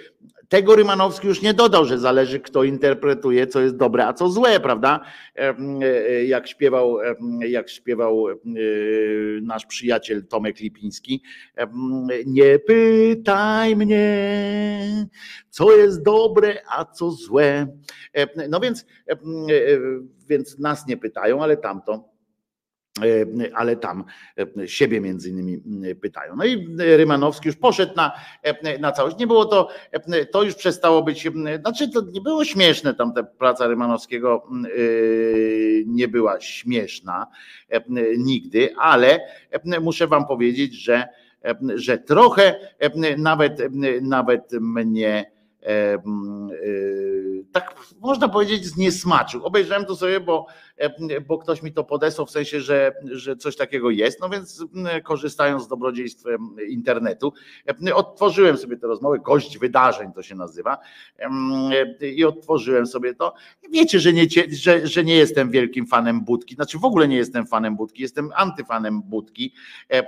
tego 0.51 0.77
Rymanowski 0.77 1.27
już 1.27 1.43
nie 1.43 1.55
dodał, 1.55 1.85
że 1.85 1.98
zależy 1.98 2.40
kto 2.40 2.64
interpretuje, 2.64 3.47
co 3.47 3.60
jest 3.60 3.77
dobre, 3.77 4.06
a 4.06 4.12
co 4.12 4.28
złe, 4.28 4.60
prawda? 4.60 5.01
Jak 6.27 6.48
śpiewał, 6.48 6.98
jak 7.48 7.70
śpiewał 7.70 8.27
nasz 9.43 9.66
przyjaciel 9.66 10.27
Tomek 10.27 10.60
Lipiński. 10.60 11.22
Nie 12.27 12.59
pytaj 12.59 13.77
mnie, 13.77 15.06
co 15.51 15.77
jest 15.77 16.02
dobre, 16.02 16.55
a 16.77 16.85
co 16.85 17.10
złe. 17.10 17.66
No 18.48 18.60
więc, 18.60 18.86
więc 20.28 20.59
nas 20.59 20.86
nie 20.86 20.97
pytają, 20.97 21.43
ale 21.43 21.56
tamto 21.56 22.10
E, 22.19 22.19
ale 23.55 23.77
tam 23.77 24.05
e, 24.59 24.68
siebie 24.68 25.01
między 25.01 25.31
innymi 25.31 25.60
pytają. 25.94 26.36
No 26.36 26.44
i 26.44 26.66
Rymanowski 26.78 27.48
już 27.48 27.56
poszedł 27.56 27.93
na, 27.97 28.12
e, 28.43 28.78
na 28.78 28.93
całość. 28.93 29.18
Nie 29.18 29.27
było 29.27 29.44
to, 29.44 29.68
to 30.32 30.43
już 30.43 30.55
przestało 30.55 31.02
być, 31.02 31.28
znaczy 31.60 31.90
to 31.90 32.02
nie 32.12 32.20
było 32.20 32.44
śmieszne, 32.44 32.94
tam 32.94 33.14
ta 33.14 33.22
praca 33.22 33.66
Rymanowskiego 33.66 34.48
nie 35.86 36.09
była 36.09 36.40
śmieszna 36.40 37.27
nigdy, 38.18 38.74
ale 38.78 39.20
muszę 39.81 40.06
wam 40.06 40.27
powiedzieć, 40.27 40.74
że, 40.74 41.09
że 41.74 41.98
trochę 41.98 42.55
nawet, 43.18 43.62
nawet 44.02 44.52
mnie 44.52 45.31
tak 47.52 47.74
można 48.01 48.28
powiedzieć 48.28 48.66
zniesmaczył. 48.66 49.44
Obejrzałem 49.44 49.85
to 49.85 49.97
sobie, 49.97 50.20
bo 50.20 50.47
E, 50.69 50.69
bo 51.27 51.39
ktoś 51.39 51.62
mi 51.62 51.73
to 51.73 51.85
podesłał 51.85 52.27
w 52.27 52.31
sensie, 52.31 52.61
że, 52.61 52.93
że 53.05 53.36
coś 53.36 53.57
takiego 53.57 53.90
jest, 53.90 54.20
no 54.20 54.28
więc 54.28 54.65
korzystając 55.05 55.62
z 55.62 55.69
dobrodziejstw 55.69 56.24
internetu, 56.69 57.32
odtworzyłem 57.94 58.57
sobie 58.57 58.77
tę 58.77 58.86
rozmowę, 58.86 59.19
gość 59.19 59.59
wydarzeń 59.59 60.12
to 60.12 60.23
się 60.23 60.35
nazywa. 60.35 60.78
I 62.16 62.24
odtworzyłem 62.24 62.86
sobie 62.86 63.15
to. 63.15 63.35
Wiecie, 63.70 64.01
że 64.01 64.12
nie, 64.12 64.27
że, 64.52 64.86
że 64.86 65.05
nie 65.05 65.16
jestem 65.16 65.51
wielkim 65.51 65.86
fanem 65.86 66.24
Budki, 66.24 66.55
znaczy 66.55 66.78
w 66.78 66.85
ogóle 66.85 67.09
nie 67.09 67.16
jestem 67.16 67.47
fanem 67.47 67.77
Budki, 67.77 68.02
jestem 68.02 68.31
antyfanem 68.35 69.02
Budki, 69.02 69.55
e, 69.93 70.05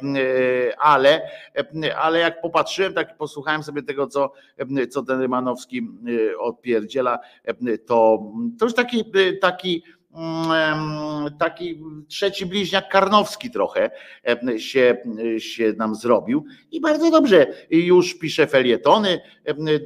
ale, 0.79 1.23
ale 1.97 2.19
jak 2.19 2.41
popatrzyłem, 2.41 2.95
tak 2.95 3.17
posłuchałem 3.17 3.63
sobie 3.63 3.83
tego, 3.83 4.07
co, 4.07 4.33
co 4.91 5.03
ten 5.03 5.21
Rymanowski 5.21 5.89
odpierdziela, 6.39 7.19
to, 7.87 8.23
to 8.59 8.65
już 8.65 8.75
taki, 8.75 9.05
taki 9.41 9.83
taki 11.39 11.83
trzeci 12.09 12.47
bliźniak 12.47 12.89
Karnowski 12.89 13.51
trochę 13.51 13.91
się, 14.57 14.97
się 15.39 15.73
nam 15.77 15.95
zrobił 15.95 16.45
i 16.71 16.81
bardzo 16.81 17.11
dobrze. 17.11 17.47
Już 17.71 18.19
pisze 18.19 18.47
felietony 18.47 19.21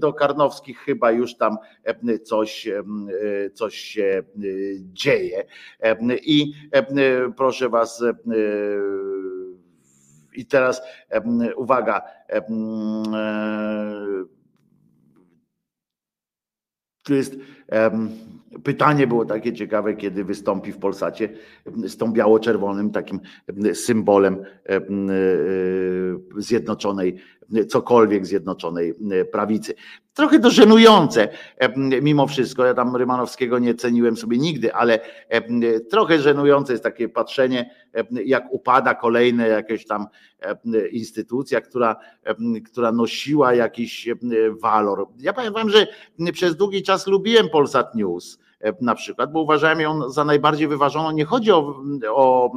do 0.00 0.12
Karnowskich, 0.12 0.78
chyba 0.78 1.10
już 1.10 1.36
tam 1.36 1.56
coś, 2.24 2.68
coś 3.54 3.76
się 3.76 4.22
dzieje. 4.80 5.44
I 6.22 6.52
proszę 7.36 7.68
Was, 7.68 8.04
i 10.34 10.46
teraz 10.46 10.82
uwaga, 11.56 12.02
tu 17.02 17.14
jest 17.14 17.36
Pytanie 18.64 19.06
było 19.06 19.24
takie 19.24 19.52
ciekawe, 19.52 19.94
kiedy 19.94 20.24
wystąpi 20.24 20.72
w 20.72 20.78
Polsacie 20.78 21.28
z 21.66 21.96
tą 21.96 22.12
biało-czerwonym 22.12 22.90
takim 22.90 23.20
symbolem 23.74 24.34
e, 24.34 24.76
e, 24.76 24.82
zjednoczonej, 26.36 27.16
cokolwiek 27.68 28.26
zjednoczonej 28.26 28.94
prawicy. 29.32 29.74
Trochę 30.14 30.38
to 30.38 30.50
żenujące 30.50 31.28
mimo 32.02 32.26
wszystko. 32.26 32.64
Ja 32.64 32.74
tam 32.74 32.96
Rymanowskiego 32.96 33.58
nie 33.58 33.74
ceniłem 33.74 34.16
sobie 34.16 34.38
nigdy, 34.38 34.74
ale 34.74 35.00
trochę 35.90 36.18
żenujące 36.18 36.72
jest 36.72 36.84
takie 36.84 37.08
patrzenie, 37.08 37.70
jak 38.24 38.44
upada 38.50 38.94
kolejna 38.94 39.46
jakaś 39.46 39.86
tam 39.86 40.06
instytucja, 40.90 41.60
która, 41.60 41.96
która 42.66 42.92
nosiła 42.92 43.54
jakiś 43.54 44.08
walor. 44.62 45.08
Ja 45.18 45.32
pamiętam, 45.32 45.70
że 45.70 45.86
przez 46.32 46.56
długi 46.56 46.82
czas 46.82 47.06
lubiłem 47.06 47.48
Polsat 47.56 47.94
News 47.94 48.38
E, 48.60 48.72
na 48.80 48.94
przykład, 48.94 49.32
bo 49.32 49.40
uważałem 49.40 49.80
ją 49.80 50.10
za 50.10 50.24
najbardziej 50.24 50.68
wyważoną. 50.68 51.10
Nie 51.10 51.24
chodzi 51.24 51.52
o, 51.52 51.74
o, 52.10 52.52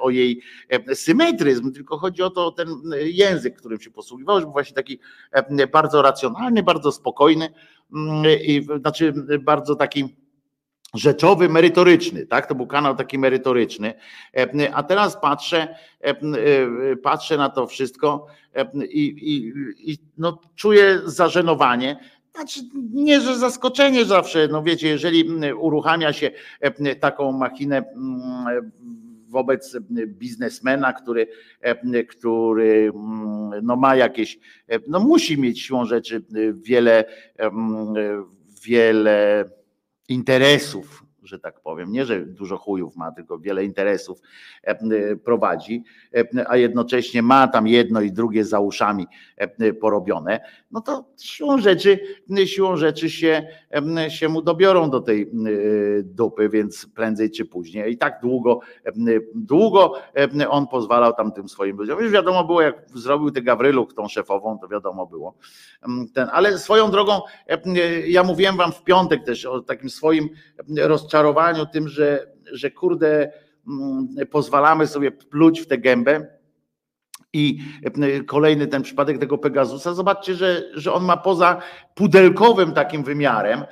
o 0.00 0.10
jej 0.10 0.40
e, 0.68 0.94
symetryzm, 0.94 1.72
tylko 1.72 1.98
chodzi 1.98 2.22
o 2.22 2.30
to, 2.30 2.50
ten 2.50 2.68
język, 3.04 3.56
którym 3.56 3.80
się 3.80 3.90
posługiwałeś, 3.90 4.44
był 4.44 4.52
właśnie 4.52 4.74
taki 4.74 4.98
e, 5.32 5.66
bardzo 5.66 6.02
racjonalny, 6.02 6.62
bardzo 6.62 6.92
spokojny, 6.92 7.52
mm, 7.94 8.24
i, 8.26 8.66
znaczy 8.80 9.12
bardzo 9.40 9.76
taki 9.76 10.16
rzeczowy, 10.94 11.48
merytoryczny, 11.48 12.26
tak? 12.26 12.46
To 12.46 12.54
był 12.54 12.66
kanał 12.66 12.96
taki 12.96 13.18
merytoryczny. 13.18 13.94
A 14.72 14.82
teraz 14.82 15.20
patrzę, 15.20 15.74
patrzę 17.02 17.36
na 17.36 17.48
to 17.48 17.66
wszystko 17.66 18.26
i, 18.88 19.00
i, 19.02 19.52
i 19.92 19.98
no, 20.18 20.38
czuję 20.54 21.00
zażenowanie 21.04 22.00
znaczy, 22.34 22.60
nie, 22.92 23.20
że 23.20 23.38
zaskoczenie 23.38 24.04
zawsze, 24.04 24.48
no 24.48 24.62
wiecie, 24.62 24.88
jeżeli 24.88 25.24
uruchamia 25.54 26.12
się 26.12 26.30
e, 26.60 26.96
taką 26.96 27.32
machinę 27.32 27.84
wobec 29.28 29.76
biznesmena, 30.06 30.92
który, 30.92 31.26
e, 31.60 32.04
który 32.04 32.92
no 33.62 33.76
ma 33.76 33.96
jakieś, 33.96 34.38
e, 34.68 34.78
no 34.88 35.00
musi 35.00 35.38
mieć 35.38 35.60
siłą 35.62 35.84
rzeczy 35.84 36.22
wiele, 36.54 37.04
wiele 38.64 39.44
interesów 40.08 41.11
że 41.22 41.38
tak 41.38 41.60
powiem. 41.60 41.92
Nie, 41.92 42.04
że 42.04 42.26
dużo 42.26 42.56
chujów 42.56 42.96
ma, 42.96 43.12
tylko 43.12 43.38
wiele 43.38 43.64
interesów 43.64 44.20
e, 44.64 44.70
e, 44.70 45.16
prowadzi, 45.16 45.84
e, 46.14 46.50
a 46.50 46.56
jednocześnie 46.56 47.22
ma 47.22 47.48
tam 47.48 47.66
jedno 47.66 48.00
i 48.00 48.12
drugie 48.12 48.44
za 48.44 48.60
uszami 48.60 49.06
porobione, 49.80 50.40
no 50.70 50.80
to 50.80 51.04
siłą 51.18 51.58
rzeczy, 51.58 51.98
siłą 52.44 52.76
rzeczy 52.76 53.10
się, 53.10 53.46
się 54.08 54.28
mu 54.28 54.42
dobiorą 54.42 54.90
do 54.90 55.00
tej 55.00 55.30
dupy, 56.04 56.48
więc 56.48 56.86
prędzej 56.94 57.30
czy 57.30 57.44
później. 57.44 57.92
I 57.92 57.98
tak 57.98 58.20
długo, 58.22 58.60
długo 59.34 59.94
on 60.48 60.66
pozwalał 60.66 61.12
tam 61.12 61.32
tym 61.32 61.48
swoim 61.48 61.76
ludziom. 61.76 62.00
Już 62.00 62.12
wiadomo 62.12 62.44
było, 62.44 62.62
jak 62.62 62.84
zrobił 62.94 63.30
tę 63.30 63.42
Gawryluk, 63.42 63.94
tą 63.94 64.08
szefową, 64.08 64.58
to 64.58 64.68
wiadomo 64.68 65.06
było. 65.06 65.34
Ten, 66.14 66.28
ale 66.32 66.58
swoją 66.58 66.90
drogą, 66.90 67.20
ja 68.06 68.22
mówiłem 68.22 68.56
wam 68.56 68.72
w 68.72 68.82
piątek 68.82 69.24
też 69.24 69.46
o 69.46 69.60
takim 69.60 69.90
swoim 69.90 70.28
rozczarowaniu, 70.78 71.11
rozczarowaniu 71.12 71.66
tym, 71.66 71.88
że, 71.88 72.26
że 72.52 72.70
kurde, 72.70 73.32
mm, 73.68 74.08
pozwalamy 74.30 74.86
sobie 74.86 75.10
pluć 75.10 75.60
w 75.60 75.66
tę 75.66 75.78
gębę. 75.78 76.26
I 77.34 77.58
e, 77.84 78.24
kolejny 78.24 78.66
ten 78.66 78.82
przypadek 78.82 79.18
tego 79.18 79.38
Pegasusa, 79.38 79.94
zobaczcie, 79.94 80.34
że, 80.34 80.62
że 80.74 80.92
on 80.92 81.04
ma 81.04 81.16
poza 81.16 81.62
pudelkowym 81.94 82.72
takim 82.72 83.04
wymiarem, 83.04 83.64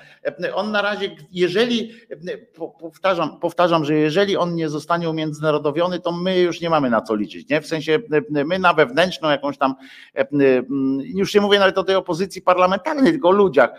e, 0.45 0.55
on 0.55 0.71
na 0.71 0.83
razie, 0.83 1.17
jeżeli, 1.33 1.93
e, 2.11 2.39
powtarzam, 2.81 3.41
powtarzam, 3.41 3.85
że 3.85 3.95
jeżeli 3.95 4.37
on 4.37 4.55
nie 4.55 4.69
zostanie 4.69 5.11
umiędzynarodowiony, 5.11 6.01
to 6.01 6.13
my 6.13 6.39
już 6.39 6.61
nie 6.61 6.71
mamy 6.71 6.91
na 6.91 7.01
co 7.01 7.15
liczyć, 7.15 7.49
nie? 7.49 7.61
W 7.61 7.67
sensie 7.67 7.99
my 8.45 8.59
na 8.59 8.73
wewnętrzną 8.73 9.31
jakąś 9.31 9.59
tam, 9.59 9.75
już 11.15 11.35
nie 11.35 11.41
mówię 11.41 11.59
nawet 11.59 11.79
o 11.79 11.85
tej 11.85 11.97
opozycji 11.97 12.43
parlamentarnej, 12.43 13.13
tylko 13.13 13.29
o 13.29 13.33
ludziach, 13.33 13.71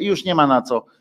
już 0.00 0.24
nie 0.24 0.34
ma 0.34 0.46
na 0.46 0.62
co 0.62 0.84
liczyć. 0.84 0.99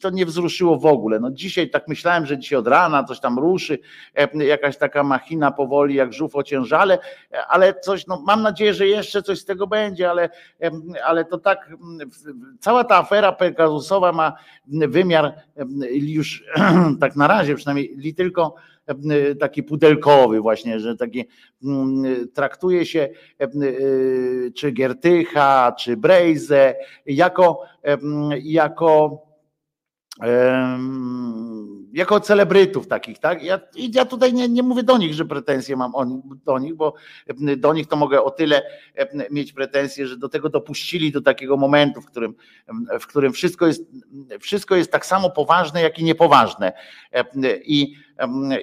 To 0.00 0.10
nie 0.10 0.26
wzruszyło 0.26 0.78
w 0.78 0.86
ogóle. 0.86 1.20
No 1.20 1.30
dzisiaj 1.30 1.70
tak 1.70 1.88
myślałem, 1.88 2.26
że 2.26 2.38
dzisiaj 2.38 2.58
od 2.58 2.68
rana 2.68 3.04
coś 3.04 3.20
tam 3.20 3.38
ruszy, 3.38 3.78
e, 4.14 4.44
jakaś 4.44 4.76
taka 4.76 5.02
machina 5.02 5.50
powoli 5.50 5.94
jak 5.94 6.12
żółw 6.12 6.36
ociężale, 6.36 6.98
ale 7.48 7.80
coś, 7.80 8.06
no 8.06 8.22
mam 8.26 8.42
nadzieję, 8.42 8.74
że 8.74 8.86
jeszcze 8.86 9.22
coś 9.22 9.38
z 9.38 9.44
tego 9.44 9.66
będzie, 9.66 10.10
ale, 10.10 10.30
ale 11.06 11.24
to 11.24 11.38
tak, 11.38 11.70
cała 12.60 12.84
ta 12.84 12.96
afera 12.96 13.32
Pegasusowa 13.32 14.12
ma 14.12 14.32
wymiar 14.66 15.34
już 15.90 16.44
tak 17.00 17.16
na 17.16 17.26
razie 17.26 17.54
przynajmniej 17.54 17.96
li 17.96 18.14
tylko 18.14 18.54
taki 19.40 19.62
pudelkowy 19.62 20.40
właśnie, 20.40 20.80
że 20.80 20.96
taki 20.96 21.24
traktuje 22.34 22.86
się 22.86 23.08
czy 24.56 24.72
Giertycha, 24.72 25.72
czy 25.78 25.96
Brejze 25.96 26.74
jako, 27.06 27.62
jako 28.42 29.23
jako 31.92 32.20
celebrytów 32.20 32.88
takich, 32.88 33.18
tak? 33.18 33.42
Ja, 33.42 33.60
ja 33.74 34.04
tutaj 34.04 34.32
nie, 34.32 34.48
nie 34.48 34.62
mówię 34.62 34.82
do 34.82 34.98
nich, 34.98 35.14
że 35.14 35.24
pretensje 35.24 35.76
mam 35.76 35.94
o, 35.94 36.06
do 36.44 36.58
nich, 36.58 36.74
bo 36.74 36.94
do 37.56 37.72
nich 37.72 37.86
to 37.86 37.96
mogę 37.96 38.22
o 38.22 38.30
tyle 38.30 38.62
mieć 39.30 39.52
pretensje, 39.52 40.06
że 40.06 40.16
do 40.16 40.28
tego 40.28 40.48
dopuścili 40.48 41.12
do 41.12 41.20
takiego 41.20 41.56
momentu, 41.56 42.00
w 42.00 42.06
którym, 42.06 42.34
w 43.00 43.06
którym 43.06 43.32
wszystko, 43.32 43.66
jest, 43.66 43.82
wszystko 44.40 44.76
jest 44.76 44.92
tak 44.92 45.06
samo 45.06 45.30
poważne, 45.30 45.82
jak 45.82 45.98
i 45.98 46.04
niepoważne. 46.04 46.72
I, 47.64 47.94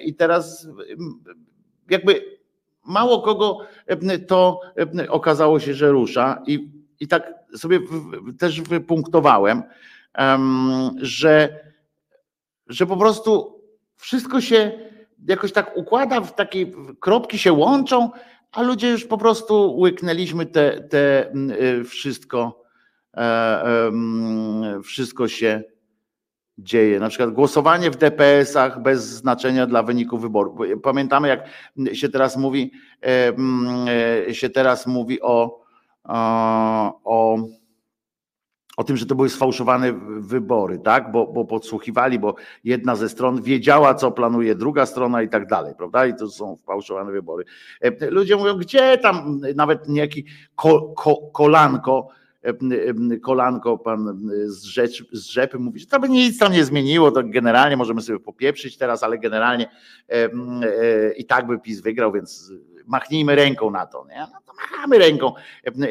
i 0.04 0.14
teraz 0.14 0.68
jakby 1.90 2.38
mało 2.84 3.22
kogo 3.22 3.58
to 4.26 4.60
okazało 5.08 5.60
się, 5.60 5.74
że 5.74 5.90
rusza 5.90 6.42
i 6.46 6.82
i 7.02 7.08
tak 7.08 7.34
sobie 7.56 7.80
też 8.38 8.60
wypunktowałem, 8.60 9.58
em, 9.58 9.62
że, 10.96 11.60
że 12.66 12.86
po 12.86 12.96
prostu 12.96 13.62
wszystko 13.96 14.40
się 14.40 14.72
jakoś 15.28 15.52
tak 15.52 15.76
układa, 15.76 16.20
w 16.20 16.34
takie 16.34 16.66
kropki 17.00 17.38
się 17.38 17.52
łączą, 17.52 18.10
a 18.52 18.62
ludzie 18.62 18.90
już 18.90 19.04
po 19.04 19.18
prostu 19.18 19.76
łyknęliśmy 19.78 20.46
te, 20.46 20.80
te 20.80 21.30
mm, 21.30 21.50
y, 21.50 21.84
wszystko, 21.84 22.62
e, 23.16 23.92
wszystko 24.84 25.28
się 25.28 25.62
dzieje. 26.58 27.00
Na 27.00 27.08
przykład 27.08 27.30
głosowanie 27.30 27.90
w 27.90 27.96
DPS-ach 27.96 28.82
bez 28.82 29.02
znaczenia 29.04 29.66
dla 29.66 29.82
wyniku 29.82 30.18
wyborów. 30.18 30.56
Bo 30.56 30.64
Pamiętamy, 30.82 31.28
jak 31.28 31.48
się 31.92 32.08
teraz 32.08 32.36
mówi, 32.36 32.72
e, 34.28 34.34
się 34.34 34.50
teraz 34.50 34.86
mówi 34.86 35.20
o, 35.20 35.60
o, 36.04 37.00
o 37.04 37.36
o 38.76 38.84
tym, 38.84 38.96
że 38.96 39.06
to 39.06 39.14
były 39.14 39.28
sfałszowane 39.28 39.92
wybory, 40.18 40.78
tak? 40.78 41.12
Bo, 41.12 41.26
bo 41.26 41.44
podsłuchiwali, 41.44 42.18
bo 42.18 42.34
jedna 42.64 42.96
ze 42.96 43.08
stron 43.08 43.42
wiedziała, 43.42 43.94
co 43.94 44.10
planuje 44.10 44.54
druga 44.54 44.86
strona 44.86 45.22
i 45.22 45.28
tak 45.28 45.46
dalej, 45.46 45.74
prawda? 45.78 46.06
I 46.06 46.14
to 46.14 46.28
są 46.28 46.56
fałszowane 46.56 47.12
wybory. 47.12 47.44
E, 47.80 48.10
Ludzie 48.10 48.36
mówią, 48.36 48.56
gdzie 48.56 48.98
tam 48.98 49.40
nawet 49.54 49.88
niejaki 49.88 50.24
ko, 50.54 50.92
ko, 50.96 51.16
kolanko, 51.16 52.08
e, 52.44 52.48
e, 52.48 53.18
kolanko 53.18 53.78
pan 53.78 54.20
z, 54.46 54.62
rzecz, 54.62 55.04
z 55.12 55.26
rzepy 55.26 55.58
mówi, 55.58 55.80
że 55.80 55.86
to 55.86 56.00
by 56.00 56.08
nic 56.08 56.38
tam 56.38 56.52
nie 56.52 56.64
zmieniło, 56.64 57.10
to 57.10 57.22
generalnie 57.24 57.76
możemy 57.76 58.02
sobie 58.02 58.18
popieprzyć 58.18 58.76
teraz, 58.76 59.02
ale 59.02 59.18
generalnie 59.18 59.68
e, 60.08 60.14
e, 60.14 60.28
i 61.12 61.24
tak 61.24 61.46
by 61.46 61.58
PiS 61.58 61.80
wygrał, 61.80 62.12
więc 62.12 62.52
machnijmy 62.86 63.34
ręką 63.34 63.70
na 63.70 63.86
to. 63.86 64.06
Nie? 64.08 64.20
No 64.20 64.40
to 64.46 64.52
machamy 64.54 64.98
ręką 64.98 65.32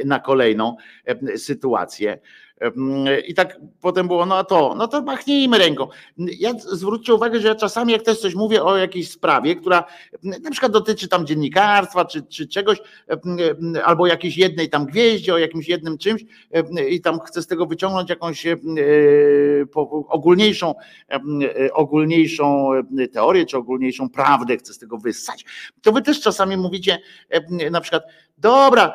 na 0.06 0.20
kolejną 0.20 0.76
sytuację. 1.36 2.20
I 3.28 3.34
tak 3.34 3.60
potem 3.82 4.08
było, 4.08 4.26
no 4.26 4.38
a 4.38 4.44
to, 4.44 4.76
no 4.78 4.88
to 4.88 5.02
machnijmy 5.02 5.58
ręką. 5.58 5.88
Ja 6.18 6.54
zwróćcie 6.58 7.14
uwagę, 7.14 7.40
że 7.40 7.48
ja 7.48 7.56
czasami 7.56 7.94
jak 7.94 8.02
też 8.02 8.20
coś 8.20 8.36
mówię 8.36 8.64
o 8.64 8.78
jakiejś 8.78 9.12
sprawie, 9.12 9.56
która 9.56 9.84
na 10.24 10.52
przykład 10.52 10.72
dotyczy 10.72 11.08
tam 11.08 11.26
dziennikarstwa 11.26 12.06
czy, 12.06 12.22
czy 12.22 12.48
czegoś, 12.48 12.82
albo 13.84 14.08
jakiejś 14.08 14.38
jednej 14.38 14.70
tam 14.70 14.86
gwieździe, 14.86 15.34
o 15.34 15.38
jakimś 15.38 15.68
jednym 15.68 15.98
czymś 15.98 16.26
i 16.90 17.02
tam 17.02 17.20
chcę 17.20 17.42
z 17.42 17.48
tego 17.48 17.66
wyciągnąć 17.66 18.10
jakąś 18.10 18.46
e, 18.46 18.58
ogólniejszą, 20.10 20.76
e, 21.12 21.74
ogólniejszą 21.74 22.70
teorię, 23.14 23.46
czy 23.46 23.58
ogólniejszą 23.58 24.10
prawdę, 24.10 24.58
chcę 24.58 24.74
z 24.74 24.80
tego 24.80 24.98
wyssać, 24.98 25.46
to 25.82 25.92
wy 25.92 26.02
też 26.02 26.22
czasami 26.22 26.58
mówicie 26.58 27.02
na 27.72 27.82
przykład, 27.82 28.04
dobra, 28.38 28.94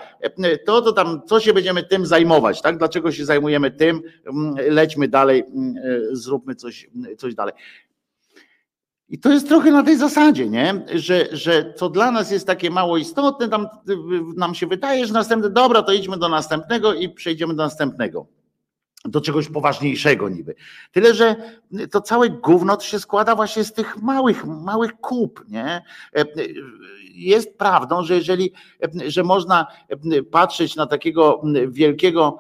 to, 0.66 0.82
to 0.82 0.92
tam, 0.92 1.22
co 1.26 1.40
się 1.40 1.52
będziemy 1.52 1.82
tym 1.82 2.06
zajmować, 2.06 2.62
tak? 2.62 2.78
Dlaczego 2.78 3.12
się 3.12 3.24
zajmujemy 3.24 3.55
tym? 3.70 4.02
Mm, 4.26 4.54
Lećmy 4.74 5.08
dalej, 5.08 5.44
mm, 5.54 5.74
e, 5.76 6.16
zróbmy 6.16 6.54
coś, 6.54 6.90
coś 7.18 7.34
dalej. 7.34 7.54
I 9.08 9.18
to 9.18 9.32
jest 9.32 9.48
trochę 9.48 9.70
na 9.72 9.82
tej 9.82 9.96
zasadzie, 9.98 10.48
nie? 10.48 10.84
Że, 10.94 11.26
że 11.32 11.72
co 11.76 11.88
dla 11.88 12.10
nas 12.10 12.30
jest 12.30 12.46
takie 12.46 12.70
mało 12.70 12.96
istotne, 12.96 13.48
tam 13.48 13.68
nam 14.36 14.54
się 14.54 14.66
wydaje, 14.66 15.06
że 15.06 15.12
następne, 15.12 15.50
dobra, 15.50 15.82
to 15.82 15.92
idźmy 15.92 16.16
do 16.18 16.28
następnego 16.28 16.94
i 16.94 17.08
przejdziemy 17.08 17.54
do 17.54 17.62
następnego. 17.62 18.26
Do 19.04 19.20
czegoś 19.20 19.48
poważniejszego 19.48 20.28
niby. 20.28 20.54
Tyle, 20.92 21.14
że 21.14 21.36
to 21.90 22.00
całe 22.00 22.30
gówno 22.30 22.76
to 22.76 22.84
się 22.84 22.98
składa 22.98 23.34
właśnie 23.36 23.64
z 23.64 23.72
tych 23.72 24.02
małych, 24.02 24.44
małych 24.46 24.92
kup, 24.94 25.44
nie? 25.48 25.82
E, 26.16 26.24
Jest 27.14 27.58
prawdą, 27.58 28.02
że 28.02 28.14
jeżeli, 28.14 28.52
że 29.06 29.22
można 29.22 29.66
patrzeć 30.30 30.76
na 30.76 30.86
takiego 30.86 31.42
wielkiego, 31.68 32.38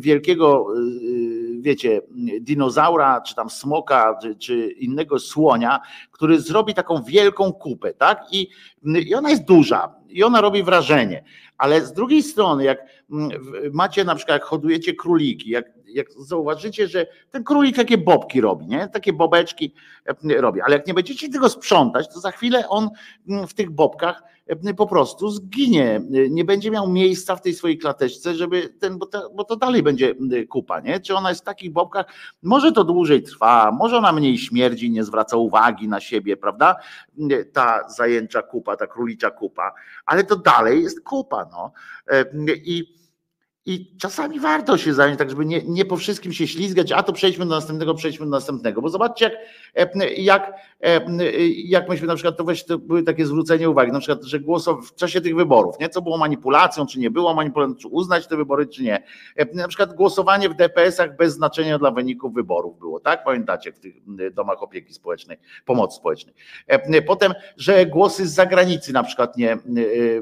wielkiego, 0.00 0.66
y, 0.78 1.60
wiecie, 1.60 2.00
dinozaura, 2.40 3.20
czy 3.20 3.34
tam 3.34 3.50
smoka, 3.50 4.18
czy, 4.22 4.36
czy 4.36 4.70
innego 4.70 5.18
słonia, 5.18 5.80
który 6.10 6.40
zrobi 6.40 6.74
taką 6.74 7.02
wielką 7.02 7.52
kupę, 7.52 7.94
tak? 7.94 8.22
I, 8.32 8.48
I 8.84 9.14
ona 9.14 9.30
jest 9.30 9.44
duża 9.44 9.94
i 10.08 10.24
ona 10.24 10.40
robi 10.40 10.62
wrażenie. 10.62 11.24
Ale 11.58 11.86
z 11.86 11.92
drugiej 11.92 12.22
strony, 12.22 12.64
jak 12.64 12.78
mm, 13.10 13.30
macie 13.72 14.04
na 14.04 14.14
przykład, 14.14 14.34
jak 14.34 14.44
hodujecie 14.44 14.94
króliki, 14.94 15.50
jak, 15.50 15.64
jak 15.86 16.12
zauważycie, 16.12 16.88
że 16.88 17.06
ten 17.30 17.44
królik 17.44 17.76
takie 17.76 17.98
bobki 17.98 18.40
robi, 18.40 18.66
nie? 18.66 18.88
Takie 18.88 19.12
bobeczki 19.12 19.74
e, 20.06 20.40
robi, 20.40 20.60
ale 20.60 20.76
jak 20.76 20.86
nie 20.86 20.94
będziecie 20.94 21.28
tego 21.28 21.48
sprzątać, 21.48 22.08
to 22.14 22.20
za 22.20 22.30
chwilę 22.30 22.68
on 22.68 22.88
mm, 23.28 23.46
w 23.46 23.54
tych 23.54 23.70
bobkach 23.70 24.22
po 24.76 24.86
prostu 24.86 25.30
zginie. 25.30 26.00
Nie 26.30 26.44
będzie 26.44 26.70
miał 26.70 26.88
miejsca 26.88 27.36
w 27.36 27.42
tej 27.42 27.54
swojej 27.54 27.78
klateczce, 27.78 28.34
żeby 28.34 28.68
ten, 28.68 28.98
bo 28.98 29.06
to, 29.06 29.30
bo 29.30 29.44
to 29.44 29.56
dalej 29.56 29.82
będzie 29.82 30.14
kupa, 30.48 30.80
nie? 30.80 31.00
Czy 31.00 31.14
ona 31.14 31.28
jest 31.28 31.40
w 31.40 31.44
takich 31.44 31.72
bobkach, 31.72 32.06
może 32.42 32.72
to 32.72 32.84
dłużej 32.84 33.22
trwa, 33.22 33.72
może 33.72 33.96
ona 33.96 34.12
mniej 34.12 34.38
śmierdzi, 34.38 34.90
nie 34.90 35.04
zwraca 35.04 35.36
uwagi 35.36 35.88
na 35.88 36.00
siebie, 36.00 36.36
prawda? 36.36 36.76
Ta 37.52 37.88
zajęcza 37.88 38.42
kupa, 38.42 38.76
ta 38.76 38.86
królicza 38.86 39.30
kupa, 39.30 39.72
ale 40.06 40.24
to 40.24 40.36
dalej 40.36 40.82
jest 40.82 41.00
kupa, 41.00 41.46
no. 41.52 41.72
E, 42.10 42.24
I 42.54 42.96
i 43.66 43.96
czasami 43.98 44.40
warto 44.40 44.78
się 44.78 44.94
zająć, 44.94 45.18
tak 45.18 45.30
żeby 45.30 45.46
nie, 45.46 45.62
nie 45.64 45.84
po 45.84 45.96
wszystkim 45.96 46.32
się 46.32 46.46
ślizgać, 46.46 46.92
a 46.92 47.02
to 47.02 47.12
przejdźmy 47.12 47.46
do 47.46 47.54
następnego, 47.54 47.94
przejdźmy 47.94 48.26
do 48.26 48.30
następnego. 48.30 48.82
Bo 48.82 48.88
zobaczcie, 48.88 49.30
jak, 49.74 49.96
e, 49.96 50.14
jak, 50.14 50.52
e, 50.80 51.00
jak 51.48 51.88
myśmy 51.88 52.06
na 52.06 52.14
przykład, 52.14 52.36
to 52.36 52.44
właśnie 52.44 52.68
to 52.68 52.78
były 52.78 53.02
takie 53.02 53.26
zwrócenie 53.26 53.70
uwagi, 53.70 53.92
na 53.92 53.98
przykład, 53.98 54.24
że 54.24 54.40
głosow 54.40 54.86
w 54.86 54.94
czasie 54.94 55.20
tych 55.20 55.36
wyborów, 55.36 55.78
nie? 55.80 55.88
co 55.88 56.02
było 56.02 56.18
manipulacją, 56.18 56.86
czy 56.86 56.98
nie 56.98 57.10
było 57.10 57.34
manipulacją, 57.34 57.76
czy 57.76 57.88
uznać 57.88 58.26
te 58.26 58.36
wybory, 58.36 58.66
czy 58.66 58.82
nie. 58.82 59.02
E, 59.36 59.54
Na 59.54 59.68
przykład 59.68 59.94
głosowanie 59.94 60.48
w 60.48 60.54
DPS-ach 60.54 61.16
bez 61.16 61.34
znaczenia 61.34 61.78
dla 61.78 61.90
wyników 61.90 62.34
wyborów 62.34 62.78
było, 62.78 63.00
tak? 63.00 63.24
Pamiętacie, 63.24 63.72
w 63.72 63.78
tych 63.78 63.94
domach 64.34 64.62
opieki 64.62 64.94
społecznej, 64.94 65.38
pomocy 65.64 65.96
społecznej. 65.96 66.34
E, 66.66 67.02
Potem, 67.02 67.34
że 67.56 67.86
głosy 67.86 68.26
z 68.26 68.34
zagranicy 68.34 68.92
na 68.92 69.02
przykład 69.02 69.36
nie, 69.36 69.52
e, 69.52 69.58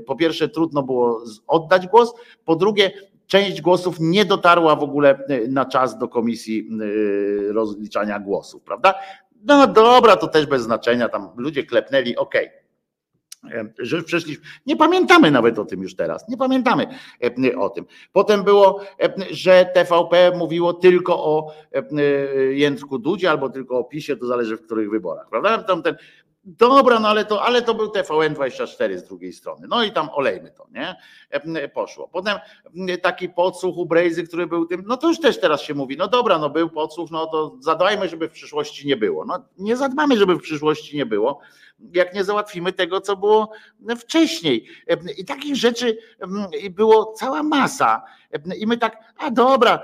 po 0.07 0.17
pierwsze 0.17 0.49
trudno 0.49 0.83
było 0.83 1.25
oddać 1.47 1.87
głos, 1.87 2.15
po 2.45 2.57
drugie 2.57 2.91
część 3.27 3.61
głosów 3.61 3.97
nie 4.01 4.25
dotarła 4.25 4.77
w 4.77 4.83
ogóle 4.83 5.19
y, 5.31 5.49
na 5.49 5.65
czas 5.65 5.99
do 5.99 6.09
komisji 6.09 6.69
y, 6.83 7.53
rozliczania 7.53 8.21
głosów, 8.21 8.63
prawda? 8.63 8.95
No 9.45 9.67
dobra, 9.67 10.17
to 10.17 10.29
też 10.29 10.47
bez 10.47 10.63
znaczenia, 10.63 11.09
tam 11.09 11.29
ludzie 11.37 11.65
klepnęli, 11.65 12.17
okej. 12.17 12.51
E, 13.53 13.69
Że 13.79 14.03
przeszliśmy. 14.03 14.45
Nie 14.67 14.77
pamiętamy 14.77 15.31
nawet 15.31 15.59
o 15.59 15.65
tym 15.65 15.83
już 15.83 15.97
teraz. 15.97 16.29
Nie 16.29 16.37
pamiętamy 16.37 16.87
e, 17.23 17.59
o 17.59 17.71
tym. 17.71 17.85
Potem 18.13 18.45
było, 18.45 18.81
że 19.31 19.71
TVP 19.75 20.33
mówiło 20.37 20.73
tylko 20.73 21.25
o 21.25 21.53
Jędrku 22.51 22.99
Dudzie 22.99 23.31
albo 23.31 23.51
tylko 23.51 23.79
o 23.79 23.85
PiSie, 23.85 24.17
to 24.17 24.27
zależy 24.27 24.57
w 24.57 24.63
których 24.63 24.91
wyborach, 24.91 25.29
prawda? 25.31 25.59
Tam 25.59 25.83
ten, 25.83 25.97
dobra, 26.45 27.01
no 27.01 27.09
ale 27.09 27.25
to, 27.25 27.43
ale 27.43 27.63
to 27.63 27.75
był 27.75 27.87
TVN24 27.87 28.99
z 28.99 29.05
drugiej 29.05 29.33
strony. 29.33 29.67
No 29.69 29.85
i 29.85 29.93
tam 29.93 30.09
olejmy 30.13 30.51
to, 30.51 30.67
nie? 30.73 30.97
E, 31.31 31.69
Poszło. 31.69 32.09
Potem 32.09 32.39
taki 33.03 33.29
podsłuch 33.29 33.77
u 33.77 33.87
Brejzy, 33.87 34.25
który 34.27 34.47
był 34.47 34.67
tym, 34.67 34.85
no 34.87 34.97
to 34.97 35.09
już 35.09 35.21
też 35.21 35.41
teraz 35.41 35.63
się 35.63 35.75
mówi, 35.75 35.97
no 35.97 36.09
dobra, 36.09 36.39
no 36.39 36.51
był 36.51 36.71
podsłuch, 36.71 37.11
no 37.11 37.27
to 37.27 37.57
zadbajmy, 37.61 38.09
żeby 38.09 38.29
w 38.29 38.33
przyszłości 38.33 38.87
nie 38.87 38.97
było. 38.97 39.25
No 39.25 39.45
nie 39.59 39.77
zadbamy, 39.77 40.17
żeby 40.17 40.35
w 40.35 40.41
przyszłości 40.41 40.97
nie 40.97 41.07
było, 41.07 41.41
jak 41.95 42.15
nie 42.15 42.25
załatwimy 42.25 42.73
tego, 42.73 43.01
co 43.01 43.17
było 43.17 43.51
wcześniej. 43.99 44.67
I 45.19 45.25
takich 45.25 45.57
rzeczy 45.57 45.99
mm, 46.21 46.47
było 46.71 47.13
cała 47.13 47.43
masa. 47.43 48.03
I 48.59 48.67
my 48.67 48.77
tak, 48.77 49.15
a 49.19 49.31
dobra, 49.31 49.83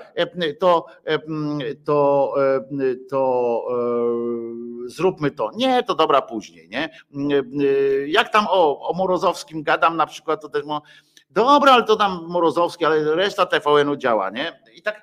to, 0.59 0.87
to, 1.85 2.35
to 3.11 3.65
e, 3.71 4.89
zróbmy 4.89 5.31
to. 5.31 5.51
Nie, 5.55 5.83
to 5.83 5.95
dobra 5.95 6.23
później, 6.23 6.69
nie? 6.69 6.91
Jak 8.07 8.33
tam 8.33 8.47
o, 8.51 8.89
o 8.89 8.93
Morozowskim 8.93 9.63
gadam 9.63 9.97
na 9.97 10.07
przykład, 10.07 10.43
to 10.43 10.49
też 10.49 10.65
dobra, 11.31 11.73
ale 11.73 11.85
to 11.85 11.97
tam 11.97 12.27
Morozowski, 12.29 12.85
ale 12.85 13.15
reszta 13.15 13.47
TVN-u 13.47 13.97
działa, 13.97 14.31
nie? 14.31 14.61
I 14.75 14.83
tak, 14.83 15.03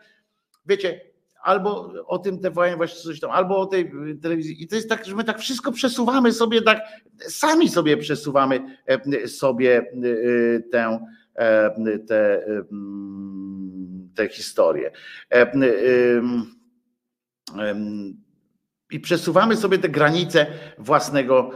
wiecie, 0.66 1.02
albo 1.48 1.94
o 2.06 2.20
tym 2.20 2.40
TVN 2.40 2.78
właśnie 2.78 3.02
coś 3.02 3.20
tam, 3.20 3.32
albo 3.32 3.58
o 3.58 3.66
tej 3.66 3.92
y, 4.10 4.18
telewizji. 4.22 4.64
I 4.64 4.68
to 4.68 4.76
jest 4.76 4.90
tak, 4.90 5.06
że 5.06 5.16
my 5.16 5.24
tak 5.24 5.40
wszystko 5.40 5.72
przesuwamy 5.72 6.34
sobie, 6.34 6.62
tak 6.62 6.82
sami 7.20 7.70
sobie 7.70 7.98
przesuwamy 7.98 8.78
e, 8.86 9.28
sobie 9.28 9.82
y, 10.04 10.64
tę, 10.72 11.00
e, 11.36 12.00
tę, 12.08 12.46
mm, 12.72 14.10
tę 14.16 14.30
historię. 14.30 14.92
I 18.92 19.00
przesuwamy 19.00 19.58
sobie 19.58 19.78
te 19.78 19.90
granice 19.90 20.46
własnego, 20.78 21.52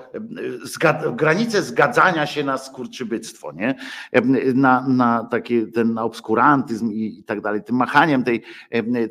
zgad, 0.64 1.16
granice 1.16 1.64
zgadzania 1.64 2.26
się 2.26 2.44
na 2.44 2.58
skurczybyctwo, 2.58 3.52
nie? 3.52 3.76
Na, 4.56 4.88
na 4.88 5.28
takie, 5.32 5.68
ten 5.68 5.94
na 5.94 6.04
obskurantyzm 6.04 6.92
i, 6.92 7.20
i 7.20 7.24
tak 7.24 7.42
dalej, 7.42 7.64
tym 7.64 7.76
machaniem 7.76 8.24
tej, 8.24 8.44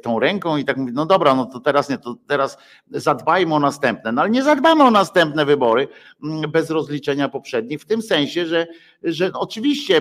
tą 0.02 0.18
ręką 0.18 0.56
i 0.56 0.64
tak 0.64 0.76
mówić, 0.76 0.94
no 0.94 1.06
dobra, 1.06 1.34
no 1.34 1.46
to 1.46 1.60
teraz 1.60 1.88
nie, 1.88 1.98
to 1.98 2.16
teraz 2.26 2.58
zadbajmy 2.90 3.54
o 3.54 3.60
następne, 3.60 4.12
no 4.12 4.22
ale 4.22 4.30
nie 4.30 4.42
zadbamy 4.42 4.84
o 4.84 4.90
następne 4.90 5.44
wybory 5.44 5.88
mm, 6.24 6.50
bez 6.50 6.70
rozliczenia 6.70 7.28
poprzednich, 7.28 7.80
w 7.80 7.86
tym 7.86 8.02
sensie, 8.02 8.46
że, 8.46 8.66
że 9.02 9.32
oczywiście, 9.32 9.96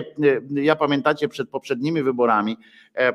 e, 0.56 0.62
ja 0.62 0.76
pamiętacie 0.76 1.28
przed 1.28 1.50
poprzednimi 1.50 2.02
wyborami 2.02 2.56
e, 2.94 3.08
e, 3.08 3.14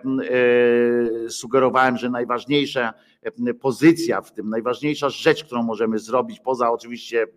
sugerowałem, 1.29 1.97
że 1.97 2.09
najważniejsza 2.09 2.93
pozycja 3.61 4.21
w 4.21 4.33
tym, 4.33 4.49
najważniejsza 4.49 5.09
rzecz, 5.09 5.43
którą 5.43 5.63
możemy 5.63 5.99
zrobić, 5.99 6.39
poza 6.39 6.71
oczywiście 6.71 7.27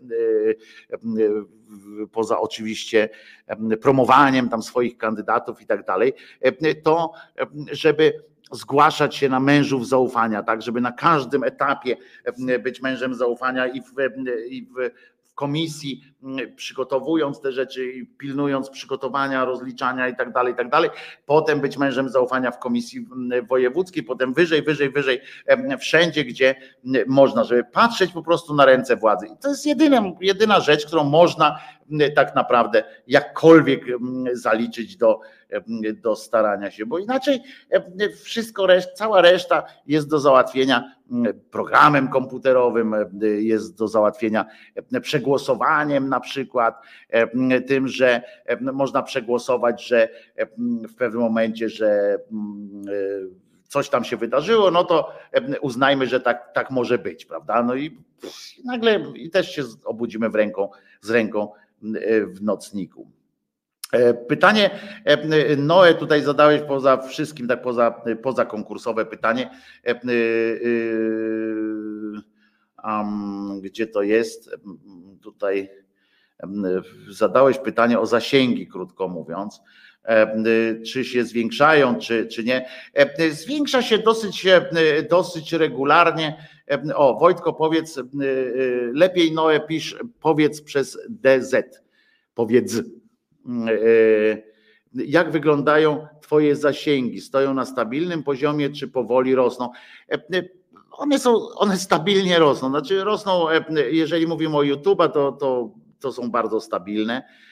poza 2.12 2.40
oczywiście 2.40 3.08
promowaniem 3.80 4.48
tam 4.48 4.62
swoich 4.62 4.98
kandydatów 4.98 5.62
i 5.62 5.66
tak 5.66 5.86
dalej, 5.86 6.12
to 6.82 7.12
żeby 7.72 8.12
zgłaszać 8.52 9.16
się 9.16 9.28
na 9.28 9.40
mężów 9.40 9.88
zaufania, 9.88 10.42
tak, 10.42 10.62
żeby 10.62 10.80
na 10.80 10.92
każdym 10.92 11.44
etapie 11.44 11.96
być 12.62 12.82
mężem 12.82 13.14
zaufania 13.14 13.66
i 13.66 13.80
w, 13.80 13.92
i 14.48 14.62
w 14.62 14.90
komisji, 15.38 16.02
mm, 16.22 16.54
przygotowując 16.56 17.40
te 17.40 17.52
rzeczy, 17.52 17.92
pilnując 18.18 18.70
przygotowania, 18.70 19.44
rozliczania 19.44 20.08
i 20.08 20.16
tak 20.16 20.32
dalej, 20.32 20.52
i 20.52 20.56
tak 20.56 20.70
dalej. 20.70 20.90
Potem 21.26 21.60
być 21.60 21.76
mężem 21.76 22.08
zaufania 22.08 22.50
w 22.50 22.58
komisji 22.58 23.06
mm, 23.12 23.46
wojewódzkiej, 23.46 24.02
potem 24.02 24.34
wyżej, 24.34 24.62
wyżej, 24.62 24.90
wyżej, 24.90 25.20
wszędzie, 25.80 26.24
gdzie 26.24 26.54
mm, 26.86 27.04
można, 27.08 27.44
żeby 27.44 27.64
patrzeć 27.64 28.12
po 28.12 28.22
prostu 28.22 28.54
na 28.54 28.64
ręce 28.64 28.96
władzy. 28.96 29.26
I 29.26 29.36
to 29.42 29.48
jest 29.48 29.66
jedyna, 29.66 30.02
jedyna 30.20 30.60
rzecz, 30.60 30.86
którą 30.86 31.04
można 31.04 31.58
tak 32.16 32.34
naprawdę 32.34 32.84
jakkolwiek 33.06 33.84
zaliczyć 34.32 34.96
do, 34.96 35.20
do 36.02 36.16
starania 36.16 36.70
się, 36.70 36.86
bo 36.86 36.98
inaczej 36.98 37.40
wszystko, 38.22 38.66
reszt, 38.66 38.92
cała 38.92 39.22
reszta 39.22 39.62
jest 39.86 40.08
do 40.10 40.18
załatwienia 40.18 40.94
programem 41.50 42.08
komputerowym, 42.08 42.94
jest 43.38 43.78
do 43.78 43.88
załatwienia 43.88 44.46
przegłosowaniem 45.02 46.08
na 46.08 46.20
przykład, 46.20 46.82
tym, 47.66 47.88
że 47.88 48.22
można 48.60 49.02
przegłosować, 49.02 49.86
że 49.86 50.08
w 50.88 50.94
pewnym 50.94 51.22
momencie, 51.22 51.68
że 51.68 52.18
coś 53.68 53.88
tam 53.88 54.04
się 54.04 54.16
wydarzyło, 54.16 54.70
no 54.70 54.84
to 54.84 55.12
uznajmy, 55.60 56.06
że 56.06 56.20
tak, 56.20 56.52
tak 56.52 56.70
może 56.70 56.98
być, 56.98 57.24
prawda? 57.24 57.62
No 57.62 57.74
i 57.74 57.98
nagle 58.64 59.04
i 59.14 59.30
też 59.30 59.54
się 59.54 59.62
obudzimy 59.84 60.30
w 60.30 60.34
ręką, 60.34 60.68
z 61.00 61.10
ręką 61.10 61.52
w 62.26 62.42
nocniku. 62.42 63.10
E, 63.92 64.14
pytanie 64.14 64.70
e, 65.04 65.56
Noe 65.56 65.94
tutaj 65.94 66.22
zadałeś 66.22 66.62
poza 66.62 66.96
wszystkim, 66.96 67.48
tak 67.48 67.62
poza, 67.62 68.02
poza 68.22 68.44
konkursowe 68.44 69.06
pytanie. 69.06 69.50
Gdzie 73.62 73.86
to 73.86 74.02
jest? 74.02 74.50
Tutaj 75.22 75.70
zadałeś 77.10 77.58
pytanie 77.58 77.98
o 77.98 78.06
zasięgi, 78.06 78.66
krótko 78.66 79.08
mówiąc. 79.08 79.60
Czy 80.86 81.04
się 81.04 81.24
zwiększają, 81.24 81.98
czy, 81.98 82.26
czy 82.26 82.44
nie? 82.44 82.68
Zwiększa 83.30 83.82
się 83.82 83.98
dosyć, 83.98 84.46
dosyć 85.10 85.52
regularnie. 85.52 86.48
O, 86.94 87.18
Wojtko, 87.18 87.52
powiedz, 87.52 88.00
lepiej 88.92 89.32
Noe 89.32 89.60
pisz, 89.60 89.96
powiedz 90.20 90.62
przez 90.62 90.98
DZ. 91.08 91.54
Powiedz 92.34 92.82
Mm, 93.48 93.68
e, 93.68 93.72
jak 94.94 95.30
wyglądają 95.30 96.06
Twoje 96.22 96.56
zasięgi? 96.56 97.20
Stoją 97.20 97.54
na 97.54 97.64
stabilnym 97.64 98.22
poziomie, 98.22 98.70
czy 98.70 98.88
powoli 98.88 99.34
rosną? 99.34 99.70
E, 100.10 100.14
e, 100.14 100.42
one 100.90 101.18
są, 101.18 101.48
one 101.48 101.76
stabilnie 101.76 102.38
rosną. 102.38 102.68
Znaczy 102.68 103.04
rosną, 103.04 103.46
jeżeli 103.90 104.26
mówimy 104.26 104.56
o 104.56 104.60
YouTube'a, 104.60 105.10
to, 105.10 105.32
to, 105.32 105.70
to 106.00 106.12
są 106.12 106.30
bardzo 106.30 106.60
stabilne 106.60 107.22
E, 107.22 107.22
e, 107.22 107.47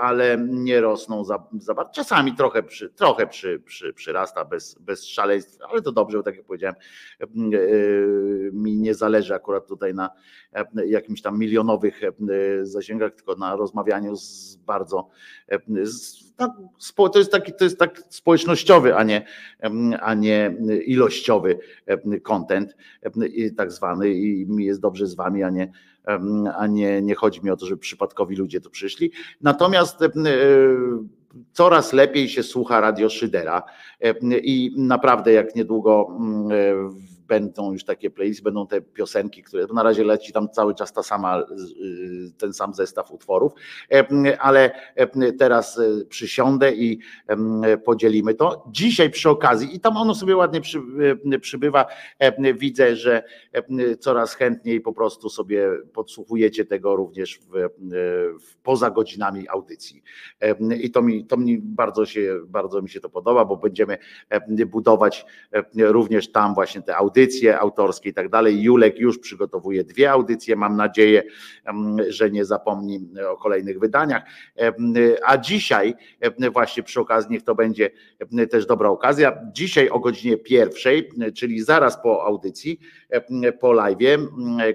ale 0.00 0.38
nie 0.48 0.80
rosną 0.80 1.24
za, 1.24 1.46
za 1.58 1.74
bardzo. 1.74 1.92
Czasami 1.92 2.34
trochę, 2.34 2.62
przy, 2.62 2.90
trochę 2.90 3.26
przy, 3.26 3.60
przy, 3.60 3.92
przyrasta 3.92 4.44
bez, 4.44 4.74
bez 4.74 5.06
szaleństw, 5.06 5.58
ale 5.70 5.82
to 5.82 5.92
dobrze, 5.92 6.18
bo 6.18 6.22
tak 6.22 6.36
jak 6.36 6.44
powiedziałem, 6.44 6.74
e, 7.20 7.26
mi 8.52 8.76
nie 8.76 8.94
zależy 8.94 9.34
akurat 9.34 9.66
tutaj 9.66 9.94
na 9.94 10.10
jakimś 10.86 11.22
tam 11.22 11.38
milionowych 11.38 12.00
zasięgach, 12.62 13.14
tylko 13.14 13.34
na 13.34 13.56
rozmawianiu 13.56 14.16
z 14.16 14.56
bardzo 14.56 15.10
to 17.12 17.18
jest 17.18 17.32
taki 17.32 17.52
to 17.52 17.64
jest 17.64 17.78
tak 17.78 18.02
społecznościowy, 18.08 18.96
a 18.96 19.02
nie, 19.02 19.26
a 20.00 20.14
nie 20.14 20.56
ilościowy 20.86 21.58
content, 22.22 22.76
tak 23.56 23.72
zwany 23.72 24.10
i 24.10 24.46
mi 24.46 24.64
jest 24.64 24.80
dobrze 24.80 25.06
z 25.06 25.14
wami, 25.14 25.42
a 25.42 25.50
nie 25.50 25.72
a 26.58 26.66
nie, 26.66 27.02
nie 27.02 27.14
chodzi 27.14 27.44
mi 27.44 27.50
o 27.50 27.56
to, 27.56 27.66
żeby 27.66 27.80
przypadkowi 27.80 28.36
ludzie 28.36 28.60
tu 28.60 28.70
przyszli. 28.70 29.12
Natomiast 29.40 30.02
e, 30.02 30.08
coraz 31.52 31.92
lepiej 31.92 32.28
się 32.28 32.42
słucha 32.42 32.80
Radio 32.80 33.08
Szydera 33.08 33.62
i 34.42 34.74
naprawdę 34.76 35.32
jak 35.32 35.54
niedługo 35.56 36.18
będą 37.30 37.72
już 37.72 37.84
takie 37.84 38.10
playlisty, 38.10 38.42
będą 38.42 38.66
te 38.66 38.80
piosenki, 38.80 39.42
które 39.42 39.66
na 39.74 39.82
razie 39.82 40.04
leci 40.04 40.32
tam 40.32 40.48
cały 40.48 40.74
czas 40.74 40.92
ta 40.92 41.02
sama, 41.02 41.44
ten 42.38 42.52
sam 42.52 42.74
zestaw 42.74 43.10
utworów, 43.10 43.52
ale 44.38 44.70
teraz 45.38 45.78
e, 45.78 46.04
przysiądę 46.04 46.72
i 46.72 46.98
podzielimy 47.84 48.34
to. 48.34 48.64
Dzisiaj 48.70 49.10
przy 49.10 49.30
okazji, 49.30 49.76
i 49.76 49.80
tam 49.80 49.96
ono 49.96 50.14
sobie 50.14 50.36
ładnie 50.36 50.60
przy, 50.60 50.82
przybywa, 51.40 51.86
widzę, 52.54 52.96
że 52.96 53.22
coraz 54.00 54.34
chętniej 54.34 54.80
po 54.80 54.92
prostu 54.92 55.28
sobie 55.28 55.70
podsłuchujecie 55.92 56.64
tego 56.64 56.96
również 56.96 57.38
w, 57.38 57.68
w 58.40 58.56
poza 58.62 58.90
godzinami 58.90 59.48
audycji. 59.48 60.02
I 60.80 60.90
to 60.90 61.02
mi, 61.02 61.24
to 61.24 61.36
mi 61.36 61.58
bardzo 61.58 62.06
się, 62.06 62.40
bardzo 62.46 62.82
mi 62.82 62.88
się 62.88 63.00
to 63.00 63.10
podoba, 63.10 63.44
bo 63.44 63.56
będziemy 63.56 63.98
budować 64.66 65.26
również 65.76 66.32
tam 66.32 66.54
właśnie 66.54 66.82
te 66.82 66.96
audycje, 66.96 67.19
audycje 67.20 67.58
autorskie 67.58 68.10
i 68.10 68.14
tak 68.14 68.28
dalej. 68.28 68.62
Julek 68.62 68.98
już 68.98 69.18
przygotowuje 69.18 69.84
dwie 69.84 70.10
audycje, 70.10 70.56
mam 70.56 70.76
nadzieję, 70.76 71.22
że 72.08 72.30
nie 72.30 72.44
zapomni 72.44 73.08
o 73.28 73.36
kolejnych 73.36 73.78
wydaniach. 73.78 74.22
A 75.26 75.38
dzisiaj, 75.38 75.94
właśnie 76.52 76.82
przy 76.82 77.00
okazji, 77.00 77.30
niech 77.30 77.42
to 77.42 77.54
będzie 77.54 77.90
też 78.50 78.66
dobra 78.66 78.88
okazja, 78.88 79.38
dzisiaj 79.52 79.88
o 79.88 79.98
godzinie 79.98 80.36
pierwszej, 80.36 81.08
czyli 81.36 81.60
zaraz 81.60 82.02
po 82.02 82.24
audycji, 82.24 82.80
po 83.60 83.72
live, 83.72 84.20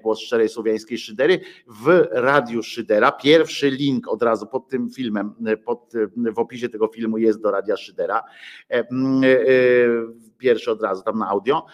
głos 0.04 0.20
szczerej 0.20 0.50
słowiańskiej 0.50 0.98
szydery, 0.98 1.40
w 1.68 2.08
Radiu 2.12 2.64
Szydera. 2.64 3.12
Pierwszy 3.12 3.70
link 3.70 4.08
od 4.08 4.24
razu 4.24 4.48
pod 4.48 4.68
tym 4.68 4.90
filmem, 4.90 5.34
pod, 5.66 5.94
w 6.34 6.40
opisie 6.40 6.70
tego 6.70 6.88
filmu 6.88 7.18
jest 7.18 7.42
do 7.42 7.52
Radia 7.52 7.78
Szydera 7.78 8.24
pierwszy 10.38 10.72
od 10.72 10.82
razu 10.82 11.04
tam 11.04 11.20
na 11.20 11.28
audio. 11.28 11.66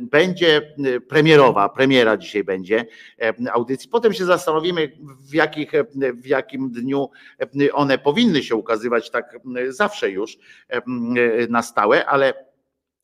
Będzie 0.00 0.74
premierowa, 1.08 1.68
premiera 1.68 2.16
dzisiaj 2.16 2.44
będzie 2.44 2.86
audycji. 3.52 3.90
Potem 3.90 4.12
się 4.12 4.24
zastanowimy, 4.24 4.92
w, 5.30 5.34
jakich, 5.34 5.72
w 6.14 6.26
jakim 6.26 6.70
dniu 6.70 7.10
one 7.72 7.98
powinny 7.98 8.42
się 8.42 8.56
ukazywać 8.56 9.10
tak 9.10 9.38
zawsze 9.68 10.10
już 10.10 10.38
na 11.48 11.62
stałe, 11.62 12.06
ale 12.06 12.53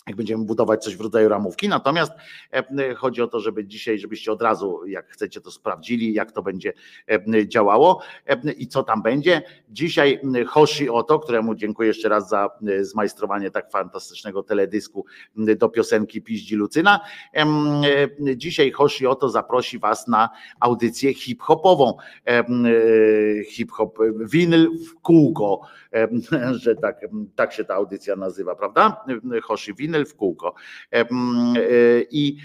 jak 0.06 0.16
będziemy 0.16 0.44
budować 0.44 0.84
coś 0.84 0.96
w 0.96 1.00
rodzaju 1.00 1.28
ramówki. 1.28 1.68
Natomiast 1.68 2.12
e, 2.52 2.94
chodzi 2.94 3.22
o 3.22 3.26
to, 3.26 3.40
żeby 3.40 3.66
dzisiaj, 3.66 3.98
żebyście 3.98 4.32
od 4.32 4.42
razu, 4.42 4.86
jak 4.86 5.08
chcecie, 5.08 5.40
to 5.40 5.50
sprawdzili, 5.50 6.14
jak 6.14 6.32
to 6.32 6.42
będzie 6.42 6.72
e, 7.08 7.48
działało 7.48 8.00
e, 8.26 8.52
i 8.52 8.66
co 8.66 8.82
tam 8.82 9.02
będzie. 9.02 9.42
Dzisiaj 9.68 10.20
Hoshi 10.46 10.90
Oto, 10.90 11.18
któremu 11.18 11.54
dziękuję 11.54 11.88
jeszcze 11.88 12.08
raz 12.08 12.28
za 12.28 12.50
zmajstrowanie 12.80 13.50
tak 13.50 13.70
fantastycznego 13.70 14.42
teledysku 14.42 15.04
do 15.36 15.68
piosenki 15.68 16.22
Piździ 16.22 16.56
Lucyna. 16.56 17.00
Dzisiaj 18.36 18.70
Hoshi 18.70 19.06
Oto 19.06 19.28
zaprosi 19.28 19.78
Was 19.78 20.08
na 20.08 20.28
audycję 20.60 21.14
hip-hopową. 21.14 21.96
Hip-hop, 23.50 23.98
winyl 24.20 24.70
w 24.88 25.00
kółko, 25.00 25.60
że 26.62 26.76
tak, 26.76 27.00
tak 27.36 27.52
się 27.52 27.64
ta 27.64 27.74
audycja 27.74 28.16
nazywa, 28.16 28.54
prawda? 28.54 29.04
Hoshi 29.42 29.74
Winyl 29.74 29.89
w 29.98 30.16
kółko. 30.16 30.54
E, 30.92 31.04
I 32.10 32.36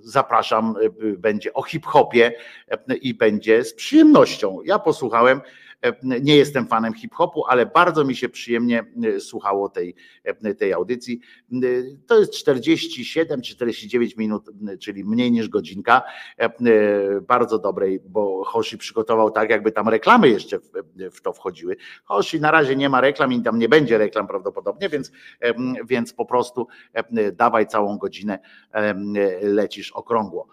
zapraszam, 0.00 0.74
e, 0.76 1.16
będzie 1.16 1.52
o 1.52 1.62
hip-hopie 1.62 2.32
i 3.02 3.14
będzie 3.14 3.64
z 3.64 3.74
przyjemnością. 3.74 4.58
Ja 4.64 4.78
posłuchałem 4.78 5.40
nie 6.02 6.36
jestem 6.36 6.66
fanem 6.66 6.94
hip-hopu, 6.94 7.44
ale 7.48 7.66
bardzo 7.66 8.04
mi 8.04 8.16
się 8.16 8.28
przyjemnie 8.28 8.84
e, 9.04 9.20
słuchało 9.20 9.68
tej, 9.68 9.94
e, 10.24 10.54
tej 10.54 10.72
audycji. 10.72 11.20
E, 11.52 11.56
to 12.06 12.20
jest 12.20 12.32
47 12.32 13.42
czy 13.42 13.54
49 13.54 14.16
minut, 14.16 14.50
czyli 14.80 15.04
mniej 15.04 15.32
niż 15.32 15.48
godzinka. 15.48 16.02
Bardzo 17.22 17.58
dobrej, 17.58 18.00
bo 18.08 18.44
Hoshi 18.44 18.78
przygotował 18.78 19.30
tak, 19.30 19.50
jakby 19.50 19.72
tam 19.72 19.88
reklamy 19.88 20.28
jeszcze 20.28 20.58
w, 20.58 20.70
w 21.12 21.20
to 21.20 21.32
wchodziły. 21.32 21.76
Hoshi 22.04 22.40
na 22.40 22.50
razie 22.50 22.76
nie 22.76 22.88
ma 22.88 23.00
reklam 23.00 23.32
i 23.32 23.42
tam 23.42 23.58
nie 23.58 23.68
będzie 23.68 23.98
reklam 23.98 24.26
prawdopodobnie, 24.26 24.88
więc, 24.88 25.12
więc 25.84 26.12
po 26.12 26.26
prostu 26.26 26.66
dawaj 27.32 27.66
całą 27.66 27.98
godzinę, 27.98 28.38
lecisz 29.42 29.92
okrągło. 29.92 30.48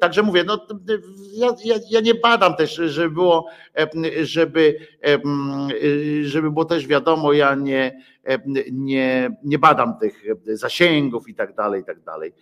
Także 0.00 0.22
mówię, 0.22 0.44
no, 0.44 0.66
ja, 1.32 1.54
ja, 1.64 1.74
ja 1.90 2.00
nie 2.00 2.14
badam 2.14 2.56
też, 2.56 2.74
żeby 2.74 3.10
było, 3.10 3.46
żeby, 4.22 4.78
żeby, 6.22 6.50
bo 6.50 6.64
też 6.64 6.86
wiadomo, 6.86 7.32
ja 7.32 7.54
nie, 7.54 8.02
nie, 8.72 9.36
nie 9.44 9.58
badam 9.58 9.98
tych 9.98 10.24
zasięgów 10.46 11.28
i 11.28 11.34
tak 11.34 11.54
dalej, 11.54 11.82
i 11.82 11.84
tak 11.84 12.00
dalej. 12.00 12.32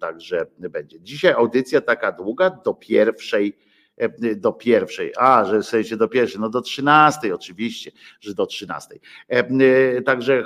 Także 0.00 0.46
będzie. 0.58 1.00
Dzisiaj 1.00 1.32
audycja 1.32 1.80
taka 1.80 2.12
długa 2.12 2.50
do 2.50 2.74
pierwszej 2.74 3.58
do 4.36 4.52
pierwszej, 4.52 5.12
a 5.18 5.44
że 5.44 5.58
w 5.58 5.66
sensie 5.66 5.96
do 5.96 6.08
pierwszej, 6.08 6.40
no 6.40 6.48
do 6.48 6.60
trzynastej 6.60 7.32
oczywiście, 7.32 7.90
że 8.20 8.34
do 8.34 8.46
trzynastej. 8.46 9.00
E, 9.30 9.38
e, 9.38 10.02
także 10.02 10.44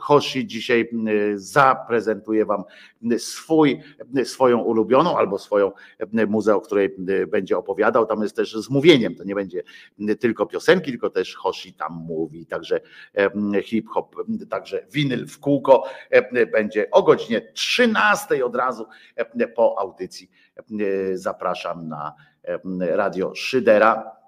Hoshi 0.00 0.46
dzisiaj 0.46 0.90
zaprezentuje 1.34 2.44
wam 2.44 2.64
swój, 3.18 3.80
swoją 4.24 4.58
ulubioną 4.58 5.18
albo 5.18 5.38
swoją 5.38 5.72
muzę, 6.28 6.56
o 6.56 6.60
której 6.60 6.96
będzie 7.28 7.58
opowiadał. 7.58 8.06
Tam 8.06 8.22
jest 8.22 8.36
też 8.36 8.52
z 8.52 8.70
mówieniem, 8.70 9.14
to 9.14 9.24
nie 9.24 9.34
będzie 9.34 9.62
tylko 10.20 10.46
piosenki, 10.46 10.90
tylko 10.90 11.10
też 11.10 11.34
Hoshi 11.34 11.74
tam 11.74 11.92
mówi. 11.92 12.46
Także 12.46 12.80
hip-hop, 13.62 14.16
także 14.50 14.86
winyl 14.92 15.26
w 15.26 15.38
kółko 15.38 15.84
będzie 16.52 16.90
o 16.90 17.02
godzinie 17.02 17.52
13 17.52 18.44
od 18.44 18.56
razu 18.56 18.86
po 19.54 19.78
audycji. 19.78 20.30
Zapraszam 21.14 21.88
na 21.88 22.14
Radio 22.78 23.34
Szydera. 23.34 24.20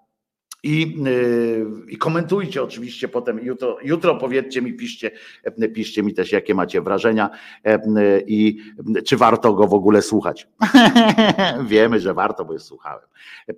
I, 0.64 0.96
y, 1.06 1.66
I, 1.88 1.96
komentujcie 1.98 2.62
oczywiście 2.62 3.08
potem 3.08 3.38
jutro, 3.38 3.78
jutro 3.82 4.16
powiedzcie 4.16 4.62
mi, 4.62 4.74
piszcie, 4.74 5.10
piszcie 5.74 6.02
mi 6.02 6.14
też, 6.14 6.32
jakie 6.32 6.54
macie 6.54 6.80
wrażenia 6.80 7.30
i 8.26 8.58
czy 9.06 9.16
warto 9.16 9.54
go 9.54 9.66
w 9.66 9.74
ogóle 9.74 10.02
słuchać. 10.02 10.48
Wiemy, 11.66 12.00
że 12.00 12.14
warto, 12.14 12.44
bo 12.44 12.52
już 12.52 12.62
słuchałem. 12.62 13.06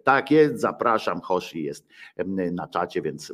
Tak 0.05 0.31
jest, 0.31 0.61
zapraszam, 0.61 1.21
Hoshi 1.21 1.63
jest 1.63 1.87
na 2.53 2.69
czacie, 2.69 3.03
więc, 3.03 3.33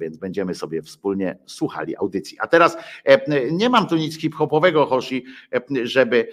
więc 0.00 0.16
będziemy 0.16 0.54
sobie 0.54 0.82
wspólnie 0.82 1.38
słuchali 1.46 1.96
audycji. 1.96 2.38
A 2.40 2.46
teraz 2.46 2.76
nie 3.50 3.68
mam 3.68 3.86
tu 3.86 3.96
nic 3.96 4.18
hip-hopowego, 4.18 4.86
Hoshi, 4.86 5.24
żeby, 5.82 6.28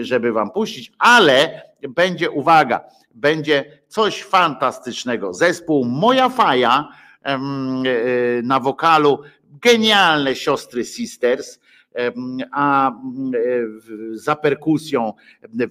żeby 0.00 0.32
wam 0.32 0.50
puścić, 0.50 0.92
ale 0.98 1.62
będzie, 1.88 2.30
uwaga, 2.30 2.84
będzie 3.14 3.80
coś 3.88 4.22
fantastycznego. 4.22 5.34
Zespół 5.34 5.84
Moja 5.84 6.28
Faja 6.28 6.88
e, 7.22 7.38
na 8.42 8.60
wokalu, 8.60 9.22
genialne 9.44 10.36
siostry 10.36 10.84
Sisters, 10.84 11.60
a 12.52 12.90
e, 12.90 12.94
za 14.12 14.36
perkusją 14.36 15.12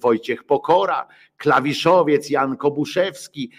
Wojciech 0.00 0.44
Pokora, 0.44 1.06
klawiszowiec 1.36 2.30
Jan 2.30 2.56
Kobuszewski, 2.56 3.50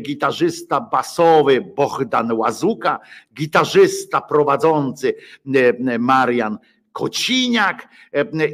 gitarzysta 0.00 0.80
basowy 0.80 1.60
Bohdan 1.60 2.32
Łazuka, 2.32 3.00
gitarzysta 3.34 4.20
prowadzący 4.20 5.14
Marian 5.98 6.58
Kociniak 6.92 7.88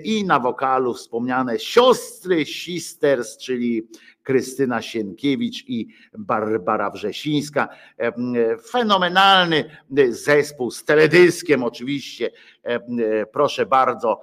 i 0.05 0.25
na 0.25 0.41
wokalu 0.41 0.95
wspomniane 0.95 1.59
siostry 1.59 2.47
Sisters, 2.47 3.39
czyli 3.39 3.89
Krystyna 4.25 4.83
Sienkiewicz 4.83 5.65
i 5.69 5.89
Barbara 6.19 6.91
Wrzesińska. 6.91 7.69
Fenomenalny 8.71 9.65
zespół 10.09 10.71
z 10.71 10.85
teledyskiem 10.85 11.63
oczywiście. 11.63 12.31
Proszę 13.33 13.67
bardzo, 13.67 14.21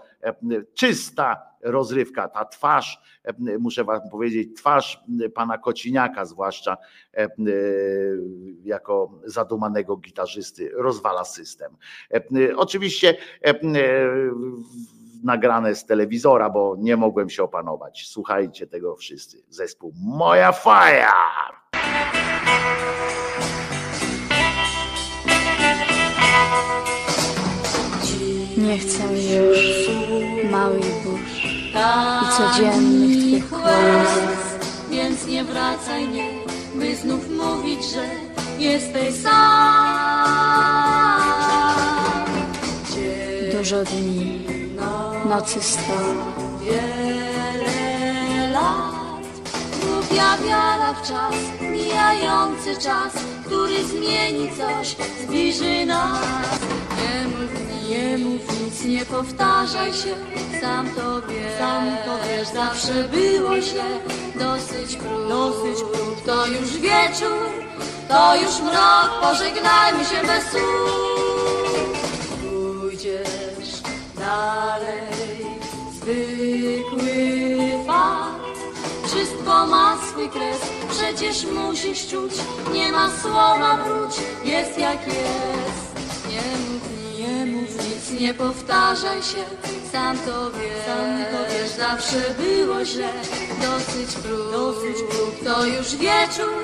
czysta 0.73 1.52
rozrywka, 1.61 2.28
ta 2.28 2.45
twarz, 2.45 2.99
muszę 3.60 3.84
wam 3.84 4.10
powiedzieć, 4.11 4.57
twarz 4.57 5.03
pana 5.34 5.57
Kociniaka, 5.57 6.26
zwłaszcza 6.26 6.78
jako 8.64 9.19
zadumanego 9.26 9.98
gitarzysty, 9.98 10.72
rozwala 10.73 11.26
system. 11.26 11.76
Oczywiście 12.56 13.18
nagrane 15.23 15.76
z 15.76 15.85
telewizora, 15.85 16.49
bo 16.49 16.76
nie 16.80 16.98
mogłem 16.98 17.30
się 17.30 17.43
opanować. 17.43 18.03
Słuchajcie 18.07 18.68
tego 18.68 18.95
wszyscy. 18.95 19.43
Zespół 19.49 19.93
Moja 20.03 20.52
Faja. 20.52 21.14
Nie 28.57 28.77
chcę 28.77 29.03
już 29.14 29.89
małych 30.52 31.03
burz 31.03 31.45
i 31.45 31.73
codziennych 32.38 33.18
twych 33.18 33.49
kłamstw. 33.49 34.88
Więc 34.89 35.27
nie 35.27 35.43
wracaj, 35.43 36.07
nie, 36.07 36.30
by 36.76 36.95
znów 36.95 37.30
mówić, 37.30 37.80
że 37.91 38.06
jesteś 38.60 39.15
sam. 39.15 39.41
Dużo 43.57 43.84
dni 43.84 44.60
nocy 45.31 45.61
stała. 45.61 46.25
Wiele 46.61 48.49
lat 48.53 49.25
głupia 49.81 50.37
wiara 50.37 50.93
w 50.93 51.07
czas, 51.07 51.35
mijający 51.61 52.77
czas, 52.77 53.13
który 53.45 53.83
zmieni 53.85 54.49
coś, 54.57 54.95
zbliży 55.23 55.85
nas. 55.85 56.59
Nie 56.97 57.27
mów, 57.27 57.51
nie 57.89 58.17
mów 58.17 58.61
nic, 58.61 58.85
nie 58.85 59.05
powtarzaj 59.05 59.93
się, 59.93 60.15
sam 60.61 60.89
to 60.95 61.21
wiesz, 61.21 61.57
sam 61.59 61.85
to 62.05 62.13
wiesz, 62.27 62.47
zawsze 62.47 62.93
było 62.93 63.61
źle, 63.61 63.89
dosyć 64.35 64.95
prób, 64.95 65.29
dosyć 65.29 65.83
prób, 65.93 66.25
to 66.25 66.47
już 66.47 66.77
wieczór, 66.77 67.49
to 68.07 68.35
już 68.35 68.59
mrok, 68.59 69.09
pożegnajmy 69.21 70.05
się 70.05 70.27
bez 70.27 70.43
słów. 70.51 72.01
Pójdziesz 72.41 73.40
dalej. 74.31 75.45
Zwykły 75.93 77.15
fakt. 77.87 78.41
Wszystko 79.07 79.67
ma 79.67 79.97
swój 80.09 80.29
kres, 80.29 80.61
przecież 80.89 81.45
musisz 81.45 82.07
czuć, 82.07 82.33
nie 82.73 82.91
ma 82.91 83.09
słowa 83.21 83.77
wróć, 83.85 84.15
jest 84.43 84.77
jak 84.77 85.07
jest. 85.07 85.91
Nie 86.29 86.47
mów, 86.63 86.83
nie 87.19 87.45
mów 87.45 87.69
nic, 87.69 88.21
nie 88.21 88.33
powtarzaj 88.33 89.21
się, 89.23 89.43
sam 89.91 90.17
to 90.17 90.51
wiesz, 90.51 90.85
sam 90.85 91.25
to 91.31 91.53
wiesz, 91.53 91.71
zawsze 91.71 92.19
było 92.39 92.85
źle, 92.85 93.09
dosyć 93.61 94.15
prób, 94.23 94.51
dosyć 94.51 94.97
prób, 95.09 95.43
to 95.43 95.65
już 95.65 95.95
wieczór, 95.95 96.63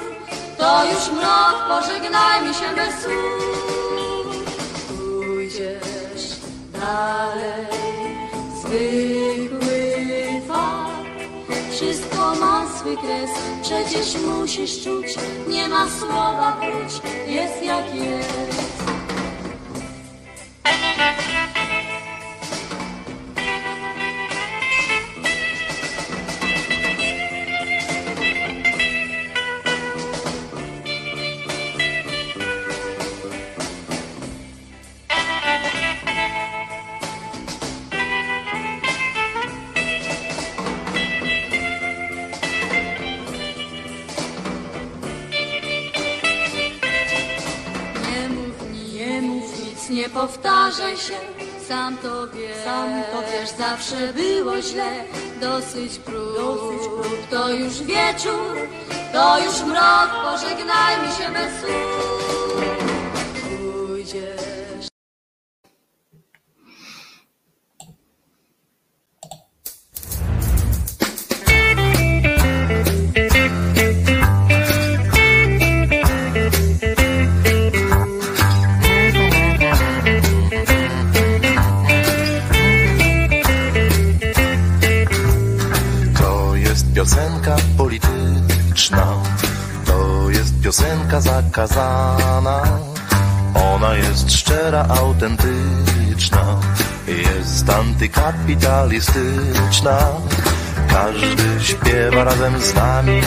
to 0.57 0.85
już 0.85 1.11
mrok, 1.11 1.55
pożegnajmy 1.69 2.53
się 2.53 2.75
bez 2.75 3.03
słów. 3.03 3.67
Pójdziesz 4.97 5.86
dalej 6.87 7.67
zwykły 8.59 9.81
fakt. 10.47 11.71
Wszystko 11.71 12.35
ma 12.35 12.65
swój 12.79 12.97
kres, 12.97 13.29
przecież 13.61 14.21
musisz 14.21 14.83
czuć, 14.83 15.07
nie 15.47 15.67
ma 15.67 15.87
słowa 15.99 16.57
wróć, 16.61 17.01
jest 17.27 17.63
jak 17.63 17.95
jest. 17.95 18.96
Powtarzaj 50.17 50.97
się, 50.97 51.19
sam 51.67 51.97
to 51.97 52.27
wiesz, 52.27 52.57
sam 52.63 53.03
to 53.11 53.21
wiesz, 53.31 53.49
zawsze 53.49 54.13
było 54.13 54.61
źle, 54.61 54.91
dosyć 55.41 55.99
prób, 55.99 56.37
dosyć 56.37 56.87
prób, 56.87 57.29
to 57.29 57.49
już 57.49 57.83
wieczór, 57.83 58.57
to 59.13 59.39
już 59.43 59.61
mrok, 59.61 60.09
pożegnajmy 60.23 61.07
się 61.17 61.31
bez 61.33 61.59
słów. 61.61 61.96
Każdy 100.89 101.63
śpiewa 101.63 102.23
razem 102.23 102.59
z 102.61 102.73
nami, 102.73 103.21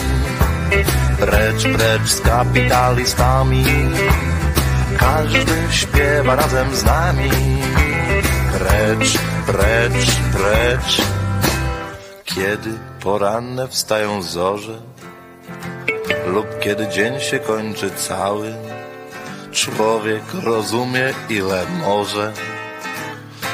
precz, 1.19 1.63
precz 1.63 2.09
z 2.09 2.21
kapitalistami. 2.21 3.65
Każdy 4.97 5.51
śpiewa 5.71 6.35
razem 6.35 6.75
z 6.75 6.83
nami, 6.83 7.29
precz, 8.59 9.17
precz, 9.45 10.11
precz. 10.33 11.01
Kiedy 12.25 12.69
poranne 12.99 13.67
wstają 13.67 14.21
zorze 14.21 14.81
lub 16.27 16.59
kiedy 16.59 16.87
dzień 16.87 17.19
się 17.19 17.39
kończy 17.39 17.91
cały, 17.91 18.53
człowiek 19.51 20.23
rozumie 20.43 21.13
ile 21.29 21.65
może. 21.79 22.33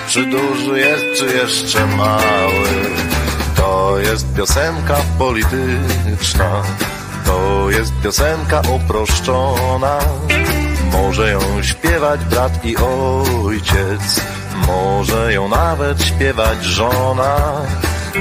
Czy 0.08 0.26
duży 0.26 0.80
jest, 0.80 1.06
czy 1.18 1.26
jeszcze 1.38 1.88
mały? 1.88 2.68
To 3.56 4.00
jest 4.00 4.34
piosenka 4.34 4.96
polityczna, 5.18 6.64
to 7.26 7.70
jest 7.70 7.94
piosenka 8.04 8.62
uproszczona. 8.76 10.00
Może 10.92 11.32
ją 11.32 11.40
śpiewać 11.64 12.26
brat 12.26 12.66
i 12.66 12.76
ojciec, 12.78 14.22
może 14.68 15.34
ją 15.34 15.50
nawet 15.50 16.04
śpiewać 16.04 16.64
żona. 16.64 17.36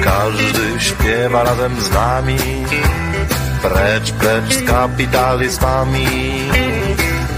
Każdy 0.05 0.81
śpiewa 0.81 1.45
razem 1.45 1.81
z 1.81 1.91
nami, 1.91 2.39
precz, 3.63 4.13
precz 4.13 4.55
z 4.55 4.67
kapitalistami. 4.67 6.07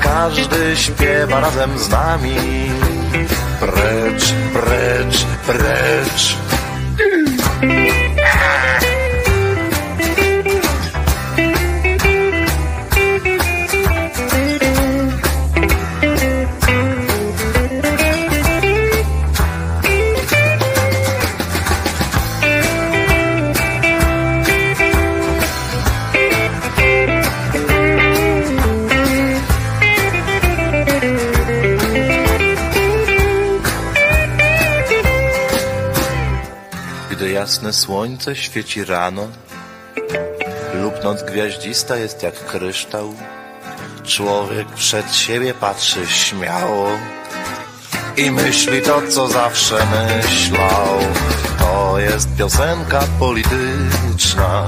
Każdy 0.01 0.77
śpiewa 0.77 1.41
razem 1.41 1.79
z 1.79 1.89
nami, 1.89 2.37
precz, 3.61 4.35
precz, 4.53 5.27
precz. 5.47 6.37
Gdy 6.97 8.08
jasne 37.49 37.73
słońce 37.73 38.37
świeci 38.37 38.85
rano 38.85 39.29
lub 40.75 41.05
noc 41.05 41.23
gwiaździsta 41.23 41.97
jest 41.97 42.23
jak 42.23 42.47
kryształ, 42.47 43.15
człowiek 44.05 44.69
przed 44.69 45.15
siebie 45.15 45.55
patrzy 45.55 46.07
śmiało 46.07 46.89
i 48.17 48.31
myśli 48.31 48.83
to, 48.83 49.03
co 49.11 49.29
zawsze 49.29 49.75
myślał. 49.75 50.99
To 51.59 51.99
jest 51.99 52.29
piosenka 52.39 53.01
polityczna, 53.19 54.67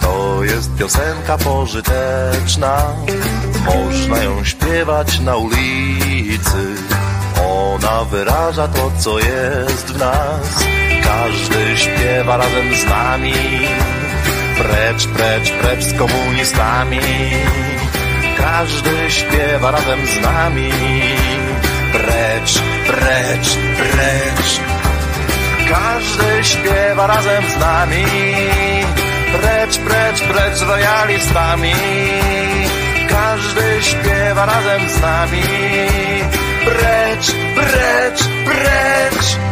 to 0.00 0.44
jest 0.44 0.74
piosenka 0.78 1.38
pożyteczna. 1.38 2.94
Można 3.64 4.22
ją 4.22 4.44
śpiewać 4.44 5.20
na 5.20 5.36
ulicy, 5.36 6.74
ona 7.46 8.04
wyraża 8.04 8.68
to, 8.68 8.92
co 8.98 9.18
jest 9.18 9.86
w 9.86 9.98
nas. 9.98 10.79
Każdy 11.04 11.78
śpiewa 11.78 12.36
razem 12.36 12.74
z 12.74 12.84
nami, 12.84 13.34
precz, 14.58 15.06
precz, 15.06 15.50
precz 15.50 15.84
z 15.84 15.98
komunistami. 15.98 17.00
Każdy 18.38 19.10
śpiewa 19.10 19.70
razem 19.70 20.06
z 20.06 20.20
nami, 20.20 20.70
precz, 21.92 22.62
precz, 22.86 23.56
precz. 23.76 24.60
Każdy 25.68 26.44
śpiewa 26.44 27.06
razem 27.06 27.44
z 27.50 27.60
nami, 27.60 28.04
precz, 29.32 29.78
precz, 29.78 30.20
precz 30.20 30.58
z 30.58 30.62
royalistami. 30.62 31.74
Każdy 33.08 33.82
śpiewa 33.82 34.46
razem 34.46 34.88
z 34.88 35.00
nami, 35.00 35.42
precz, 36.64 37.32
precz, 37.54 38.28
precz. 38.44 39.49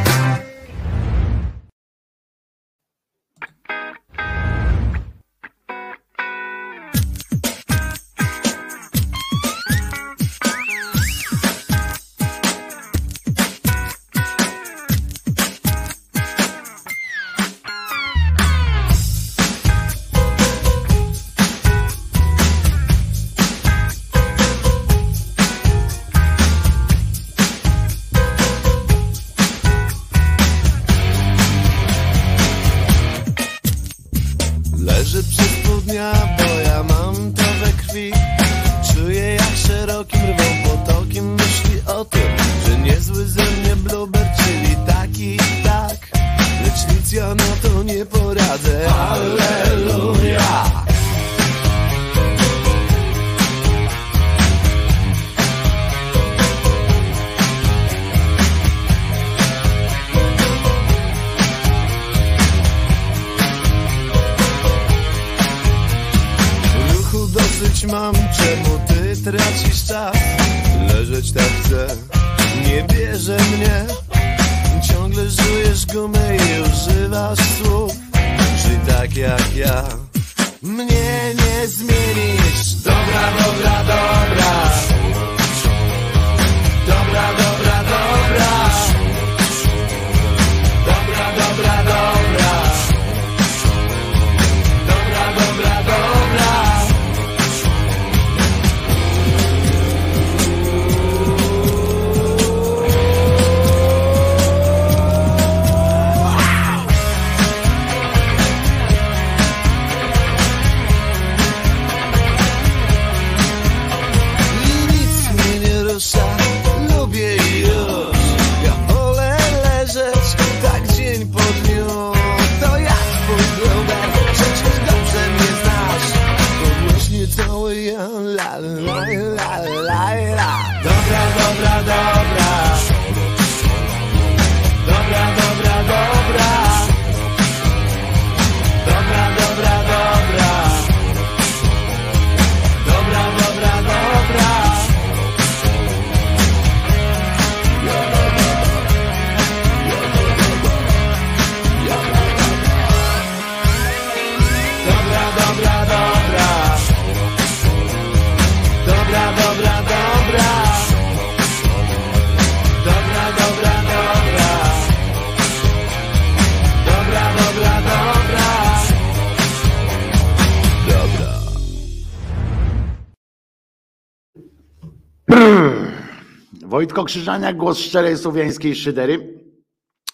Wojtko 176.78 177.04
Krzyżaniak, 177.04 177.56
głos 177.56 177.78
szczerej 177.78 178.16
słowiańskiej 178.16 178.74
szydery 178.74 179.38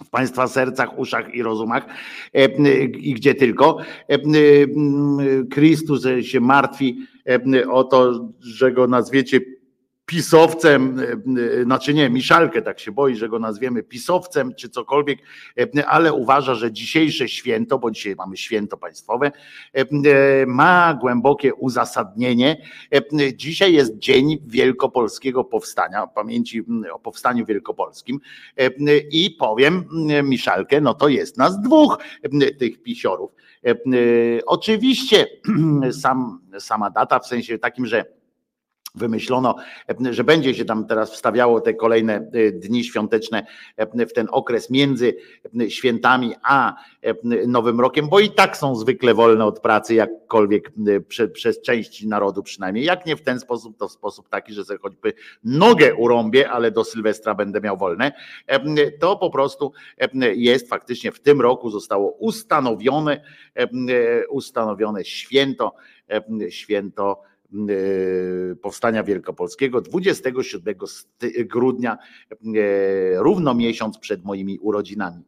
w 0.05 0.11
Państwa 0.11 0.49
sercach, 0.49 0.99
uszach 0.99 1.35
i 1.35 1.43
rozumach 1.43 1.87
e, 2.35 2.45
i 2.85 3.15
gdzie 3.15 3.35
tylko. 3.35 3.79
E, 4.09 4.19
Chrystus 5.55 6.07
się 6.23 6.41
martwi 6.41 6.99
e, 7.29 7.69
o 7.71 7.85
to, 7.85 8.29
że 8.41 8.73
go 8.73 8.87
nazwiecie 8.87 9.41
pisowcem, 10.07 10.97
znaczy 11.65 11.95
nie, 11.95 12.11
Miszalkę 12.11 12.63
tak 12.63 12.81
się 12.81 12.93
boi, 12.93 13.17
że 13.17 13.29
go 13.29 13.39
nazwiemy 13.39 13.83
pisowcem 13.83 14.55
czy 14.55 14.69
cokolwiek, 14.69 15.19
ale 15.87 16.13
uważa, 16.13 16.55
że 16.55 16.73
dzisiejsze 16.73 17.29
święto, 17.29 17.79
bo 17.79 17.91
dzisiaj 17.91 18.15
mamy 18.15 18.37
święto 18.37 18.77
państwowe, 18.77 19.33
ma 20.47 20.99
głębokie 21.01 21.55
uzasadnienie. 21.55 22.57
Dzisiaj 23.35 23.73
jest 23.73 23.99
Dzień 23.99 24.39
Wielkopolskiego 24.47 25.45
Powstania, 25.45 26.07
pamięci 26.07 26.65
o 26.93 26.99
Powstaniu 26.99 27.47
Wielkopolskim 27.47 28.21
i 29.11 29.37
powiem 29.39 29.85
Miszalkę, 30.25 30.81
no 30.81 30.95
to 30.95 31.09
jest 31.09 31.39
nas 31.39 31.61
dwóch 31.61 31.99
tych 32.59 32.83
pisiorów. 32.83 33.31
Oczywiście 34.47 35.27
sam, 36.03 36.41
sama 36.59 36.91
data 36.91 37.19
w 37.19 37.27
sensie 37.27 37.59
takim, 37.59 37.87
że 37.87 38.05
wymyślono, 38.95 39.57
że 40.11 40.25
będzie 40.25 40.55
się 40.55 40.65
tam 40.65 40.87
teraz 40.87 41.13
wstawiało 41.13 41.61
te 41.61 41.75
kolejne 41.75 42.15
e, 42.15 42.51
dni 42.53 42.85
świąteczne 42.85 43.47
e, 43.77 44.07
w 44.07 44.13
ten 44.13 44.29
okres 44.31 44.71
między 44.71 45.17
e, 45.61 45.71
świętami 45.71 46.35
a 46.43 46.77
Nowym 47.47 47.81
Rokiem, 47.81 48.09
bo 48.09 48.21
i 48.21 48.31
tak 48.31 48.57
są 48.57 48.77
zwykle 48.77 49.15
wolne 49.15 49.45
od 49.45 49.61
pracy, 49.61 49.95
jakkolwiek 49.95 50.73
prze, 51.09 51.29
przez 51.29 51.63
część 51.63 52.05
narodu 52.05 52.43
przynajmniej. 52.43 52.85
Jak 52.85 53.07
nie 53.07 53.17
w 53.17 53.23
ten 53.23 53.41
sposób, 53.41 53.79
to 53.79 53.89
w 53.89 53.93
sposób 53.93 54.29
taki, 54.29 54.53
że 54.53 54.65
sobie 54.65 54.79
choćby 54.79 55.13
nogę 55.45 55.95
urąbię, 55.95 56.51
ale 56.51 56.71
do 56.71 56.85
Sylwestra 56.85 57.35
będę 57.35 57.61
miał 57.61 57.77
wolne. 57.77 58.13
To 59.01 59.17
po 59.17 59.31
prostu 59.31 59.73
jest 60.35 60.69
faktycznie 60.69 61.13
w 61.13 61.21
tym 61.21 61.41
roku 61.41 61.71
zostało 61.71 62.11
ustanowione, 62.11 63.21
ustanowione 64.29 65.05
święto, 65.05 65.75
święto 66.49 67.23
E, 67.23 67.34
powstania 68.63 69.05
Wielkopolskiego 69.05 69.81
27 69.81 70.75
grudnia, 71.45 71.99
e, 72.33 72.37
równo 73.15 73.55
miesiąc 73.55 73.99
przed 73.99 74.25
moimi 74.25 74.59
urodzinami. 74.59 75.25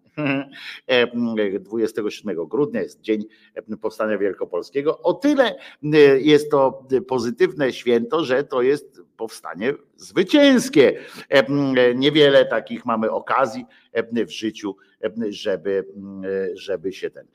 27 1.61 2.31
e, 2.41 2.47
grudnia 2.47 2.83
jest 2.83 3.01
Dzień 3.01 3.25
Powstania 3.81 4.19
Wielkopolskiego. 4.19 4.99
O 5.03 5.15
tyle 5.15 5.57
jest 6.21 6.51
to 6.51 6.87
pozytywne 7.09 7.73
święto, 7.73 8.25
że 8.25 8.45
to 8.45 8.63
jest 8.63 9.01
powstanie 9.17 9.75
zwycięskie. 9.97 10.99
Niewiele 11.95 12.45
takich 12.45 12.85
mamy 12.87 13.11
okazji 13.11 13.67
w 14.27 14.31
życiu, 14.31 14.77
żeby, 15.29 15.85
żeby 16.55 16.93
się 16.93 17.11
ten 17.11 17.27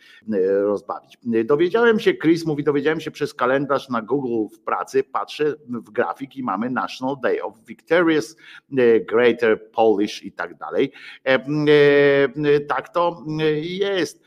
rozbawić. 0.63 1.17
Dowiedziałem 1.45 1.99
się, 1.99 2.13
Chris 2.13 2.45
mówi, 2.45 2.63
dowiedziałem 2.63 2.99
się 2.99 3.11
przez 3.11 3.33
kalendarz 3.33 3.89
na 3.89 4.01
Google 4.01 4.55
w 4.55 4.59
pracy, 4.59 5.03
patrzę 5.03 5.55
w 5.67 5.91
grafik 5.91 6.35
i 6.35 6.43
mamy 6.43 6.69
National 6.69 7.15
Day 7.23 7.43
of 7.43 7.53
Victorious 7.67 8.35
Greater 9.07 9.71
Polish 9.71 10.23
i 10.23 10.31
tak 10.31 10.57
dalej. 10.57 10.91
Tak 12.67 12.89
to 12.89 13.23
jest. 13.61 14.21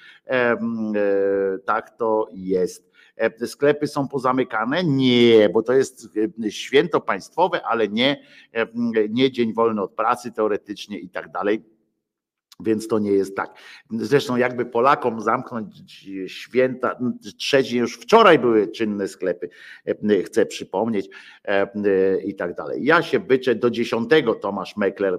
Tak 1.65 1.97
to 1.97 2.29
jest. 2.33 2.95
E, 3.17 3.47
sklepy 3.47 3.87
są 3.87 4.09
pozamykane? 4.09 4.85
Nie, 4.85 5.49
bo 5.49 5.63
to 5.63 5.73
jest 5.73 6.09
e, 6.47 6.51
święto 6.51 7.01
państwowe, 7.01 7.63
ale 7.67 7.89
nie, 7.89 8.23
e, 8.53 8.67
nie 9.09 9.31
dzień 9.31 9.55
wolny 9.55 9.83
od 9.83 9.95
pracy 9.95 10.33
teoretycznie 10.33 10.99
i 10.99 11.09
tak 11.09 11.31
dalej 11.31 11.74
więc 12.61 12.89
to 12.89 12.99
nie 12.99 13.11
jest 13.11 13.37
tak. 13.37 13.55
Zresztą, 13.91 14.37
jakby 14.37 14.67
Polakom 14.67 15.21
zamknąć 15.21 15.75
święta, 16.27 16.99
trzeci 17.39 17.77
już 17.77 17.95
wczoraj 17.99 18.39
były 18.39 18.69
czynne 18.69 19.09
sklepy, 19.09 19.49
chcę 20.25 20.47
przypomnieć 20.47 21.09
i 22.25 22.35
tak 22.35 22.55
dalej. 22.55 22.85
Ja 22.85 23.03
się 23.03 23.21
byczę 23.21 23.55
do 23.55 23.71
10, 23.71 24.11
Tomasz 24.41 24.77
Mekler, 24.77 25.19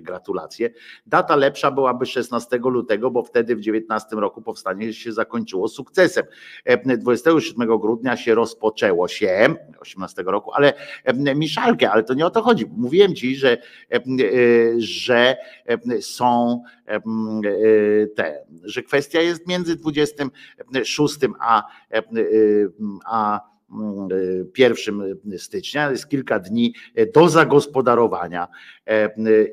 gratulacje. 0.00 0.70
Data 1.06 1.36
lepsza 1.36 1.70
byłaby 1.70 2.06
16 2.06 2.58
lutego, 2.58 3.10
bo 3.10 3.22
wtedy 3.22 3.56
w 3.56 3.60
19 3.60 4.16
roku 4.16 4.42
powstanie 4.42 4.92
się 4.92 5.12
zakończyło 5.12 5.68
sukcesem. 5.68 6.24
27 6.98 7.78
grudnia 7.78 8.16
się 8.16 8.34
rozpoczęło 8.34 9.08
się, 9.08 9.54
18 9.80 10.22
roku, 10.22 10.52
ale 10.52 10.72
Miszalkę, 11.36 11.90
ale 11.90 12.02
to 12.02 12.14
nie 12.14 12.26
o 12.26 12.30
to 12.30 12.42
chodzi. 12.42 12.66
Mówiłem 12.76 13.14
ci, 13.14 13.36
że, 13.36 13.58
że 14.78 15.36
są 16.00 16.25
są 16.26 16.62
e, 16.86 17.00
te, 18.06 18.44
że 18.64 18.82
kwestia 18.82 19.20
jest 19.20 19.46
między 19.46 19.76
26 19.76 21.16
a, 21.40 21.62
e, 21.92 22.02
a 23.06 23.40
1 24.58 25.18
stycznia, 25.38 25.90
jest 25.90 26.08
kilka 26.08 26.38
dni 26.38 26.74
do 27.14 27.28
zagospodarowania 27.28 28.48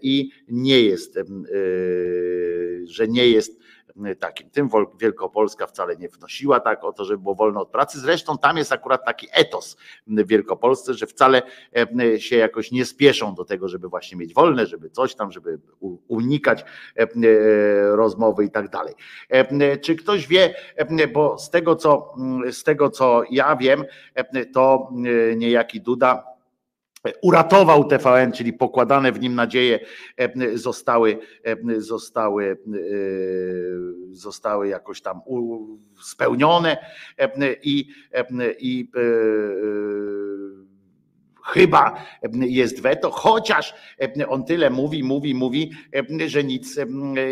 i 0.01 0.29
nie 0.47 0.81
jest, 0.81 1.19
że 2.85 3.07
nie 3.07 3.27
jest 3.27 3.59
takim. 4.19 4.49
Tym 4.49 4.69
Wielkopolska 4.99 5.67
wcale 5.67 5.95
nie 5.95 6.09
wnosiła 6.09 6.59
tak 6.59 6.83
o 6.83 6.93
to, 6.93 7.05
żeby 7.05 7.23
było 7.23 7.35
wolno 7.35 7.61
od 7.61 7.69
pracy. 7.69 7.99
Zresztą 7.99 8.37
tam 8.37 8.57
jest 8.57 8.71
akurat 8.71 9.05
taki 9.05 9.27
etos 9.31 9.77
w 10.07 10.27
Wielkopolsce, 10.27 10.93
że 10.93 11.07
wcale 11.07 11.41
e, 11.99 12.19
się 12.19 12.35
jakoś 12.35 12.71
nie 12.71 12.85
spieszą 12.85 13.35
do 13.35 13.45
tego, 13.45 13.67
żeby 13.67 13.89
właśnie 13.89 14.17
mieć 14.17 14.33
wolne, 14.33 14.65
żeby 14.65 14.89
coś 14.89 15.15
tam, 15.15 15.31
żeby 15.31 15.59
unikać 16.07 16.65
rozmowy 17.91 18.45
i 18.45 18.51
tak 18.51 18.69
dalej. 18.69 18.93
Czy 19.81 19.95
ktoś 19.95 20.27
wie, 20.27 20.55
bo 21.13 21.37
z 21.39 21.49
tego 21.49 21.75
co, 21.75 22.15
z 22.51 22.63
tego 22.63 22.89
co 22.89 23.23
ja 23.29 23.55
wiem, 23.55 23.85
to 24.53 24.89
niejaki 25.35 25.81
Duda 25.81 26.32
uratował 27.21 27.83
TVN, 27.83 28.31
czyli 28.31 28.53
pokładane 28.53 29.11
w 29.11 29.19
nim 29.19 29.35
nadzieje 29.35 29.79
e, 30.17 30.57
zostały, 30.57 31.17
e, 31.43 31.81
zostały, 31.81 32.45
e, 32.51 32.55
zostały 34.11 34.67
jakoś 34.67 35.01
tam 35.01 35.21
spełnione 36.01 36.77
i, 37.63 37.87
i 38.59 38.89
chyba 41.45 41.95
jest 42.33 42.81
weto, 42.81 43.11
chociaż 43.11 43.73
on 44.27 44.45
tyle 44.45 44.69
mówi, 44.69 45.03
mówi, 45.03 45.35
mówi, 45.35 45.71
że 46.27 46.43
nic 46.43 46.79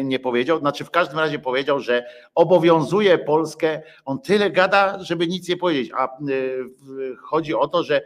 nie 0.03 0.19
powiedział. 0.19 0.59
Znaczy 0.59 0.85
w 0.85 0.91
każdym 0.91 1.19
razie 1.19 1.39
powiedział, 1.39 1.79
że 1.79 2.05
obowiązuje 2.35 3.17
Polskę, 3.17 3.81
on 4.05 4.21
tyle 4.21 4.51
gada, 4.51 4.97
żeby 5.03 5.27
nic 5.27 5.49
nie 5.49 5.57
powiedzieć, 5.57 5.91
a 5.97 6.09
chodzi 7.21 7.53
o 7.53 7.67
to, 7.67 7.83
że 7.83 8.01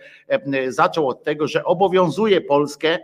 zaczął 0.67 1.09
od 1.09 1.23
tego, 1.23 1.47
że 1.47 1.63
obowiązuje 1.63 2.41
Polskę 2.41 2.99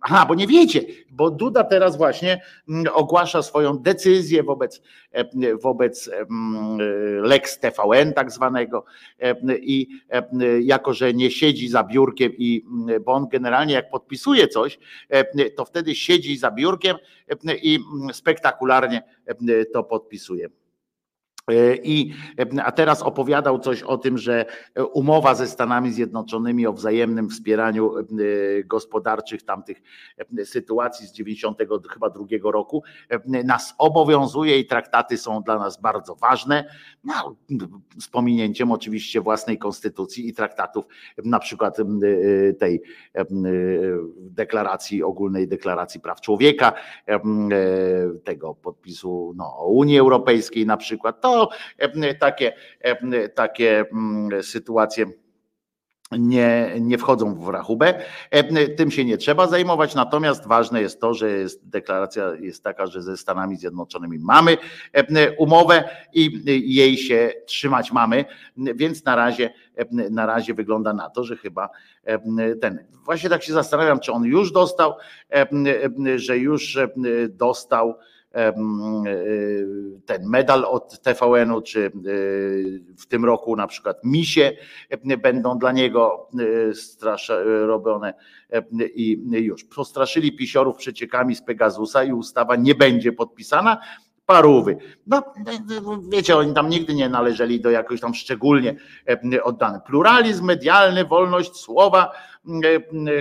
Aha, 0.00 0.26
bo 0.26 0.34
nie 0.34 0.46
wiecie, 0.46 0.80
bo 1.10 1.30
Duda 1.30 1.64
teraz 1.64 1.96
właśnie 1.96 2.42
mm, 2.68 2.84
ogłasza 2.94 3.42
swoją 3.42 3.78
decyzję 3.78 4.42
wobec, 4.42 4.82
e, 5.12 5.56
wobec 5.56 6.08
mm, 6.08 6.78
Lex 7.22 7.58
TVN 7.58 8.12
tak 8.12 8.30
zwanego 8.30 8.84
e, 9.18 9.34
i 9.58 9.88
e, 10.10 10.22
jako, 10.60 10.92
że 10.92 11.14
nie 11.14 11.30
siedzi 11.30 11.68
za 11.68 11.84
biurkiem 11.84 12.32
i 12.38 12.64
bo 13.04 13.12
on 13.12 13.28
generalnie 13.28 13.74
jak 13.74 13.90
podpisuje 13.90 14.48
coś, 14.48 14.78
to 15.56 15.64
wtedy 15.64 15.94
siedzi 15.94 16.36
za 16.36 16.50
biurkiem 16.50 16.96
i 17.62 17.78
spektakularnie 18.12 19.02
to 19.72 19.84
podpisuje. 19.84 20.48
E, 21.50 21.76
I, 21.76 22.14
e, 22.38 22.64
a 22.64 22.72
teraz 22.72 23.02
opowiadał 23.02 23.58
coś 23.58 23.82
o 23.82 23.98
tym, 23.98 24.18
że 24.18 24.44
umowa 24.92 25.34
ze 25.34 25.46
Stanami 25.46 25.92
Zjednoczonymi 25.92 26.66
o 26.66 26.72
wzajemnym 26.72 27.30
wspieraniu 27.30 27.98
e, 27.98 28.04
gospodarczych 28.64 29.42
tamtych 29.42 29.82
sytuacji 30.44 31.06
z 31.06 31.12
90 31.12 31.58
chyba 31.90 32.10
drugiego 32.10 32.50
roku 32.50 32.82
nas 33.44 33.74
obowiązuje 33.78 34.58
i 34.58 34.66
traktaty 34.66 35.18
są 35.18 35.42
dla 35.42 35.58
nas 35.58 35.80
bardzo 35.80 36.14
ważne, 36.14 36.64
no, 37.04 37.36
z 37.98 38.08
pominięciem 38.08 38.72
oczywiście 38.72 39.20
własnej 39.20 39.58
konstytucji 39.58 40.28
i 40.28 40.34
traktatów, 40.34 40.84
na 41.24 41.38
przykład 41.38 41.76
tej 42.58 42.82
deklaracji, 44.18 45.02
ogólnej 45.02 45.48
deklaracji 45.48 46.00
praw 46.00 46.20
człowieka, 46.20 46.72
tego 48.24 48.54
podpisu 48.54 49.32
no, 49.36 49.56
o 49.56 49.66
Unii 49.68 49.98
Europejskiej 49.98 50.66
na 50.66 50.76
przykład. 50.76 51.20
To 51.20 51.33
takie, 52.20 52.52
takie 53.34 53.84
sytuacje 54.42 55.06
nie, 56.18 56.74
nie 56.80 56.98
wchodzą 56.98 57.34
w 57.34 57.48
rachubę. 57.48 57.94
E, 58.30 58.68
tym 58.68 58.90
się 58.90 59.04
nie 59.04 59.18
trzeba 59.18 59.46
zajmować, 59.46 59.94
natomiast 59.94 60.46
ważne 60.46 60.80
jest 60.80 61.00
to, 61.00 61.14
że 61.14 61.30
jest, 61.30 61.68
deklaracja 61.68 62.34
jest 62.40 62.64
taka, 62.64 62.86
że 62.86 63.02
ze 63.02 63.16
Stanami 63.16 63.56
Zjednoczonymi 63.56 64.18
mamy 64.18 64.56
e, 64.92 65.36
umowę 65.36 65.88
i 66.12 66.42
jej 66.74 66.96
się 66.96 67.32
trzymać 67.46 67.92
mamy, 67.92 68.24
więc 68.56 69.04
na 69.04 69.16
razie, 69.16 69.50
e, 69.76 70.10
na 70.10 70.26
razie 70.26 70.54
wygląda 70.54 70.92
na 70.92 71.10
to, 71.10 71.24
że 71.24 71.36
chyba 71.36 71.68
ten. 72.60 72.86
Właśnie 73.04 73.30
tak 73.30 73.42
się 73.42 73.52
zastanawiam, 73.52 74.00
czy 74.00 74.12
on 74.12 74.24
już 74.24 74.52
dostał, 74.52 74.94
że 76.16 76.38
już 76.38 76.78
dostał 77.30 77.94
E, 77.94 77.98
ten 80.06 80.26
medal 80.26 80.64
od 80.64 81.00
TVN-u, 81.02 81.62
czy 81.62 81.86
e, 81.86 81.90
w 82.98 83.06
tym 83.08 83.24
roku 83.24 83.56
na 83.56 83.66
przykład 83.66 83.96
misie 84.04 84.52
będą 85.22 85.58
dla 85.58 85.72
niego 85.72 86.28
robione 87.66 88.14
i 88.94 89.22
już. 89.30 89.64
Postraszyli 89.64 90.36
pisiorów 90.36 90.76
przeciekami 90.76 91.34
z 91.34 91.42
Pegasusa 91.42 92.04
i 92.04 92.12
ustawa 92.12 92.56
nie 92.56 92.74
będzie 92.74 93.12
podpisana, 93.12 93.78
parówy. 94.26 94.76
No, 95.06 95.22
wiecie, 96.08 96.36
oni 96.36 96.54
tam 96.54 96.68
nigdy 96.68 96.94
nie 96.94 97.08
należeli 97.08 97.60
do 97.60 97.70
jakoś 97.70 98.00
tam 98.00 98.14
szczególnie 98.14 98.76
oddany. 99.42 99.80
Pluralizm 99.86 100.44
medialny, 100.44 101.04
wolność 101.04 101.56
słowa, 101.56 102.12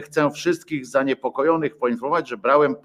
chcę 0.03 0.31
wszystkich 0.31 0.85
zaniepokojonych 0.85 1.77
poinformować, 1.77 2.29
że 2.29 2.37
brałem 2.37 2.75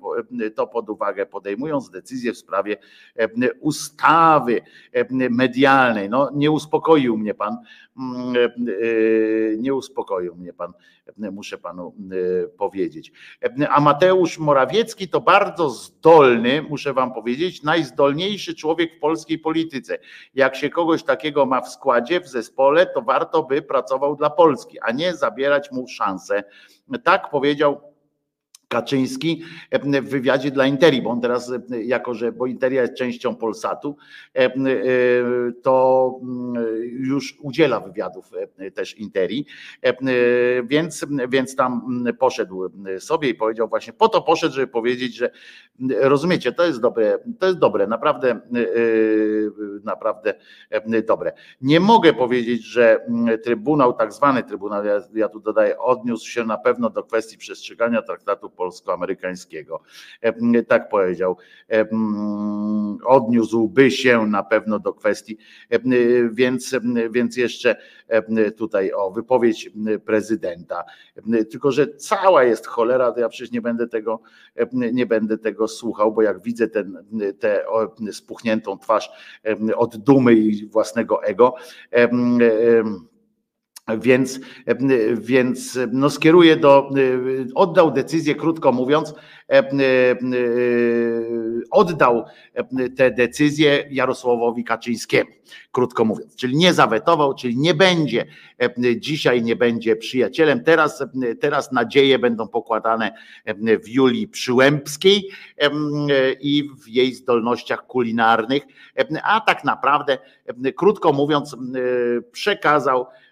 to 0.54 0.66
pod 0.66 0.90
uwagę, 0.90 1.26
podejmując 1.26 1.90
decyzję 1.90 2.32
w 2.32 2.38
sprawie 2.38 2.76
e, 3.16 3.28
ustawy 3.60 4.60
e, 4.92 5.30
medialnej. 5.30 6.10
No, 6.10 6.30
nie 6.34 6.50
uspokoił 6.50 7.18
mnie 7.18 7.34
pan, 7.34 7.56
mm, 7.98 8.34
nie 9.58 9.74
uspokoił 9.74 10.36
mnie 10.36 10.52
pan, 10.52 10.72
muszę 11.32 11.58
panu 11.58 11.94
powiedzieć. 12.58 13.12
A 13.70 13.80
Mateusz 13.80 14.38
Morawiecki 14.38 15.08
to 15.08 15.20
bardzo 15.20 15.70
zdolny, 15.70 16.62
muszę 16.62 16.92
wam 16.92 17.14
powiedzieć, 17.14 17.62
najzdolniejszy 17.62 18.54
człowiek 18.54 18.96
w 18.96 18.98
polskiej 18.98 19.38
polityce. 19.38 19.98
Jak 20.34 20.56
się 20.56 20.70
kogoś 20.70 21.02
takiego 21.02 21.46
ma 21.46 21.60
w 21.60 21.68
składzie, 21.68 22.20
w 22.20 22.28
zespole, 22.28 22.86
to 22.86 23.02
warto 23.02 23.42
by 23.42 23.62
pracował 23.62 24.16
dla 24.16 24.30
Polski, 24.30 24.80
a 24.80 24.92
nie 24.92 25.14
zabierać 25.14 25.72
mu 25.72 25.88
tak 27.04 27.30
powiedział 27.30 27.87
Kaczyński 28.68 29.42
w 30.02 30.08
wywiadzie 30.08 30.50
dla 30.50 30.66
Interi, 30.66 31.02
bo 31.02 31.10
on 31.10 31.20
teraz, 31.20 31.52
jako 31.84 32.14
że, 32.14 32.32
bo 32.32 32.46
Interia 32.46 32.82
jest 32.82 32.94
częścią 32.94 33.36
Polsatu, 33.36 33.96
to 35.62 36.14
już 36.90 37.38
udziela 37.40 37.80
wywiadów 37.80 38.30
też 38.74 38.98
Interi, 38.98 39.46
więc, 40.64 41.06
więc 41.28 41.56
tam 41.56 42.04
poszedł 42.18 42.70
sobie 42.98 43.28
i 43.28 43.34
powiedział 43.34 43.68
właśnie, 43.68 43.92
po 43.92 44.08
to 44.08 44.22
poszedł, 44.22 44.54
żeby 44.54 44.66
powiedzieć, 44.66 45.16
że 45.16 45.30
rozumiecie, 46.00 46.52
to 46.52 46.66
jest 46.66 46.80
dobre, 46.80 47.18
to 47.38 47.46
jest 47.46 47.58
dobre, 47.58 47.86
naprawdę, 47.86 48.40
naprawdę 49.84 50.34
dobre. 51.06 51.32
Nie 51.60 51.80
mogę 51.80 52.12
powiedzieć, 52.12 52.64
że 52.64 53.06
Trybunał, 53.44 53.92
tak 53.92 54.12
zwany 54.12 54.42
Trybunał, 54.42 54.84
ja, 54.84 55.00
ja 55.14 55.28
tu 55.28 55.40
dodaję, 55.40 55.78
odniósł 55.78 56.28
się 56.28 56.44
na 56.44 56.58
pewno 56.58 56.90
do 56.90 57.02
kwestii 57.02 57.38
przestrzegania 57.38 58.02
traktatu 58.02 58.50
polsko-amerykańskiego. 58.58 59.80
E, 60.20 60.62
tak 60.62 60.88
powiedział. 60.88 61.36
E, 61.70 61.88
odniósłby 63.04 63.90
się 63.90 64.26
na 64.26 64.42
pewno 64.42 64.78
do 64.78 64.92
kwestii, 64.92 65.38
e, 65.70 65.78
więc, 66.32 66.76
więc 67.10 67.36
jeszcze 67.36 67.76
tutaj 68.56 68.92
o 68.92 69.10
wypowiedź 69.10 69.70
prezydenta. 70.04 70.84
Tylko, 71.50 71.72
że 71.72 71.86
cała 71.86 72.44
jest 72.44 72.66
cholera, 72.66 73.12
to 73.12 73.20
ja 73.20 73.28
przecież 73.28 73.50
nie 73.52 73.60
będę 73.60 73.88
tego, 73.88 74.20
nie 74.72 75.06
będę 75.06 75.38
tego 75.38 75.68
słuchał, 75.68 76.12
bo 76.12 76.22
jak 76.22 76.42
widzę 76.42 76.68
ten, 76.68 77.04
tę 77.38 77.64
spuchniętą 78.12 78.78
twarz 78.78 79.10
od 79.76 79.96
dumy 79.96 80.34
i 80.34 80.66
własnego 80.66 81.24
ego, 81.24 81.54
więc, 83.96 84.40
więc 85.14 85.78
no 85.92 86.10
skieruje 86.10 86.56
do, 86.56 86.90
oddał 87.54 87.90
decyzję, 87.90 88.34
krótko 88.34 88.72
mówiąc, 88.72 89.14
oddał 91.70 92.24
tę 92.96 93.10
decyzję 93.10 93.88
Jarosławowi 93.90 94.64
Kaczyńskiemu, 94.64 95.30
krótko 95.72 96.04
mówiąc, 96.04 96.36
czyli 96.36 96.56
nie 96.56 96.74
zawetował, 96.74 97.34
czyli 97.34 97.56
nie 97.56 97.74
będzie, 97.74 98.26
dzisiaj 98.96 99.42
nie 99.42 99.56
będzie 99.56 99.96
przyjacielem. 99.96 100.64
Teraz, 100.64 101.04
teraz 101.40 101.72
nadzieje 101.72 102.18
będą 102.18 102.48
pokładane 102.48 103.12
w 103.84 103.88
Julii 103.88 104.28
Przyłębskiej 104.28 105.30
i 106.40 106.70
w 106.84 106.88
jej 106.88 107.14
zdolnościach 107.14 107.86
kulinarnych, 107.86 108.62
a 109.22 109.40
tak 109.40 109.64
naprawdę, 109.64 110.18
krótko 110.76 111.12
mówiąc, 111.12 111.56
przekazał 112.32 113.06
E, 113.06 113.06
e, 113.06 113.27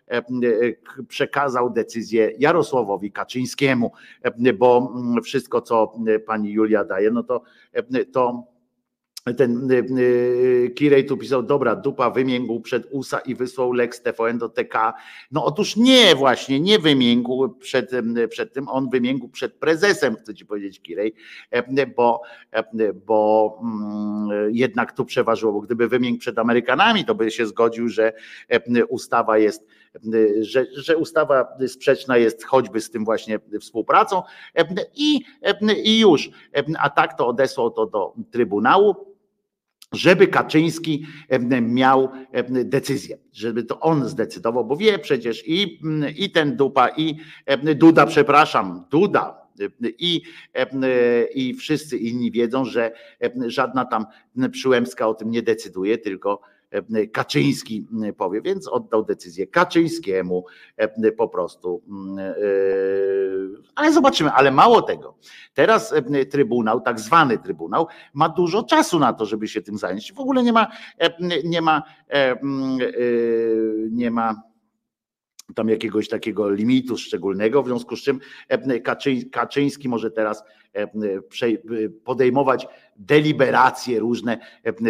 przekazał 1.08 1.70
decyzję 1.70 2.32
Jarosławowi 2.38 3.12
Kaczyńskiemu, 3.12 3.92
e, 4.22 4.52
bo 4.52 4.92
mm, 4.96 5.22
wszystko, 5.22 5.62
co 5.62 5.92
pani 6.26 6.52
Julia 6.52 6.84
daje, 6.84 7.10
no 7.10 7.22
to, 7.22 7.42
to 8.12 8.56
ten 9.34 9.68
Kirej 10.74 11.06
tu 11.06 11.16
pisał, 11.16 11.42
dobra, 11.42 11.76
dupa 11.76 12.10
wymięgł 12.10 12.60
przed 12.60 12.86
USA 12.90 13.18
i 13.18 13.34
wysłał 13.34 13.72
Lex 13.72 14.02
TVN 14.02 14.38
do 14.38 14.48
TK. 14.48 14.94
No 15.30 15.44
otóż 15.44 15.76
nie, 15.76 16.14
właśnie, 16.14 16.60
nie 16.60 16.78
wymięgł 16.78 17.48
przed, 17.48 17.90
przed 18.28 18.52
tym, 18.52 18.68
on 18.68 18.90
wymięgł 18.90 19.28
przed 19.28 19.54
prezesem, 19.54 20.16
chcę 20.16 20.34
ci 20.34 20.46
powiedzieć 20.46 20.80
Kirej, 20.80 21.14
bo, 21.96 22.22
bo 23.06 23.58
mm, 23.62 24.54
jednak 24.54 24.92
tu 24.92 25.04
przeważyło, 25.04 25.52
bo 25.52 25.60
gdyby 25.60 25.88
wymięgł 25.88 26.20
przed 26.20 26.38
Amerykanami, 26.38 27.04
to 27.04 27.14
by 27.14 27.30
się 27.30 27.46
zgodził, 27.46 27.88
że 27.88 28.12
ustawa 28.88 29.38
jest 29.38 29.66
że, 30.40 30.66
że 30.72 30.96
ustawa 30.96 31.56
sprzeczna 31.66 32.16
jest 32.16 32.44
choćby 32.44 32.80
z 32.80 32.90
tym 32.90 33.04
właśnie 33.04 33.38
współpracą 33.60 34.22
i, 34.94 35.20
i 35.84 36.00
już. 36.00 36.30
A 36.78 36.90
tak 36.90 37.18
to 37.18 37.26
odesłał 37.26 37.70
to 37.70 37.86
do 37.86 38.14
Trybunału 38.30 39.16
żeby 39.92 40.28
Kaczyński 40.28 41.06
miał 41.62 42.08
decyzję, 42.48 43.18
żeby 43.32 43.62
to 43.62 43.80
on 43.80 44.08
zdecydował, 44.08 44.64
bo 44.64 44.76
wie 44.76 44.98
przecież 44.98 45.48
i, 45.48 45.80
i 46.16 46.30
ten 46.30 46.56
dupa, 46.56 46.88
i 46.96 47.16
Duda, 47.76 48.06
przepraszam, 48.06 48.84
Duda, 48.90 49.46
i, 49.98 50.22
i 51.34 51.54
wszyscy 51.54 51.98
inni 51.98 52.30
wiedzą, 52.30 52.64
że 52.64 52.92
żadna 53.46 53.84
tam 53.84 54.06
Przyłębska 54.52 55.08
o 55.08 55.14
tym 55.14 55.30
nie 55.30 55.42
decyduje, 55.42 55.98
tylko 55.98 56.40
Kaczyński 57.12 57.86
powie, 58.16 58.42
więc 58.42 58.68
oddał 58.68 59.04
decyzję 59.04 59.46
Kaczyńskiemu 59.46 60.44
e, 60.76 61.12
po 61.12 61.28
prostu. 61.28 61.82
E, 62.18 62.34
ale 63.74 63.92
zobaczymy, 63.92 64.30
ale 64.30 64.50
mało 64.50 64.82
tego. 64.82 65.18
Teraz 65.54 65.94
Trybunał, 66.30 66.80
tak 66.80 67.00
zwany 67.00 67.38
Trybunał, 67.38 67.86
ma 68.14 68.28
dużo 68.28 68.62
czasu 68.62 68.98
na 68.98 69.12
to, 69.12 69.26
żeby 69.26 69.48
się 69.48 69.62
tym 69.62 69.78
zająć. 69.78 70.12
W 70.12 70.20
ogóle 70.20 70.42
nie 70.42 70.52
ma, 70.52 70.66
nie 71.44 71.62
ma, 71.62 71.82
nie 73.90 74.10
ma 74.10 74.42
tam 75.54 75.68
jakiegoś 75.68 76.08
takiego 76.08 76.50
limitu 76.50 76.96
szczególnego, 76.96 77.62
w 77.62 77.66
związku 77.66 77.96
z 77.96 78.02
czym 78.02 78.20
Kaczyński 79.32 79.88
może 79.88 80.10
teraz 80.10 80.44
podejmować 82.04 82.66
deliberacje 82.98 84.00
różne 84.00 84.38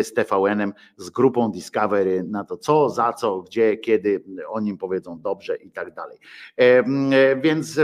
z 0.03 0.13
TVN-em, 0.13 0.73
z 0.97 1.11
grupą 1.11 1.51
Discovery 1.51 2.25
na 2.25 2.45
to, 2.45 2.57
co, 2.57 2.91
za 2.91 3.13
co, 3.13 3.43
gdzie, 3.43 3.77
kiedy 3.77 4.25
o 4.49 4.61
nim 4.61 4.79
powiedzą 4.79 5.21
dobrze 5.21 5.57
i 5.57 5.71
tak 5.71 5.95
dalej. 5.95 6.19
Więc, 7.43 7.81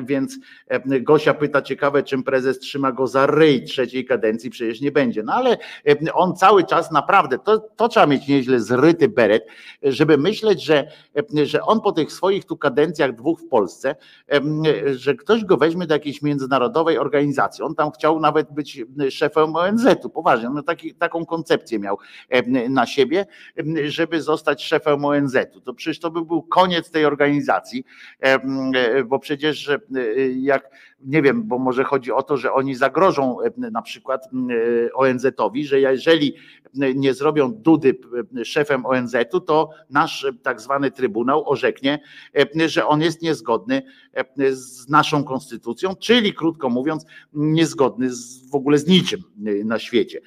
więc 0.00 0.38
Gosia 0.86 1.34
pyta, 1.34 1.62
ciekawe, 1.62 2.02
czym 2.02 2.22
prezes 2.22 2.58
trzyma 2.58 2.92
go 2.92 3.06
za 3.06 3.26
ryj 3.26 3.64
trzeciej 3.64 4.04
kadencji, 4.04 4.50
przecież 4.50 4.80
nie 4.80 4.92
będzie. 4.92 5.22
No 5.22 5.32
ale 5.32 5.56
on 6.14 6.36
cały 6.36 6.64
czas 6.64 6.90
naprawdę, 6.90 7.38
to, 7.38 7.58
to 7.58 7.88
trzeba 7.88 8.06
mieć 8.06 8.28
nieźle 8.28 8.60
zryty 8.60 9.08
beret, 9.08 9.46
żeby 9.82 10.18
myśleć, 10.18 10.64
że, 10.64 10.88
że 11.44 11.62
on 11.62 11.80
po 11.80 11.92
tych 11.92 12.12
swoich 12.12 12.44
tu 12.44 12.56
kadencjach 12.56 13.14
dwóch 13.14 13.40
w 13.40 13.48
Polsce, 13.48 13.96
że 14.94 15.14
ktoś 15.14 15.44
go 15.44 15.56
weźmie 15.56 15.86
do 15.86 15.94
jakiejś 15.94 16.22
międzynarodowej 16.22 16.98
organizacji. 16.98 17.64
On 17.64 17.74
tam 17.74 17.90
chciał 17.90 18.20
nawet 18.20 18.52
być 18.52 18.84
szefem 19.10 19.55
ONZ-u, 19.56 20.10
poważnie, 20.10 20.48
no 20.48 20.62
taki, 20.62 20.94
taką 20.94 21.26
koncepcję 21.26 21.78
miał 21.78 21.98
na 22.68 22.86
siebie, 22.86 23.26
żeby 23.86 24.22
zostać 24.22 24.64
szefem 24.64 25.04
ONZ-u. 25.04 25.60
To 25.60 25.74
przecież 25.74 26.00
to 26.00 26.10
by 26.10 26.24
był 26.24 26.42
koniec 26.42 26.90
tej 26.90 27.04
organizacji, 27.04 27.84
bo 29.06 29.18
przecież 29.18 29.70
jak 30.36 30.70
nie 31.00 31.22
wiem, 31.22 31.42
bo 31.44 31.58
może 31.58 31.84
chodzi 31.84 32.12
o 32.12 32.22
to, 32.22 32.36
że 32.36 32.52
oni 32.52 32.74
zagrożą 32.74 33.36
na 33.56 33.82
przykład 33.82 34.28
ONZ-owi, 34.94 35.66
że 35.66 35.80
jeżeli 35.80 36.34
nie 36.74 37.14
zrobią 37.14 37.52
Dudy 37.52 37.98
szefem 38.44 38.86
ONZ-u, 38.86 39.40
to 39.40 39.70
nasz 39.90 40.26
tak 40.42 40.60
zwany 40.60 40.90
Trybunał 40.90 41.50
orzeknie, 41.50 41.98
że 42.66 42.86
on 42.86 43.02
jest 43.02 43.22
niezgodny 43.22 43.82
z 44.50 44.88
naszą 44.88 45.24
konstytucją, 45.24 45.96
czyli 45.96 46.34
krótko 46.34 46.68
mówiąc, 46.68 47.06
niezgodny 47.32 48.10
z, 48.10 48.50
w 48.50 48.54
ogóle 48.54 48.78
z 48.78 48.86
niczym 48.86 49.20
na 49.64 49.78
świecie. 49.78 50.20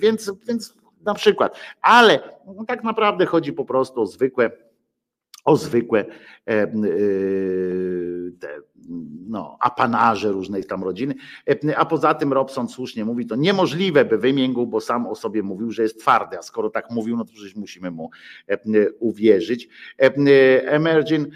Więc, 0.00 0.32
więc 0.48 0.74
na 1.04 1.14
przykład, 1.14 1.58
ale 1.82 2.20
tak 2.66 2.84
naprawdę 2.84 3.26
chodzi 3.26 3.52
po 3.52 3.64
prostu 3.64 4.00
o 4.00 4.06
zwykłe 4.06 4.50
o 5.44 5.56
zwykłe 5.56 6.04
e, 6.46 6.66
te, 8.40 8.48
no, 9.28 9.56
apanarze 9.60 10.32
różnej 10.32 10.64
tam 10.64 10.84
rodziny. 10.84 11.14
E, 11.48 11.76
a 11.76 11.84
poza 11.84 12.14
tym 12.14 12.32
Robson 12.32 12.68
słusznie 12.68 13.04
mówi, 13.04 13.26
to 13.26 13.36
niemożliwe 13.36 14.04
by 14.04 14.18
wymiękł, 14.18 14.66
bo 14.66 14.80
sam 14.80 15.06
o 15.06 15.14
sobie 15.14 15.42
mówił, 15.42 15.70
że 15.70 15.82
jest 15.82 16.00
twardy, 16.00 16.38
a 16.38 16.42
skoro 16.42 16.70
tak 16.70 16.90
mówił, 16.90 17.16
no 17.16 17.24
to 17.24 17.32
przecież 17.32 17.56
musimy 17.56 17.90
mu 17.90 18.10
e, 18.48 18.58
uwierzyć. 18.98 19.68
Emerging 19.98 21.28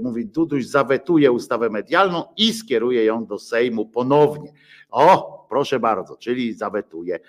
mówi, 0.00 0.26
Duduś 0.26 0.66
zawetuje 0.66 1.32
ustawę 1.32 1.70
medialną 1.70 2.24
i 2.36 2.52
skieruje 2.52 3.04
ją 3.04 3.26
do 3.26 3.38
Sejmu 3.38 3.86
ponownie. 3.86 4.52
O, 4.92 5.46
proszę 5.48 5.80
bardzo, 5.80 6.16
czyli 6.16 6.54
zawetuje 6.54 7.20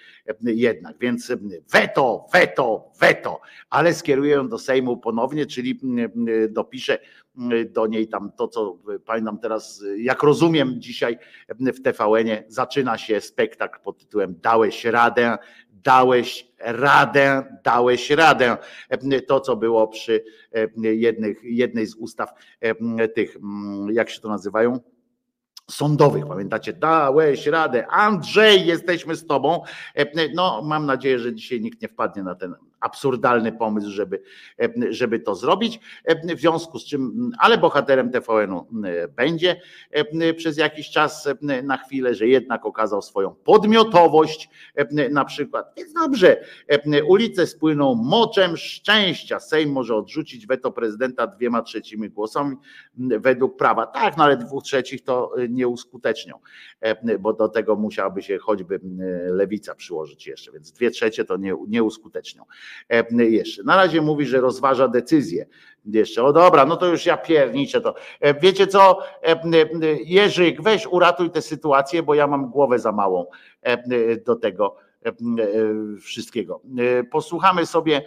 jednak. 0.43 0.97
Więc 0.99 1.31
weto, 1.71 2.25
weto, 2.33 2.91
weto, 2.99 3.41
ale 3.69 3.93
skieruję 3.93 4.35
ją 4.35 4.49
do 4.49 4.59
Sejmu 4.59 4.97
ponownie, 4.97 5.45
czyli 5.45 5.79
dopiszę 6.49 6.99
do 7.69 7.87
niej 7.87 8.07
tam 8.07 8.31
to, 8.31 8.47
co 8.47 8.77
pamiętam 9.05 9.39
teraz, 9.39 9.83
jak 9.97 10.23
rozumiem 10.23 10.81
dzisiaj 10.81 11.17
w 11.59 11.81
TVN-ie 11.81 12.43
zaczyna 12.47 12.97
się 12.97 13.21
spektakl 13.21 13.79
pod 13.83 13.97
tytułem 13.97 14.39
Dałeś 14.41 14.85
radę, 14.85 15.37
dałeś 15.69 16.51
radę, 16.59 17.57
dałeś 17.63 18.09
radę. 18.09 18.57
To, 19.27 19.39
co 19.39 19.55
było 19.55 19.87
przy 19.87 20.23
jednych, 20.75 21.39
jednej 21.43 21.87
z 21.87 21.95
ustaw 21.95 22.29
tych, 23.15 23.37
jak 23.91 24.09
się 24.09 24.21
to 24.21 24.29
nazywają? 24.29 24.92
Sądowych. 25.71 26.27
Pamiętacie, 26.27 26.73
dałeś 26.73 27.47
radę. 27.47 27.87
Andrzej, 27.87 28.65
jesteśmy 28.65 29.15
z 29.15 29.25
tobą. 29.27 29.63
No, 30.33 30.61
mam 30.61 30.85
nadzieję, 30.85 31.19
że 31.19 31.35
dzisiaj 31.35 31.61
nikt 31.61 31.81
nie 31.81 31.87
wpadnie 31.87 32.23
na 32.23 32.35
ten 32.35 32.55
absurdalny 32.83 33.51
pomysł, 33.51 33.89
żeby, 33.89 34.23
żeby 34.89 35.19
to 35.19 35.35
zrobić. 35.35 35.79
W 36.35 36.39
związku 36.39 36.79
z 36.79 36.85
czym, 36.85 37.31
ale 37.39 37.57
bohaterem 37.57 38.11
TVN-u 38.11 38.67
będzie 39.15 39.61
przez 40.37 40.57
jakiś 40.57 40.89
czas 40.89 41.29
na 41.63 41.77
chwilę, 41.77 42.15
że 42.15 42.27
jednak 42.27 42.65
okazał 42.65 43.01
swoją 43.01 43.35
podmiotowość 43.35 44.49
na 45.11 45.25
przykład. 45.25 45.73
Więc 45.77 45.93
dobrze, 45.93 46.43
ulice 47.07 47.47
spłyną 47.47 47.95
moczem 47.95 48.57
szczęścia. 48.57 49.39
Sejm 49.39 49.71
może 49.71 49.95
odrzucić 49.95 50.47
weto 50.47 50.71
prezydenta 50.71 51.27
dwiema 51.27 51.61
trzecimi 51.61 52.09
głosami 52.09 52.55
według 52.97 53.57
prawa. 53.57 53.87
Tak, 53.87 54.17
no 54.17 54.23
ale 54.23 54.37
dwóch 54.37 54.63
trzecich 54.63 55.03
to 55.03 55.35
nie 55.49 55.67
uskutecznią, 55.67 56.39
bo 57.19 57.33
do 57.33 57.49
tego 57.49 57.75
musiałaby 57.75 58.21
się 58.21 58.37
choćby 58.37 58.79
lewica 59.27 59.75
przyłożyć 59.75 60.27
jeszcze, 60.27 60.51
więc 60.51 60.71
dwie 60.71 60.91
trzecie 60.91 61.25
to 61.25 61.37
nie, 61.37 61.55
nie 61.67 61.83
uskutecznią. 61.83 62.43
Jeszcze. 63.11 63.63
Na 63.63 63.75
razie 63.75 64.01
mówi, 64.01 64.25
że 64.25 64.41
rozważa 64.41 64.87
decyzję. 64.87 65.45
Jeszcze, 65.85 66.23
o 66.23 66.33
dobra, 66.33 66.65
no 66.65 66.77
to 66.77 66.87
już 66.87 67.05
ja 67.05 67.17
pierniczę 67.17 67.81
to. 67.81 67.95
E, 68.19 68.33
wiecie 68.33 68.67
co, 68.67 68.99
Jerzyk, 70.05 70.61
weź 70.61 70.87
uratuj 70.87 71.29
tę 71.29 71.41
sytuację, 71.41 72.03
bo 72.03 72.13
ja 72.13 72.27
mam 72.27 72.49
głowę 72.49 72.79
za 72.79 72.91
małą 72.91 73.25
do 74.25 74.35
tego 74.35 74.75
wszystkiego. 76.01 76.61
Posłuchamy 77.11 77.65
sobie 77.65 78.01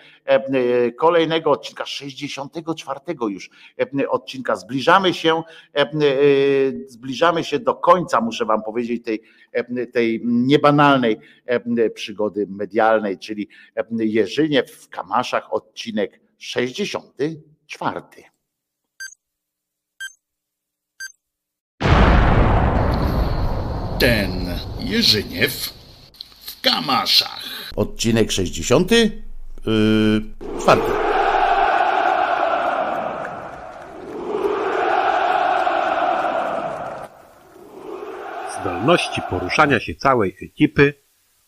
kolejnego 0.99 1.51
odcinka, 1.51 1.87
64 1.87 3.01
już 3.29 3.51
odcinka. 4.09 4.57
Zbliżamy 4.57 5.15
się, 5.15 5.43
zbliżamy 6.87 7.45
się 7.45 7.59
do 7.59 7.75
końca, 7.75 8.21
muszę 8.21 8.45
wam 8.45 8.63
powiedzieć, 8.63 9.05
tej, 9.05 9.23
tej 9.93 10.21
niebanalnej 10.25 11.17
przygody 11.95 12.47
medialnej, 12.51 13.19
czyli 13.19 13.49
Jerzynie 13.99 14.65
w 14.65 14.89
Kamaszach, 14.89 15.55
odcinek 15.55 16.21
64. 16.39 18.01
Ten 23.99 24.31
Jerzyniew 24.81 25.86
Kamaszach. 26.67 27.45
Odcinek 27.77 28.33
64. 28.33 29.23
Yy, 29.67 30.61
czwarty. 30.61 30.93
Zdolności 38.61 39.21
poruszania 39.31 39.81
się 39.81 39.95
całej 39.95 40.37
ekipy 40.43 40.95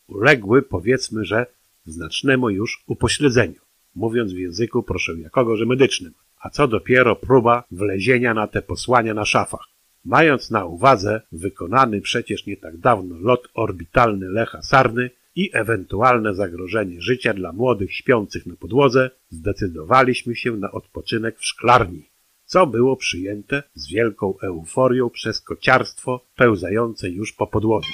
uległy, 0.07 0.63
powiedzmy, 0.63 1.25
że 1.25 1.47
znacznemu 1.87 2.51
już 2.51 2.85
upośledzeniu, 2.87 3.61
mówiąc 3.95 4.33
w 4.33 4.39
języku 4.39 4.83
proszę 4.83 5.13
jakogo, 5.23 5.57
że 5.57 5.67
medycznym, 5.67 6.15
a 6.41 6.51
co 6.51 6.69
dopiero 6.69 7.17
próba 7.17 7.65
wlezienia 7.71 8.35
na 8.35 8.47
te 8.47 8.63
posłania 8.63 9.15
na 9.15 9.25
szafach. 9.25 9.78
Mając 10.09 10.51
na 10.51 10.65
uwadze 10.65 11.21
wykonany 11.33 12.01
przecież 12.01 12.47
nie 12.47 12.57
tak 12.57 12.77
dawno 12.77 13.17
lot 13.19 13.49
orbitalny 13.55 14.29
Lecha 14.29 14.63
Sarny 14.63 15.11
i 15.37 15.51
ewentualne 15.53 16.35
zagrożenie 16.35 17.03
życia 17.03 17.35
dla 17.35 17.53
młodych 17.53 17.95
śpiących 17.95 18.47
na 18.47 18.57
podłodze, 18.57 19.11
zdecydowaliśmy 19.31 20.37
się 20.37 20.53
na 20.53 20.73
odpoczynek 20.73 21.39
w 21.39 21.45
szklarni, 21.45 22.03
co 22.45 22.67
było 22.67 22.97
przyjęte 22.97 23.63
z 23.75 23.93
wielką 23.93 24.35
euforią 24.43 25.11
przez 25.11 25.41
kociarstwo 25.41 26.21
pełzające 26.37 27.11
już 27.11 27.33
po 27.33 27.47
podłodze. 27.47 27.93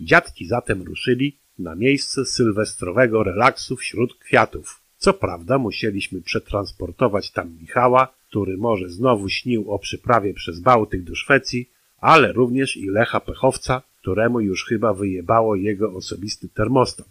Dziadki 0.00 0.46
zatem 0.46 0.82
ruszyli 0.82 1.36
na 1.58 1.74
miejsce 1.74 2.24
sylwestrowego 2.24 3.22
relaksu 3.22 3.76
wśród 3.76 4.14
kwiatów. 4.14 4.80
Co 4.98 5.14
prawda 5.14 5.58
musieliśmy 5.58 6.22
przetransportować 6.22 7.30
tam 7.30 7.58
Michała, 7.60 8.14
który 8.34 8.56
może 8.56 8.88
znowu 8.88 9.28
śnił 9.28 9.70
o 9.70 9.78
przyprawie 9.78 10.34
przez 10.34 10.60
Bałtyk 10.60 11.02
do 11.02 11.14
Szwecji, 11.14 11.70
ale 11.98 12.32
również 12.32 12.76
i 12.76 12.86
Lecha 12.86 13.20
Pechowca, 13.20 13.82
któremu 14.00 14.40
już 14.40 14.64
chyba 14.64 14.94
wyjebało 14.94 15.56
jego 15.56 15.92
osobisty 15.92 16.48
termostat. 16.48 17.08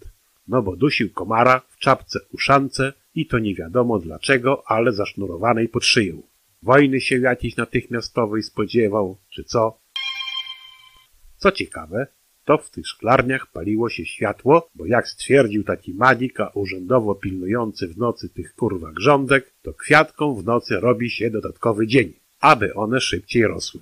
No 0.48 0.62
bo 0.62 0.76
dusił 0.76 1.14
komara 1.14 1.62
w 1.70 1.78
czapce 1.78 2.20
uszance 2.32 2.94
i 3.16 3.28
to 3.28 3.40
nie 3.40 3.56
wiadomo 3.56 4.00
dlaczego, 4.00 4.64
ale 4.66 4.94
zasznurowanej 4.94 5.70
pod 5.70 5.86
szyją. 5.86 6.22
Wojny 6.64 7.02
się 7.02 7.20
jakiejś 7.20 7.56
natychmiastowej 7.56 8.44
spodziewał, 8.44 9.18
czy 9.30 9.44
co? 9.44 9.78
Co 11.38 11.52
ciekawe, 11.52 12.08
to 12.46 12.58
w 12.58 12.70
tych 12.70 12.88
szklarniach 12.88 13.52
paliło 13.52 13.90
się 13.90 14.06
światło, 14.06 14.70
bo 14.76 14.86
jak 14.86 15.08
stwierdził 15.08 15.64
taki 15.64 15.94
magika 15.94 16.52
urzędowo 16.54 17.16
pilnujący 17.16 17.88
w 17.88 17.98
nocy 17.98 18.30
tych 18.30 18.56
kurwa 18.56 18.92
grządek, 18.92 19.54
to 19.62 19.74
kwiatkom 19.74 20.36
w 20.36 20.46
nocy 20.46 20.80
robi 20.80 21.10
się 21.10 21.30
dodatkowy 21.30 21.88
dzień, 21.88 22.14
aby 22.40 22.74
one 22.74 23.02
szybciej 23.02 23.48
rosły. 23.48 23.82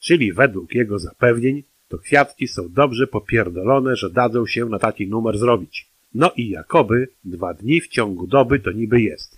Czyli 0.00 0.32
według 0.32 0.74
jego 0.74 0.98
zapewnień, 0.98 1.62
to 1.88 1.98
kwiatki 1.98 2.48
są 2.48 2.72
dobrze 2.72 3.06
popierdolone, 3.06 3.96
że 3.96 4.10
dadzą 4.10 4.46
się 4.46 4.64
na 4.64 4.78
taki 4.78 5.08
numer 5.08 5.38
zrobić. 5.38 5.90
No 6.14 6.32
i 6.36 6.48
jakoby 6.48 7.08
dwa 7.24 7.54
dni 7.54 7.80
w 7.80 7.88
ciągu 7.88 8.26
doby 8.26 8.60
to 8.60 8.72
niby 8.72 9.00
jest. 9.00 9.36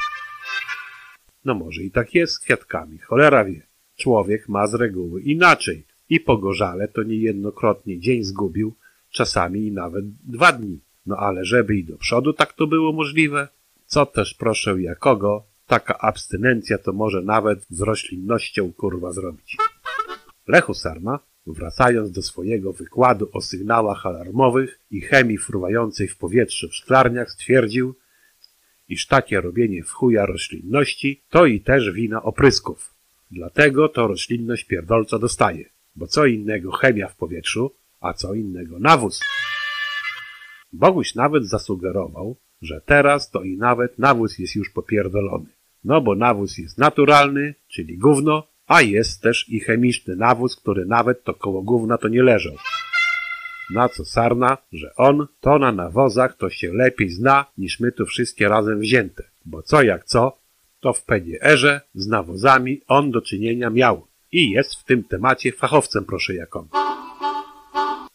No 1.45 1.55
może 1.55 1.83
i 1.83 1.91
tak 1.91 2.15
jest 2.15 2.33
z 2.33 2.39
kwiatkami, 2.39 2.99
cholera 2.99 3.45
wie. 3.45 3.67
Człowiek 3.97 4.49
ma 4.49 4.67
z 4.67 4.75
reguły 4.75 5.23
inaczej 5.23 5.85
i 6.09 6.21
pogorzale 6.21 6.89
to 6.89 7.03
niejednokrotnie 7.03 8.01
dzień 8.01 8.23
zgubił, 8.23 8.75
czasami 9.11 9.67
i 9.67 9.73
nawet 9.73 10.05
dwa 10.11 10.53
dni. 10.53 10.81
No 11.07 11.17
ale 11.17 11.45
żeby 11.45 11.77
i 11.77 11.85
do 11.85 11.97
przodu 11.97 12.33
tak 12.33 12.53
to 12.53 12.67
było 12.67 12.93
możliwe? 12.93 13.49
Co 13.87 14.07
też 14.07 14.35
proszę 14.35 14.83
jakogo, 14.83 15.47
taka 15.67 15.99
abstynencja 15.99 16.79
to 16.79 16.93
może 16.93 17.23
nawet 17.23 17.67
z 17.71 17.81
roślinnością 17.81 18.73
kurwa 18.73 19.13
zrobić. 19.13 19.57
Lechu 20.47 20.75
Sarma, 20.75 21.19
wracając 21.47 22.11
do 22.11 22.23
swojego 22.23 22.73
wykładu 22.73 23.29
o 23.33 23.41
sygnałach 23.41 24.07
alarmowych 24.07 24.81
i 24.91 25.01
chemii 25.01 25.39
fruwającej 25.39 26.09
w 26.09 26.19
powietrzu 26.19 26.69
w 26.69 26.75
szklarniach, 26.75 27.31
stwierdził, 27.31 27.95
iż 28.89 29.07
takie 29.07 29.41
robienie 29.41 29.83
w 29.83 29.91
chuja 29.91 30.27
roślinności 30.27 31.23
to 31.29 31.47
i 31.47 31.61
też 31.61 31.93
wina 31.93 32.23
oprysków. 32.23 32.95
Dlatego 33.31 33.89
to 33.89 34.07
roślinność 34.07 34.65
pierdolca 34.65 35.19
dostaje, 35.19 35.65
bo 35.97 36.07
co 36.07 36.27
innego 36.27 36.73
chemia 36.73 37.09
w 37.09 37.17
powietrzu, 37.17 37.75
a 38.01 38.13
co 38.13 38.35
innego 38.35 38.79
nawóz. 38.79 39.21
Boguś 40.73 41.15
nawet 41.15 41.49
zasugerował, 41.49 42.37
że 42.63 42.81
teraz 42.87 43.31
to 43.31 43.43
i 43.43 43.57
nawet 43.57 43.99
nawóz 43.99 44.39
jest 44.39 44.57
już 44.57 44.71
popierdolony. 44.71 45.47
No 45.85 46.01
bo 46.01 46.15
nawóz 46.15 46.59
jest 46.59 46.79
naturalny, 46.79 47.55
czyli 47.69 47.99
gówno, 47.99 48.47
a 48.67 48.83
jest 48.83 49.23
też 49.23 49.49
i 49.49 49.61
chemiczny 49.61 50.17
nawóz, 50.17 50.57
który 50.57 50.87
nawet 50.87 51.25
to 51.25 51.35
koło 51.35 51.63
gówna 51.63 51.99
to 51.99 52.09
nie 52.09 52.23
leżał. 52.23 52.57
Na 53.71 53.89
co 53.89 54.05
Sarna, 54.05 54.59
że 54.73 54.95
on 54.97 55.27
to 55.41 55.59
na 55.59 55.73
nawozach 55.73 56.37
to 56.37 56.51
się 56.51 56.73
lepiej 56.73 57.11
zna 57.11 57.47
niż 57.59 57.81
my 57.81 57.93
tu 57.93 58.07
wszystkie 58.07 58.49
razem 58.49 58.81
wzięte, 58.81 59.23
bo 59.45 59.63
co 59.63 59.83
jak 59.83 60.05
co, 60.05 60.39
to 60.81 60.93
w 60.93 61.05
PDR-ze 61.05 61.81
z 61.95 62.07
nawozami 62.07 62.81
on 62.89 63.11
do 63.11 63.23
czynienia 63.23 63.71
miał 63.71 64.07
i 64.33 64.51
jest 64.51 64.75
w 64.75 64.85
tym 64.85 65.05
temacie 65.05 65.53
fachowcem 65.53 66.05
proszę 66.05 66.35
jaką. 66.35 66.69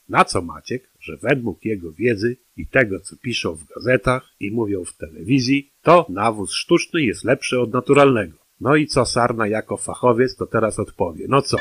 Na 0.10 0.26
co 0.26 0.42
Maciek, 0.42 0.90
że 1.00 1.18
według 1.18 1.66
jego 1.66 1.92
wiedzy 1.92 2.38
i 2.58 2.68
tego, 2.68 3.00
co 3.00 3.16
piszą 3.18 3.56
w 3.56 3.66
gazetach 3.76 4.24
i 4.40 4.52
mówią 4.52 4.86
w 4.86 4.98
telewizji, 4.98 5.72
to 5.82 6.06
nawóz 6.10 6.54
sztuczny 6.54 7.02
jest 7.02 7.24
lepszy 7.24 7.60
od 7.60 7.74
naturalnego. 7.74 8.38
No 8.62 8.76
i 8.76 8.88
co 8.88 9.06
Sarna 9.06 9.48
jako 9.48 9.78
fachowiec 9.78 10.36
to 10.36 10.46
teraz 10.46 10.80
odpowie? 10.80 11.26
No 11.30 11.42
co? 11.42 11.58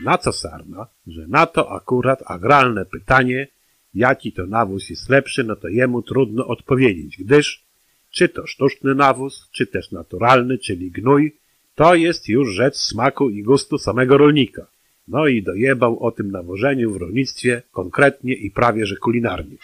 Na 0.00 0.18
co 0.18 0.32
Sarna? 0.32 0.86
Że 1.06 1.26
na 1.26 1.46
to 1.46 1.72
akurat 1.72 2.22
agralne 2.26 2.86
pytanie, 2.86 3.48
jaki 3.94 4.32
to 4.32 4.46
nawóz 4.46 4.90
jest 4.90 5.08
lepszy, 5.08 5.44
no 5.44 5.56
to 5.56 5.68
jemu 5.68 6.02
trudno 6.02 6.46
odpowiedzieć, 6.46 7.16
gdyż 7.18 7.64
czy 8.10 8.28
to 8.28 8.46
sztuczny 8.46 8.94
nawóz, 8.94 9.48
czy 9.52 9.66
też 9.66 9.90
naturalny, 9.90 10.58
czyli 10.58 10.90
gnój, 10.90 11.36
to 11.74 11.94
jest 11.94 12.28
już 12.28 12.54
rzecz 12.54 12.76
smaku 12.76 13.30
i 13.30 13.42
gustu 13.42 13.78
samego 13.78 14.18
rolnika. 14.18 14.66
No 15.08 15.26
i 15.26 15.42
dojebał 15.42 16.02
o 16.02 16.10
tym 16.12 16.30
nawożeniu 16.30 16.92
w 16.92 16.96
rolnictwie 16.96 17.62
konkretnie 17.72 18.34
i 18.34 18.50
prawie 18.50 18.86
że 18.86 18.96
kulinarnie. 18.96 19.56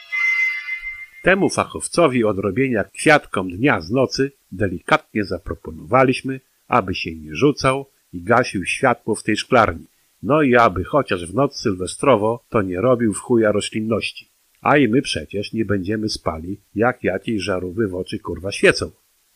Temu 1.22 1.50
fachowcowi 1.50 2.24
odrobienia 2.24 2.84
kwiatkom 2.84 3.50
dnia 3.50 3.80
z 3.80 3.90
nocy 3.90 4.32
delikatnie 4.52 5.24
zaproponowaliśmy, 5.24 6.40
aby 6.68 6.94
się 6.94 7.14
nie 7.14 7.34
rzucał 7.34 7.86
i 8.12 8.22
gasił 8.22 8.64
światło 8.64 9.14
w 9.14 9.22
tej 9.22 9.36
szklarni. 9.36 9.86
No 10.22 10.42
i 10.42 10.56
aby 10.56 10.84
chociaż 10.84 11.26
w 11.26 11.34
noc 11.34 11.60
sylwestrowo 11.60 12.44
to 12.48 12.62
nie 12.62 12.80
robił 12.80 13.14
w 13.14 13.18
chuja 13.18 13.52
roślinności. 13.52 14.28
A 14.60 14.76
i 14.76 14.88
my 14.88 15.02
przecież 15.02 15.52
nie 15.52 15.64
będziemy 15.64 16.08
spali, 16.08 16.60
jak 16.74 17.04
jakiejś 17.04 17.42
żarówy 17.42 17.88
w 17.88 17.94
oczy 17.94 18.18
kurwa 18.18 18.52
świecą. 18.52 18.90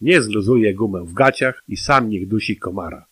Nie 0.05 0.23
zluzuje 0.23 0.75
gumę 0.75 1.05
w 1.05 1.13
gaciach 1.13 1.63
i 1.69 1.77
sam 1.77 2.11
niech 2.11 2.29
dusi 2.29 2.57
komara. 2.57 3.07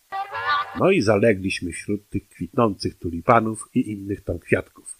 No 0.80 0.90
i 0.90 1.00
zalegliśmy 1.00 1.72
wśród 1.72 2.08
tych 2.08 2.28
kwitnących 2.28 2.98
tulipanów 2.98 3.68
i 3.74 3.90
innych 3.90 4.24
tam 4.24 4.38
kwiatków. 4.38 4.98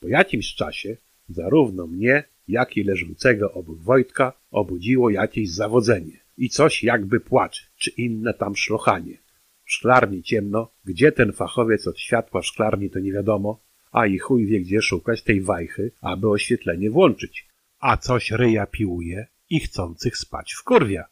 Po 0.00 0.08
jakimś 0.08 0.54
czasie 0.54 0.96
zarówno 1.28 1.86
mnie, 1.86 2.24
jak 2.48 2.76
i 2.76 2.84
leżącego 2.84 3.52
obok 3.52 3.78
Wojtka 3.82 4.32
obudziło 4.50 5.10
jakieś 5.10 5.50
zawodzenie 5.50 6.20
i 6.36 6.48
coś 6.48 6.84
jakby 6.84 7.20
płacz, 7.20 7.70
czy 7.76 7.90
inne 7.90 8.34
tam 8.34 8.56
szlochanie. 8.56 9.18
W 9.64 9.72
szklarni 9.72 10.22
ciemno, 10.22 10.72
gdzie 10.84 11.12
ten 11.12 11.32
fachowiec 11.32 11.86
od 11.86 11.98
światła 11.98 12.40
w 12.40 12.46
szklarni 12.46 12.90
to 12.90 12.98
nie 12.98 13.12
wiadomo, 13.12 13.60
a 13.92 14.06
i 14.06 14.18
chuj 14.18 14.46
wie 14.46 14.60
gdzie 14.60 14.82
szukać 14.82 15.22
tej 15.22 15.40
wajchy, 15.40 15.92
aby 16.00 16.28
oświetlenie 16.28 16.90
włączyć. 16.90 17.48
A 17.78 17.96
coś 17.96 18.30
ryja 18.30 18.66
piłuje 18.66 19.26
i 19.50 19.60
chcących 19.60 20.16
spać 20.16 20.52
w 20.52 20.62
kurwia. 20.62 21.04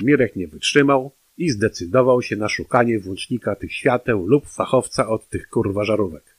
Mirek 0.00 0.36
nie 0.36 0.48
wytrzymał 0.48 1.12
i 1.38 1.50
zdecydował 1.50 2.22
się 2.22 2.36
na 2.36 2.48
szukanie 2.48 3.00
włącznika 3.00 3.56
tych 3.56 3.72
świateł 3.72 4.26
lub 4.26 4.48
fachowca 4.48 5.08
od 5.08 5.28
tych 5.28 5.48
kurwa 5.48 5.84
żarówek. 5.84 6.36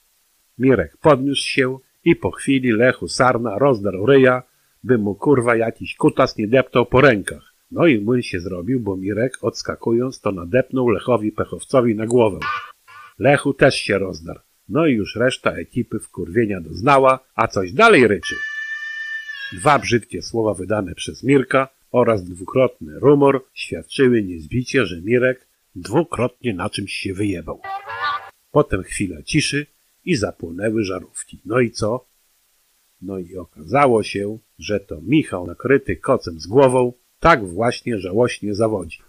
Mirek 0.58 0.98
podniósł 0.98 1.48
się 1.48 1.80
i 2.04 2.16
po 2.16 2.32
chwili 2.32 2.72
Lechu 2.72 3.08
Sarna 3.08 3.60
rozdarł 3.60 4.06
ryja, 4.06 4.44
by 4.84 4.98
mu 4.98 5.16
kurwa 5.16 5.56
jakiś 5.56 5.96
kutas 5.96 6.38
nie 6.38 6.48
deptał 6.48 6.86
po 6.86 7.02
rękach. 7.02 7.54
No 7.72 7.88
i 7.88 8.00
młyn 8.00 8.22
się 8.22 8.40
zrobił, 8.40 8.80
bo 8.80 8.98
Mirek 8.98 9.38
odskakując 9.42 10.22
to 10.22 10.32
nadepnął 10.32 10.90
Lechowi 10.90 11.32
Pechowcowi 11.32 11.96
na 11.96 12.06
głowę. 12.06 12.40
Lechu 13.20 13.54
też 13.54 13.76
się 13.76 13.98
rozdarł. 13.98 14.40
No 14.70 14.88
i 14.88 14.94
już 14.94 15.16
reszta 15.16 15.52
ekipy 15.52 16.00
wkurwienia 16.00 16.62
doznała, 16.62 17.20
a 17.36 17.48
coś 17.48 17.74
dalej 17.74 18.08
ryczy. 18.08 18.36
Dwa 19.54 19.80
brzydkie 19.80 20.22
słowa 20.22 20.54
wydane 20.54 20.96
przez 20.96 21.24
Mirka 21.24 21.68
oraz 21.92 22.24
dwukrotny 22.24 23.00
rumor 23.00 23.46
świadczyły 23.54 24.24
niezbicie, 24.24 24.86
że 24.86 25.02
Mirek 25.02 25.48
dwukrotnie 25.76 26.54
na 26.54 26.70
czymś 26.70 26.94
się 26.94 27.14
wyjebał. 27.14 27.62
Potem 28.52 28.84
chwila 28.84 29.24
ciszy 29.24 29.66
i 30.06 30.16
zapłonęły 30.16 30.84
żarówki. 30.84 31.40
No 31.46 31.60
i 31.60 31.72
co? 31.72 32.06
No 33.02 33.18
i 33.20 33.38
okazało 33.38 34.04
się, 34.04 34.38
że 34.60 34.80
to 34.80 35.02
Michał 35.02 35.48
nakryty 35.48 35.96
kocem 35.96 36.40
z 36.40 36.48
głową 36.48 36.94
tak 37.20 37.46
właśnie 37.46 38.00
żałośnie 38.00 38.56
zawodzi. 38.56 39.00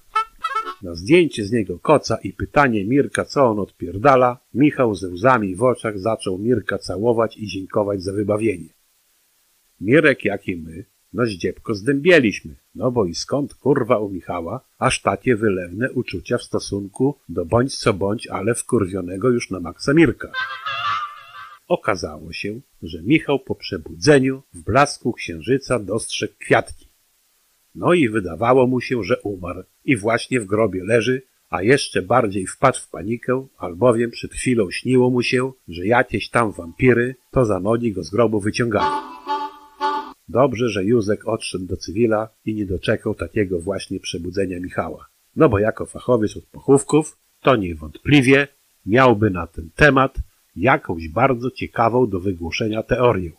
Na 0.83 0.95
zdjęcie 0.95 1.45
z 1.45 1.53
niego 1.53 1.79
koca 1.79 2.17
i 2.17 2.33
pytanie 2.33 2.85
Mirka, 2.85 3.25
co 3.25 3.47
on 3.47 3.59
odpierdala, 3.59 4.39
Michał 4.55 4.95
ze 4.95 5.09
łzami 5.09 5.57
w 5.57 5.63
oczach 5.63 5.99
zaczął 5.99 6.39
Mirka 6.39 6.79
całować 6.79 7.37
i 7.37 7.47
dziękować 7.47 8.03
za 8.03 8.13
wybawienie. 8.13 8.80
Mirek, 9.81 10.25
jak 10.25 10.49
i 10.49 10.57
my, 10.57 10.85
no 11.13 11.27
zdziebko 11.27 11.75
zdębieliśmy, 11.75 12.57
no 12.75 12.91
bo 12.91 13.05
i 13.05 13.15
skąd 13.15 13.55
kurwa 13.55 13.99
u 13.99 14.11
Michała 14.11 14.61
aż 14.79 15.03
takie 15.03 15.37
wylewne 15.37 15.93
uczucia 15.93 16.39
w 16.39 16.43
stosunku 16.43 17.19
do 17.29 17.45
bądź 17.45 17.77
co 17.77 17.95
bądź, 17.95 18.27
ale 18.27 18.55
wkurwionego 18.55 19.31
już 19.31 19.51
na 19.51 19.61
maksa 19.61 19.95
Mirka. 19.95 20.33
Okazało 21.69 22.33
się, 22.33 22.61
że 22.83 23.03
Michał 23.03 23.39
po 23.39 23.55
przebudzeniu 23.55 24.43
w 24.55 24.63
blasku 24.63 25.13
księżyca 25.13 25.79
dostrzegł 25.79 26.35
kwiatki. 26.39 26.87
No 27.75 27.95
i 27.95 28.09
wydawało 28.09 28.67
mu 28.67 28.81
się, 28.81 29.05
że 29.05 29.21
umarł 29.21 29.63
i 29.85 29.97
właśnie 29.97 30.41
w 30.41 30.47
grobie 30.47 30.85
leży, 30.85 31.23
a 31.51 31.63
jeszcze 31.63 32.03
bardziej 32.03 32.47
wpadł 32.47 32.79
w 32.79 32.89
panikę, 32.89 33.47
albowiem 33.59 34.11
przed 34.11 34.33
chwilą 34.33 34.71
śniło 34.71 35.11
mu 35.11 35.23
się, 35.23 35.53
że 35.69 35.87
jakieś 35.87 36.31
tam 36.31 36.53
wampiry 36.53 37.15
to 37.31 37.45
za 37.45 37.61
nogi 37.61 37.93
go 37.93 38.03
z 38.03 38.11
grobu 38.11 38.41
wyciągają. 38.41 39.20
Dobrze, 40.31 40.69
że 40.69 40.85
Józek 40.85 41.29
odszedł 41.29 41.67
do 41.67 41.77
cywila 41.77 42.29
i 42.45 42.55
nie 42.55 42.67
doczekał 42.67 43.15
takiego 43.15 43.61
właśnie 43.61 44.01
przebudzenia 44.01 44.61
Michała. 44.61 45.09
No 45.37 45.49
bo 45.49 45.59
jako 45.59 45.87
fachowiec 45.87 46.37
od 46.37 46.45
pochówków, 46.47 47.19
to 47.41 47.57
niewątpliwie 47.57 48.49
miałby 48.87 49.31
na 49.31 49.47
ten 49.47 49.71
temat 49.77 50.17
jakąś 50.57 51.09
bardzo 51.09 51.51
ciekawą 51.51 52.07
do 52.11 52.21
wygłoszenia 52.21 52.83
teorię. 52.83 53.33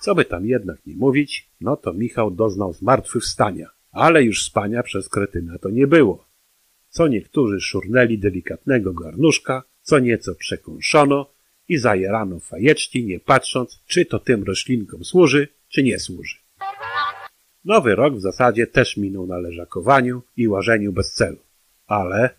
Co 0.00 0.14
by 0.14 0.24
tam 0.24 0.46
jednak 0.46 0.86
nie 0.86 0.96
mówić, 0.96 1.50
no 1.60 1.76
to 1.76 1.92
Michał 1.92 2.30
doznał 2.30 2.72
zmartwychwstania, 2.72 3.68
ale 3.92 4.24
już 4.24 4.44
spania 4.44 4.82
przez 4.82 5.08
kretyna 5.08 5.58
to 5.58 5.70
nie 5.70 5.86
było. 5.86 6.26
Co 6.88 7.08
niektórzy 7.08 7.60
szurnęli 7.60 8.18
delikatnego 8.18 8.92
garnuszka, 8.92 9.62
co 9.82 9.98
nieco 9.98 10.34
przekąszono 10.34 11.33
i 11.68 11.78
zajerano 11.78 12.40
fajeczki, 12.40 13.04
nie 13.04 13.20
patrząc, 13.20 13.80
czy 13.86 14.06
to 14.06 14.18
tym 14.18 14.44
roślinkom 14.44 15.04
służy, 15.04 15.48
czy 15.68 15.82
nie 15.82 15.98
służy. 15.98 16.36
Nowy 17.64 17.94
rok 17.94 18.14
w 18.14 18.20
zasadzie 18.20 18.66
też 18.66 18.96
minął 18.96 19.26
na 19.26 19.38
leżakowaniu 19.38 20.22
i 20.36 20.48
łażeniu 20.48 20.92
bez 20.92 21.12
celu, 21.12 21.38
ale 21.86 22.30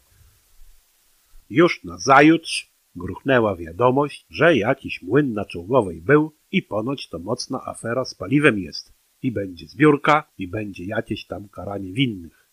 już 1.49 1.83
na 1.83 1.97
zajutrz 1.97 2.75
gruchnęła 2.95 3.55
wiadomość, 3.55 4.25
że 4.29 4.57
jakiś 4.57 5.01
młyn 5.01 5.33
na 5.33 5.45
czołgowej 5.45 6.01
był 6.01 6.31
i 6.51 6.61
ponoć 6.61 7.09
to 7.09 7.19
mocna 7.19 7.61
afera 7.65 8.05
z 8.05 8.15
paliwem 8.15 8.59
jest. 8.59 8.93
I 9.21 9.31
będzie 9.31 9.67
zbiórka, 9.67 10.31
i 10.37 10.47
będzie 10.47 10.85
jakieś 10.85 11.25
tam 11.25 11.49
karanie 11.49 11.93
winnych. 11.93 12.44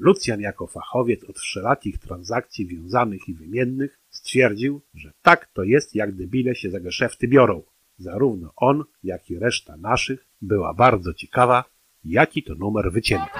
Lucjan 0.00 0.40
jako 0.40 0.66
fachowiec 0.66 1.24
od 1.24 1.38
wszelakich 1.38 1.98
transakcji 1.98 2.66
wiązanych 2.66 3.28
i 3.28 3.34
wymiennych 3.34 4.00
stwierdził, 4.10 4.80
że 4.94 5.12
tak 5.22 5.46
to 5.52 5.62
jest, 5.62 5.94
jak 5.94 6.12
debile 6.12 6.54
się 6.54 6.70
za 6.70 6.80
geszefty 6.80 7.28
biorą. 7.28 7.62
Zarówno 7.98 8.52
on, 8.56 8.84
jak 9.02 9.30
i 9.30 9.38
reszta 9.38 9.76
naszych 9.76 10.26
była 10.42 10.74
bardzo 10.74 11.14
ciekawa, 11.14 11.64
jaki 12.04 12.42
to 12.42 12.54
numer 12.54 12.92
wycięty. 12.92 13.38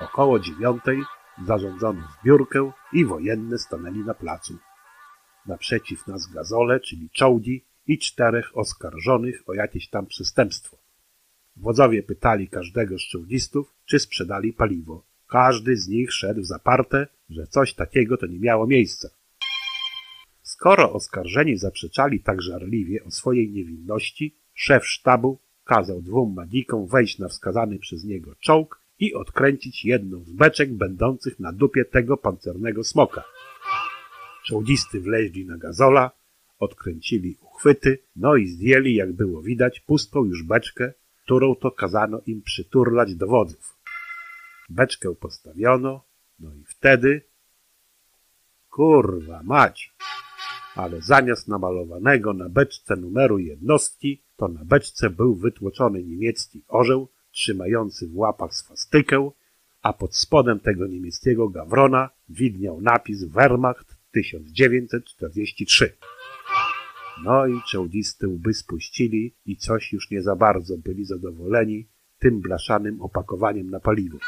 Około 0.00 0.38
dziewiątej 0.38 1.02
zarządzono 1.46 2.02
zbiórkę 2.20 2.72
i 2.92 3.04
wojenny 3.04 3.58
stanęli 3.58 3.98
na 3.98 4.14
placu. 4.14 4.58
Naprzeciw 5.46 6.06
nas 6.06 6.26
gazole, 6.26 6.80
czyli 6.80 7.10
czołgi 7.10 7.64
i 7.86 7.98
czterech 7.98 8.58
oskarżonych 8.58 9.42
o 9.46 9.54
jakieś 9.54 9.88
tam 9.88 10.06
przestępstwo. 10.06 10.76
Wodzowie 11.56 12.02
pytali 12.02 12.48
każdego 12.48 12.98
z 12.98 13.02
czołgistów, 13.02 13.74
czy 13.84 13.98
sprzedali 13.98 14.52
paliwo. 14.52 15.09
Każdy 15.30 15.76
z 15.76 15.88
nich 15.88 16.12
szedł 16.12 16.42
zaparte, 16.42 17.06
że 17.28 17.46
coś 17.46 17.74
takiego 17.74 18.16
to 18.16 18.26
nie 18.26 18.38
miało 18.38 18.66
miejsca. 18.66 19.08
Skoro 20.42 20.92
oskarżeni 20.92 21.56
zaprzeczali 21.56 22.20
tak 22.20 22.42
żarliwie 22.42 23.04
o 23.04 23.10
swojej 23.10 23.50
niewinności, 23.50 24.36
szef 24.54 24.86
sztabu 24.86 25.38
kazał 25.64 26.02
dwóm 26.02 26.34
magikom 26.34 26.86
wejść 26.86 27.18
na 27.18 27.28
wskazany 27.28 27.78
przez 27.78 28.04
niego 28.04 28.34
czołg 28.40 28.80
i 28.98 29.14
odkręcić 29.14 29.84
jedną 29.84 30.24
z 30.24 30.32
beczek 30.32 30.74
będących 30.74 31.40
na 31.40 31.52
dupie 31.52 31.84
tego 31.84 32.16
pancernego 32.16 32.84
smoka. 32.84 33.24
Czołdzisty 34.44 35.00
wleźli 35.00 35.46
na 35.46 35.58
gazola, 35.58 36.10
odkręcili 36.58 37.36
uchwyty, 37.42 37.98
no 38.16 38.36
i 38.36 38.46
zdjęli, 38.46 38.94
jak 38.94 39.12
było 39.12 39.42
widać, 39.42 39.80
pustą 39.80 40.24
już 40.24 40.42
beczkę, 40.42 40.92
którą 41.24 41.54
to 41.54 41.70
kazano 41.70 42.20
im 42.26 42.42
przyturlać 42.42 43.14
do 43.14 43.26
wodzów. 43.26 43.79
Beczkę 44.70 45.14
postawiono, 45.14 46.04
no 46.38 46.54
i 46.54 46.64
wtedy... 46.64 47.22
Kurwa 48.70 49.42
mać! 49.42 49.94
Ale 50.74 51.00
zamiast 51.00 51.48
namalowanego 51.48 52.32
na 52.32 52.48
beczce 52.48 52.96
numeru 52.96 53.38
jednostki, 53.38 54.22
to 54.36 54.48
na 54.48 54.64
beczce 54.64 55.10
był 55.10 55.34
wytłoczony 55.34 56.02
niemiecki 56.02 56.64
orzeł, 56.68 57.08
trzymający 57.30 58.08
w 58.08 58.16
łapach 58.16 58.54
swastykę, 58.54 59.30
a 59.82 59.92
pod 59.92 60.16
spodem 60.16 60.60
tego 60.60 60.86
niemieckiego 60.86 61.48
gawrona 61.48 62.10
widniał 62.28 62.80
napis 62.80 63.24
Wehrmacht 63.24 63.96
1943. 64.12 65.96
No 67.24 67.46
i 67.46 67.60
czołdziste 67.68 68.28
łby 68.28 68.54
spuścili 68.54 69.34
i 69.46 69.56
coś 69.56 69.92
już 69.92 70.10
nie 70.10 70.22
za 70.22 70.36
bardzo 70.36 70.78
byli 70.78 71.04
zadowoleni 71.04 71.88
tym 72.18 72.40
blaszanym 72.40 73.02
opakowaniem 73.02 73.70
na 73.70 73.80
paliwo. 73.80 74.18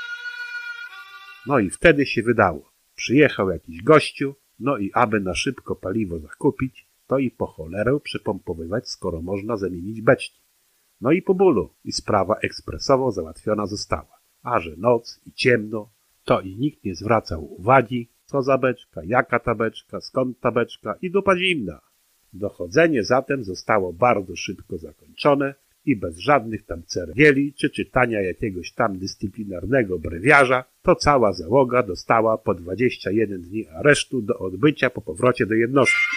No 1.46 1.58
i 1.58 1.70
wtedy 1.70 2.06
się 2.06 2.22
wydało. 2.22 2.72
Przyjechał 2.94 3.50
jakiś 3.50 3.82
gościu, 3.82 4.34
no 4.60 4.78
i 4.78 4.90
aby 4.94 5.20
na 5.20 5.34
szybko 5.34 5.76
paliwo 5.76 6.18
zakupić, 6.18 6.86
to 7.06 7.18
i 7.18 7.30
po 7.30 7.46
cholerę 7.46 8.00
przepompowywać, 8.00 8.88
skoro 8.88 9.22
można 9.22 9.56
zamienić 9.56 10.00
beczki. 10.00 10.40
No 11.00 11.12
i 11.12 11.22
po 11.22 11.34
bólu 11.34 11.74
i 11.84 11.92
sprawa 11.92 12.36
ekspresowo 12.36 13.12
załatwiona 13.12 13.66
została. 13.66 14.20
A 14.42 14.60
że 14.60 14.76
noc 14.76 15.20
i 15.26 15.32
ciemno, 15.32 15.90
to 16.24 16.40
i 16.40 16.56
nikt 16.56 16.84
nie 16.84 16.94
zwracał 16.94 17.54
uwagi, 17.54 18.08
co 18.24 18.42
za 18.42 18.58
beczka, 18.58 19.00
jaka 19.04 19.38
ta 19.38 19.54
beczka, 19.54 20.00
skąd 20.00 20.40
ta 20.40 20.50
beczka 20.50 20.94
i 21.02 21.10
dupa 21.10 21.36
zimna. 21.36 21.80
Dochodzenie 22.32 23.04
zatem 23.04 23.44
zostało 23.44 23.92
bardzo 23.92 24.36
szybko 24.36 24.78
zakończone 24.78 25.54
i 25.84 25.96
bez 25.96 26.18
żadnych 26.18 26.66
tam 26.66 26.82
cerwieli 26.86 27.54
czy 27.54 27.70
czytania 27.70 28.20
jakiegoś 28.20 28.72
tam 28.72 28.98
dyscyplinarnego 28.98 29.98
brewiarza, 29.98 30.64
to 30.82 30.94
cała 30.94 31.32
załoga 31.32 31.82
dostała 31.82 32.38
po 32.38 32.54
21 32.54 33.42
dni 33.42 33.68
aresztu 33.68 34.22
do 34.22 34.38
odbycia 34.38 34.90
po 34.90 35.00
powrocie 35.00 35.46
do 35.46 35.54
jednostki. 35.54 36.16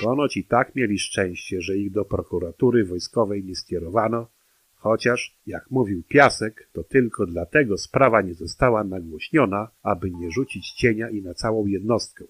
Ponoć 0.00 0.36
i 0.36 0.44
tak 0.44 0.74
mieli 0.74 0.98
szczęście, 0.98 1.60
że 1.60 1.76
ich 1.76 1.92
do 1.92 2.04
prokuratury 2.04 2.84
wojskowej 2.84 3.44
nie 3.44 3.54
skierowano, 3.54 4.28
chociaż, 4.76 5.36
jak 5.46 5.70
mówił 5.70 6.02
Piasek, 6.08 6.68
to 6.72 6.84
tylko 6.84 7.26
dlatego 7.26 7.78
sprawa 7.78 8.22
nie 8.22 8.34
została 8.34 8.84
nagłośniona, 8.84 9.68
aby 9.82 10.10
nie 10.10 10.30
rzucić 10.30 10.72
cienia 10.72 11.10
i 11.10 11.22
na 11.22 11.34
całą 11.34 11.66
jednostkę. 11.66 12.24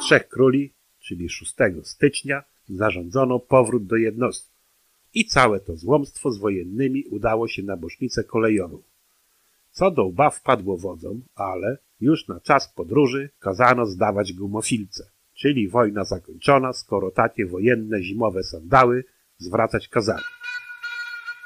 Trzech 0.00 0.28
króli, 0.28 0.72
czyli 1.00 1.28
6 1.28 1.54
stycznia, 1.82 2.44
zarządzono 2.68 3.38
powrót 3.38 3.86
do 3.86 3.96
jednostki. 3.96 4.53
I 5.14 5.24
całe 5.24 5.60
to 5.60 5.76
złomstwo 5.76 6.30
z 6.30 6.38
wojennymi 6.38 7.04
udało 7.04 7.48
się 7.48 7.62
na 7.62 7.76
bocznicę 7.76 8.24
kolejową. 8.24 8.82
Co 9.70 9.90
do 9.90 10.04
łba 10.04 10.30
wpadło 10.30 10.76
wodzom, 10.76 11.22
ale 11.34 11.78
już 12.00 12.28
na 12.28 12.40
czas 12.40 12.72
podróży 12.74 13.30
kazano 13.38 13.86
zdawać 13.86 14.32
gumofilce, 14.32 15.10
czyli 15.34 15.68
wojna 15.68 16.04
zakończona, 16.04 16.72
skoro 16.72 17.10
takie 17.10 17.46
wojenne 17.46 18.02
zimowe 18.02 18.42
sandały 18.42 19.04
zwracać 19.38 19.88
kazali. 19.88 20.24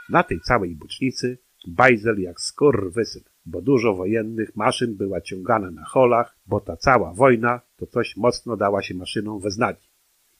Na 0.08 0.22
tej 0.22 0.40
całej 0.40 0.76
bocznicy 0.76 1.38
bajzel 1.66 2.20
jak 2.20 2.40
skurwysyn, 2.40 3.22
bo 3.46 3.62
dużo 3.62 3.94
wojennych 3.94 4.56
maszyn 4.56 4.96
była 4.96 5.20
ciągana 5.20 5.70
na 5.70 5.84
holach, 5.84 6.36
bo 6.46 6.60
ta 6.60 6.76
cała 6.76 7.14
wojna 7.14 7.60
to 7.76 7.86
coś 7.86 8.16
mocno 8.16 8.56
dała 8.56 8.82
się 8.82 8.94
maszynom 8.94 9.40
we 9.40 9.50
znaki. 9.50 9.88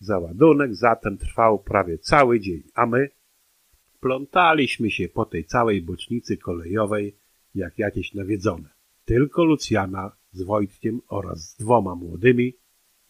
Załadunek 0.01 0.75
zatem 0.75 1.19
trwał 1.19 1.59
prawie 1.59 1.99
cały 1.99 2.41
dzień, 2.41 2.63
a 2.75 2.87
my 2.87 3.11
plątaliśmy 4.01 4.91
się 4.91 5.09
po 5.09 5.25
tej 5.25 5.45
całej 5.45 5.83
bocznicy 5.83 6.37
kolejowej 6.37 7.17
jak 7.55 7.79
jakieś 7.79 8.15
nawiedzone. 8.15 8.69
Tylko 9.05 9.45
Lucjana 9.45 10.13
z 10.33 10.43
Wojtkiem 10.43 11.01
oraz 11.09 11.51
z 11.51 11.57
dwoma 11.57 11.95
młodymi 11.95 12.55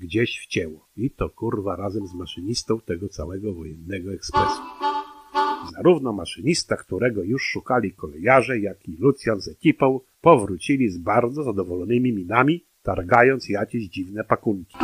gdzieś 0.00 0.38
wcięło. 0.38 0.88
I 0.96 1.10
to 1.10 1.30
kurwa 1.30 1.76
razem 1.76 2.06
z 2.06 2.14
maszynistą 2.14 2.80
tego 2.80 3.08
całego 3.08 3.54
wojennego 3.54 4.12
ekspresu. 4.12 4.62
Zarówno 5.76 6.12
maszynista, 6.12 6.76
którego 6.76 7.22
już 7.22 7.42
szukali 7.42 7.92
kolejarze, 7.92 8.58
jak 8.58 8.88
i 8.88 8.96
Lucjan 8.96 9.40
z 9.40 9.48
ekipą 9.48 10.00
powrócili 10.20 10.88
z 10.88 10.98
bardzo 10.98 11.42
zadowolonymi 11.42 12.12
minami, 12.12 12.64
targając 12.82 13.48
jakieś 13.48 13.88
dziwne 13.88 14.24
pakunki. 14.24 14.76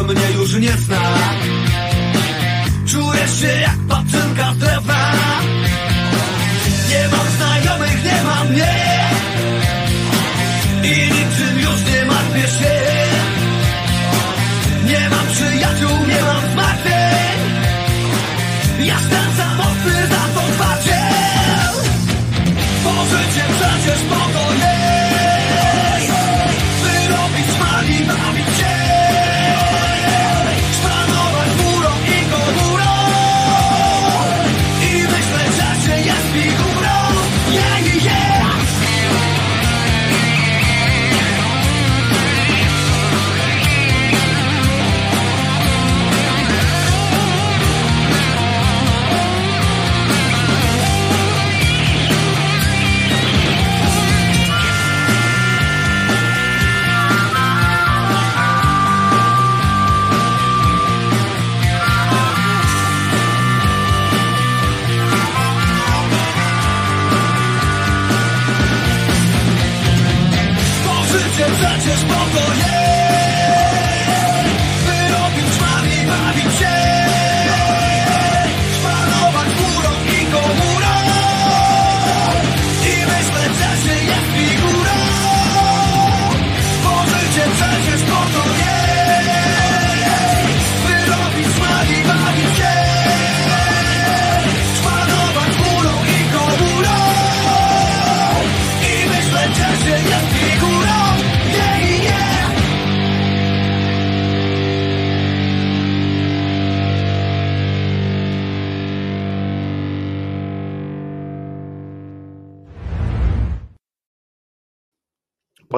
Kolegów 0.00 0.14
mnie 0.14 0.40
już 0.40 0.54
nie 0.54 0.72
zna 0.72 1.59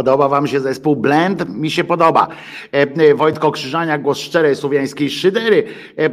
Podoba 0.03 0.29
wam 0.29 0.47
się 0.47 0.61
zespół 0.61 0.97
Blend? 0.97 1.49
Mi 1.49 1.71
się 1.71 1.85
podoba. 1.85 2.29
E, 2.73 2.83
e, 2.83 3.15
Wojtko 3.15 3.51
Krzyżania, 3.51 3.99
głos 3.99 4.19
szczerej 4.19 4.57
słowiańskiej 4.57 5.11
szydery. 5.11 5.65
E, 5.99 6.11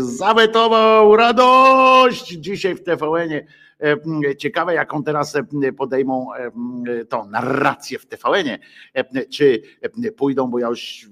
zawetował 0.18 1.16
radość 1.16 2.28
dzisiaj 2.28 2.74
w 2.74 2.82
TVN-ie. 2.82 3.46
Ciekawe, 4.38 4.74
jaką 4.74 5.04
teraz 5.04 5.36
podejmą 5.76 6.26
tą 7.08 7.26
narrację 7.26 7.98
w 7.98 8.06
TVN-ie. 8.06 8.58
Czy 9.30 9.62
pójdą, 10.16 10.50
bo 10.50 10.58
ja 10.58 10.68
już 10.68 11.06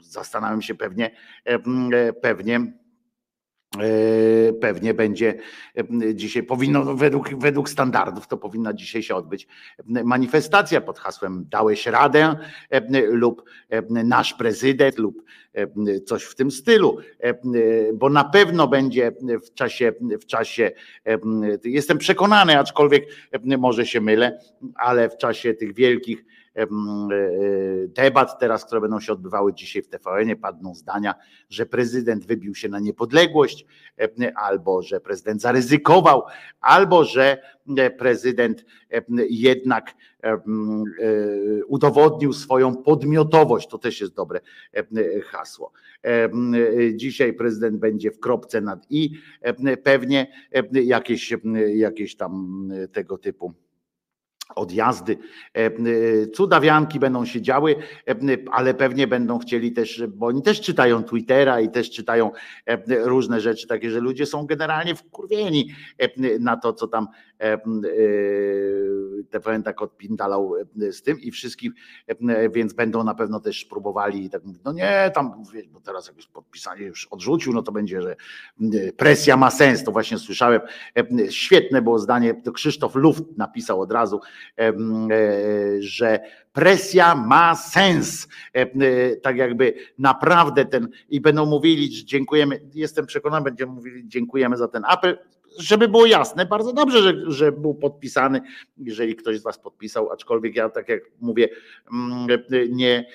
zastanawiam 0.00 0.62
się 0.62 0.74
pewnie, 0.74 1.10
pewnie 2.22 2.72
pewnie 4.60 4.94
będzie 4.94 5.34
e, 5.76 6.14
dzisiaj 6.14 6.42
powinno 6.42 6.94
według, 6.94 7.34
według 7.34 7.68
standardów 7.68 8.28
to 8.28 8.36
powinna 8.36 8.72
dzisiaj 8.72 9.02
się 9.02 9.14
odbyć 9.14 9.46
manifestacja 9.86 10.80
pod 10.80 10.98
hasłem 10.98 11.46
dałeś 11.50 11.86
radę 11.86 12.36
lub 13.08 13.44
nasz 13.88 14.34
prezydent 14.34 14.98
lub 14.98 15.22
coś 16.06 16.24
w 16.24 16.34
tym 16.34 16.50
stylu, 16.50 16.98
bo 17.94 18.08
na 18.08 18.24
pewno 18.24 18.68
będzie 18.68 19.12
w 19.46 19.54
czasie, 19.54 19.92
w 20.20 20.26
czasie 20.26 20.70
jestem 21.64 21.98
przekonany, 21.98 22.58
aczkolwiek 22.58 23.04
może 23.58 23.86
się 23.86 24.00
mylę, 24.00 24.38
ale 24.74 25.10
w 25.10 25.16
czasie 25.16 25.54
tych 25.54 25.74
wielkich 25.74 26.24
debat 27.88 28.38
teraz, 28.38 28.64
które 28.64 28.80
będą 28.80 29.00
się 29.00 29.12
odbywały 29.12 29.54
dzisiaj 29.54 29.82
w 29.82 29.88
TVN-ie, 29.88 30.36
padną 30.36 30.74
zdania, 30.74 31.14
że 31.48 31.66
prezydent 31.66 32.26
wybił 32.26 32.54
się 32.54 32.68
na 32.68 32.80
niepodległość, 32.80 33.66
albo 34.34 34.82
że 34.82 35.00
prezydent 35.00 35.42
zaryzykował, 35.42 36.22
albo 36.60 37.04
że 37.04 37.42
prezydent 37.98 38.64
jednak 39.30 39.94
udowodnił 41.66 42.32
swoją 42.32 42.76
podmiotowość. 42.76 43.68
To 43.68 43.78
też 43.78 44.00
jest 44.00 44.14
dobre 44.14 44.40
hasło. 45.24 45.72
Dzisiaj 46.94 47.32
prezydent 47.32 47.76
będzie 47.76 48.10
w 48.10 48.20
kropce 48.20 48.60
nad 48.60 48.86
i 48.90 49.10
pewnie 49.82 50.32
jakieś, 50.72 51.34
jakieś 51.74 52.16
tam 52.16 52.68
tego 52.92 53.18
typu 53.18 53.52
odjazdy, 54.54 55.18
cudawianki 56.34 56.98
będą 56.98 57.24
się 57.24 57.42
działy, 57.42 57.76
ale 58.50 58.74
pewnie 58.74 59.06
będą 59.06 59.38
chcieli 59.38 59.72
też, 59.72 60.02
bo 60.08 60.26
oni 60.26 60.42
też 60.42 60.60
czytają 60.60 61.04
Twittera 61.04 61.60
i 61.60 61.70
też 61.70 61.90
czytają 61.90 62.30
różne 62.88 63.40
rzeczy 63.40 63.66
takie, 63.66 63.90
że 63.90 64.00
ludzie 64.00 64.26
są 64.26 64.46
generalnie 64.46 64.94
wkurwieni 64.94 65.70
na 66.40 66.56
to, 66.56 66.72
co 66.72 66.88
tam 66.88 67.08
TVN 69.30 69.62
tak 69.62 69.82
odpindalał 69.82 70.54
z 70.90 71.02
tym 71.02 71.20
i 71.20 71.30
wszystkim, 71.30 71.72
więc 72.50 72.72
będą 72.72 73.04
na 73.04 73.14
pewno 73.14 73.40
też 73.40 73.64
próbowali 73.64 74.30
tak 74.30 74.44
mówić, 74.44 74.62
no 74.64 74.72
nie, 74.72 75.10
tam, 75.14 75.42
bo 75.72 75.80
teraz 75.80 76.06
jak 76.06 76.16
już 76.16 76.26
podpisanie 76.26 76.82
już 76.82 77.06
odrzucił, 77.06 77.52
no 77.52 77.62
to 77.62 77.72
będzie, 77.72 78.02
że 78.02 78.16
presja 78.96 79.36
ma 79.36 79.50
sens, 79.50 79.84
to 79.84 79.92
właśnie 79.92 80.18
słyszałem, 80.18 80.60
świetne 81.30 81.82
było 81.82 81.98
zdanie, 81.98 82.34
to 82.34 82.52
Krzysztof 82.52 82.94
Luft 82.94 83.24
napisał 83.36 83.80
od 83.80 83.92
razu, 83.92 84.20
że 85.78 86.20
presja 86.52 87.14
ma 87.14 87.56
sens. 87.56 88.28
Tak 89.22 89.36
jakby 89.36 89.74
naprawdę 89.98 90.64
ten 90.64 90.88
i 91.08 91.20
będą 91.20 91.46
mówili, 91.46 91.94
że 91.94 92.04
dziękujemy, 92.04 92.60
jestem 92.74 93.06
przekonany, 93.06 93.44
będziemy 93.44 93.72
mówili, 93.72 94.08
dziękujemy 94.08 94.56
za 94.56 94.68
ten 94.68 94.82
apel 94.86 95.18
żeby 95.58 95.88
było 95.88 96.06
jasne, 96.06 96.46
bardzo 96.46 96.72
dobrze, 96.72 97.02
że, 97.02 97.14
że 97.26 97.52
był 97.52 97.74
podpisany, 97.74 98.40
jeżeli 98.78 99.16
ktoś 99.16 99.40
z 99.40 99.42
Was 99.42 99.58
podpisał, 99.58 100.10
aczkolwiek 100.10 100.56
ja, 100.56 100.68
tak 100.68 100.88
jak 100.88 101.02
mówię, 101.20 101.48
nie, 102.70 103.06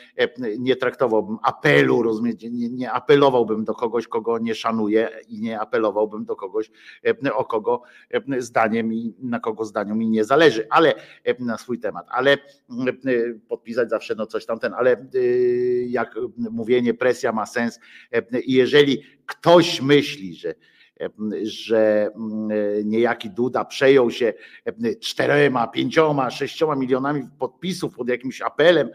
nie 0.59 0.75
traktowałbym 0.75 1.37
apelu, 1.43 2.03
rozumiecie, 2.03 2.49
nie, 2.49 2.69
nie 2.69 2.91
apelowałbym 2.91 3.63
do 3.63 3.73
kogoś, 3.73 4.07
kogo 4.07 4.39
nie 4.39 4.55
szanuję 4.55 5.09
i 5.27 5.41
nie 5.41 5.59
apelowałbym 5.59 6.25
do 6.25 6.35
kogoś, 6.35 6.71
o 7.33 7.45
kogo 7.45 7.81
zdaniem 8.37 8.93
i 8.93 9.13
na 9.19 9.39
kogo 9.39 9.65
zdaniu 9.65 9.95
mi 9.95 10.09
nie 10.09 10.23
zależy, 10.23 10.67
ale 10.69 10.93
na 11.39 11.57
swój 11.57 11.79
temat, 11.79 12.07
ale 12.09 12.37
podpisać 13.47 13.89
zawsze 13.89 14.15
no 14.15 14.25
coś 14.25 14.45
tamten, 14.45 14.73
ale 14.73 15.07
jak 15.87 16.15
mówienie, 16.37 16.93
presja 16.93 17.31
ma 17.31 17.45
sens 17.45 17.79
i 18.45 18.53
jeżeli 18.53 19.03
ktoś 19.25 19.81
myśli, 19.81 20.35
że 20.35 20.53
że 21.43 22.11
niejaki 22.83 23.29
Duda 23.29 23.65
przejął 23.65 24.11
się 24.11 24.33
czterema, 24.99 25.67
pięcioma, 25.67 26.31
sześcioma 26.31 26.75
milionami 26.75 27.23
podpisów 27.39 27.95
pod 27.95 28.09
jakimś 28.09 28.41
apelem, 28.41 28.89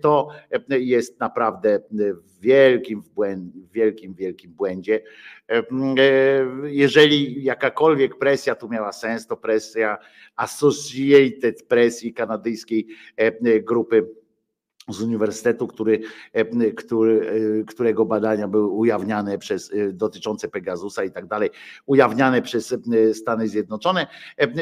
to 0.00 0.28
jest 0.68 1.20
naprawdę 1.20 1.80
w 1.90 2.40
wielkim, 2.40 3.02
wielkim, 3.72 4.14
wielkim 4.14 4.52
błędzie. 4.52 5.02
Jeżeli 6.64 7.44
jakakolwiek 7.44 8.18
presja 8.18 8.54
tu 8.54 8.68
miała 8.68 8.92
sens, 8.92 9.26
to 9.26 9.36
presja 9.36 9.98
Associated 10.36 11.62
Press 11.68 12.04
i 12.04 12.12
kanadyjskiej 12.12 12.86
grupy 13.62 14.06
z 14.92 15.02
uniwersytetu, 15.02 15.66
który, 15.66 16.00
który, 16.76 17.64
którego 17.68 18.04
badania 18.04 18.48
były 18.48 18.66
ujawniane 18.66 19.38
przez 19.38 19.72
dotyczące 19.92 20.48
Pegasusa 20.48 21.04
i 21.04 21.10
tak 21.10 21.26
dalej, 21.26 21.50
ujawniane 21.86 22.42
przez 22.42 22.74
Stany 23.12 23.48
Zjednoczone, 23.48 24.06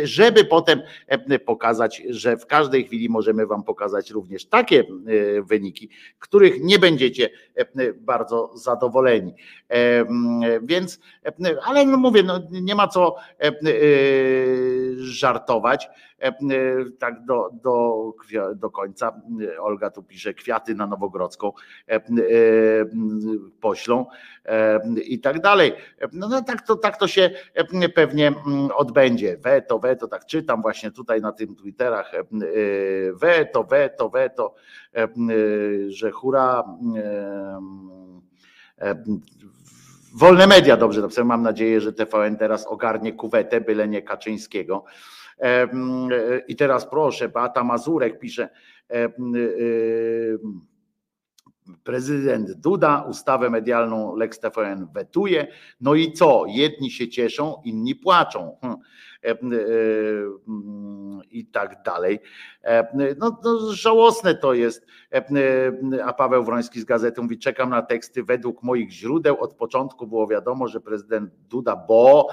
żeby 0.03 0.45
potem 0.45 0.83
pokazać, 1.47 2.03
że 2.09 2.37
w 2.37 2.47
każdej 2.47 2.85
chwili 2.85 3.09
możemy 3.09 3.47
Wam 3.47 3.63
pokazać 3.65 4.11
również 4.11 4.47
takie 4.47 4.85
wyniki, 5.43 5.91
których 6.19 6.63
nie 6.63 6.79
będziecie 6.79 7.31
bardzo 8.01 8.51
zadowoleni. 8.57 9.35
Więc, 10.63 11.01
ale 11.65 11.87
no 11.87 11.97
mówię, 11.97 12.23
no 12.23 12.41
nie 12.51 12.75
ma 12.75 12.89
co 12.89 13.17
żartować 14.97 15.89
tak 16.99 17.25
do, 17.25 17.51
do, 17.63 18.13
do 18.55 18.71
końca. 18.71 19.21
Olga 19.61 19.91
tu 19.91 20.03
pisze 20.03 20.35
kwiaty 20.35 20.75
na 20.75 20.87
Nowogrodzką 20.87 21.53
poślą 23.61 24.07
i 25.05 25.21
tak 25.21 25.41
dalej. 25.41 25.73
No, 26.13 26.29
no 26.29 26.43
tak, 26.43 26.67
to, 26.67 26.77
tak 26.77 26.97
to 26.97 27.09
się 27.09 27.31
pewnie 27.95 28.33
odbędzie. 28.75 29.37
Weto, 29.37 29.79
weto, 29.79 30.09
tak 30.09 30.27
czytam 30.27 30.63
właśnie 30.63 30.91
tutaj 30.91 31.21
na 31.21 31.33
tym 31.33 31.57
Twitterach. 31.57 32.13
Weto, 33.13 33.65
weto, 33.65 34.09
weto, 34.09 34.55
że 35.89 36.11
hura. 36.11 36.65
Wolne 40.15 40.47
media 40.47 40.77
dobrze 40.77 41.01
napisałem. 41.01 41.29
Mam 41.29 41.43
nadzieję, 41.43 41.81
że 41.81 41.93
TVN 41.93 42.37
teraz 42.37 42.67
ogarnie 42.67 43.13
kuwetę, 43.13 43.61
byle 43.61 43.89
nie 43.89 44.03
Kaczyńskiego. 44.03 44.85
I 46.49 46.57
teraz 46.57 46.91
proszę, 46.91 47.29
Beata 47.29 47.65
Mazurek 47.65 48.19
pisze, 48.19 48.49
prezydent 51.85 52.53
Duda 52.53 53.05
ustawę 53.11 53.51
medialną 53.51 54.17
Lex 54.17 54.41
TVN 54.41 54.89
wetuje. 54.95 55.47
No 55.81 55.95
i 55.95 56.13
co? 56.13 56.45
Jedni 56.47 56.91
się 56.91 57.09
cieszą, 57.09 57.63
inni 57.65 57.95
płaczą. 57.95 58.57
Hm. 58.63 58.77
I 61.31 61.47
tak 61.47 61.83
dalej. 61.83 62.21
No, 63.19 63.41
no 63.45 63.73
żałosne 63.73 64.35
to 64.35 64.55
jest. 64.55 64.87
A 66.05 66.13
Paweł 66.13 66.45
Wroński 66.45 66.81
z 66.81 66.85
gazety 66.85 67.23
mówi: 67.23 67.39
Czekam 67.39 67.71
na 67.71 67.83
teksty 67.83 68.23
według 68.23 68.63
moich 68.63 68.91
źródeł. 68.91 69.41
Od 69.41 69.55
początku 69.55 70.07
było 70.07 70.27
wiadomo, 70.27 70.69
że 70.69 70.81
prezydent 70.81 71.31
Duda, 71.49 71.77
bo 71.89 72.29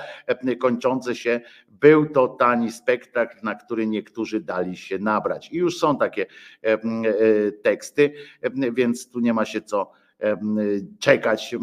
kończące 0.59 1.15
się 1.15 1.41
był 1.67 2.05
to 2.05 2.27
tani 2.27 2.71
spektakl, 2.71 3.37
na 3.43 3.55
który 3.55 3.87
niektórzy 3.87 4.41
dali 4.41 4.77
się 4.77 4.99
nabrać. 4.99 5.51
I 5.51 5.57
już 5.57 5.77
są 5.77 5.97
takie 5.97 6.25
teksty, 7.63 8.13
więc 8.73 9.09
tu 9.09 9.19
nie 9.19 9.33
ma 9.33 9.45
się 9.45 9.61
co 9.61 9.91
czekać 10.99 11.55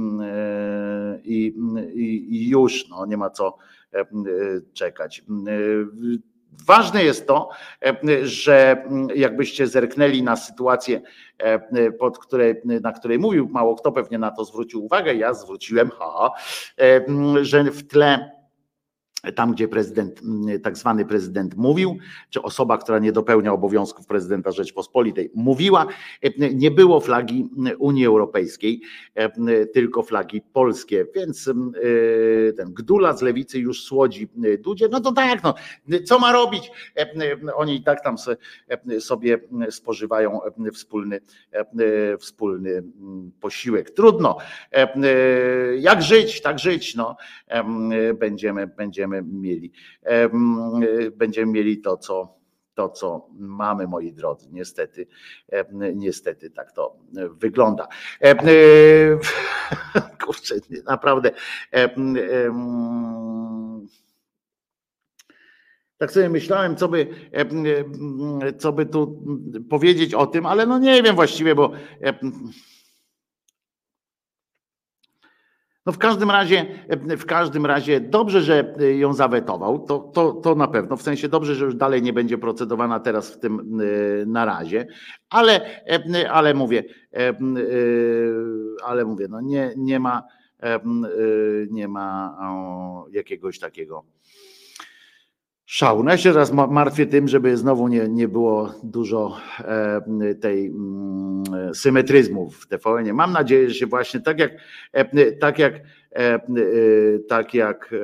i, 1.24 1.54
i, 1.94 2.36
i 2.36 2.48
już 2.48 2.88
no, 2.88 3.06
nie 3.06 3.16
ma 3.16 3.30
co 3.30 3.56
czekać. 4.72 5.24
Ważne 6.66 7.04
jest 7.04 7.26
to, 7.26 7.48
że 8.22 8.84
jakbyście 9.14 9.66
zerknęli 9.66 10.22
na 10.22 10.36
sytuację, 10.36 11.00
pod 11.98 12.18
której, 12.18 12.54
na 12.64 12.92
której 12.92 13.18
mówił, 13.18 13.48
mało 13.48 13.74
kto 13.74 13.92
pewnie 13.92 14.18
na 14.18 14.30
to 14.30 14.44
zwrócił 14.44 14.84
uwagę, 14.84 15.14
ja 15.14 15.34
zwróciłem, 15.34 15.90
ha, 15.98 16.30
że 17.42 17.64
w 17.64 17.88
tle 17.88 18.41
tam, 19.34 19.52
gdzie 19.52 19.68
prezydent, 19.68 20.20
tak 20.62 20.78
zwany 20.78 21.04
prezydent 21.04 21.56
mówił, 21.56 21.98
czy 22.30 22.42
osoba, 22.42 22.78
która 22.78 22.98
nie 22.98 23.12
dopełnia 23.12 23.52
obowiązków 23.52 24.06
prezydenta 24.06 24.52
Rzeczpospolitej 24.52 25.30
mówiła, 25.34 25.86
nie 26.54 26.70
było 26.70 27.00
flagi 27.00 27.50
Unii 27.78 28.06
Europejskiej, 28.06 28.80
tylko 29.74 30.02
flagi 30.02 30.42
polskie. 30.52 31.06
Więc 31.14 31.50
ten 32.56 32.74
Gdula 32.74 33.16
z 33.16 33.22
lewicy 33.22 33.58
już 33.58 33.84
słodzi 33.84 34.28
Dudzie. 34.58 34.88
No 34.90 35.00
to 35.00 35.12
tak, 35.12 35.42
no, 35.42 35.54
co 36.04 36.18
ma 36.18 36.32
robić? 36.32 36.70
Oni 37.54 37.76
i 37.76 37.82
tak 37.82 38.04
tam 38.04 38.16
sobie 39.00 39.38
spożywają 39.70 40.40
wspólny, 40.74 41.20
wspólny 42.18 42.82
posiłek. 43.40 43.90
Trudno. 43.90 44.38
Jak 45.78 46.02
żyć, 46.02 46.42
tak 46.42 46.58
żyć. 46.58 46.94
No. 46.94 47.16
Będziemy, 48.18 48.66
będziemy 48.66 49.11
będziemy 49.12 49.40
mieli. 49.40 49.72
Będziemy 51.16 51.52
mieli 51.52 51.80
to, 51.80 51.96
co, 51.96 52.34
to, 52.74 52.88
co 52.88 53.28
mamy, 53.38 53.86
moi 53.86 54.12
drodzy. 54.12 54.48
Niestety, 54.52 55.06
niestety 55.94 56.50
tak 56.50 56.72
to 56.72 56.96
wygląda. 57.30 57.88
Kurczę, 60.24 60.54
naprawdę. 60.86 61.30
Tak 65.98 66.12
sobie 66.12 66.28
myślałem, 66.28 66.76
co 66.76 66.88
by, 66.88 67.06
co 68.58 68.72
by 68.72 68.86
tu 68.86 69.24
powiedzieć 69.70 70.14
o 70.14 70.26
tym, 70.26 70.46
ale 70.46 70.66
no 70.66 70.78
nie 70.78 71.02
wiem 71.02 71.14
właściwie, 71.14 71.54
bo 71.54 71.72
no 75.86 75.92
w 75.92 75.98
każdym 75.98 76.30
razie, 76.30 76.66
w 77.18 77.24
każdym 77.24 77.66
razie 77.66 78.00
dobrze, 78.00 78.42
że 78.42 78.74
ją 78.98 79.12
zawetował, 79.12 79.78
to, 79.78 79.98
to, 79.98 80.32
to 80.32 80.54
na 80.54 80.68
pewno, 80.68 80.96
w 80.96 81.02
sensie 81.02 81.28
dobrze, 81.28 81.54
że 81.54 81.64
już 81.64 81.74
dalej 81.74 82.02
nie 82.02 82.12
będzie 82.12 82.38
procedowana 82.38 83.00
teraz 83.00 83.30
w 83.30 83.38
tym 83.38 83.80
y, 83.80 84.24
na 84.26 84.44
razie, 84.44 84.86
ale, 85.30 85.60
ale 86.30 86.54
mówię, 86.54 86.84
ale 88.84 89.04
mówię, 89.04 89.26
no 89.30 89.40
nie, 89.40 89.72
nie 89.76 90.00
ma, 90.00 90.22
nie 91.70 91.88
ma 91.88 92.36
jakiegoś 93.12 93.58
takiego 93.58 94.04
szału. 95.72 96.02
No 96.02 96.10
ja 96.10 96.16
się 96.16 96.32
teraz 96.32 96.52
martwię 96.52 97.06
tym, 97.06 97.28
żeby 97.28 97.56
znowu 97.56 97.88
nie, 97.88 98.08
nie 98.08 98.28
było 98.28 98.74
dużo 98.82 99.36
e, 99.58 100.34
tej 100.40 100.66
mm, 100.66 101.74
symetryzmu 101.74 102.50
w 102.50 102.66
TVN. 102.66 103.12
Mam 103.12 103.32
nadzieję, 103.32 103.68
że 103.68 103.74
się 103.74 103.86
właśnie 103.86 104.20
tak 104.20 104.38
jak 104.38 104.52
e, 104.92 105.32
tak 105.32 105.58
jak 105.58 105.74
e, 106.16 106.38
tak 107.28 107.54
jak 107.54 107.94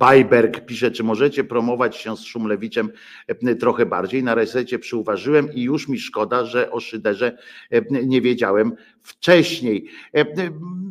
Bajberg 0.00 0.66
pisze, 0.66 0.90
czy 0.90 1.04
możecie 1.04 1.44
promować 1.44 1.96
się 1.96 2.16
z 2.16 2.20
Szumlewiczem 2.20 2.90
e, 3.26 3.54
trochę 3.54 3.86
bardziej. 3.86 4.22
Na 4.22 4.34
resecie 4.34 4.78
przyuważyłem 4.78 5.52
i 5.52 5.62
już 5.62 5.88
mi 5.88 5.98
szkoda, 5.98 6.44
że 6.44 6.70
o 6.70 6.80
Szyderze 6.80 7.38
e, 7.70 8.06
nie 8.06 8.20
wiedziałem 8.20 8.72
wcześniej. 9.02 9.88
E, 10.14 10.24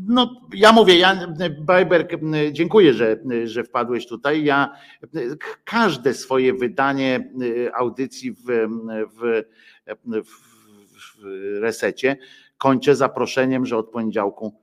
no, 0.07 0.41
ja 0.53 0.71
mówię, 0.71 0.97
ja, 0.97 1.27
Bajberg, 1.61 2.11
dziękuję, 2.51 2.93
że, 2.93 3.17
że 3.45 3.63
wpadłeś 3.63 4.07
tutaj. 4.07 4.43
Ja 4.43 4.73
każde 5.63 6.13
swoje 6.13 6.53
wydanie 6.53 7.33
audycji 7.73 8.31
w, 8.31 8.43
w, 8.45 9.43
w, 10.21 10.49
w 10.99 11.23
resecie 11.61 12.17
kończę 12.57 12.95
zaproszeniem, 12.95 13.65
że 13.65 13.77
od 13.77 13.89
poniedziałku 13.89 14.53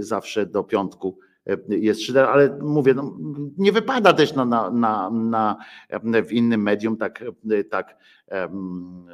zawsze 0.00 0.46
do 0.46 0.64
piątku 0.64 1.18
jest 1.68 2.02
szyder, 2.02 2.24
ale 2.24 2.58
mówię, 2.62 2.94
no, 2.94 3.18
nie 3.58 3.72
wypada 3.72 4.12
też 4.12 4.34
na, 4.34 4.44
na, 4.44 4.70
na, 4.70 5.10
na, 5.10 5.56
w 6.22 6.32
innym 6.32 6.62
medium 6.62 6.96
tak, 6.96 7.24
tak 7.70 7.96
um, 8.30 9.06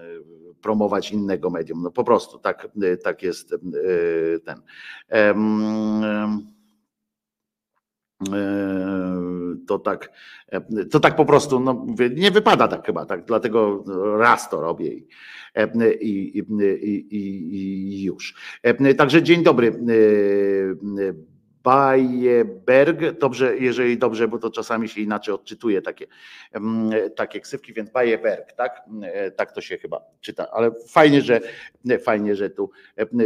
promować 0.63 1.13
innego 1.13 1.51
medium. 1.51 1.83
No 1.83 1.91
po 1.91 2.05
prostu 2.05 2.39
tak, 2.39 2.69
tak 3.03 3.23
jest 3.23 3.55
ten. 4.45 4.63
Um, 5.35 6.47
to 9.67 9.79
tak, 9.79 10.13
to 10.91 11.01
tak 11.01 11.17
po 11.17 11.25
prostu, 11.25 11.61
no 11.61 11.87
nie 12.17 12.31
wypada 12.31 12.69
tak 12.69 12.87
chyba, 12.87 13.07
tak, 13.07 13.25
dlatego 13.25 13.85
raz 14.19 14.51
to 14.51 14.61
robię 14.61 14.95
i, 14.95 15.09
i, 16.01 16.39
i, 16.39 17.17
i 17.17 18.05
już. 18.05 18.35
Także 18.99 19.23
dzień 19.23 19.43
dobry 19.43 19.81
Bajeberg, 21.63 23.19
dobrze, 23.19 23.57
jeżeli 23.57 23.99
dobrze, 23.99 24.29
bo 24.29 24.39
to 24.39 24.51
czasami 24.51 24.89
się 24.89 25.01
inaczej 25.01 25.35
odczytuje 25.35 25.83
takie, 25.83 26.07
takie 27.17 27.41
ksywki, 27.41 27.73
więc 27.73 27.91
Bajeberg, 27.91 28.53
tak? 28.53 28.83
Tak 29.37 29.53
to 29.53 29.61
się 29.61 29.79
chyba 29.79 30.01
czyta, 30.21 30.51
ale 30.51 30.71
fajnie, 30.89 31.23
że 31.23 31.41
fajnie, 32.05 32.37
że 32.37 32.51
tu 32.51 32.71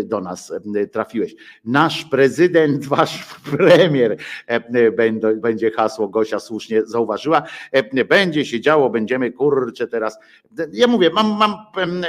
do 0.05 0.21
nas 0.21 0.53
trafiłeś. 0.93 1.35
Nasz 1.65 2.05
prezydent, 2.05 2.87
wasz 2.95 3.25
premier, 3.57 4.17
będzie 5.37 5.71
hasło, 5.71 6.09
Gosia 6.09 6.39
słusznie 6.39 6.83
zauważyła, 6.87 7.43
będzie 8.09 8.45
się 8.45 8.61
działo, 8.61 8.91
będziemy, 8.91 9.33
kurczę 9.33 9.87
teraz, 9.87 10.19
ja 10.73 10.87
mówię, 10.87 11.11
mam, 11.11 11.27
mam, 11.27 11.57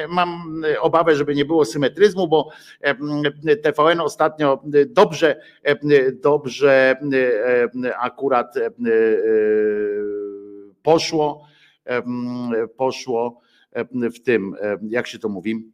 mam 0.10 0.62
obawę, 0.80 1.16
żeby 1.16 1.36
nie 1.36 1.46
było 1.46 1.66
symetryzmu, 1.66 2.28
bo 2.28 2.50
TVN 3.64 4.00
ostatnio 4.00 4.64
dobrze 4.86 5.36
dobrze 6.24 6.96
e, 7.86 7.98
akurat 7.98 8.58
e, 8.58 8.70
poszło, 10.84 11.48
poszło 12.78 13.42
w 13.92 14.20
tym, 14.20 14.56
jak 14.90 15.08
się 15.08 15.20
to 15.20 15.30
mówi, 15.30 15.72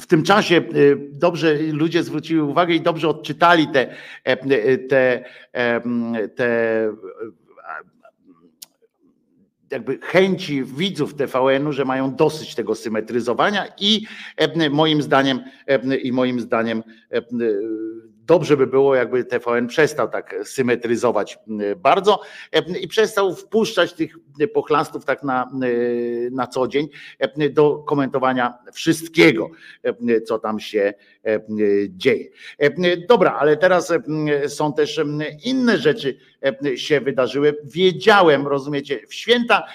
w 0.00 0.06
tym 0.06 0.22
czasie 0.22 0.62
dobrze 1.10 1.54
ludzie 1.54 2.02
zwrócili 2.02 2.40
uwagę 2.40 2.74
i 2.74 2.80
dobrze 2.80 3.08
odczytali 3.08 3.68
te, 3.68 3.94
te, 4.88 5.24
te 6.36 6.88
jakby 9.72 9.98
chęci 10.02 10.64
widzów 10.64 11.14
TVN-u, 11.14 11.72
że 11.72 11.84
mają 11.84 12.14
dosyć 12.14 12.54
tego 12.54 12.74
symetryzowania 12.74 13.66
i 13.80 14.06
moim 14.70 15.02
zdaniem 15.02 15.40
i 16.02 16.12
moim 16.12 16.40
zdaniem 16.40 16.82
dobrze 18.26 18.56
by 18.56 18.66
było, 18.66 18.94
jakby 18.94 19.24
TVN 19.24 19.66
przestał 19.66 20.08
tak 20.08 20.34
symetryzować 20.44 21.38
bardzo 21.76 22.20
i 22.80 22.88
przestał 22.88 23.34
wpuszczać 23.34 23.92
tych 23.92 24.16
pochlastów 24.54 25.04
tak 25.04 25.22
na, 25.22 25.50
na 26.30 26.46
co 26.46 26.68
dzień 26.68 26.88
do 27.50 27.78
komentowania 27.78 28.58
wszystkiego, 28.72 29.50
co 30.26 30.38
tam 30.38 30.60
się 30.60 30.94
dzieje. 31.88 32.28
Dobra, 33.08 33.36
ale 33.40 33.56
teraz 33.56 33.92
są 34.48 34.72
też 34.72 35.00
inne 35.44 35.78
rzeczy 35.78 36.16
się 36.76 37.00
wydarzyły. 37.00 37.56
Wiedziałem, 37.64 38.46
rozumiecie, 38.46 39.00
w 39.08 39.14
święta, 39.14 39.66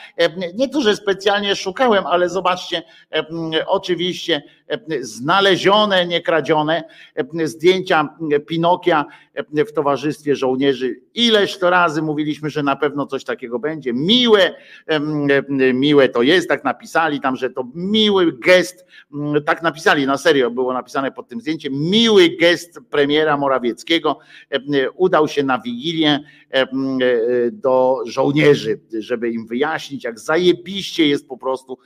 nie 0.53 0.69
to, 0.69 0.81
że 0.81 0.95
specjalnie 0.95 1.55
szukałem, 1.55 2.07
ale 2.07 2.29
zobaczcie, 2.29 2.83
oczywiście 3.67 4.43
znalezione, 5.01 6.07
nie 6.07 6.21
kradzione 6.21 6.83
zdjęcia 7.43 8.09
Pinokia 8.47 9.05
w 9.67 9.73
towarzystwie 9.73 10.35
żołnierzy. 10.35 11.01
Ileż 11.13 11.59
to 11.59 11.69
razy 11.69 12.01
mówiliśmy, 12.01 12.49
że 12.49 12.63
na 12.63 12.75
pewno 12.75 13.05
coś 13.05 13.23
takiego 13.23 13.59
będzie. 13.59 13.93
Miłe, 13.93 14.55
miłe 15.73 16.09
to 16.09 16.21
jest, 16.21 16.49
tak 16.49 16.63
napisali 16.63 17.19
tam, 17.19 17.35
że 17.35 17.49
to 17.49 17.67
miły 17.75 18.37
gest, 18.39 18.85
tak 19.45 19.63
napisali, 19.63 20.05
na 20.05 20.17
serio 20.17 20.51
było 20.51 20.73
napisane 20.73 21.11
pod 21.11 21.27
tym 21.27 21.41
zdjęciem, 21.41 21.73
miły 21.73 22.29
gest 22.29 22.79
premiera 22.89 23.37
Morawieckiego 23.37 24.19
udał 24.95 25.27
się 25.27 25.43
na 25.43 25.59
Wigilię 25.59 26.19
do 27.51 27.97
żołnierzy, 28.05 28.79
żeby 28.99 29.29
im 29.29 29.47
wyjaśnić, 29.47 30.03
jak 30.03 30.19
zajebiście 30.19 31.07
jest 31.07 31.27
po 31.27 31.37
prostu 31.37 31.77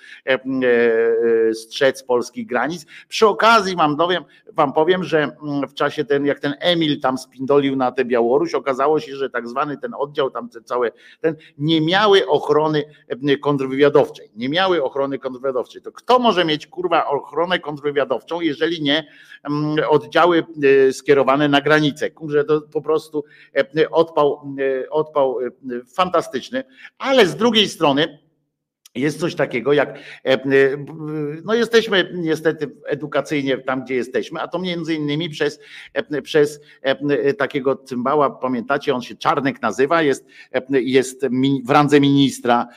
strzec 1.53 2.03
polskich 2.03 2.47
granic. 2.47 2.85
Przy 3.07 3.27
okazji 3.27 3.75
wam 3.75 3.95
dowiem, 3.95 4.23
wam 4.53 4.73
powiem, 4.73 5.03
że 5.03 5.31
w 5.69 5.73
czasie 5.73 6.05
ten, 6.05 6.25
jak 6.25 6.39
ten 6.39 6.53
Emil 6.59 6.99
tam 6.99 7.17
spindolił 7.41 7.75
na 7.75 7.91
tę 7.91 8.05
Białoruś, 8.05 8.53
okazało 8.53 8.99
się, 8.99 9.15
że 9.15 9.29
tak 9.29 9.47
zwany 9.47 9.77
ten 9.77 9.93
oddział, 9.97 10.31
tam 10.31 10.49
te 10.49 10.61
całe, 10.61 10.91
ten 11.21 11.35
nie 11.57 11.81
miały 11.81 12.27
ochrony 12.27 12.83
kontrwywiadowczej. 13.41 14.31
Nie 14.35 14.49
miały 14.49 14.83
ochrony 14.83 15.19
kontrwywiadowczej. 15.19 15.81
To 15.81 15.91
kto 15.91 16.19
może 16.19 16.45
mieć 16.45 16.67
kurwa 16.67 17.07
ochronę 17.07 17.59
kontrwywiadowczą, 17.59 18.41
jeżeli 18.41 18.81
nie 18.81 19.07
oddziały 19.89 20.43
skierowane 20.91 21.49
na 21.49 21.61
granicę? 21.61 22.11
Kurze, 22.11 22.43
to 22.43 22.61
po 22.61 22.81
prostu 22.81 23.23
odpał, 23.91 24.41
odpał 24.89 25.37
fantastyczny, 25.95 26.63
ale 26.97 27.25
z 27.27 27.35
drugiej 27.35 27.67
strony, 27.67 28.19
jest 28.95 29.19
coś 29.19 29.35
takiego 29.35 29.73
jak, 29.73 29.99
no 31.43 31.53
jesteśmy 31.53 32.11
niestety 32.13 32.71
edukacyjnie 32.85 33.57
tam, 33.57 33.83
gdzie 33.83 33.95
jesteśmy, 33.95 34.41
a 34.41 34.47
to 34.47 34.59
między 34.59 34.93
innymi 34.93 35.29
przez, 35.29 35.59
przez 36.23 36.61
takiego 37.37 37.75
cymbała, 37.75 38.29
pamiętacie, 38.29 38.95
on 38.95 39.01
się 39.01 39.15
Czarnek 39.15 39.61
nazywa, 39.61 40.01
jest, 40.01 40.25
jest 40.69 41.25
w 41.65 41.69
randze 41.69 41.99
ministra, 41.99 42.67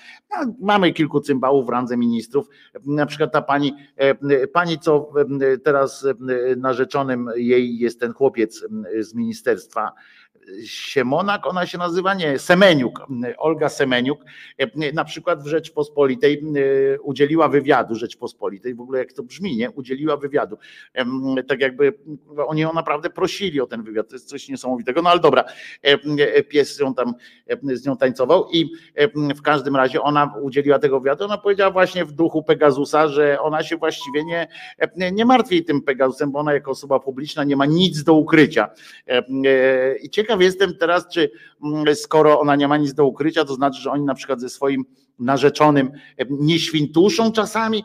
mamy 0.61 0.93
kilku 0.93 1.21
cymbałów 1.21 1.67
w 1.67 1.69
randze 1.69 1.97
ministrów, 1.97 2.49
na 2.87 3.07
przykład 3.07 3.33
ta 3.33 3.43
pani, 3.43 3.75
pani 4.53 4.79
co 4.79 5.13
teraz 5.65 6.07
narzeczonym 6.57 7.31
jej 7.37 7.79
jest 7.79 8.01
ten 8.01 8.13
chłopiec 8.13 8.65
z 8.99 9.15
ministerstwa, 9.15 9.93
Siemonak, 10.65 11.47
ona 11.47 11.67
się 11.67 11.79
nazywa, 11.79 12.15
nie, 12.15 12.39
Semeniuk, 12.39 13.07
Olga 13.39 13.69
Semeniuk, 13.69 14.25
na 14.95 15.05
przykład 15.05 15.43
w 15.43 15.47
Rzeczpospolitej 15.47 16.43
udzieliła 17.03 17.49
wywiadu 17.49 17.95
Rzeczpospolitej, 17.95 18.75
w 18.75 18.81
ogóle 18.81 18.99
jak 18.99 19.13
to 19.13 19.23
brzmi, 19.23 19.57
nie, 19.57 19.71
udzieliła 19.71 20.17
wywiadu, 20.17 20.59
tak 21.49 21.61
jakby 21.61 21.93
oni 22.47 22.61
ją 22.61 22.73
naprawdę 22.73 23.11
prosili 23.11 23.61
o 23.61 23.67
ten 23.67 23.83
wywiad, 23.83 24.09
to 24.09 24.15
jest 24.15 24.29
coś 24.29 24.49
niesamowitego, 24.49 25.03
no 25.03 25.11
ale 25.11 25.21
dobra, 25.21 25.45
pies 26.49 26.79
ją 26.79 26.95
tam 26.95 27.15
z 27.63 27.87
nią 27.87 27.97
tańcował 27.97 28.49
i 28.53 28.71
w 29.37 29.43
każdym 29.43 29.77
razie 29.77 30.03
ona 30.03 30.35
udzieliła 30.43 30.79
tego 30.79 31.01
wywiadu, 31.01 31.25
ona 31.25 31.39
powiedziała 31.39 31.71
właśnie 31.71 32.05
w 32.05 32.13
duchu 32.13 32.43
Pegasusa, 32.43 33.09
że 33.09 33.41
ona 33.41 33.63
się 33.63 33.77
właściwie 33.77 34.25
nie, 34.25 34.49
nie 35.13 35.25
martwi 35.25 35.65
tym 35.65 35.83
Pegasusem, 35.83 36.33
bo 36.33 36.39
ona 36.39 36.53
jako 36.53 36.71
osoba 36.71 37.01
publiczna 37.01 37.45
nie 37.45 37.57
ma 37.57 37.67
nic 37.67 38.03
do 38.03 38.15
ukrycia. 38.15 38.69
I 40.03 40.11
ciekawe 40.11 40.34
Ciekaw 40.35 40.43
jestem 40.43 40.77
teraz, 40.77 41.09
czy 41.09 41.31
mm, 41.65 41.95
skoro 41.95 42.41
ona 42.41 42.57
nie 42.57 42.69
ma 42.69 42.77
nic 42.77 42.95
do 42.95 43.07
ukrycia, 43.07 43.45
to 43.45 43.55
znaczy, 43.55 43.81
że 43.81 43.91
oni 43.91 44.05
na 44.05 44.15
przykład 44.15 44.41
ze 44.41 44.49
swoim 44.49 44.85
narzeczonym 45.19 45.91
nie 46.31 46.59
świntuszą 46.59 47.33
czasami, 47.33 47.85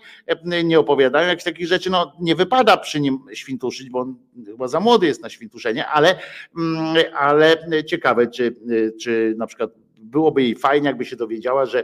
nie 0.63 0.79
opowiadają 0.79 1.27
jakichś 1.27 1.43
takich 1.43 1.67
rzeczy. 1.67 1.89
No 1.89 2.13
nie 2.19 2.35
wypada 2.35 2.77
przy 2.77 3.01
nim 3.01 3.19
świntuszyć, 3.33 3.89
bo 3.89 3.99
on 3.99 4.15
chyba 4.45 4.67
za 4.67 4.79
młody 4.79 5.07
jest 5.07 5.21
na 5.21 5.29
świntuszenie, 5.29 5.87
ale, 5.87 6.15
mm, 6.57 6.95
ale 7.13 7.57
ciekawe, 7.85 8.27
czy, 8.27 8.55
czy 9.01 9.35
na 9.37 9.47
przykład 9.47 9.71
byłoby 10.01 10.43
jej 10.43 10.55
fajnie, 10.55 10.87
jakby 10.87 11.05
się 11.05 11.15
dowiedziała, 11.15 11.65
że 11.65 11.83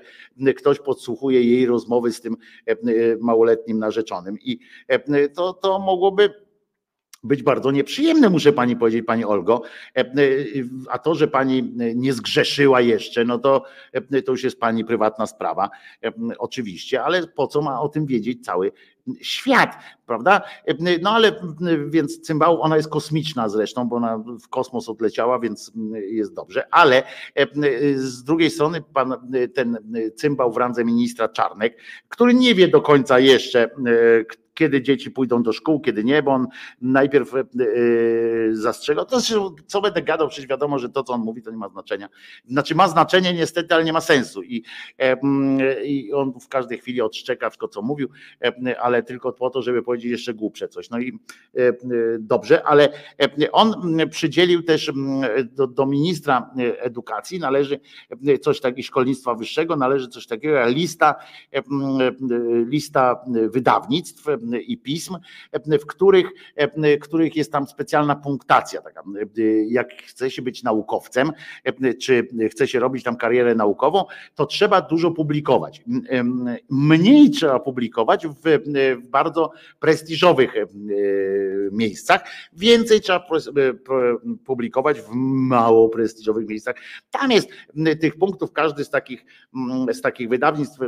ktoś 0.56 0.80
podsłuchuje 0.80 1.44
jej 1.44 1.66
rozmowy 1.66 2.12
z 2.12 2.22
tym 2.22 2.38
małoletnim 3.20 3.80
narzeczonym. 3.80 4.38
I 4.42 4.60
to, 5.36 5.54
to 5.54 5.80
mogłoby 5.80 6.45
być 7.26 7.44
bardzo 7.44 7.72
nieprzyjemne, 7.72 8.30
muszę 8.30 8.54
pani 8.54 8.76
powiedzieć, 8.76 9.06
pani 9.06 9.26
Olgo. 9.26 9.62
E, 9.96 10.00
e, 10.00 10.06
a 10.90 11.00
to, 11.00 11.16
że 11.16 11.28
pani 11.28 11.74
nie 11.96 12.14
zgrzeszyła 12.14 12.82
jeszcze, 12.82 13.26
no 13.26 13.40
to, 13.40 13.64
e, 13.92 14.22
to 14.22 14.32
już 14.32 14.44
jest 14.44 14.60
pani 14.60 14.86
prywatna 14.86 15.28
sprawa, 15.28 15.70
oczywiście, 16.38 17.04
ale 17.04 17.28
po 17.28 17.48
co 17.48 17.62
ma 17.62 17.82
o 17.82 17.90
tym 17.90 18.06
wiedzieć 18.06 18.46
cały 18.46 18.72
świat, 19.22 19.78
prawda? 20.06 20.42
No 21.02 21.12
ale 21.12 21.32
więc 21.88 22.22
cymbał, 22.22 22.62
ona 22.62 22.78
jest 22.78 22.90
kosmiczna 22.90 23.50
zresztą, 23.50 23.90
bo 23.90 23.96
ona 23.96 24.18
w 24.18 24.48
kosmos 24.50 24.90
odleciała, 24.90 25.40
więc 25.40 25.72
jest 25.94 26.34
dobrze, 26.34 26.68
ale 26.72 27.04
z 27.96 28.24
drugiej 28.24 28.50
strony 28.50 28.82
pan, 28.94 29.32
ten 29.56 29.78
cymbał 30.16 30.52
w 30.52 30.58
randze 30.58 30.86
ministra 30.86 31.30
Czarnek, 31.30 31.78
który 32.10 32.34
nie 32.34 32.56
wie 32.56 32.68
do 32.68 32.82
końca 32.82 33.20
jeszcze, 33.20 33.70
kiedy 34.56 34.82
dzieci 34.82 35.12
pójdą 35.12 35.44
do 35.44 35.54
szkół, 35.54 35.82
kiedy 35.82 36.04
nie, 36.04 36.24
bo 36.24 36.32
on 36.32 36.48
najpierw 36.82 37.36
e, 37.36 37.46
zastrzegał. 38.52 39.06
To 39.06 39.18
co 39.68 39.82
będę 39.82 40.02
gadał, 40.02 40.28
przecież 40.28 40.50
wiadomo, 40.50 40.80
że 40.80 40.90
to, 40.90 41.04
co 41.04 41.14
on 41.14 41.22
mówi, 41.22 41.42
to 41.42 41.52
nie 41.52 41.58
ma 41.58 41.70
znaczenia. 41.70 42.10
Znaczy 42.46 42.76
ma 42.76 42.88
znaczenie 42.88 43.34
niestety, 43.34 43.76
ale 43.76 43.84
nie 43.84 43.94
ma 43.94 44.02
sensu. 44.02 44.44
I, 44.44 44.64
e, 45.00 45.18
i 45.86 46.14
on 46.14 46.34
w 46.40 46.48
każdej 46.48 46.78
chwili 46.78 47.02
odszczeka 47.02 47.50
wszystko, 47.50 47.68
co 47.68 47.82
mówił, 47.82 48.10
e, 48.42 48.82
ale 48.82 49.04
tylko 49.04 49.34
po 49.34 49.50
to, 49.50 49.62
żeby 49.62 49.84
powiedzieć 49.84 50.12
jeszcze 50.12 50.34
głupsze 50.34 50.68
coś. 50.68 50.90
No 50.90 51.00
i 51.00 51.20
dobrze, 52.20 52.64
ale 52.64 52.90
on 53.52 53.98
przydzielił 54.10 54.64
też 54.64 54.92
do, 55.44 55.68
do 55.68 55.86
ministra 55.86 56.52
edukacji, 56.78 57.40
należy 57.40 57.80
coś 58.42 58.62
takiego, 58.62 58.88
szkolnictwa 58.88 59.36
wyższego, 59.36 59.76
należy 59.76 60.08
coś 60.08 60.28
takiego 60.28 60.56
jak 60.56 60.70
lista, 60.70 61.16
lista 62.68 63.26
wydawnictw, 63.50 64.26
i 64.68 64.78
pism, 64.78 65.18
w 65.82 65.86
których, 65.86 66.28
których 67.02 67.36
jest 67.36 67.52
tam 67.52 67.68
specjalna 67.68 68.16
punktacja. 68.16 68.82
Taka, 68.82 69.04
jak 69.68 69.94
chce 69.94 70.32
się 70.32 70.42
być 70.42 70.64
naukowcem, 70.64 71.32
czy 72.02 72.28
chce 72.52 72.68
się 72.68 72.80
robić 72.80 73.04
tam 73.04 73.18
karierę 73.18 73.56
naukową, 73.56 74.04
to 74.36 74.46
trzeba 74.46 74.82
dużo 74.82 75.12
publikować. 75.12 75.84
Mniej 76.70 77.30
trzeba 77.30 77.60
publikować 77.60 78.28
w, 78.28 78.34
w 79.04 79.08
bardzo 79.10 79.52
prestiżowych 79.80 80.54
miejscach, 81.72 82.22
więcej 82.54 83.02
trzeba 83.02 83.28
publikować 84.46 85.02
w 85.02 85.10
mało 85.14 85.90
prestiżowych 85.90 86.48
miejscach. 86.48 86.76
Tam 87.12 87.32
jest 87.32 87.50
tych 88.02 88.18
punktów, 88.18 88.52
każdy 88.52 88.84
z 88.84 88.90
takich, 88.90 89.26
z 89.92 90.02
takich 90.02 90.30
wydawnictw, 90.30 90.80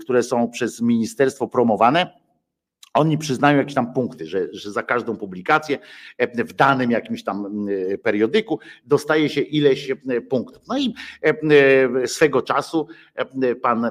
które 0.00 0.22
są 0.22 0.50
przez 0.50 0.80
ministerstwo 0.80 1.48
promowane, 1.48 2.23
oni 2.94 3.18
przyznają 3.18 3.58
jakieś 3.58 3.74
tam 3.74 3.92
punkty, 3.92 4.26
że, 4.26 4.48
że 4.52 4.72
za 4.72 4.82
każdą 4.82 5.16
publikację 5.16 5.78
e, 6.18 6.44
w 6.44 6.52
danym 6.52 6.90
jakimś 6.90 7.24
tam 7.24 7.66
e, 7.92 7.98
periodyku 7.98 8.58
dostaje 8.84 9.28
się 9.28 9.40
ileś 9.40 9.90
e, 9.90 10.20
punktów. 10.20 10.62
No 10.68 10.78
i 10.78 10.94
swego 12.06 12.42
czasu 12.42 12.88
pan, 13.62 13.90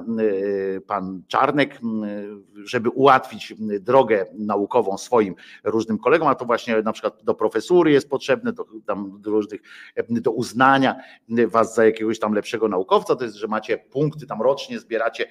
pan 0.86 1.22
Czarnek, 1.28 1.80
żeby 2.64 2.90
ułatwić 2.90 3.54
drogę 3.80 4.26
naukową 4.34 4.98
swoim 4.98 5.34
różnym 5.64 5.98
kolegom, 5.98 6.28
a 6.28 6.34
to 6.34 6.44
właśnie 6.44 6.82
na 6.82 6.92
przykład 6.92 7.24
do 7.24 7.34
profesury 7.34 7.90
jest 7.90 8.08
potrzebne, 8.08 8.52
do, 8.52 8.66
tam 8.86 9.20
do 9.20 9.30
różnych, 9.30 9.60
do 10.08 10.30
uznania 10.30 10.96
was 11.46 11.74
za 11.74 11.84
jakiegoś 11.84 12.18
tam 12.18 12.32
lepszego 12.32 12.68
naukowca, 12.68 13.16
to 13.16 13.24
jest, 13.24 13.36
że 13.36 13.46
macie 13.48 13.78
punkty, 13.78 14.26
tam 14.26 14.42
rocznie 14.42 14.80
zbieracie 14.80 15.26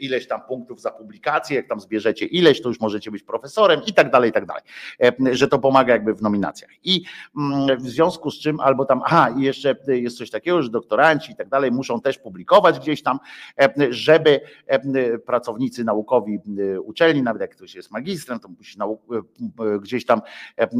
ileś 0.00 0.26
tam 0.26 0.40
punktów 0.48 0.80
za 0.80 0.90
publikację, 0.90 1.56
jak 1.56 1.68
tam 1.68 1.80
zbierzecie 1.80 2.26
ileś, 2.26 2.62
to 2.62 2.68
już 2.68 2.80
może 2.80 2.99
możecie 3.00 3.10
być 3.10 3.22
profesorem 3.22 3.80
i 3.86 3.92
tak 3.94 4.10
dalej, 4.10 4.30
i 4.30 4.32
tak 4.32 4.46
dalej, 4.46 4.62
e, 5.02 5.34
że 5.36 5.48
to 5.48 5.58
pomaga 5.58 5.92
jakby 5.92 6.14
w 6.14 6.22
nominacjach. 6.22 6.70
I 6.84 7.04
mm, 7.36 7.78
w 7.78 7.88
związku 7.88 8.30
z 8.30 8.38
czym, 8.38 8.60
albo 8.60 8.84
tam, 8.84 9.00
aha, 9.04 9.34
i 9.38 9.42
jeszcze 9.42 9.76
jest 9.88 10.18
coś 10.18 10.30
takiego, 10.30 10.62
że 10.62 10.70
doktoranci 10.70 11.32
i 11.32 11.36
tak 11.36 11.48
dalej 11.48 11.70
muszą 11.70 12.00
też 12.00 12.18
publikować 12.18 12.78
gdzieś 12.78 13.02
tam, 13.02 13.18
e, 13.60 13.74
żeby 13.90 14.40
e, 14.66 15.18
pracownicy 15.18 15.84
naukowi 15.84 16.38
uczelni, 16.84 17.22
nawet 17.22 17.40
jak 17.40 17.50
ktoś 17.50 17.74
jest 17.74 17.90
magistrem, 17.90 18.40
to 18.40 18.48
musi 18.48 18.78
gdzieś 19.80 20.06
tam 20.06 20.20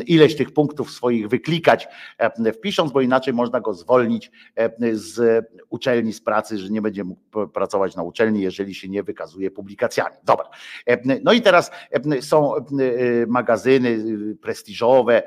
ileś 0.07 0.37
tych 0.37 0.53
punktów 0.53 0.91
swoich 0.91 1.29
wyklikać 1.29 1.89
wpisząc, 2.55 2.93
bo 2.93 3.01
inaczej 3.01 3.35
można 3.35 3.61
go 3.61 3.75
zwolnić 3.75 4.31
z 4.93 5.47
uczelni, 5.69 6.13
z 6.13 6.21
pracy, 6.21 6.59
że 6.59 6.69
nie 6.69 6.83
będzie 6.83 7.05
mógł 7.05 7.49
pracować 7.49 7.97
na 7.97 8.03
uczelni, 8.03 8.41
jeżeli 8.41 8.75
się 8.75 8.89
nie 8.89 9.03
wykazuje 9.03 9.51
publikacjami. 9.51 10.17
Dobra. 10.25 10.49
No 11.25 11.33
i 11.33 11.43
teraz 11.43 11.71
są 12.21 12.55
magazyny 13.29 14.05
prestiżowe, 14.37 15.23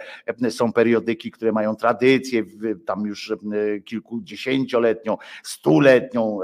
są 0.50 0.74
periodyki, 0.74 1.32
które 1.32 1.52
mają 1.52 1.76
tradycję, 1.76 2.44
tam 2.86 3.06
już 3.06 3.34
kilkudziesięcioletnią, 3.86 5.18
stuletnią 5.44 6.40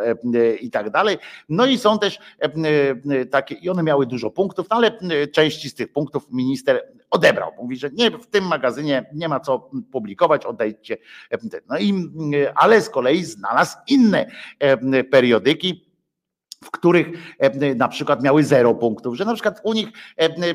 i 0.61 0.69
tak 0.69 0.89
dalej. 0.89 1.17
No 1.49 1.65
i 1.65 1.77
są 1.77 1.99
też 1.99 2.19
takie, 3.31 3.55
i 3.55 3.69
one 3.69 3.83
miały 3.83 4.05
dużo 4.05 4.31
punktów, 4.31 4.67
no 4.69 4.75
ale 4.75 4.99
części 5.31 5.69
z 5.69 5.75
tych 5.75 5.93
punktów 5.93 6.31
minister 6.31 6.83
odebrał. 7.09 7.51
Mówi, 7.57 7.77
że 7.77 7.89
nie, 7.93 8.11
w 8.11 8.27
tym 8.27 8.47
magazynie 8.47 9.05
nie 9.13 9.29
ma 9.29 9.39
co 9.39 9.69
publikować, 9.91 10.45
odejdźcie. 10.45 10.97
No 11.69 11.77
i, 11.79 12.09
ale 12.55 12.81
z 12.81 12.89
kolei 12.89 13.23
znalazł 13.23 13.77
inne 13.87 14.31
periodyki, 15.11 15.88
w 16.63 16.71
których 16.71 17.07
na 17.75 17.87
przykład 17.87 18.23
miały 18.23 18.43
zero 18.43 18.75
punktów, 18.75 19.15
że 19.15 19.25
na 19.25 19.33
przykład 19.33 19.61
u 19.63 19.73
nich 19.73 19.87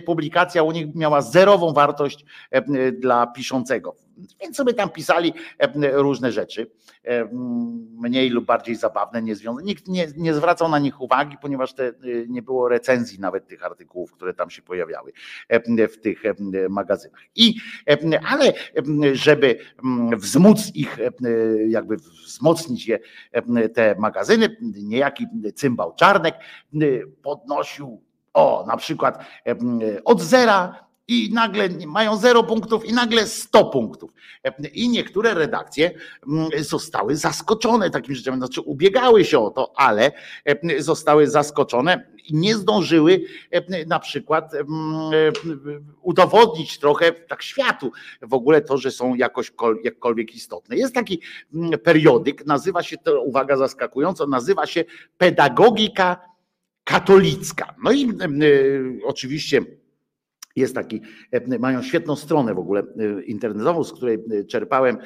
publikacja 0.07 0.63
u 0.63 0.73
nich 0.73 0.95
miała 0.95 1.23
zerową 1.23 1.73
wartość 1.73 2.25
dla 2.93 3.27
piszącego. 3.27 3.95
Więc 4.41 4.57
sobie 4.57 4.75
tam 4.75 4.91
pisali 4.91 5.33
różne 5.93 6.33
rzeczy, 6.33 6.71
mniej 7.93 8.31
lub 8.31 8.45
bardziej 8.45 8.77
zabawne, 8.77 9.23
niezwiązane. 9.23 9.67
Nikt 9.67 9.89
nie, 9.89 10.07
nie 10.17 10.35
zwracał 10.35 10.69
na 10.69 10.79
nich 10.79 11.01
uwagi, 11.01 11.37
ponieważ 11.43 11.75
te, 11.75 11.89
y, 12.05 12.27
nie 12.29 12.43
było 12.43 12.69
recenzji 12.69 13.21
nawet 13.21 13.47
tych 13.47 13.65
artykułów, 13.65 14.13
które 14.13 14.35
tam 14.35 14.51
się 14.51 14.63
pojawiały 14.63 15.13
w 15.89 15.97
tych 16.01 16.23
magazynach. 16.71 17.21
I, 17.35 17.55
ale 18.29 18.53
żeby 19.13 19.59
wzmóc 20.17 20.75
ich, 20.75 20.99
jakby 21.69 21.97
wzmocnić 21.97 22.87
je, 22.87 22.99
te 23.75 23.95
magazyny, 23.99 24.57
niejaki 24.83 25.27
cymbał 25.55 25.95
Czarnek 25.95 26.35
podnosił 27.23 28.03
o, 28.35 28.65
na 28.69 28.77
przykład 28.77 29.25
od 30.05 30.21
zera 30.21 30.85
i 31.09 31.31
nagle 31.33 31.69
mają 31.87 32.17
0 32.17 32.45
punktów 32.45 32.85
i 32.85 32.93
nagle 32.93 33.27
100 33.27 33.65
punktów. 33.65 34.11
I 34.73 34.89
niektóre 34.89 35.35
redakcje 35.35 35.91
mm, 36.29 36.49
zostały 36.59 37.17
zaskoczone 37.17 37.91
takim 37.91 38.15
rzeczami, 38.15 38.39
znaczy 38.39 38.61
ubiegały 38.61 39.25
się 39.25 39.39
o 39.39 39.51
to, 39.51 39.73
ale 39.77 40.13
zostały 40.79 41.27
zaskoczone 41.27 42.07
i 42.25 42.35
nie 42.35 42.57
zdążyły 42.57 43.21
na 43.87 43.99
przykład 43.99 44.55
mm, 44.55 44.67
udowodnić 46.03 46.79
trochę 46.79 47.13
tak 47.13 47.43
światu 47.43 47.93
w 48.23 48.35
ogóle 48.35 48.61
to, 48.61 48.79
że 48.79 48.91
są 48.91 49.15
jakoś 49.15 49.53
jakkolwiek 49.85 50.35
istotne. 50.35 50.77
Jest 50.77 50.95
taki 50.95 51.21
mm, 51.55 51.79
periodyk, 51.79 52.47
nazywa 52.47 52.83
się 52.83 52.97
to, 52.99 53.23
uwaga 53.23 53.57
zaskakująco, 53.57 54.27
nazywa 54.27 54.67
się 54.67 54.85
Pedagogika 55.19 56.35
Katolicka. 56.85 57.75
No 57.85 57.93
i 57.93 58.13
y, 58.43 59.01
oczywiście 59.05 59.61
jest 60.57 60.75
taki, 60.75 61.01
e, 61.31 61.59
mają 61.59 61.83
świetną 61.83 62.17
stronę 62.17 62.55
w 62.55 62.59
ogóle 62.59 62.81
e, 62.81 63.23
internetową, 63.23 63.85
z 63.85 63.93
której 63.93 64.19
e, 64.41 64.45
czerpałem 64.45 64.99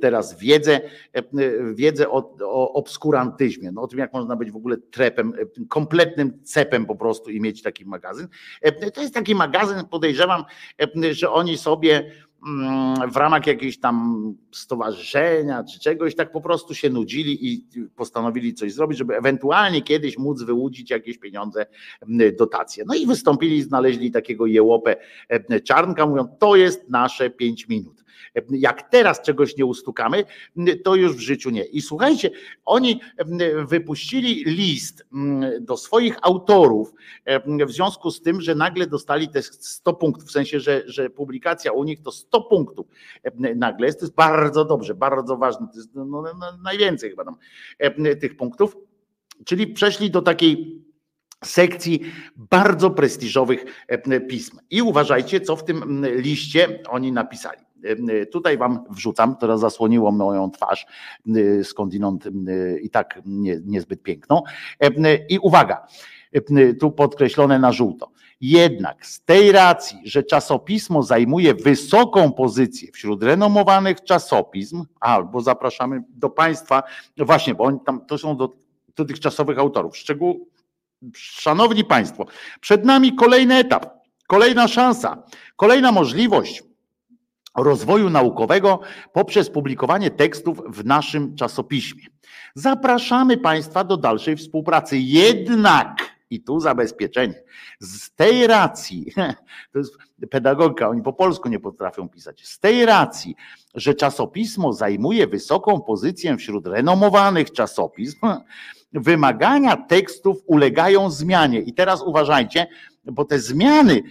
teraz 0.00 0.38
wiedzę, 0.38 0.80
wiedzę 1.74 2.10
o, 2.10 2.36
o 2.40 2.72
obskurantyzmie, 2.72 3.72
no 3.72 3.82
o 3.82 3.86
tym, 3.86 3.98
jak 3.98 4.12
można 4.12 4.36
być 4.36 4.50
w 4.50 4.56
ogóle 4.56 4.76
trepem, 4.76 5.32
kompletnym 5.68 6.42
cepem 6.42 6.86
po 6.86 6.96
prostu 6.96 7.30
i 7.30 7.40
mieć 7.40 7.62
taki 7.62 7.84
magazyn. 7.84 8.28
To 8.94 9.00
jest 9.00 9.14
taki 9.14 9.34
magazyn, 9.34 9.84
podejrzewam, 9.90 10.44
że 11.10 11.30
oni 11.30 11.58
sobie 11.58 12.10
w 13.12 13.16
ramach 13.16 13.46
jakiejś 13.46 13.80
tam 13.80 14.34
stowarzyszenia 14.52 15.64
czy 15.64 15.80
czegoś, 15.80 16.14
tak 16.14 16.32
po 16.32 16.40
prostu 16.40 16.74
się 16.74 16.90
nudzili 16.90 17.52
i 17.52 17.66
postanowili 17.96 18.54
coś 18.54 18.72
zrobić, 18.72 18.98
żeby 18.98 19.16
ewentualnie 19.16 19.82
kiedyś 19.82 20.18
móc 20.18 20.42
wyłudzić 20.42 20.90
jakieś 20.90 21.18
pieniądze, 21.18 21.66
mm, 22.02 22.36
dotacje. 22.36 22.84
No 22.86 22.94
i 22.94 23.06
wystąpili, 23.06 23.62
znaleźli 23.62 24.10
takiego 24.10 24.46
jełopę 24.46 24.96
mm, 25.28 25.62
czarnka, 25.62 26.06
mówią, 26.06 26.28
to 26.38 26.56
jest 26.56 26.88
nasze 26.88 27.30
pięć 27.30 27.68
minut. 27.68 28.05
Jak 28.50 28.90
teraz 28.90 29.22
czegoś 29.22 29.56
nie 29.56 29.66
ustukamy, 29.66 30.24
to 30.84 30.94
już 30.94 31.16
w 31.16 31.20
życiu 31.20 31.50
nie. 31.50 31.64
I 31.64 31.80
słuchajcie, 31.80 32.30
oni 32.64 33.00
wypuścili 33.68 34.44
list 34.44 35.06
do 35.60 35.76
swoich 35.76 36.16
autorów 36.22 36.92
w 37.66 37.72
związku 37.72 38.10
z 38.10 38.22
tym, 38.22 38.40
że 38.40 38.54
nagle 38.54 38.86
dostali 38.86 39.28
te 39.28 39.42
100 39.42 39.94
punktów, 39.94 40.28
w 40.28 40.32
sensie, 40.32 40.60
że, 40.60 40.82
że 40.86 41.10
publikacja 41.10 41.72
u 41.72 41.84
nich 41.84 42.02
to 42.02 42.12
100 42.12 42.40
punktów 42.40 42.86
nagle 43.56 43.86
jest. 43.86 44.00
To 44.00 44.06
jest 44.06 44.14
bardzo 44.14 44.64
dobrze, 44.64 44.94
bardzo 44.94 45.36
ważne. 45.36 45.66
To 45.72 45.78
jest 45.78 45.94
no, 45.94 46.04
no, 46.04 46.22
no, 46.22 46.58
najwięcej 46.62 47.10
chyba 47.10 47.24
tam 47.24 47.36
tych 48.20 48.36
punktów. 48.36 48.76
Czyli 49.44 49.66
przeszli 49.66 50.10
do 50.10 50.22
takiej 50.22 50.82
sekcji 51.44 52.00
bardzo 52.36 52.90
prestiżowych 52.90 53.64
pism. 54.28 54.58
I 54.70 54.82
uważajcie, 54.82 55.40
co 55.40 55.56
w 55.56 55.64
tym 55.64 56.06
liście 56.16 56.82
oni 56.88 57.12
napisali. 57.12 57.65
Tutaj 58.32 58.58
wam 58.58 58.84
wrzucam, 58.90 59.36
teraz 59.36 59.60
zasłoniło 59.60 60.12
moją 60.12 60.50
twarz 60.50 60.86
skądinąd 61.62 62.24
i 62.82 62.90
tak 62.90 63.20
nie, 63.26 63.60
niezbyt 63.64 64.02
piękną. 64.02 64.42
I 65.28 65.38
uwaga, 65.38 65.86
tu 66.80 66.90
podkreślone 66.90 67.58
na 67.58 67.72
żółto. 67.72 68.10
Jednak 68.40 69.06
z 69.06 69.24
tej 69.24 69.52
racji, 69.52 69.98
że 70.04 70.22
czasopismo 70.22 71.02
zajmuje 71.02 71.54
wysoką 71.54 72.32
pozycję 72.32 72.92
wśród 72.92 73.22
renomowanych 73.22 74.04
czasopism, 74.04 74.84
albo 75.00 75.40
zapraszamy 75.40 76.02
do 76.08 76.30
Państwa, 76.30 76.82
właśnie, 77.18 77.54
bo 77.54 77.64
oni 77.64 77.78
tam 77.86 78.06
to 78.06 78.18
są 78.18 78.36
do 78.36 78.52
dotychczasowych 78.96 79.58
autorów. 79.58 79.96
Szczegół, 79.96 80.48
szanowni 81.14 81.84
Państwo, 81.84 82.26
przed 82.60 82.84
nami 82.84 83.14
kolejny 83.14 83.54
etap, 83.54 83.86
kolejna 84.26 84.68
szansa, 84.68 85.22
kolejna 85.56 85.92
możliwość 85.92 86.62
rozwoju 87.56 88.10
naukowego 88.10 88.80
poprzez 89.12 89.50
publikowanie 89.50 90.10
tekstów 90.10 90.62
w 90.68 90.84
naszym 90.84 91.36
czasopiśmie. 91.36 92.04
Zapraszamy 92.54 93.38
Państwa 93.38 93.84
do 93.84 93.96
dalszej 93.96 94.36
współpracy. 94.36 94.98
Jednak, 94.98 96.16
i 96.30 96.40
tu 96.40 96.60
zabezpieczenie, 96.60 97.42
z 97.80 98.14
tej 98.14 98.46
racji, 98.46 99.12
to 99.72 99.78
jest 99.78 99.96
pedagogika, 100.30 100.88
oni 100.88 101.02
po 101.02 101.12
polsku 101.12 101.48
nie 101.48 101.60
potrafią 101.60 102.08
pisać, 102.08 102.46
z 102.46 102.58
tej 102.58 102.86
racji, 102.86 103.36
że 103.74 103.94
czasopismo 103.94 104.72
zajmuje 104.72 105.26
wysoką 105.26 105.80
pozycję 105.80 106.36
wśród 106.36 106.66
renomowanych 106.66 107.52
czasopism, 107.52 108.18
wymagania 108.92 109.76
tekstów 109.76 110.36
ulegają 110.46 111.10
zmianie. 111.10 111.60
I 111.60 111.74
teraz 111.74 112.02
uważajcie, 112.02 112.66
bo 113.12 113.24
te 113.24 113.38
zmiany 113.38 114.02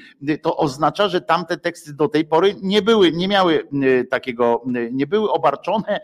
to 0.42 0.58
oznacza, 0.58 1.10
że 1.10 1.22
tamte 1.22 1.58
teksty 1.58 1.94
do 1.94 2.08
tej 2.08 2.26
pory 2.26 2.56
nie 2.62 2.82
były, 2.82 3.12
nie 3.12 3.28
miały 3.28 3.68
takiego, 4.10 4.64
nie 4.92 5.08
były 5.08 5.32
obarczone 5.32 6.02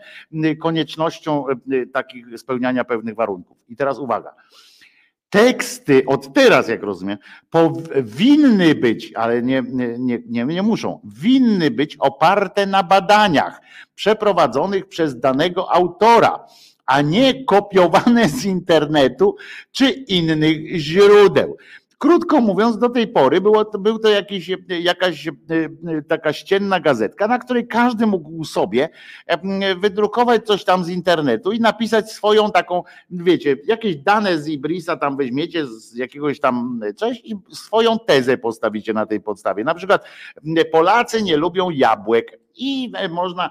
koniecznością 0.60 1.44
takich 1.92 2.38
spełniania 2.38 2.84
pewnych 2.84 3.14
warunków. 3.14 3.56
I 3.68 3.76
teraz 3.76 3.98
uwaga. 3.98 4.34
Teksty 5.30 6.02
od 6.06 6.32
teraz, 6.34 6.68
jak 6.68 6.82
rozumiem, 6.82 7.18
powinny 7.50 8.74
być, 8.74 9.12
ale 9.14 9.42
nie, 9.42 9.62
nie, 9.98 10.18
nie, 10.28 10.44
nie 10.44 10.62
muszą, 10.62 11.00
winny 11.04 11.70
być 11.70 11.96
oparte 11.96 12.66
na 12.66 12.82
badaniach 12.82 13.60
przeprowadzonych 13.94 14.88
przez 14.88 15.20
danego 15.20 15.72
autora 15.72 16.46
a 16.86 17.00
nie 17.02 17.44
kopiowane 17.44 18.28
z 18.28 18.44
internetu 18.44 19.36
czy 19.72 19.90
innych 19.90 20.76
źródeł. 20.76 21.56
Krótko 22.02 22.40
mówiąc, 22.40 22.78
do 22.78 22.88
tej 22.88 23.08
pory 23.08 23.40
było, 23.40 23.64
był 23.64 23.98
to 23.98 24.08
jakiś, 24.08 24.50
jakaś 24.68 25.28
e, 25.28 25.32
taka 26.08 26.32
ścienna 26.32 26.80
gazetka, 26.80 27.28
na 27.28 27.38
której 27.38 27.66
każdy 27.66 28.06
mógł 28.06 28.44
sobie 28.44 28.88
e, 29.26 29.74
wydrukować 29.74 30.46
coś 30.46 30.64
tam 30.64 30.84
z 30.84 30.88
internetu 30.88 31.52
i 31.52 31.60
napisać 31.60 32.12
swoją 32.12 32.50
taką, 32.50 32.82
wiecie, 33.10 33.56
jakieś 33.66 33.96
dane 33.96 34.38
z 34.38 34.48
Ibrisa 34.48 34.96
tam 34.96 35.16
weźmiecie 35.16 35.66
z 35.66 35.94
jakiegoś 35.96 36.40
tam 36.40 36.80
coś 36.96 37.20
i 37.24 37.34
swoją 37.52 37.98
tezę 37.98 38.38
postawicie 38.38 38.92
na 38.92 39.06
tej 39.06 39.20
podstawie. 39.20 39.64
Na 39.64 39.74
przykład 39.74 40.04
Polacy 40.72 41.22
nie 41.22 41.36
lubią 41.36 41.70
jabłek 41.70 42.40
i 42.54 42.92
można 43.10 43.50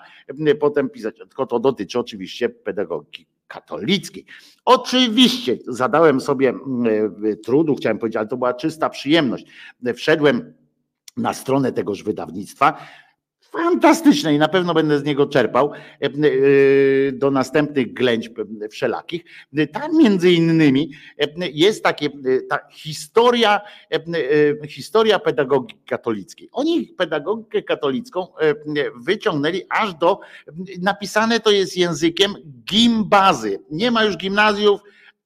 potem 0.60 0.90
pisać, 0.90 1.18
tylko 1.18 1.46
to 1.46 1.60
dotyczy 1.60 2.00
oczywiście 2.00 2.50
pedagogiki 2.50 3.31
katolickiej. 3.52 4.26
Oczywiście 4.66 5.58
zadałem 5.68 6.22
sobie 6.22 6.50
mm, 6.50 6.88
trudu, 7.44 7.76
chciałem 7.76 8.00
powiedzieć, 8.00 8.18
ale 8.18 8.28
to 8.28 8.38
była 8.38 8.54
czysta 8.54 8.90
przyjemność. 8.90 9.46
Wszedłem 9.96 10.54
na 11.18 11.34
stronę 11.34 11.72
tegoż 11.72 12.04
wydawnictwa 12.04 12.78
fantastyczne 13.52 14.34
i 14.34 14.38
na 14.38 14.48
pewno 14.48 14.74
będę 14.74 15.00
z 15.00 15.04
niego 15.04 15.26
czerpał 15.26 15.72
e, 15.74 16.06
e, 16.06 16.12
do 17.12 17.32
następnych 17.32 17.94
ględź 17.94 18.30
wszelakich. 18.72 19.24
Tam 19.74 19.98
między 19.98 20.32
innymi 20.32 20.92
jest 21.54 21.84
takie 21.84 22.10
ta 22.50 22.60
historia, 22.72 23.62
historia 24.68 25.20
pedagogiki 25.20 25.82
katolickiej. 25.86 26.50
Oni 26.52 26.88
pedagogikę 26.98 27.62
katolicką 27.64 28.28
wyciągnęli 28.96 29.62
aż 29.70 29.94
do, 29.94 30.20
napisane 30.82 31.40
to 31.40 31.52
jest 31.52 31.78
językiem 31.78 32.34
gimbazy. 32.66 33.60
Nie 33.72 33.92
ma 33.92 34.04
już 34.04 34.18
gimnazjów, 34.18 34.82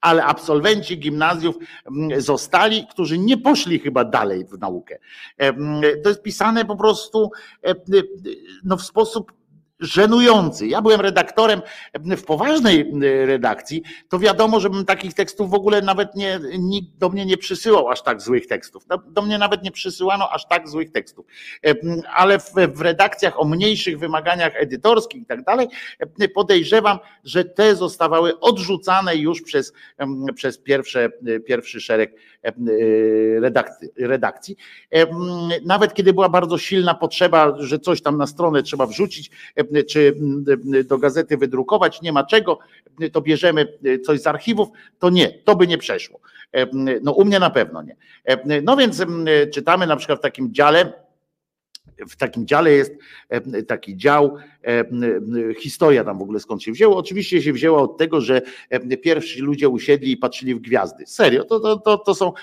ale 0.06 0.24
absolwenci 0.24 0.98
gimnazjów 0.98 1.56
mm, 1.86 2.22
zostali, 2.22 2.88
którzy 2.88 3.18
nie 3.18 3.38
poszli 3.38 3.80
chyba 3.80 4.06
dalej 4.06 4.46
w 4.46 4.60
naukę. 4.60 5.00
To 6.04 6.10
jest 6.10 6.22
pisane 6.22 6.66
po 6.66 6.76
prostu 6.76 7.32
no, 8.64 8.78
w 8.78 8.82
sposób 8.82 9.32
żenujący. 9.80 10.68
Ja 10.68 10.82
byłem 10.82 11.02
redaktorem 11.02 11.62
w 11.94 12.24
poważnej 12.24 12.92
redakcji, 13.26 13.84
to 14.10 14.20
wiadomo, 14.20 14.60
żebym 14.60 14.86
takich 14.86 15.14
tekstów 15.14 15.50
w 15.50 15.54
ogóle 15.54 15.82
nawet 15.82 16.16
nie, 16.16 16.40
nikt 16.60 16.98
do 16.98 17.10
mnie 17.10 17.26
nie 17.26 17.38
przysyłał 17.38 17.90
aż 17.90 18.04
tak 18.04 18.22
złych 18.22 18.48
tekstów. 18.48 18.88
Do, 18.88 18.98
do 18.98 19.22
mnie 19.22 19.38
nawet 19.38 19.64
nie 19.64 19.72
przysyłano 19.72 20.30
aż 20.30 20.48
tak 20.48 20.70
złych 20.70 20.92
tekstów. 20.92 21.26
Ale 22.14 22.40
w, 22.40 22.54
w 22.74 22.82
redakcjach 22.82 23.40
o 23.40 23.46
mniejszych 23.46 24.00
wymaganiach 24.00 24.54
edytorskich 24.56 25.22
i 25.22 25.26
tak 25.26 25.44
dalej, 25.44 25.68
podejrzewam, 26.34 27.00
że 27.24 27.46
te 27.46 27.76
zostawały 27.76 28.40
odrzucane 28.40 29.16
już 29.16 29.42
przez, 29.42 29.74
przez 30.36 30.58
pierwsze, 30.58 31.10
pierwszy 31.46 31.82
szereg 31.82 32.16
redakcji, 33.40 33.90
redakcji. 33.98 34.56
Nawet 35.66 35.94
kiedy 35.94 36.14
była 36.14 36.30
bardzo 36.30 36.58
silna 36.58 36.94
potrzeba, 36.94 37.56
że 37.60 37.80
coś 37.80 38.02
tam 38.02 38.18
na 38.18 38.28
stronę 38.28 38.64
trzeba 38.64 38.86
wrzucić, 38.86 39.32
czy 39.90 40.16
do 40.86 40.98
gazety 40.98 41.38
wydrukować, 41.38 42.02
nie 42.02 42.14
ma 42.14 42.24
czego, 42.24 42.60
to 43.12 43.22
bierzemy 43.22 43.68
coś 44.06 44.22
z 44.22 44.28
archiwów, 44.28 44.68
to 45.00 45.10
nie, 45.10 45.30
to 45.30 45.56
by 45.56 45.68
nie 45.68 45.78
przeszło. 45.78 46.20
No 47.02 47.12
u 47.12 47.26
mnie 47.26 47.40
na 47.40 47.50
pewno 47.50 47.82
nie. 47.82 47.96
No 48.62 48.78
więc 48.78 49.04
czytamy 49.54 49.88
na 49.88 49.96
przykład 49.96 50.20
w 50.20 50.22
takim 50.22 50.54
dziale, 50.54 50.94
w 52.10 52.16
takim 52.16 52.48
dziale 52.48 52.72
jest 52.72 52.94
taki 53.68 53.98
dział, 53.98 54.38
historia 55.60 56.04
tam 56.04 56.18
w 56.18 56.22
ogóle 56.22 56.40
skąd 56.40 56.64
się 56.64 56.72
wzięło. 56.72 56.98
Oczywiście 56.98 57.42
się 57.42 57.54
wzięła 57.54 57.82
od 57.82 57.98
tego, 57.98 58.22
że 58.22 58.42
pierwsi 59.02 59.42
ludzie 59.42 59.70
usiedli 59.70 60.12
i 60.12 60.18
patrzyli 60.18 60.56
w 60.56 60.60
gwiazdy. 60.60 61.06
Serio, 61.08 61.44
to, 61.44 61.60
to, 61.60 61.80
to, 61.80 61.98
to 61.98 62.16
są 62.16 62.34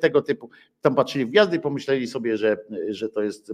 tego 0.00 0.22
typu. 0.22 0.50
Tam 0.80 0.94
patrzyli 0.94 1.26
w 1.26 1.28
gwiazdy 1.28 1.58
pomyśleli 1.58 2.06
sobie, 2.06 2.36
że, 2.36 2.56
że 2.88 3.08
to 3.08 3.22
jest, 3.22 3.52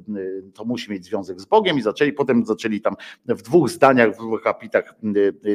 to 0.54 0.64
musi 0.64 0.90
mieć 0.90 1.04
związek 1.04 1.40
z 1.40 1.44
Bogiem 1.44 1.78
i 1.78 1.82
zaczęli, 1.82 2.12
potem 2.12 2.46
zaczęli 2.46 2.80
tam 2.80 2.94
w 3.28 3.42
dwóch 3.42 3.70
zdaniach, 3.70 4.14
w 4.14 4.18
dwóch 4.18 4.42
kapitach 4.42 4.94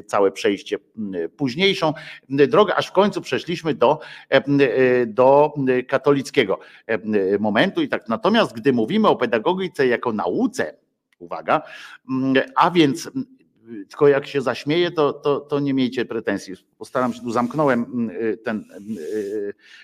całe 0.06 0.32
przejście 0.32 0.78
późniejszą 1.38 1.94
drogę, 2.30 2.76
aż 2.76 2.88
w 2.88 2.92
końcu 2.92 3.22
przeszliśmy 3.22 3.74
do, 3.74 4.00
do 5.08 5.54
katolickiego 5.88 6.60
momentu 7.40 7.82
i 7.82 7.88
tak. 7.88 8.10
Natomiast 8.10 8.54
gdy 8.54 8.74
mówimy 8.74 9.08
o 9.08 9.16
pedagogice 9.16 9.88
jako 9.88 10.14
nauce, 10.14 10.87
uwaga, 11.20 11.62
a 12.56 12.72
więc 12.72 13.12
tylko 13.90 14.08
jak 14.08 14.28
się 14.28 14.42
zaśmieje, 14.42 14.92
to, 14.92 15.14
to, 15.14 15.40
to 15.40 15.60
nie 15.60 15.74
miejcie 15.74 16.06
pretensji. 16.06 16.54
Postaram 16.78 17.14
się, 17.14 17.22
tu 17.22 17.32
zamknąłem 17.32 18.10
ten 18.44 18.66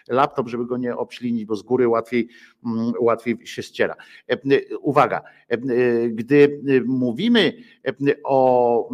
laptop, 0.08 0.48
żeby 0.48 0.66
go 0.66 0.78
nie 0.78 0.96
obślinić, 0.96 1.46
bo 1.46 1.56
z 1.56 1.62
góry 1.62 1.88
łatwiej, 1.88 2.30
łatwiej 3.00 3.38
się 3.44 3.64
ściera. 3.64 3.96
Uwaga, 4.82 5.22
gdy 6.10 6.62
mówimy 6.86 7.54
o 8.24 8.90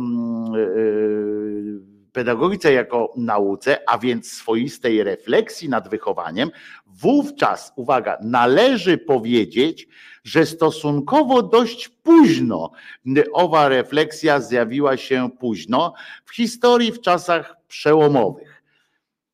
pedagogice 2.12 2.74
jako 2.74 3.14
nauce, 3.18 3.90
a 3.90 3.98
więc 3.98 4.32
swoistej 4.32 5.04
refleksji 5.04 5.70
nad 5.70 5.90
wychowaniem, 5.90 6.52
wówczas, 6.88 7.74
uwaga, 7.76 8.18
należy 8.22 8.98
powiedzieć, 8.98 9.88
że 10.24 10.46
stosunkowo 10.46 11.44
dość 11.44 11.90
późno 11.90 12.72
owa 13.34 13.70
refleksja 13.70 14.40
zjawiła 14.42 14.98
się 14.98 15.30
późno 15.40 15.94
w 16.26 16.36
historii 16.36 16.92
w 16.92 17.02
czasach 17.02 17.56
przełomowych. 17.68 18.64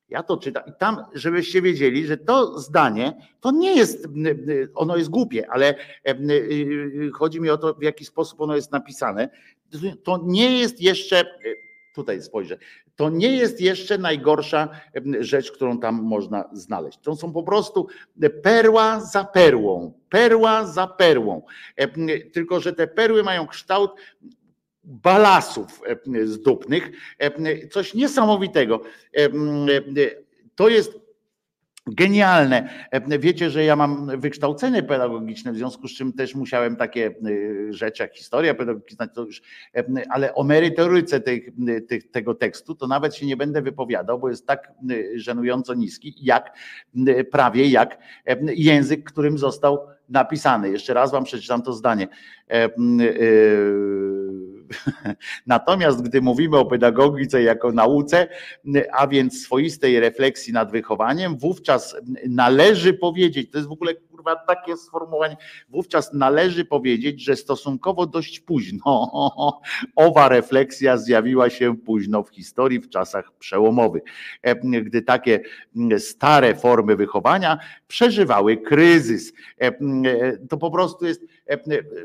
Ja 0.08 0.22
to 0.22 0.36
czytam 0.36 0.62
i 0.66 0.72
tam, 0.78 1.04
żebyście 1.14 1.62
wiedzieli, 1.62 2.06
że 2.06 2.16
to 2.16 2.58
zdanie 2.58 3.12
to 3.40 3.50
nie 3.50 3.76
jest, 3.76 4.08
ono 4.74 4.96
jest 4.96 5.10
głupie, 5.10 5.50
ale 5.50 5.74
chodzi 7.14 7.40
mi 7.40 7.50
o 7.50 7.58
to, 7.58 7.74
w 7.74 7.82
jaki 7.82 8.04
sposób 8.04 8.40
ono 8.40 8.56
jest 8.56 8.72
napisane. 8.72 9.28
To 10.02 10.20
nie 10.24 10.58
jest 10.58 10.80
jeszcze 10.80 11.24
tutaj 11.96 12.22
spojrzę, 12.22 12.58
to 12.96 13.10
nie 13.10 13.36
jest 13.36 13.60
jeszcze 13.60 13.98
najgorsza 13.98 14.68
rzecz, 15.20 15.52
którą 15.52 15.80
tam 15.80 16.02
można 16.02 16.50
znaleźć. 16.52 16.98
To 16.98 17.16
są 17.16 17.32
po 17.32 17.42
prostu 17.42 17.86
perła 18.42 19.00
za 19.00 19.24
perłą, 19.24 19.92
perła 20.08 20.66
za 20.66 20.86
perłą. 20.86 21.42
Tylko, 22.32 22.60
że 22.60 22.72
te 22.72 22.86
perły 22.86 23.22
mają 23.22 23.46
kształt 23.46 23.90
balasów 24.84 25.80
zdupnych, 26.24 26.90
coś 27.70 27.94
niesamowitego. 27.94 28.80
To 30.54 30.68
jest 30.68 31.05
Genialne. 31.86 32.68
Wiecie, 33.18 33.50
że 33.50 33.64
ja 33.64 33.76
mam 33.76 34.20
wykształcenie 34.20 34.82
pedagogiczne, 34.82 35.52
w 35.52 35.56
związku 35.56 35.88
z 35.88 35.92
czym 35.92 36.12
też 36.12 36.34
musiałem 36.34 36.76
takie 36.76 37.14
y, 37.26 37.68
rzeczy 37.70 38.02
jak 38.02 38.14
historia 38.14 38.54
pedagogiczna, 38.54 39.06
to 39.06 39.24
już, 39.24 39.42
ale 40.10 40.34
o 40.34 40.44
merytoryce 40.44 41.20
tych, 41.20 41.48
tych, 41.88 42.10
tego 42.10 42.34
tekstu 42.34 42.74
to 42.74 42.86
nawet 42.86 43.14
się 43.14 43.26
nie 43.26 43.36
będę 43.36 43.62
wypowiadał, 43.62 44.18
bo 44.18 44.28
jest 44.28 44.46
tak 44.46 44.72
żenująco 45.14 45.74
niski, 45.74 46.14
jak 46.20 46.56
prawie 47.30 47.68
jak 47.68 47.98
język, 48.56 49.04
którym 49.04 49.38
został 49.38 49.86
napisany. 50.08 50.70
Jeszcze 50.70 50.94
raz 50.94 51.12
wam 51.12 51.24
przeczytam 51.24 51.62
to 51.62 51.72
zdanie. 51.72 52.08
Natomiast 55.46 56.02
gdy 56.02 56.20
mówimy 56.20 56.58
o 56.58 56.66
pedagogice 56.66 57.42
jako 57.42 57.72
nauce, 57.72 58.28
a 58.92 59.06
więc 59.06 59.42
swoistej 59.42 60.00
refleksji 60.00 60.52
nad 60.52 60.70
wychowaniem, 60.70 61.38
wówczas 61.38 61.96
należy 62.28 62.94
powiedzieć, 62.94 63.50
to 63.50 63.58
jest 63.58 63.68
w 63.68 63.72
ogóle 63.72 63.94
kurwa 63.94 64.36
takie 64.36 64.76
sformułowanie, 64.76 65.36
wówczas 65.68 66.12
należy 66.12 66.64
powiedzieć, 66.64 67.22
że 67.22 67.36
stosunkowo 67.36 68.06
dość 68.06 68.40
późno 68.40 69.10
owa 69.96 70.28
refleksja 70.28 70.96
zjawiła 70.96 71.50
się 71.50 71.76
późno 71.76 72.22
w 72.22 72.30
historii, 72.30 72.80
w 72.80 72.88
czasach 72.88 73.32
przełomowych, 73.38 74.02
gdy 74.82 75.02
takie 75.02 75.40
stare 75.98 76.54
formy 76.54 76.96
wychowania 76.96 77.58
przeżywały 77.88 78.56
kryzys. 78.56 79.32
To 80.48 80.56
po 80.56 80.70
prostu 80.70 81.06
jest 81.06 81.22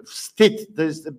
wstyd, 0.05 0.75
to 0.75 0.83
jest 0.83 1.09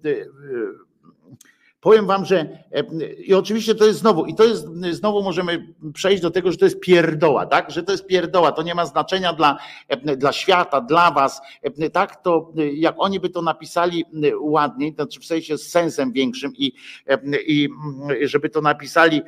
Powiem 1.83 2.07
wam, 2.07 2.25
że 2.25 2.59
e, 2.73 2.83
i 3.13 3.35
oczywiście 3.35 3.75
to 3.75 3.87
jest 3.87 3.99
znowu, 3.99 4.27
i 4.27 4.35
to 4.35 4.45
jest 4.45 4.67
znowu 4.91 5.23
możemy 5.23 5.75
przejść 5.95 6.23
do 6.23 6.31
tego, 6.31 6.53
że 6.53 6.59
to 6.59 6.65
jest 6.65 6.81
pierdoła, 6.81 7.47
tak? 7.47 7.71
Że 7.71 7.83
to 7.83 7.93
jest 7.93 8.07
pierdoła, 8.07 8.53
to 8.53 8.63
nie 8.63 8.75
ma 8.75 8.87
znaczenia 8.87 9.33
dla, 9.33 9.59
e, 9.89 10.17
dla 10.17 10.33
świata, 10.33 10.81
dla 10.81 11.11
was, 11.11 11.41
e, 11.63 11.91
tak? 11.91 12.23
To 12.23 12.53
jak 12.75 12.95
oni 12.99 13.21
by 13.21 13.31
to 13.31 13.43
napisali 13.43 14.05
ładniej, 14.41 14.95
to 14.95 15.03
znaczy 15.03 15.21
w 15.21 15.25
sensie 15.25 15.59
z 15.59 15.71
sensem 15.71 16.13
większym 16.13 16.53
i, 16.57 16.73
i 17.47 17.69
żeby 18.23 18.49
to 18.49 18.61
napisali 18.61 19.23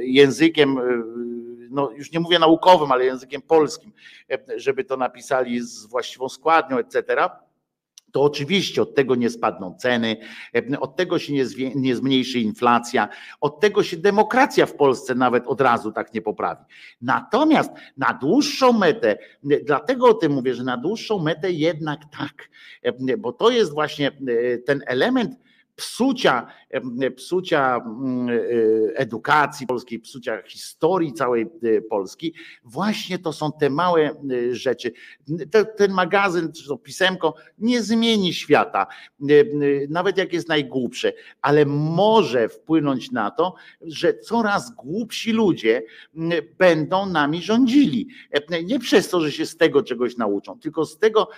językiem, 0.00 0.78
no 1.70 1.90
już 1.90 2.12
nie 2.12 2.20
mówię 2.20 2.38
naukowym, 2.38 2.92
ale 2.92 3.04
językiem 3.04 3.42
polskim, 3.42 3.92
żeby 4.56 4.84
to 4.84 4.96
napisali 4.96 5.60
z 5.60 5.86
właściwą 5.86 6.28
składnią, 6.28 6.78
etc 6.78 7.28
to 8.12 8.22
oczywiście 8.22 8.82
od 8.82 8.94
tego 8.94 9.14
nie 9.14 9.30
spadną 9.30 9.74
ceny, 9.74 10.16
od 10.80 10.96
tego 10.96 11.18
się 11.18 11.32
nie, 11.32 11.44
nie 11.74 11.96
zmniejszy 11.96 12.40
inflacja, 12.40 13.08
od 13.40 13.60
tego 13.60 13.82
się 13.82 13.96
demokracja 13.96 14.66
w 14.66 14.74
Polsce 14.74 15.14
nawet 15.14 15.46
od 15.46 15.60
razu 15.60 15.92
tak 15.92 16.14
nie 16.14 16.22
poprawi. 16.22 16.64
Natomiast 17.00 17.70
na 17.96 18.18
dłuższą 18.20 18.72
metę, 18.72 19.18
dlatego 19.42 20.06
o 20.06 20.14
tym 20.14 20.32
mówię, 20.32 20.54
że 20.54 20.64
na 20.64 20.76
dłuższą 20.76 21.18
metę 21.18 21.52
jednak 21.52 22.00
tak, 22.18 22.50
bo 23.18 23.32
to 23.32 23.50
jest 23.50 23.72
właśnie 23.72 24.12
ten 24.66 24.82
element, 24.86 25.36
psucia, 25.76 26.46
psucia 27.16 27.76
mm, 27.76 28.28
e, 28.28 28.96
edukacji 28.96 29.66
polskiej, 29.66 30.00
psucia 30.00 30.42
historii 30.42 31.12
całej 31.12 31.42
e, 31.42 31.80
Polski, 31.80 32.34
właśnie 32.64 33.18
to 33.18 33.32
są 33.32 33.52
te 33.52 33.70
małe 33.70 34.10
e, 34.10 34.54
rzeczy. 34.54 34.92
Ten 35.76 35.92
magazyn, 35.92 36.52
czy 36.52 36.68
to 36.68 36.76
pisemko 36.76 37.34
nie 37.58 37.82
zmieni 37.82 38.34
świata, 38.34 38.86
nawet 39.88 40.18
jak 40.18 40.32
jest 40.32 40.48
najgłupsze, 40.48 41.12
ale 41.42 41.66
może 41.66 42.48
wpłynąć 42.48 43.10
na 43.10 43.30
to, 43.30 43.54
że 43.82 44.14
coraz 44.14 44.74
głupsi 44.74 45.32
ludzie 45.32 45.82
będą 46.58 47.06
nami 47.06 47.42
rządzili. 47.42 48.08
Nie 48.64 48.78
przez 48.78 49.08
to, 49.08 49.20
że 49.20 49.32
się 49.32 49.46
z 49.46 49.56
tego 49.56 49.82
czegoś 49.82 50.16
nauczą, 50.16 50.60
tylko 50.60 50.86
z 50.86 50.98
tego, 50.98 51.28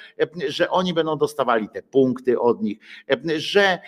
że 0.49 0.71
oni 0.71 0.95
będą 0.95 1.19
dostawali 1.19 1.69
te 1.69 1.83
punkty 1.83 2.41
od 2.41 2.63
nich, 2.63 2.79
że 3.37 3.79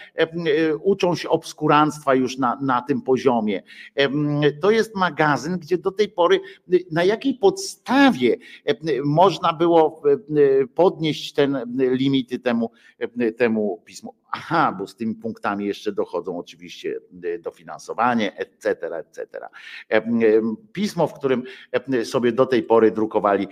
uczą 0.82 1.16
się 1.16 1.33
obskuranstwa 1.34 2.14
już 2.14 2.38
na, 2.38 2.58
na 2.60 2.82
tym 2.82 3.02
poziomie. 3.02 3.62
To 4.62 4.70
jest 4.70 4.96
magazyn, 4.96 5.58
gdzie 5.58 5.78
do 5.78 5.92
tej 5.92 6.08
pory 6.08 6.40
na 6.90 7.04
jakiej 7.04 7.34
podstawie 7.34 8.36
można 9.04 9.52
było 9.52 10.02
podnieść 10.74 11.32
ten 11.32 11.58
limity 11.78 12.38
temu, 12.38 12.70
temu 13.36 13.82
pismu 13.84 14.14
Aha, 14.36 14.74
bo 14.78 14.86
z 14.86 14.96
tymi 14.96 15.14
punktami 15.14 15.66
jeszcze 15.66 15.92
dochodzą 15.92 16.38
oczywiście 16.38 17.00
e, 17.24 17.38
dofinansowanie, 17.38 18.36
etc., 18.36 18.96
etc. 18.96 19.48
E, 19.90 20.02
pismo, 20.72 21.06
w 21.06 21.14
którym 21.14 21.42
sobie 22.04 22.32
do 22.32 22.46
tej 22.46 22.62
pory 22.62 22.90
drukowali 22.90 23.48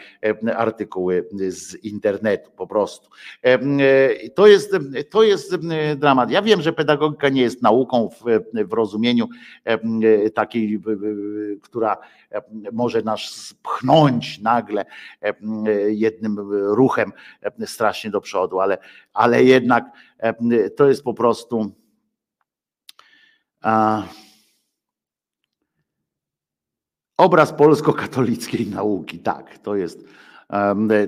artykuły 0.57 1.29
z 1.49 1.75
internetu 1.75 2.51
po 2.57 2.67
prostu. 2.67 3.11
To 4.35 4.47
jest, 4.47 4.77
to 5.11 5.23
jest 5.23 5.57
dramat. 5.97 6.31
Ja 6.31 6.43
wiem, 6.43 6.63
że 6.63 6.73
pedagogika 6.73 7.29
nie 7.29 7.43
jest 7.43 7.63
nauką 7.63 8.09
w, 8.09 8.25
w 8.69 8.73
rozumieniu 8.73 9.29
takiej, 10.35 10.81
która 11.63 11.97
może 12.73 13.03
nas 13.03 13.55
pchnąć 13.63 14.41
nagle 14.41 14.85
jednym 15.87 16.37
ruchem 16.75 17.13
strasznie 17.67 18.11
do 18.11 18.21
przodu, 18.21 18.61
ale, 18.61 18.79
ale 19.13 19.45
jednak 19.45 19.85
to 20.77 20.89
jest 20.89 21.03
po 21.03 21.15
prostu 21.15 21.73
obraz 27.17 27.53
polsko-katolickiej 27.53 28.67
nauki. 28.67 29.19
Tak, 29.19 29.59
to 29.59 29.77
jest, 29.77 30.05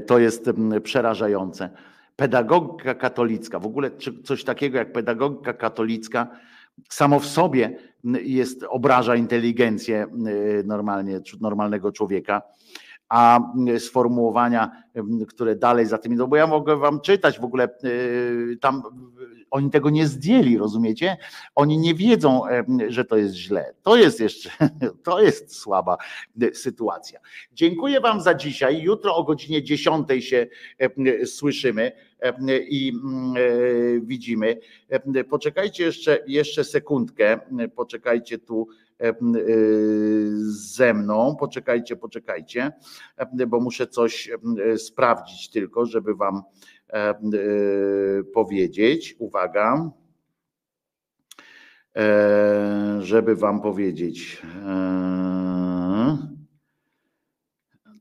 to 0.07 0.19
jest 0.19 0.51
przerażające. 0.83 1.71
Pedagogika 2.17 2.95
katolicka, 2.95 3.59
w 3.59 3.67
ogóle 3.67 3.91
coś 4.25 4.45
takiego 4.45 4.79
jak 4.79 4.93
pedagogika 4.93 5.53
katolicka, 5.53 6.27
samo 6.89 7.21
w 7.21 7.27
sobie 7.27 7.79
jest, 8.23 8.65
obraża 8.69 9.17
inteligencję 9.17 10.07
normalnie, 10.65 11.21
normalnego 11.41 11.93
człowieka 11.93 12.43
a 13.15 13.41
sformułowania, 13.79 14.71
które 15.29 15.57
dalej 15.57 15.87
za 15.87 15.99
tym 15.99 16.13
idą, 16.13 16.27
bo 16.27 16.37
ja 16.37 16.47
mogę 16.47 16.77
wam 16.77 17.01
czytać 17.01 17.41
w 17.41 17.45
ogóle, 17.45 17.69
y, 17.85 18.59
tam 18.61 18.83
oni 19.51 19.71
tego 19.71 19.91
nie 19.91 20.07
zdjęli, 20.07 20.59
rozumiecie? 20.59 21.17
Oni 21.55 21.79
nie 21.79 21.95
wiedzą, 21.95 22.43
że 22.89 23.05
to 23.05 23.17
jest 23.17 23.35
źle. 23.35 23.75
To 23.83 23.97
jest 23.97 24.21
jeszcze, 24.21 24.51
to 25.05 25.23
jest 25.23 25.57
słaba 25.57 25.97
sytuacja. 26.53 27.21
Dziękuję 27.53 28.01
wam 28.01 28.21
za 28.21 28.35
dzisiaj. 28.35 28.83
Jutro 28.83 29.17
o 29.17 29.25
godzinie 29.25 29.63
10 29.63 30.09
się 30.21 30.47
słyszymy 31.25 31.93
i 32.69 32.93
mm, 33.05 33.35
e, 33.37 33.41
widzimy. 34.01 34.59
Poczekajcie 35.31 35.85
jeszcze, 35.85 36.19
jeszcze 36.27 36.65
sekundkę, 36.65 37.41
poczekajcie 37.75 38.39
tu 38.39 38.69
ze 40.47 40.95
mną. 40.95 41.37
Poczekajcie, 41.41 41.97
poczekajcie, 41.97 42.73
e, 43.17 43.47
bo 43.47 43.61
muszę 43.61 43.87
coś 43.87 44.31
sprawdzić 44.77 45.51
tylko, 45.51 45.87
żeby 45.87 46.15
Wam 46.15 46.43
powiedzieć. 48.35 49.17
Uwaga. 49.19 49.91
Żeby 53.01 53.37
Wam 53.37 53.61
powiedzieć. 53.61 54.43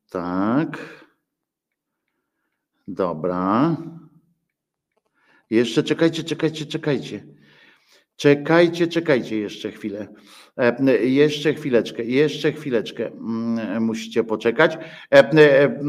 Tak. 0.10 1.04
Dobra. 2.88 3.78
Jeszcze 5.50 5.84
czekajcie, 5.84 6.24
czekajcie, 6.24 6.66
czekajcie. 6.66 7.33
Czekajcie, 8.24 8.88
czekajcie 8.88 9.38
jeszcze 9.38 9.72
chwilę. 9.72 10.08
E, 10.58 11.06
jeszcze 11.06 11.54
chwileczkę, 11.54 12.04
jeszcze 12.04 12.52
chwileczkę 12.52 13.08
mm, 13.08 13.84
musicie 13.84 14.24
poczekać. 14.24 14.78
E, 15.14 15.32
e, 15.32 15.80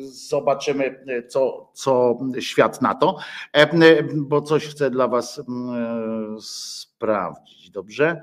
zobaczymy, 0.00 1.04
co, 1.28 1.70
co 1.74 2.18
świat 2.40 2.82
na 2.82 2.94
to, 2.94 3.18
bo 4.14 4.42
coś 4.42 4.66
chcę 4.66 4.90
dla 4.90 5.08
Was 5.08 5.42
sprawdzić. 6.40 7.70
Dobrze. 7.70 8.22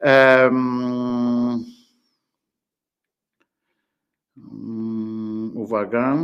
Mm, 0.00 1.64
uwaga. 5.54 6.16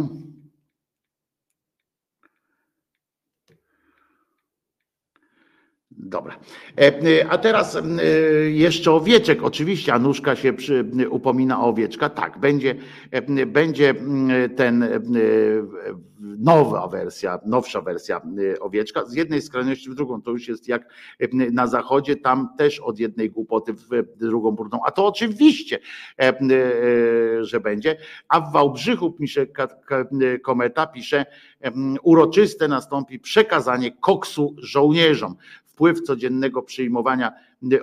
Dobra. 6.01 6.39
E, 6.77 7.03
e, 7.03 7.29
a 7.31 7.39
teraz 7.39 7.77
e, 7.77 7.83
jeszcze 8.51 8.93
owieczek. 8.93 9.43
Oczywiście 9.43 9.95
Anuszka 9.95 10.37
się 10.37 10.53
przy, 10.53 10.85
upomina 11.11 11.61
o 11.61 11.69
owieczka. 11.69 12.09
Tak, 12.09 12.39
będzie, 12.39 12.75
będzie 13.47 13.95
ten 14.57 14.89
nowa 16.21 16.89
wersja, 16.89 17.39
nowsza 17.47 17.81
wersja 17.81 18.21
owieczka. 18.61 19.07
Z 19.07 19.15
jednej 19.15 19.43
skrajności 19.43 19.91
w 19.91 19.95
drugą. 19.95 20.23
To 20.23 20.31
już 20.31 20.49
jest 20.49 20.69
jak 20.69 20.95
na 21.53 21.67
zachodzie, 21.67 22.17
tam 22.17 22.49
też 22.59 22.81
od 22.81 22.99
jednej 22.99 23.31
głupoty 23.31 23.73
w 23.73 24.17
drugą 24.17 24.51
brudną. 24.51 24.81
A 24.85 24.91
to 24.91 25.07
oczywiście, 25.07 25.79
że 27.41 27.61
będzie. 27.61 27.97
A 28.29 28.41
w 28.41 28.53
Wałbrzychu 28.53 29.13
pisze 29.13 29.47
kometa, 30.43 30.87
pisze 30.87 31.27
uroczyste 32.03 32.69
nastąpi 32.69 33.19
przekazanie 33.19 33.93
koksu 33.93 34.55
żołnierzom 34.59 35.37
wpływ 35.79 36.03
codziennego 36.03 36.63
przyjmowania 36.63 37.33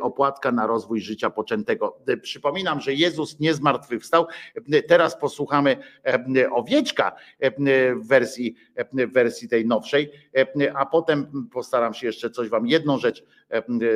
opłatka 0.02 0.52
na 0.52 0.68
rozwój 0.68 1.02
życia 1.02 1.30
poczętego. 1.30 1.98
Przypominam, 2.22 2.82
że 2.82 2.94
Jezus 2.94 3.40
nie 3.40 3.54
zmartwychwstał. 3.54 4.28
Teraz 4.88 5.20
posłuchamy 5.20 5.78
owieczka 6.52 7.16
w 7.96 8.08
wersji, 8.08 8.56
w 8.94 9.14
wersji 9.14 9.50
tej 9.50 9.66
nowszej, 9.66 10.12
a 10.76 10.86
potem 10.86 11.48
postaram 11.54 11.94
się 11.94 12.08
jeszcze 12.08 12.30
coś 12.30 12.50
wam, 12.50 12.68
jedną 12.68 12.98
rzecz 12.98 13.24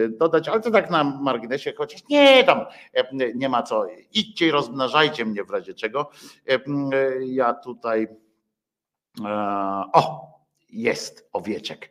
dodać, 0.09 0.47
ale 0.47 0.61
to 0.61 0.71
tak 0.71 0.89
na 0.89 1.03
marginesie, 1.03 1.73
chociaż 1.77 2.01
nie 2.09 2.43
tam, 2.43 2.65
nie 3.35 3.49
ma 3.49 3.63
co. 3.63 3.85
Idźcie 4.13 4.47
i 4.47 4.51
rozmnażajcie 4.51 5.25
mnie 5.25 5.43
w 5.43 5.49
razie 5.49 5.73
czego. 5.73 6.09
Ja 7.19 7.53
tutaj 7.53 8.07
o, 9.93 10.28
jest 10.69 11.29
owieczek. 11.33 11.89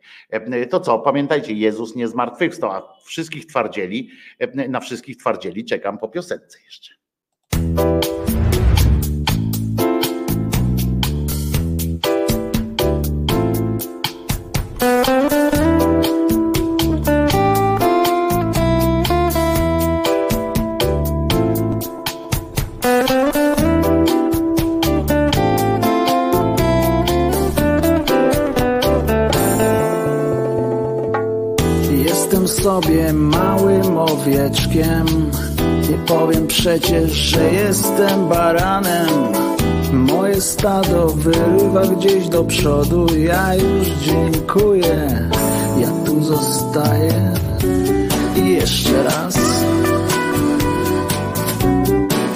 To 0.69 0.79
co, 0.79 0.99
pamiętajcie, 0.99 1.53
Jezus 1.53 1.95
nie 1.95 2.07
zmartwychwstał, 2.07 2.71
a 2.71 2.93
wszystkich 3.03 3.45
twardzieli, 3.45 4.09
na 4.69 4.79
wszystkich 4.79 5.17
twardzieli 5.17 5.65
czekam 5.65 5.97
po 5.97 6.07
piosence 6.07 6.57
jeszcze. 6.65 6.93
Małym 34.29 34.45
owieczkiem 34.45 35.31
Nie 35.89 35.97
powiem 35.97 36.47
przecież, 36.47 37.11
że 37.11 37.53
jestem 37.53 38.29
baranem. 38.29 39.09
Moje 39.93 40.41
stado 40.41 41.07
wyrywa 41.07 41.81
gdzieś 41.81 42.27
do 42.27 42.43
przodu. 42.43 43.07
Ja 43.17 43.55
już 43.55 43.87
dziękuję, 43.87 45.29
ja 45.79 45.87
tu 46.05 46.23
zostaję. 46.23 47.33
I 48.35 48.49
jeszcze 48.49 49.03
raz. 49.03 49.37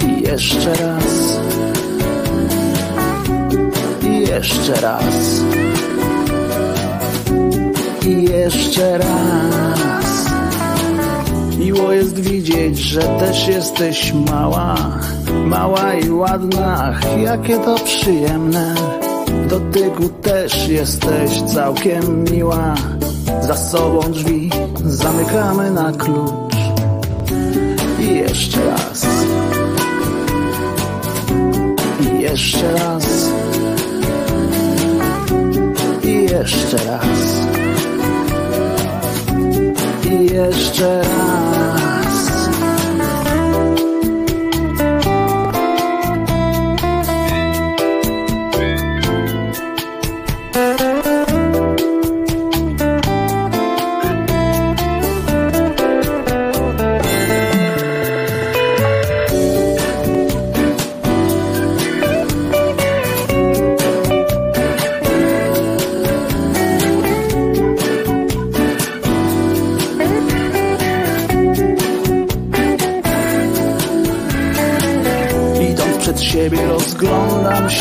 I 0.08 0.22
jeszcze 0.22 0.74
raz. 0.74 1.38
I 4.02 4.20
jeszcze 4.20 4.80
raz. 4.80 5.42
I 8.06 8.24
jeszcze 8.24 8.98
raz 8.98 10.03
Miło 11.64 11.92
jest 11.92 12.20
widzieć, 12.20 12.78
że 12.78 13.00
też 13.00 13.48
jesteś 13.48 14.12
mała, 14.30 14.76
mała 15.44 15.94
i 15.94 16.10
ładna, 16.10 17.00
jakie 17.24 17.58
to 17.58 17.74
przyjemne. 17.74 18.74
W 19.26 19.46
dotyku 19.46 20.08
też 20.08 20.68
jesteś 20.68 21.42
całkiem 21.42 22.24
miła. 22.32 22.74
Za 23.40 23.56
sobą 23.56 24.00
drzwi 24.00 24.50
zamykamy 24.84 25.70
na 25.70 25.92
klucz. 25.92 26.54
I 28.00 28.14
jeszcze 28.14 28.66
raz. 28.66 29.06
I 32.00 32.22
jeszcze 32.22 32.72
raz. 32.72 33.30
I 36.02 36.22
jeszcze 36.22 36.76
raz 36.76 37.63
jeszcze 40.34 41.02
raz. 41.02 41.83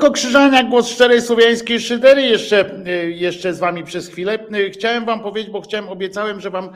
Wojtko 0.00 0.14
Krzyżania, 0.14 0.64
głos 0.64 0.88
szczerej 0.88 1.22
słowiańskiej 1.22 1.80
szydery, 1.80 2.22
jeszcze, 2.22 2.70
y, 2.86 3.12
jeszcze 3.12 3.54
z 3.54 3.58
wami 3.58 3.84
przez 3.84 4.08
chwilę. 4.08 4.38
Y, 4.54 4.70
Chciałem 4.70 5.04
wam 5.04 5.20
powiedzieć, 5.20 5.50
bo 5.52 5.60
chciałem, 5.60 5.88
obiecałem, 5.88 6.40
że 6.40 6.50
wam, 6.50 6.68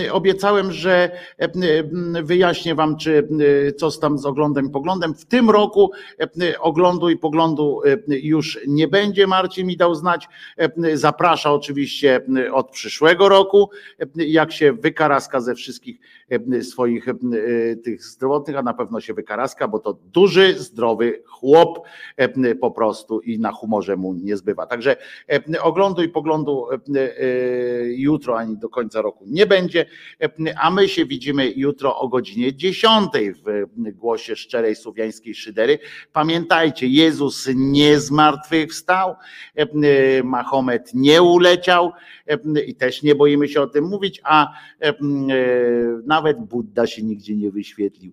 y, 0.00 0.12
obiecałem, 0.12 0.72
że 0.72 1.10
y, 1.42 2.22
wyjaśnię 2.22 2.74
wam, 2.74 2.96
czy 2.96 3.28
y, 3.68 3.72
co 3.72 3.90
tam 3.90 4.18
z 4.18 4.26
oglądem 4.26 4.66
i 4.66 4.70
poglądem. 4.70 5.14
W 5.14 5.24
tym 5.24 5.50
roku 5.50 5.90
y, 6.42 6.60
oglądu 6.60 7.08
i 7.10 7.16
poglądu 7.16 7.80
y, 8.10 8.20
już 8.20 8.58
nie 8.66 8.88
będzie. 8.88 9.26
Marcin 9.26 9.66
mi 9.66 9.76
dał 9.76 9.94
znać. 9.94 10.28
Y, 10.84 10.98
Zaprasza 10.98 11.52
oczywiście 11.52 12.20
y, 12.36 12.52
od 12.52 12.70
przyszłego 12.70 13.28
roku, 13.28 13.70
y, 14.20 14.26
jak 14.26 14.52
się 14.52 14.72
wykaraska 14.72 15.40
ze 15.40 15.54
wszystkich 15.54 15.98
y, 16.52 16.64
swoich 16.64 17.08
y, 17.08 17.76
tych 17.84 18.04
zdrowotnych, 18.04 18.56
a 18.56 18.62
na 18.62 18.74
pewno 18.74 19.00
się 19.00 19.14
wykaraska, 19.14 19.68
bo 19.68 19.78
to 19.78 19.98
duży, 20.12 20.58
zdrowy 20.58 21.22
chłop 21.26 21.80
e, 22.16 22.54
po 22.54 22.70
prostu 22.70 23.20
i 23.20 23.38
na 23.38 23.52
humorze 23.52 23.96
mu 23.96 24.14
nie 24.14 24.36
zbywa. 24.36 24.66
Także 24.66 24.96
e, 25.54 25.62
oglądu 25.62 26.02
i 26.02 26.08
poglądu 26.08 26.66
e, 26.70 26.74
e, 26.74 27.09
jutro 27.96 28.38
ani 28.38 28.56
do 28.56 28.68
końca 28.68 29.02
roku 29.02 29.24
nie 29.28 29.46
będzie, 29.46 29.86
a 30.60 30.70
my 30.70 30.88
się 30.88 31.06
widzimy 31.06 31.52
jutro 31.56 31.98
o 31.98 32.08
godzinie 32.08 32.54
10 32.54 33.10
w 33.76 33.90
głosie 33.92 34.36
szczerej 34.36 34.76
słowiańskiej 34.76 35.34
szydery. 35.34 35.78
Pamiętajcie, 36.12 36.86
Jezus 36.86 37.48
nie 37.54 38.00
zmartwychwstał, 38.00 39.14
e, 39.56 40.22
Mahomet 40.22 40.90
nie 40.94 41.22
uleciał 41.22 41.92
i 42.66 42.74
też 42.74 43.02
nie 43.02 43.14
boimy 43.14 43.48
się 43.48 43.60
o 43.60 43.66
tym 43.66 43.84
mówić, 43.84 44.20
a 44.24 44.52
nawet 46.06 46.38
Budda 46.38 46.86
się 46.86 47.02
nigdzie 47.02 47.36
nie 47.36 47.50
wyświetlił. 47.50 48.12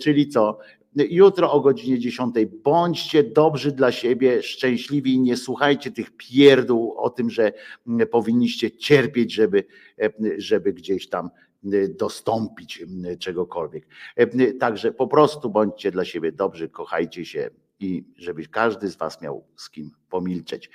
Czyli 0.00 0.28
co? 0.28 0.58
Jutro 0.96 1.52
o 1.52 1.60
godzinie 1.60 1.98
10 1.98 2.34
bądźcie 2.64 3.22
dobrzy 3.22 3.72
dla 3.72 3.92
siebie, 3.92 4.42
szczęśliwi 4.42 5.14
i 5.14 5.20
nie 5.20 5.36
słuchajcie 5.36 5.90
tych 5.90 6.16
pierdół 6.16 6.94
o 6.98 7.10
tym, 7.10 7.30
że 7.30 7.52
mm, 7.86 8.08
powinniście 8.08 8.70
cierpieć, 8.70 9.34
żeby, 9.34 9.64
e, 10.02 10.10
żeby 10.38 10.72
gdzieś 10.72 11.08
tam 11.08 11.30
e, 11.64 11.88
dostąpić 11.88 12.84
czegokolwiek. 13.18 13.86
E, 14.16 14.52
Także 14.52 14.92
po 14.92 15.06
prostu 15.06 15.50
bądźcie 15.50 15.90
dla 15.90 16.04
siebie 16.04 16.32
dobrzy, 16.32 16.68
kochajcie 16.68 17.24
się 17.24 17.50
i 17.80 18.04
żeby 18.16 18.46
każdy 18.46 18.88
z 18.88 18.96
Was 18.96 19.22
miał 19.22 19.44
z 19.56 19.70
kim 19.70 19.90
pomilczeć. 20.10 20.70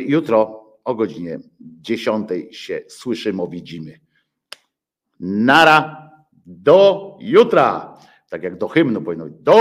Jutro 0.00 0.64
o 0.84 0.94
godzinie 0.94 1.38
10 1.60 2.28
się 2.50 2.80
słyszymy, 2.88 3.42
widzimy. 3.50 4.00
Nara, 5.20 6.10
do 6.46 7.16
jutra. 7.20 7.98
Tak 8.30 8.42
jak 8.42 8.58
do 8.58 8.68
hymnu 8.68 9.02
powinno 9.02 9.24
być. 9.24 9.34
Do 9.34 9.58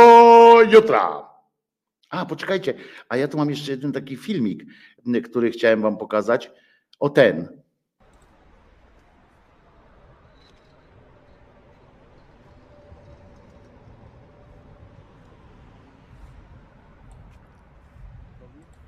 jutra. 0.62 1.30
A, 2.10 2.26
poczekajcie, 2.26 2.74
a 3.10 3.18
ja 3.18 3.28
tu 3.28 3.38
mam 3.38 3.50
jeszcze 3.50 3.72
jeden 3.72 3.92
taki 3.92 4.18
filmik, 4.18 4.64
który 5.24 5.52
chciałem 5.52 5.82
wam 5.82 5.98
pokazać. 5.98 6.52
O 7.00 7.10
ten. 7.10 7.62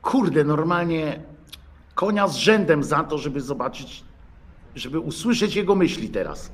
Kurde, 0.01 0.43
normalnie 0.43 1.23
konia 1.95 2.27
z 2.27 2.35
rzędem 2.35 2.83
za 2.83 3.03
to, 3.03 3.17
żeby 3.17 3.41
zobaczyć, 3.41 4.03
żeby 4.75 4.99
usłyszeć 4.99 5.55
jego 5.55 5.75
myśli 5.75 6.09
teraz. 6.09 6.51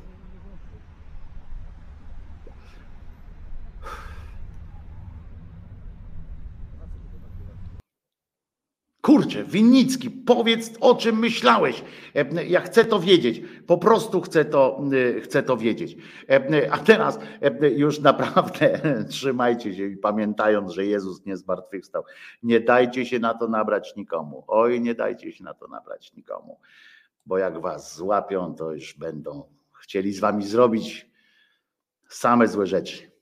Kurczę, 9.08 9.44
Winnicki, 9.44 10.12
powiedz 10.12 10.72
o 10.82 10.96
czym 10.96 11.20
myślałeś. 11.20 11.84
E, 12.16 12.46
Ja 12.46 12.62
chcę 12.62 12.86
to 12.86 13.00
wiedzieć. 13.00 13.42
Po 13.68 13.78
prostu 13.78 14.22
chcę 14.22 14.46
to, 14.46 14.82
e, 15.18 15.22
chcę 15.22 15.44
to 15.44 15.58
wiedzieć. 15.58 15.98
E, 16.30 16.72
A 16.72 16.78
teraz 16.78 17.20
już 17.76 18.00
naprawdę 18.00 18.80
trzymajcie 19.10 19.74
się 19.74 19.86
i 19.86 19.98
pamiętając, 19.98 20.72
że 20.72 20.86
Jezus 20.86 21.26
nie 21.26 21.38
zmartwychwstał. 21.38 22.04
Nie 22.44 22.60
dajcie 22.60 23.06
się 23.06 23.20
na 23.20 23.34
to 23.34 23.48
nabrać 23.48 23.96
nikomu. 23.96 24.44
Oj, 24.48 24.82
nie 24.82 24.96
dajcie 24.96 25.32
się 25.32 25.44
na 25.44 25.54
to 25.54 25.68
nabrać 25.68 26.14
nikomu. 26.14 26.60
Bo 27.26 27.38
jak 27.38 27.62
was 27.62 27.96
złapią, 27.96 28.56
to 28.56 28.72
już 28.72 28.94
będą 28.94 29.44
chcieli 29.82 30.14
z 30.14 30.20
wami 30.20 30.48
zrobić 30.48 31.10
same 32.10 32.48
złe 32.48 32.68
rzeczy. 32.68 33.17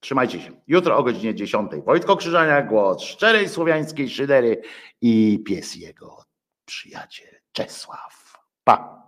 Trzymajcie 0.00 0.40
się. 0.40 0.60
Jutro 0.66 0.96
o 0.96 1.02
godzinie 1.02 1.34
10. 1.34 1.70
Wojtko 1.86 2.16
Krzyżania, 2.16 2.62
głos 2.62 3.02
szczerej 3.02 3.48
słowiańskiej 3.48 4.10
szydery 4.10 4.62
i 5.00 5.42
pies 5.46 5.76
jego 5.76 6.24
przyjaciel 6.64 7.38
Czesław. 7.52 8.38
Pa. 8.64 9.02